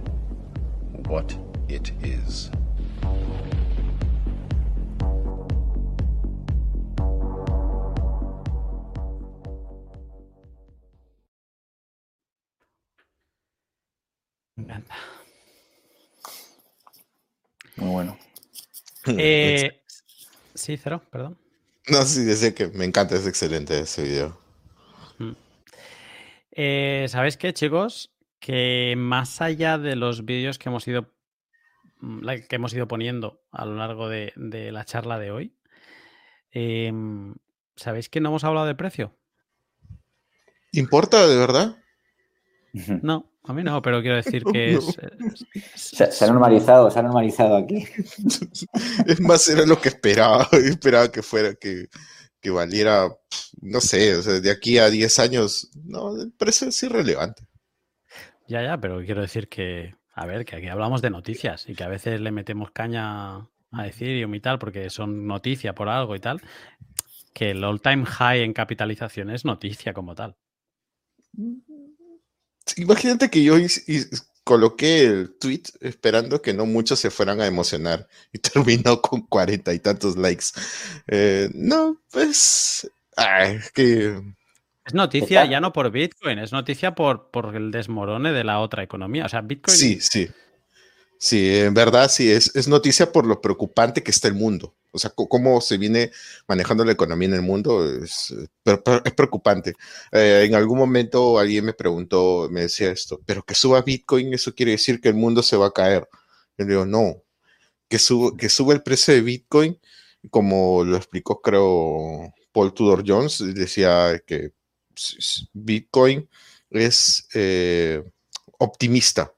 what 1.08 1.36
it 1.68 1.90
is? 2.04 2.48
Muy 17.76 17.90
bueno. 17.90 18.16
Eh, 19.04 19.82
sí, 20.54 20.76
cero, 20.76 21.02
perdón. 21.10 21.47
No, 21.90 22.02
sí, 22.02 22.24
decía 22.24 22.54
que 22.54 22.68
me 22.68 22.84
encanta, 22.84 23.16
es 23.16 23.26
excelente 23.26 23.78
ese 23.78 24.02
video. 24.02 24.38
Mm. 25.18 25.32
Eh, 26.52 27.06
¿Sabéis 27.08 27.36
qué, 27.36 27.52
chicos? 27.52 28.12
Que 28.40 28.94
más 28.96 29.40
allá 29.40 29.78
de 29.78 29.96
los 29.96 30.24
vídeos 30.24 30.58
que 30.58 30.68
hemos 30.68 30.86
ido 30.86 31.12
mm, 32.00 32.26
que 32.48 32.56
hemos 32.56 32.74
ido 32.74 32.86
poniendo 32.86 33.42
a 33.50 33.64
lo 33.64 33.76
largo 33.76 34.08
de, 34.08 34.32
la 34.36 34.84
charla 34.84 35.18
de 35.18 35.30
hoy, 35.30 35.56
em, 36.50 37.34
¿sabéis 37.76 38.08
que 38.08 38.20
no 38.20 38.28
hemos 38.28 38.44
hablado 38.44 38.66
de 38.66 38.74
precio? 38.74 39.16
¿Importa 40.72 41.26
de 41.26 41.36
verdad? 41.36 41.76
No, 42.72 43.30
a 43.44 43.52
mí 43.54 43.62
no, 43.62 43.80
pero 43.80 44.00
quiero 44.02 44.16
decir 44.16 44.44
que 44.44 44.74
es, 44.74 44.96
se, 45.74 46.24
ha 46.24 46.28
normalizado, 46.28 46.90
se 46.90 46.98
ha 46.98 47.02
normalizado 47.02 47.56
aquí. 47.56 47.86
es 49.06 49.20
más, 49.20 49.48
era 49.48 49.64
lo 49.64 49.80
que 49.80 49.88
esperaba. 49.88 50.46
Esperaba 50.52 51.10
que 51.10 51.22
fuera, 51.22 51.54
que, 51.54 51.88
valiera, 52.50 53.08
no 53.60 53.80
sé, 53.80 54.22
de 54.40 54.50
aquí 54.50 54.78
a 54.78 54.88
10 54.88 55.18
años, 55.18 55.70
no, 55.84 56.16
el 56.16 56.32
precio 56.32 56.68
es 56.68 56.82
irrelevante. 56.82 57.42
Ya, 58.46 58.62
ya, 58.62 58.78
pero 58.78 59.04
quiero 59.04 59.20
decir 59.20 59.48
que, 59.48 59.94
a 60.14 60.24
ver, 60.24 60.46
que 60.46 60.56
aquí 60.56 60.68
hablamos 60.68 61.02
de 61.02 61.10
noticias 61.10 61.68
y 61.68 61.74
que 61.74 61.84
a 61.84 61.88
veces 61.88 62.20
le 62.20 62.32
metemos 62.32 62.70
caña 62.70 63.36
a 63.70 63.82
decir 63.82 64.26
y 64.26 64.40
tal, 64.40 64.58
porque 64.58 64.88
son 64.88 65.26
noticia 65.26 65.74
por 65.74 65.88
algo 65.88 66.16
y 66.16 66.20
tal, 66.20 66.40
que 67.34 67.50
el 67.50 67.62
all 67.62 67.80
time 67.80 68.06
high 68.06 68.40
en 68.40 68.52
capitalización 68.52 69.30
es 69.30 69.44
noticia 69.44 69.92
como 69.92 70.14
tal. 70.14 70.36
Imagínate 72.76 73.30
que 73.30 73.42
yo 73.42 73.56
coloqué 74.48 75.02
el 75.02 75.36
tweet 75.38 75.64
esperando 75.80 76.40
que 76.40 76.54
no 76.54 76.64
muchos 76.64 76.98
se 76.98 77.10
fueran 77.10 77.40
a 77.42 77.46
emocionar 77.46 78.08
y 78.32 78.38
terminó 78.38 79.02
con 79.02 79.22
cuarenta 79.26 79.74
y 79.74 79.78
tantos 79.78 80.16
likes. 80.16 80.46
Eh, 81.06 81.50
no, 81.54 82.00
pues. 82.10 82.90
que. 83.74 84.20
Es 84.86 84.94
noticia 84.94 85.44
ya 85.44 85.60
no 85.60 85.74
por 85.74 85.90
Bitcoin, 85.90 86.38
es 86.38 86.50
noticia 86.50 86.94
por, 86.94 87.30
por 87.30 87.54
el 87.54 87.70
desmorone 87.70 88.32
de 88.32 88.42
la 88.42 88.60
otra 88.60 88.82
economía. 88.82 89.26
O 89.26 89.28
sea, 89.28 89.42
Bitcoin. 89.42 89.76
Sí, 89.76 90.00
sí. 90.00 90.28
Sí, 91.18 91.58
en 91.58 91.74
verdad 91.74 92.08
sí, 92.08 92.30
es, 92.30 92.54
es 92.56 92.68
noticia 92.68 93.12
por 93.12 93.26
lo 93.26 93.42
preocupante 93.42 94.02
que 94.02 94.12
está 94.12 94.28
el 94.28 94.34
mundo. 94.34 94.77
O 94.90 94.98
sea, 94.98 95.10
cómo 95.10 95.60
se 95.60 95.76
viene 95.78 96.10
manejando 96.46 96.84
la 96.84 96.92
economía 96.92 97.28
en 97.28 97.34
el 97.34 97.42
mundo 97.42 97.84
es, 98.02 98.34
es 99.04 99.12
preocupante. 99.14 99.74
Eh, 100.12 100.44
en 100.46 100.54
algún 100.54 100.78
momento 100.78 101.38
alguien 101.38 101.66
me 101.66 101.74
preguntó, 101.74 102.48
me 102.50 102.62
decía 102.62 102.90
esto, 102.90 103.20
pero 103.26 103.42
que 103.42 103.54
suba 103.54 103.82
Bitcoin, 103.82 104.32
eso 104.34 104.54
quiere 104.54 104.72
decir 104.72 105.00
que 105.00 105.08
el 105.08 105.14
mundo 105.14 105.42
se 105.42 105.56
va 105.56 105.66
a 105.66 105.72
caer. 105.72 106.08
Yo 106.56 106.64
le 106.64 106.70
digo, 106.72 106.86
no, 106.86 107.22
que, 107.88 107.98
sube, 107.98 108.36
que 108.36 108.48
sube 108.48 108.74
el 108.74 108.82
precio 108.82 109.14
de 109.14 109.22
Bitcoin, 109.22 109.78
como 110.30 110.84
lo 110.84 110.96
explicó 110.96 111.40
creo 111.42 112.32
Paul 112.52 112.74
Tudor 112.74 113.04
Jones, 113.06 113.42
decía 113.54 114.20
que 114.26 114.52
Bitcoin 115.52 116.28
es 116.70 117.28
eh, 117.34 118.02
optimista 118.58 119.32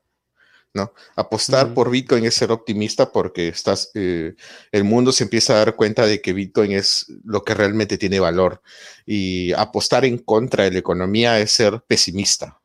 ¿no? 0.75 0.93
Apostar 1.17 1.75
por 1.75 1.91
Bitcoin 1.91 2.25
es 2.25 2.35
ser 2.35 2.53
optimista 2.53 3.11
porque 3.11 3.49
estás, 3.49 3.91
eh, 3.95 4.35
el 4.71 4.85
mundo 4.85 5.13
se 5.13 5.25
empieza 5.25 5.55
a 5.55 5.59
dar 5.59 5.77
cuenta 5.77 6.07
de 6.07 6.21
que 6.21 6.33
Bitcoin 6.33 6.73
es 6.73 7.07
lo 7.25 7.43
que 7.43 7.55
realmente 7.55 7.99
tiene 7.99 8.21
valor 8.21 8.63
y 9.05 9.53
apostar 9.53 10.05
en 10.05 10.19
contra 10.19 10.65
de 10.65 10.73
la 10.73 10.79
economía 10.79 11.39
es 11.41 11.51
ser 11.53 11.83
pesimista. 11.87 12.61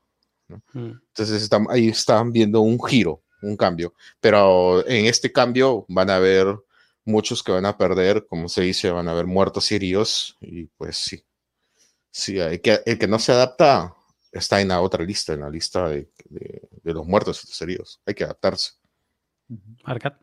Entonces 0.76 1.50
ahí 1.70 1.88
están 1.88 2.32
viendo 2.32 2.62
un 2.62 2.84
giro, 2.84 3.24
un 3.42 3.58
cambio, 3.58 3.96
pero 4.20 4.88
en 4.88 5.06
este 5.06 5.32
cambio 5.32 5.86
van 5.90 6.12
a 6.12 6.18
haber 6.18 6.56
muchos 7.04 7.42
que 7.42 7.52
van 7.52 7.66
a 7.66 7.78
perder, 7.78 8.28
como 8.28 8.48
se 8.50 8.62
dice, 8.62 8.92
van 8.92 9.08
a 9.08 9.12
haber 9.12 9.26
muertos 9.26 9.72
y 9.72 9.76
heridos 9.76 10.38
y 10.40 10.66
pues 10.66 10.98
sí. 10.98 11.24
Sí, 12.12 12.40
el 12.40 12.62
que, 12.62 12.82
el 12.86 12.98
que 12.98 13.08
no 13.08 13.20
se 13.20 13.34
adapta 13.34 13.94
está 14.40 14.62
en 14.62 14.68
la 14.68 14.82
otra 14.82 15.04
lista, 15.04 15.34
en 15.34 15.42
la 15.42 15.50
lista 15.50 15.90
de, 15.90 16.10
los 16.84 17.06
muertos 17.06 17.44
y 17.44 17.48
los 17.48 17.62
heridos. 17.62 18.02
Hay 18.06 18.14
que 18.14 18.24
adaptarse. 18.24 18.74
Marcat. 19.86 20.18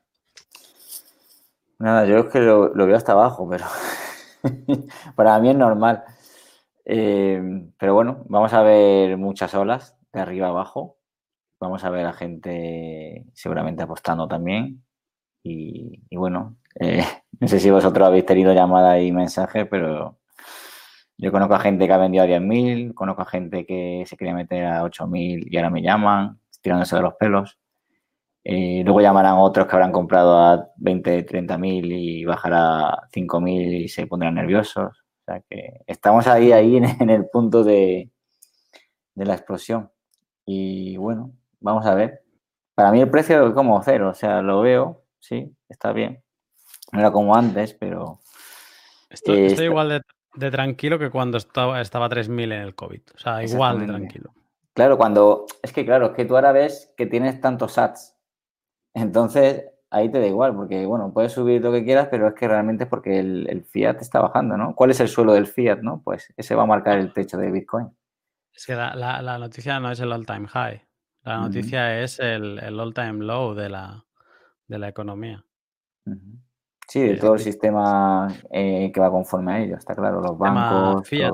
Nada, 1.79 2.07
yo 2.07 2.19
es 2.19 2.27
que 2.27 2.41
lo, 2.41 2.73
veo 2.75 2.97
hasta 2.97 3.13
abajo, 3.13 3.49
pero 3.49 3.67
para 5.17 5.39
mí 5.41 5.51
es 5.51 5.57
normal. 5.57 6.05
Eh, 6.85 7.41
pero 7.79 7.95
bueno, 7.95 8.25
vamos 8.29 8.53
a 8.53 8.63
ver 8.63 9.17
muchas 9.17 9.55
olas 9.55 9.97
de 10.13 10.21
arriba 10.21 10.49
abajo. 10.49 10.99
Vamos 11.59 11.85
a 11.85 11.91
ver 11.91 12.07
a 12.07 12.13
gente 12.13 13.25
seguramente 13.33 13.83
apostando 13.83 14.29
también. 14.29 14.85
Y, 15.43 16.01
bueno, 16.17 16.57
eh, 16.79 17.05
no 17.41 17.49
sé 17.49 17.59
si 17.61 17.71
vosotros 17.71 18.07
habéis 18.07 18.27
tenido 18.27 18.53
llamada 18.53 19.01
y 19.01 19.11
mensaje, 19.11 19.67
pero 19.67 20.19
yo 21.23 21.31
conozco 21.31 21.55
a 21.55 21.61
gente 21.61 21.87
que 21.87 21.93
ha 21.93 21.99
vendido 21.99 22.25
a 22.25 22.27
10.000, 22.27 22.95
conozco 22.95 23.23
a 23.23 23.27
gente 23.27 23.65
que 23.65 24.03
se 24.09 24.17
quería 24.17 24.35
meter 24.35 24.67
a 24.67 24.83
8.000 24.83 25.47
y 25.49 25.57
ahora 25.57 25.71
me 25.71 25.81
llaman, 25.81 26.41
tirándose 26.61 26.97
de 26.97 27.03
los 27.03 27.15
pelos. 27.15 27.61
Eh, 28.43 28.83
luego 28.85 29.01
llamarán 29.01 29.37
otros 29.39 29.69
que 29.69 29.77
habrán 29.77 29.93
comprado 29.93 30.37
a 30.37 30.69
20, 30.79 31.25
30.000 31.25 31.87
y 31.93 32.25
bajará 32.25 32.89
a 32.89 33.09
5.000 33.15 33.85
y 33.85 33.89
se 33.89 34.09
pondrán 34.09 34.35
nerviosos. 34.35 35.05
O 35.21 35.25
sea 35.25 35.41
que 35.49 35.83
estamos 35.87 36.27
ahí, 36.27 36.51
ahí 36.51 36.77
en, 36.77 37.09
el 37.09 37.29
punto 37.29 37.63
de, 37.63 38.11
de 39.15 39.25
la 39.25 39.35
explosión. 39.35 39.93
Y 40.45 40.97
bueno, 40.97 41.31
vamos 41.61 41.87
a 41.87 41.95
ver. 41.95 42.25
Para 42.75 42.91
mí 42.91 43.01
el 43.01 43.11
precio 43.11 43.47
es 43.47 43.55
como 43.55 43.81
cero, 43.85 44.11
o 44.11 44.15
sea, 44.15 44.43
lo 44.43 44.63
veo, 44.63 45.05
sí, 45.21 45.55
está 45.69 45.93
bien. 45.93 46.21
No 46.91 46.99
era 46.99 47.13
como 47.13 47.37
antes, 47.37 47.75
pero... 47.75 48.19
Estoy, 49.09 49.45
estoy 49.45 49.67
igual 49.67 49.89
de 49.91 50.01
de 50.35 50.51
tranquilo 50.51 50.99
que 50.99 51.11
cuando 51.11 51.39
estaba, 51.39 51.81
estaba 51.81 52.09
3.000 52.09 52.45
en 52.45 52.53
el 52.53 52.75
COVID. 52.75 53.03
O 53.15 53.19
sea, 53.19 53.43
igual 53.43 53.81
de 53.81 53.87
tranquilo. 53.87 54.33
Claro, 54.75 54.97
cuando. 54.97 55.47
Es 55.63 55.73
que, 55.73 55.85
claro, 55.85 56.07
es 56.07 56.13
que 56.13 56.25
tú 56.25 56.35
ahora 56.37 56.53
ves 56.53 56.93
que 56.97 57.07
tienes 57.07 57.41
tantos 57.41 57.75
sats. 57.75 58.17
Entonces, 58.95 59.67
ahí 59.91 60.11
te 60.11 60.19
da 60.19 60.27
igual, 60.27 60.55
porque, 60.55 60.87
bueno, 60.87 61.13
puedes 61.13 61.33
subir 61.33 61.63
lo 61.63 61.73
que 61.73 61.85
quieras, 61.85 62.09
pero 62.11 62.29
es 62.29 62.35
que 62.35 62.49
realmente 62.49 62.85
es 62.85 62.91
porque 62.91 63.19
el, 63.19 63.65
fiat 63.65 64.01
está 64.01 64.21
bajando, 64.21 64.57
¿no? 64.57 64.75
¿Cuál 64.75 64.91
es 64.91 65.01
el 65.01 65.09
suelo 65.09 65.35
del 65.35 65.47
fiat, 65.47 65.81
no? 65.81 66.03
Pues 66.03 66.33
ese 66.37 66.55
va 66.55 66.63
a 66.63 66.67
marcar 66.67 66.99
el 66.99 67.13
techo 67.13 67.37
de 67.37 67.51
Bitcoin. 67.51 67.91
Es 68.55 68.67
que 68.67 68.75
la, 68.75 69.39
noticia 69.39 69.81
no 69.81 69.91
es 69.91 70.01
el 70.01 70.13
all-time 70.13 70.49
high. 70.49 70.83
La 71.25 71.39
noticia 71.39 72.01
es 72.03 72.19
el, 72.19 72.59
all-time 72.81 73.25
low 73.25 73.55
de 73.55 73.69
la, 73.69 74.05
de 74.67 74.79
la 74.79 74.89
economía. 74.89 75.45
Sí, 76.93 77.01
de 77.01 77.17
todo 77.17 77.37
el 77.37 77.41
sistema 77.41 78.29
eh, 78.51 78.91
que 78.93 79.01
va 79.01 79.11
conforme 79.11 79.53
a 79.55 79.63
ello, 79.63 79.77
está 79.79 79.95
claro, 79.95 80.21
los 80.21 80.37
bancos. 80.37 81.09
Fiat. 81.09 81.33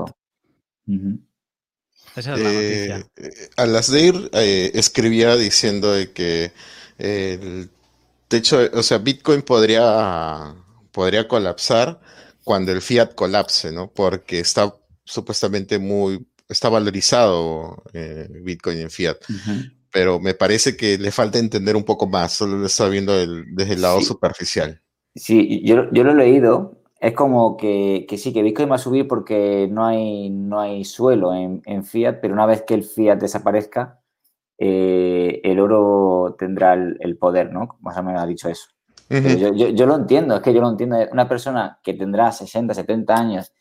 Esa 2.15 2.35
es 2.35 2.41
la 2.41 2.53
noticia. 2.53 3.07
Eh, 3.17 4.31
eh, 4.35 4.71
escribía 4.75 5.35
diciendo 5.35 5.91
de 5.91 6.13
que 6.13 6.53
el 6.97 7.69
techo, 8.29 8.61
o 8.73 8.85
sea, 8.85 8.99
Bitcoin 8.99 9.43
podría, 9.43 10.55
podría 10.93 11.27
colapsar 11.27 11.99
cuando 12.45 12.71
el 12.71 12.81
fiat 12.81 13.17
colapse, 13.17 13.73
¿no? 13.73 13.91
Porque 13.91 14.39
está 14.39 14.73
supuestamente 15.03 15.81
muy, 15.81 16.25
está 16.49 16.69
valorizado 16.69 17.83
Bitcoin 18.45 18.79
en 18.79 18.91
fiat. 18.93 19.17
Pero 19.91 20.21
me 20.21 20.35
parece 20.35 20.77
que 20.77 20.99
le 20.99 21.11
falta 21.11 21.41
entender 21.41 21.75
un 21.75 21.85
poco 21.85 22.07
más, 22.07 22.35
solo 22.35 22.59
lo 22.59 22.67
está 22.67 22.89
viendo 22.89 23.13
desde 23.17 23.73
el 23.73 23.83
lado 23.83 24.01
superficial. 24.03 24.81
Sí, 25.19 25.63
yo, 25.65 25.91
yo, 25.91 26.05
lo 26.05 26.13
he 26.13 26.15
leído. 26.15 26.79
Es 27.01 27.13
como 27.13 27.57
que, 27.57 28.07
que, 28.09 28.19
sí, 28.19 28.33
que 28.33 28.43
Bitcoin 28.43 28.71
va 28.71 28.77
a 28.77 28.79
subir 28.79 29.07
porque 29.07 29.69
no 29.71 29.87
hay, 29.87 30.31
no 30.31 30.61
hay 30.61 30.85
suelo 30.85 31.33
en, 31.35 31.63
en 31.65 31.85
fiat, 31.85 32.19
pero 32.21 32.35
una 32.35 32.47
vez 32.47 32.63
que 32.63 32.75
el 32.75 32.83
fiat 32.83 33.19
desaparezca, 33.19 34.01
eh, 34.59 35.41
el 35.45 35.61
oro 35.61 36.35
tendrá 36.37 36.75
el, 36.75 37.17
poder, 37.19 37.53
¿no? 37.53 37.77
Más 37.81 37.97
o 37.99 38.03
menos 38.03 38.23
ha 38.23 38.27
dicho 38.27 38.49
eso. 38.49 38.69
yo, 39.09 39.55
yo, 39.55 39.69
yo, 39.69 39.87
lo 39.87 39.95
entiendo, 39.95 40.35
es 40.35 40.41
que 40.43 40.53
yo 40.53 40.61
lo 40.61 40.71
entiendo. 40.71 40.97
Una 41.13 41.29
persona 41.29 41.79
que 41.83 41.95
tendrá 41.95 42.33
60, 42.33 42.75
70 42.75 43.15
años, 43.15 43.53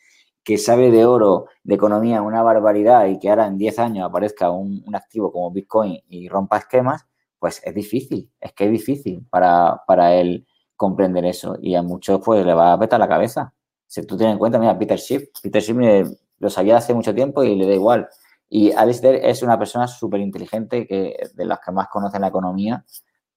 que 0.44 0.58
sabe 0.58 0.90
de 0.90 1.06
oro, 1.06 1.46
de 1.64 1.76
economía, 1.76 2.22
una 2.24 2.42
barbaridad 2.42 3.06
y 3.08 3.20
que 3.20 3.30
ahora 3.30 3.48
en 3.48 3.58
10 3.58 3.80
años 3.80 4.10
aparezca 4.10 4.50
un, 4.50 4.84
un 4.86 4.96
activo 4.96 5.32
como 5.32 5.52
Bitcoin 5.52 6.00
y 6.08 6.28
rompa 6.28 6.58
esquemas, 6.58 7.06
pues 7.38 7.62
es 7.64 7.76
difícil, 7.76 8.32
es 8.40 8.54
que 8.54 8.66
es 8.66 8.72
difícil 8.72 9.26
para, 9.30 9.84
para 9.86 10.16
él 10.16 10.48
comprender 10.78 11.26
eso. 11.26 11.58
Y 11.62 11.76
a 11.76 11.82
muchos 11.82 12.22
pues 12.24 12.46
le 12.46 12.54
va 12.54 12.74
a 12.74 12.80
petar 12.80 13.00
la 13.00 13.08
cabeza. 13.08 13.54
Si 13.86 14.06
tú 14.06 14.16
tienes 14.16 14.34
en 14.34 14.40
cuenta, 14.40 14.60
mira, 14.60 14.78
Peter 14.78 14.98
Schiff, 14.98 15.30
Peter 15.42 15.62
Schiff 15.62 15.78
lo 16.40 16.50
sabía 16.50 16.78
hace 16.78 16.94
mucho 16.94 17.14
tiempo 17.14 17.44
y 17.44 17.56
le 17.56 17.68
da 17.68 17.74
igual. 17.74 18.08
Y 18.50 18.72
Alistair 18.72 19.16
es 19.16 19.42
una 19.44 19.58
persona 19.60 19.88
súper 19.88 20.22
inteligente, 20.22 20.88
que, 20.88 21.18
de 21.34 21.46
las 21.46 21.60
que 21.60 21.72
más 21.72 21.90
conocen 21.90 22.22
la 22.22 22.28
economía, 22.28 22.86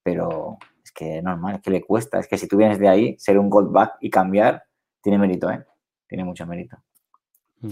pero 0.01 0.57
es 0.83 0.91
que 0.91 1.21
normal, 1.21 1.55
es 1.55 1.61
que 1.61 1.71
le 1.71 1.81
cuesta. 1.81 2.19
Es 2.19 2.27
que 2.27 2.37
si 2.37 2.47
tú 2.47 2.57
vienes 2.57 2.79
de 2.79 2.87
ahí, 2.87 3.15
ser 3.17 3.37
un 3.37 3.49
gold 3.49 3.71
back 3.71 3.97
y 3.99 4.09
cambiar, 4.09 4.63
tiene 5.01 5.17
mérito, 5.17 5.49
¿eh? 5.49 5.65
Tiene 6.07 6.23
mucho 6.23 6.45
mérito. 6.45 6.77
Mm. 7.59 7.71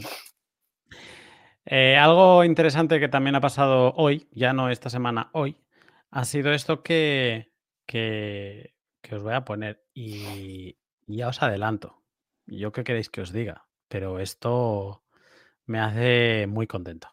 Eh, 1.66 1.98
algo 1.98 2.44
interesante 2.44 3.00
que 3.00 3.10
también 3.10 3.36
ha 3.36 3.42
pasado 3.42 3.94
hoy, 3.96 4.28
ya 4.32 4.54
no 4.54 4.70
esta 4.70 4.90
semana, 4.90 5.30
hoy, 5.34 5.56
ha 6.10 6.26
sido 6.26 6.52
esto 6.52 6.82
que, 6.82 7.52
que 7.86 8.74
que 9.02 9.16
os 9.16 9.22
voy 9.24 9.34
a 9.34 9.46
poner 9.46 9.84
y, 9.94 10.78
ya 11.08 11.28
os 11.28 11.42
adelanto. 11.42 12.02
Yo 12.46 12.72
qué 12.72 12.84
queréis 12.84 13.10
que 13.10 13.22
os 13.22 13.32
diga, 13.32 13.68
pero 13.88 14.20
esto 14.20 15.04
me 15.66 15.80
hace 15.80 16.48
muy 16.48 16.68
contento. 16.68 17.10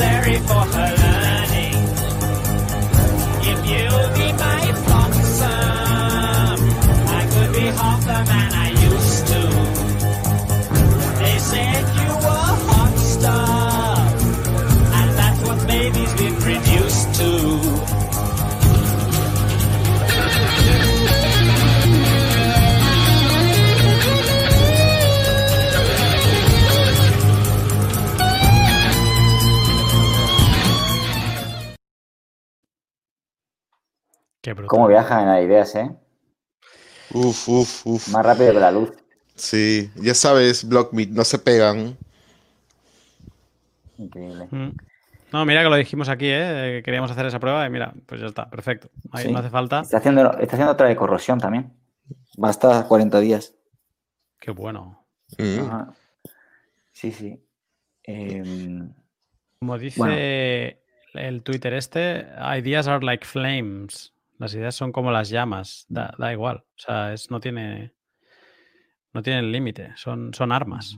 Necessary 0.00 0.38
for 0.46 0.59
¿Cómo 34.66 34.88
viajan 34.88 35.26
las 35.26 35.42
ideas, 35.42 35.74
eh? 35.74 35.90
Uf, 37.12 37.48
uf, 37.48 37.86
uf. 37.86 38.08
Más 38.08 38.24
rápido 38.24 38.52
que 38.52 38.60
la 38.60 38.70
luz. 38.70 38.92
Sí, 39.34 39.90
ya 39.96 40.14
sabes, 40.14 40.68
Blockmeet, 40.68 41.10
no 41.10 41.24
se 41.24 41.38
pegan. 41.38 41.96
Increíble. 43.98 44.48
Mm. 44.50 44.70
No, 45.32 45.44
mira 45.44 45.62
que 45.62 45.68
lo 45.68 45.76
dijimos 45.76 46.08
aquí, 46.08 46.26
¿eh? 46.28 46.82
queríamos 46.84 47.10
hacer 47.10 47.26
esa 47.26 47.38
prueba 47.38 47.64
y 47.66 47.70
mira, 47.70 47.94
pues 48.06 48.20
ya 48.20 48.26
está, 48.26 48.50
perfecto. 48.50 48.90
Ahí 49.12 49.30
no 49.30 49.38
hace 49.38 49.50
falta. 49.50 49.80
Está 49.80 49.98
haciendo, 49.98 50.32
está 50.38 50.56
haciendo 50.56 50.72
otra 50.72 50.88
de 50.88 50.96
corrosión 50.96 51.38
también. 51.38 51.72
Va 52.42 52.48
hasta 52.48 52.86
40 52.86 53.20
días. 53.20 53.54
Qué 54.40 54.50
bueno. 54.50 55.06
Mm. 55.38 55.90
Sí, 56.92 57.12
sí. 57.12 57.40
Em, 58.02 58.92
Como 59.58 59.78
dice 59.78 60.82
el 61.14 61.42
Twitter 61.42 61.74
este, 61.74 62.26
ideas 62.58 62.88
are 62.88 63.04
like 63.04 63.24
flames. 63.24 64.12
Las 64.40 64.54
ideas 64.54 64.74
son 64.74 64.90
como 64.90 65.12
las 65.12 65.28
llamas, 65.28 65.84
da, 65.90 66.32
igual. 66.32 66.64
O 66.64 66.78
sea, 66.78 67.12
es, 67.12 67.30
no 67.30 67.40
tiene 67.40 67.92
no 69.12 69.22
tienen 69.22 69.52
límite, 69.52 69.92
son, 69.96 70.32
son 70.32 70.50
armas. 70.50 70.96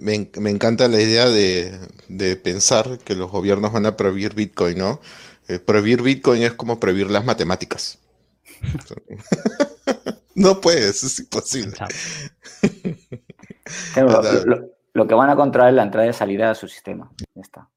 Me, 0.00 0.50
encanta 0.50 0.88
la 0.88 1.02
idea 1.02 1.28
de, 1.28 2.36
pensar 2.42 2.98
que 3.04 3.14
los 3.14 3.30
gobiernos 3.30 3.74
van 3.74 3.84
a 3.84 3.94
prohibir 3.94 4.34
Bitcoin, 4.34 4.78
¿no? 4.78 5.00
Eh, 5.48 5.58
prohibir 5.58 6.00
Bitcoin 6.00 6.42
es 6.42 6.54
como 6.54 6.80
prohibir 6.80 7.10
las 7.10 7.26
matemáticas. 7.26 7.98
no 10.34 10.62
puedes, 10.62 11.02
es 11.02 11.18
imposible. 11.18 11.76
lo, 14.94 15.06
que 15.06 15.14
van 15.14 15.28
a 15.28 15.36
controlar 15.36 15.68
es 15.68 15.76
la 15.76 15.82
entrada 15.82 16.08
y 16.08 16.12
salida 16.14 16.48
de 16.48 16.54
su 16.54 16.68
sistema. 16.68 17.12
Ya 17.34 17.42
está. 17.42 17.68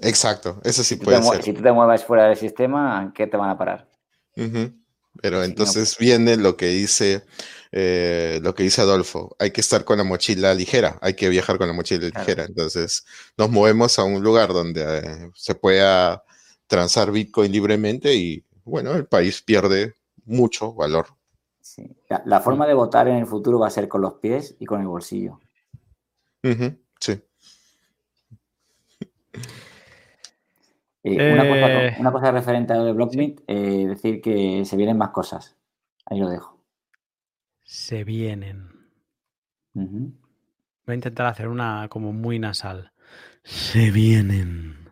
Exacto, 0.00 0.60
eso 0.64 0.84
sí 0.84 0.96
puede 0.96 1.22
ser. 1.22 1.42
Si 1.42 1.52
tú 1.52 1.62
te 1.62 1.72
mueves 1.72 2.04
fuera 2.04 2.28
del 2.28 2.36
sistema, 2.36 3.12
¿qué 3.14 3.26
te 3.26 3.36
van 3.36 3.50
a 3.50 3.58
parar? 3.58 3.88
Pero 5.22 5.42
entonces 5.42 5.94
pues 5.96 5.98
viene 5.98 6.36
lo 6.36 6.56
que 6.56 6.66
dice 6.66 7.24
eh, 7.72 8.40
lo 8.42 8.54
que 8.54 8.62
dice 8.62 8.82
Adolfo. 8.82 9.36
Hay 9.38 9.50
que 9.50 9.60
estar 9.60 9.84
con 9.84 9.98
la 9.98 10.04
mochila 10.04 10.54
ligera, 10.54 10.98
hay 11.02 11.14
que 11.14 11.28
viajar 11.28 11.58
con 11.58 11.66
la 11.68 11.74
mochila 11.74 12.06
ligera. 12.06 12.44
Entonces 12.44 13.04
nos 13.36 13.50
movemos 13.50 13.98
a 13.98 14.04
un 14.04 14.22
lugar 14.22 14.52
donde 14.52 14.98
eh, 14.98 15.30
se 15.34 15.54
pueda 15.54 16.22
transar 16.66 17.10
Bitcoin 17.10 17.52
libremente 17.52 18.14
y 18.14 18.44
bueno, 18.64 18.92
el 18.94 19.06
país 19.06 19.42
pierde 19.42 19.94
mucho 20.24 20.74
valor. 20.74 21.06
La, 22.24 22.40
forma 22.40 22.66
de 22.66 22.74
votar 22.74 23.08
en 23.08 23.16
el 23.16 23.26
futuro 23.26 23.58
va 23.58 23.66
a 23.66 23.70
ser 23.70 23.88
con 23.88 24.00
los 24.00 24.14
pies 24.14 24.56
y 24.58 24.64
con 24.64 24.80
el 24.80 24.86
bolsillo. 24.86 25.40
Eh, 31.08 31.94
una, 32.00 32.10
cosa, 32.10 32.32
referente 32.32 32.72
a 32.72 32.78
lo 32.78 32.84
de 32.84 32.92
Blockmeet, 32.92 33.44
eh, 33.46 33.86
decir 33.86 34.20
que 34.20 34.64
se 34.64 34.76
vienen 34.76 34.98
más 34.98 35.10
cosas. 35.10 35.56
Ahí 36.04 36.18
lo 36.18 36.28
dejo. 36.28 36.60
Se 37.62 38.02
vienen. 38.02 38.90
Voy 39.72 40.12
a 40.88 40.94
intentar 40.94 41.26
hacer 41.26 41.46
una 41.46 41.86
como 41.88 42.12
muy 42.12 42.40
nasal. 42.40 42.90
Se 43.44 43.92
vienen. 43.92 44.90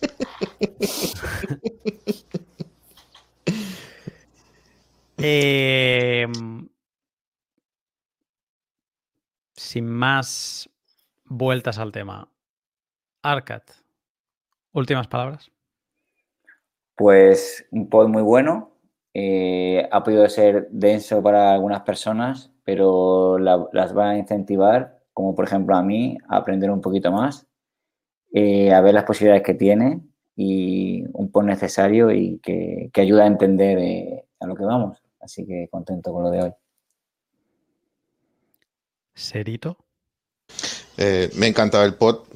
Em, 5.16 6.68
sin 9.54 9.86
más 9.86 10.68
vueltas 11.24 11.78
al 11.78 11.92
tema. 11.92 12.28
Arcad, 13.22 13.62
últimas 14.74 15.06
palabras. 15.08 15.50
Pues 16.96 17.66
un 17.70 17.88
pod 17.88 18.08
muy 18.08 18.22
bueno. 18.22 18.72
Eh, 19.14 19.88
ha 19.90 20.02
podido 20.02 20.28
ser 20.28 20.68
denso 20.70 21.22
para 21.22 21.52
algunas 21.52 21.82
personas, 21.82 22.50
pero 22.64 23.38
las 23.38 23.96
va 23.96 24.10
a 24.10 24.18
incentivar, 24.18 24.98
como 25.12 25.34
por 25.34 25.44
ejemplo 25.46 25.76
a 25.76 25.82
mí, 25.82 26.18
a 26.28 26.36
aprender 26.38 26.70
un 26.70 26.80
poquito 26.80 27.12
más, 27.12 27.46
eh, 28.32 28.72
a 28.72 28.80
ver 28.80 28.94
las 28.94 29.04
posibilidades 29.04 29.44
que 29.44 29.54
tiene 29.54 30.00
y 30.34 31.04
un 31.12 31.30
pod 31.30 31.44
necesario 31.44 32.10
y 32.10 32.40
que, 32.40 32.90
ayuda 32.96 33.22
a 33.22 33.28
entender 33.28 33.78
eh, 33.78 34.24
a 34.40 34.46
lo 34.46 34.56
que 34.56 34.64
vamos. 34.64 35.00
Así 35.20 35.46
que 35.46 35.68
contento 35.70 36.12
con 36.12 36.24
lo 36.24 36.30
de 36.30 36.42
hoy. 36.42 36.52
¿Serito? 39.14 39.78
me 40.96 41.46
ha 41.46 41.48
encantado 41.48 41.84
el 41.84 41.94
pod. 41.94 42.26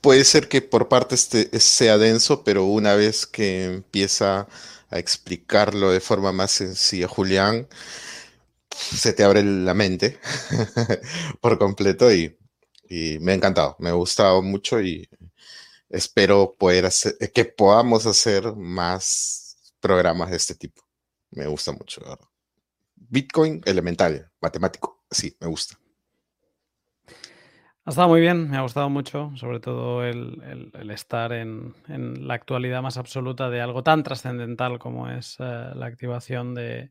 Puede 0.00 0.24
ser 0.24 0.48
que 0.48 0.62
por 0.62 0.88
parte 0.88 1.14
este 1.14 1.60
sea 1.60 1.98
denso, 1.98 2.44
pero 2.44 2.64
una 2.64 2.94
vez 2.94 3.26
que 3.26 3.64
empieza 3.64 4.48
a 4.90 4.98
explicarlo 4.98 5.90
de 5.90 6.00
forma 6.00 6.32
más 6.32 6.52
sencilla, 6.52 7.08
Julián, 7.08 7.68
se 8.70 9.12
te 9.12 9.24
abre 9.24 9.42
la 9.42 9.74
mente 9.74 10.18
por 11.40 11.58
completo 11.58 12.12
y, 12.12 12.36
me 13.20 13.32
ha 13.32 13.34
encantado, 13.34 13.76
me 13.80 13.88
ha 13.90 13.94
gustado 13.94 14.42
mucho 14.42 14.80
y 14.80 15.08
espero 15.88 16.54
poder 16.56 16.86
hacer, 16.86 17.16
que 17.32 17.44
podamos 17.44 18.06
hacer 18.06 18.54
más 18.54 19.72
programas 19.80 20.30
de 20.30 20.36
este 20.36 20.54
tipo. 20.54 20.82
Me 21.30 21.46
gusta 21.48 21.72
mucho. 21.72 22.02
Bitcoin 22.94 23.60
elemental, 23.64 24.30
matemático, 24.40 25.04
sí, 25.10 25.36
me 25.40 25.48
gusta. 25.48 25.78
Ha 27.86 27.90
estado 27.90 28.08
muy 28.08 28.20
bien, 28.20 28.50
me 28.50 28.56
ha 28.56 28.62
gustado 28.62 28.90
mucho, 28.90 29.30
sobre 29.36 29.60
todo 29.60 30.04
el, 30.04 30.72
estar 30.90 31.32
en, 31.32 31.72
la 31.86 32.34
actualidad 32.34 32.82
más 32.82 32.96
absoluta 32.96 33.48
de 33.48 33.60
algo 33.60 33.84
tan 33.84 34.02
trascendental 34.02 34.80
como 34.80 35.08
es 35.08 35.36
eh, 35.38 35.70
la 35.72 35.86
activación 35.86 36.52
de, 36.52 36.90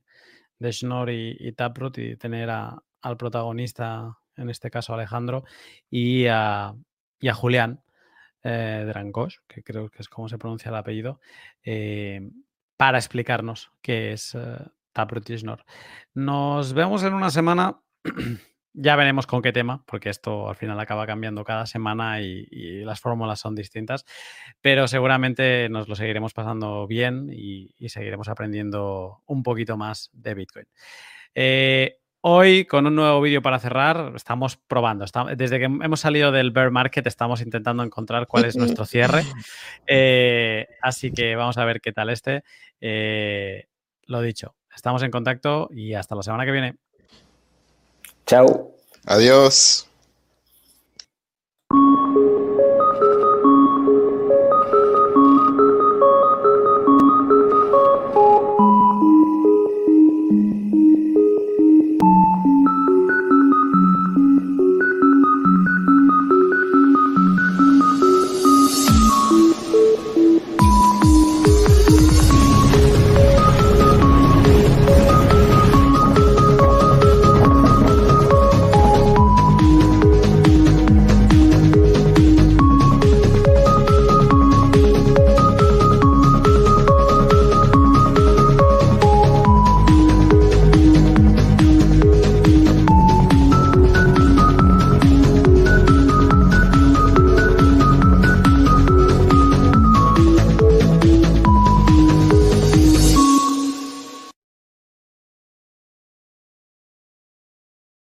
de 0.57 0.71
Schnorr 0.71 1.09
y, 1.09 1.51
Taproot 1.51 1.97
y 1.97 2.15
tener 2.15 2.49
al 2.49 3.17
protagonista, 3.17 4.17
en 4.37 4.49
este 4.49 4.71
caso 4.71 4.93
Alejandro, 4.93 5.43
y 5.89 6.27
a, 6.27 6.73
Julián 7.33 7.83
eh, 8.43 8.85
Drangos, 8.87 9.41
que 9.49 9.63
creo 9.63 9.89
que 9.89 10.01
es 10.01 10.07
como 10.07 10.29
se 10.29 10.37
pronuncia 10.37 10.69
el 10.69 10.75
apellido, 10.75 11.19
eh, 11.61 12.21
para 12.77 12.99
explicarnos 12.99 13.69
qué 13.81 14.13
es 14.13 14.33
eh, 14.33 14.59
Taproot 14.93 15.29
y 15.29 15.39
Schnorr. 15.39 15.65
Nos 16.13 16.71
vemos 16.71 17.03
en 17.03 17.15
una 17.15 17.31
semana. 17.31 17.81
Ya 18.77 18.97
veremos 18.97 19.25
con 19.25 19.41
qué 19.41 19.53
tema, 19.53 19.81
porque 19.85 20.09
esto 20.09 20.49
al 20.49 20.55
final 20.57 20.77
acaba 20.81 21.07
cambiando 21.07 21.45
cada 21.45 21.65
semana 21.65 22.19
y, 22.19 22.83
las 22.83 22.99
fórmulas 22.99 23.39
son 23.39 23.55
distintas, 23.55 24.05
pero 24.59 24.89
seguramente 24.89 25.69
nos 25.69 25.87
lo 25.87 25.95
seguiremos 25.95 26.33
pasando 26.33 26.85
bien 26.85 27.29
y, 27.31 27.73
seguiremos 27.87 28.27
aprendiendo 28.27 29.23
un 29.27 29.43
poquito 29.43 29.77
más 29.77 30.09
de 30.11 30.33
Bitcoin. 30.33 30.65
Eh, 31.33 31.99
hoy, 32.19 32.65
con 32.65 32.85
un 32.85 32.95
nuevo 32.95 33.21
vídeo 33.21 33.41
para 33.41 33.59
cerrar, 33.59 34.11
estamos 34.13 34.57
probando. 34.57 35.05
desde 35.37 35.57
que 35.57 35.65
hemos 35.65 36.01
salido 36.01 36.33
del 36.33 36.51
bear 36.51 36.69
market, 36.69 37.07
estamos 37.07 37.39
intentando 37.41 37.81
encontrar 37.81 38.27
cuál 38.27 38.43
es 38.43 38.57
nuestro 38.57 38.85
cierre. 38.85 39.23
Eh, 39.87 40.67
así 40.81 41.11
que 41.11 41.35
vamos 41.35 41.57
a 41.59 41.65
ver 41.65 41.79
qué 41.79 41.93
tal 41.93 42.09
este. 42.09 42.43
Eh, 42.81 43.67
lo 44.07 44.19
dicho, 44.21 44.55
estamos 44.75 45.03
en 45.03 45.11
contacto 45.11 45.69
y 45.71 45.93
hasta 45.93 46.15
la 46.15 46.23
semana 46.23 46.43
que 46.43 46.51
viene. 46.51 46.75
Chao. 48.25 48.73
Adiós. 49.05 49.85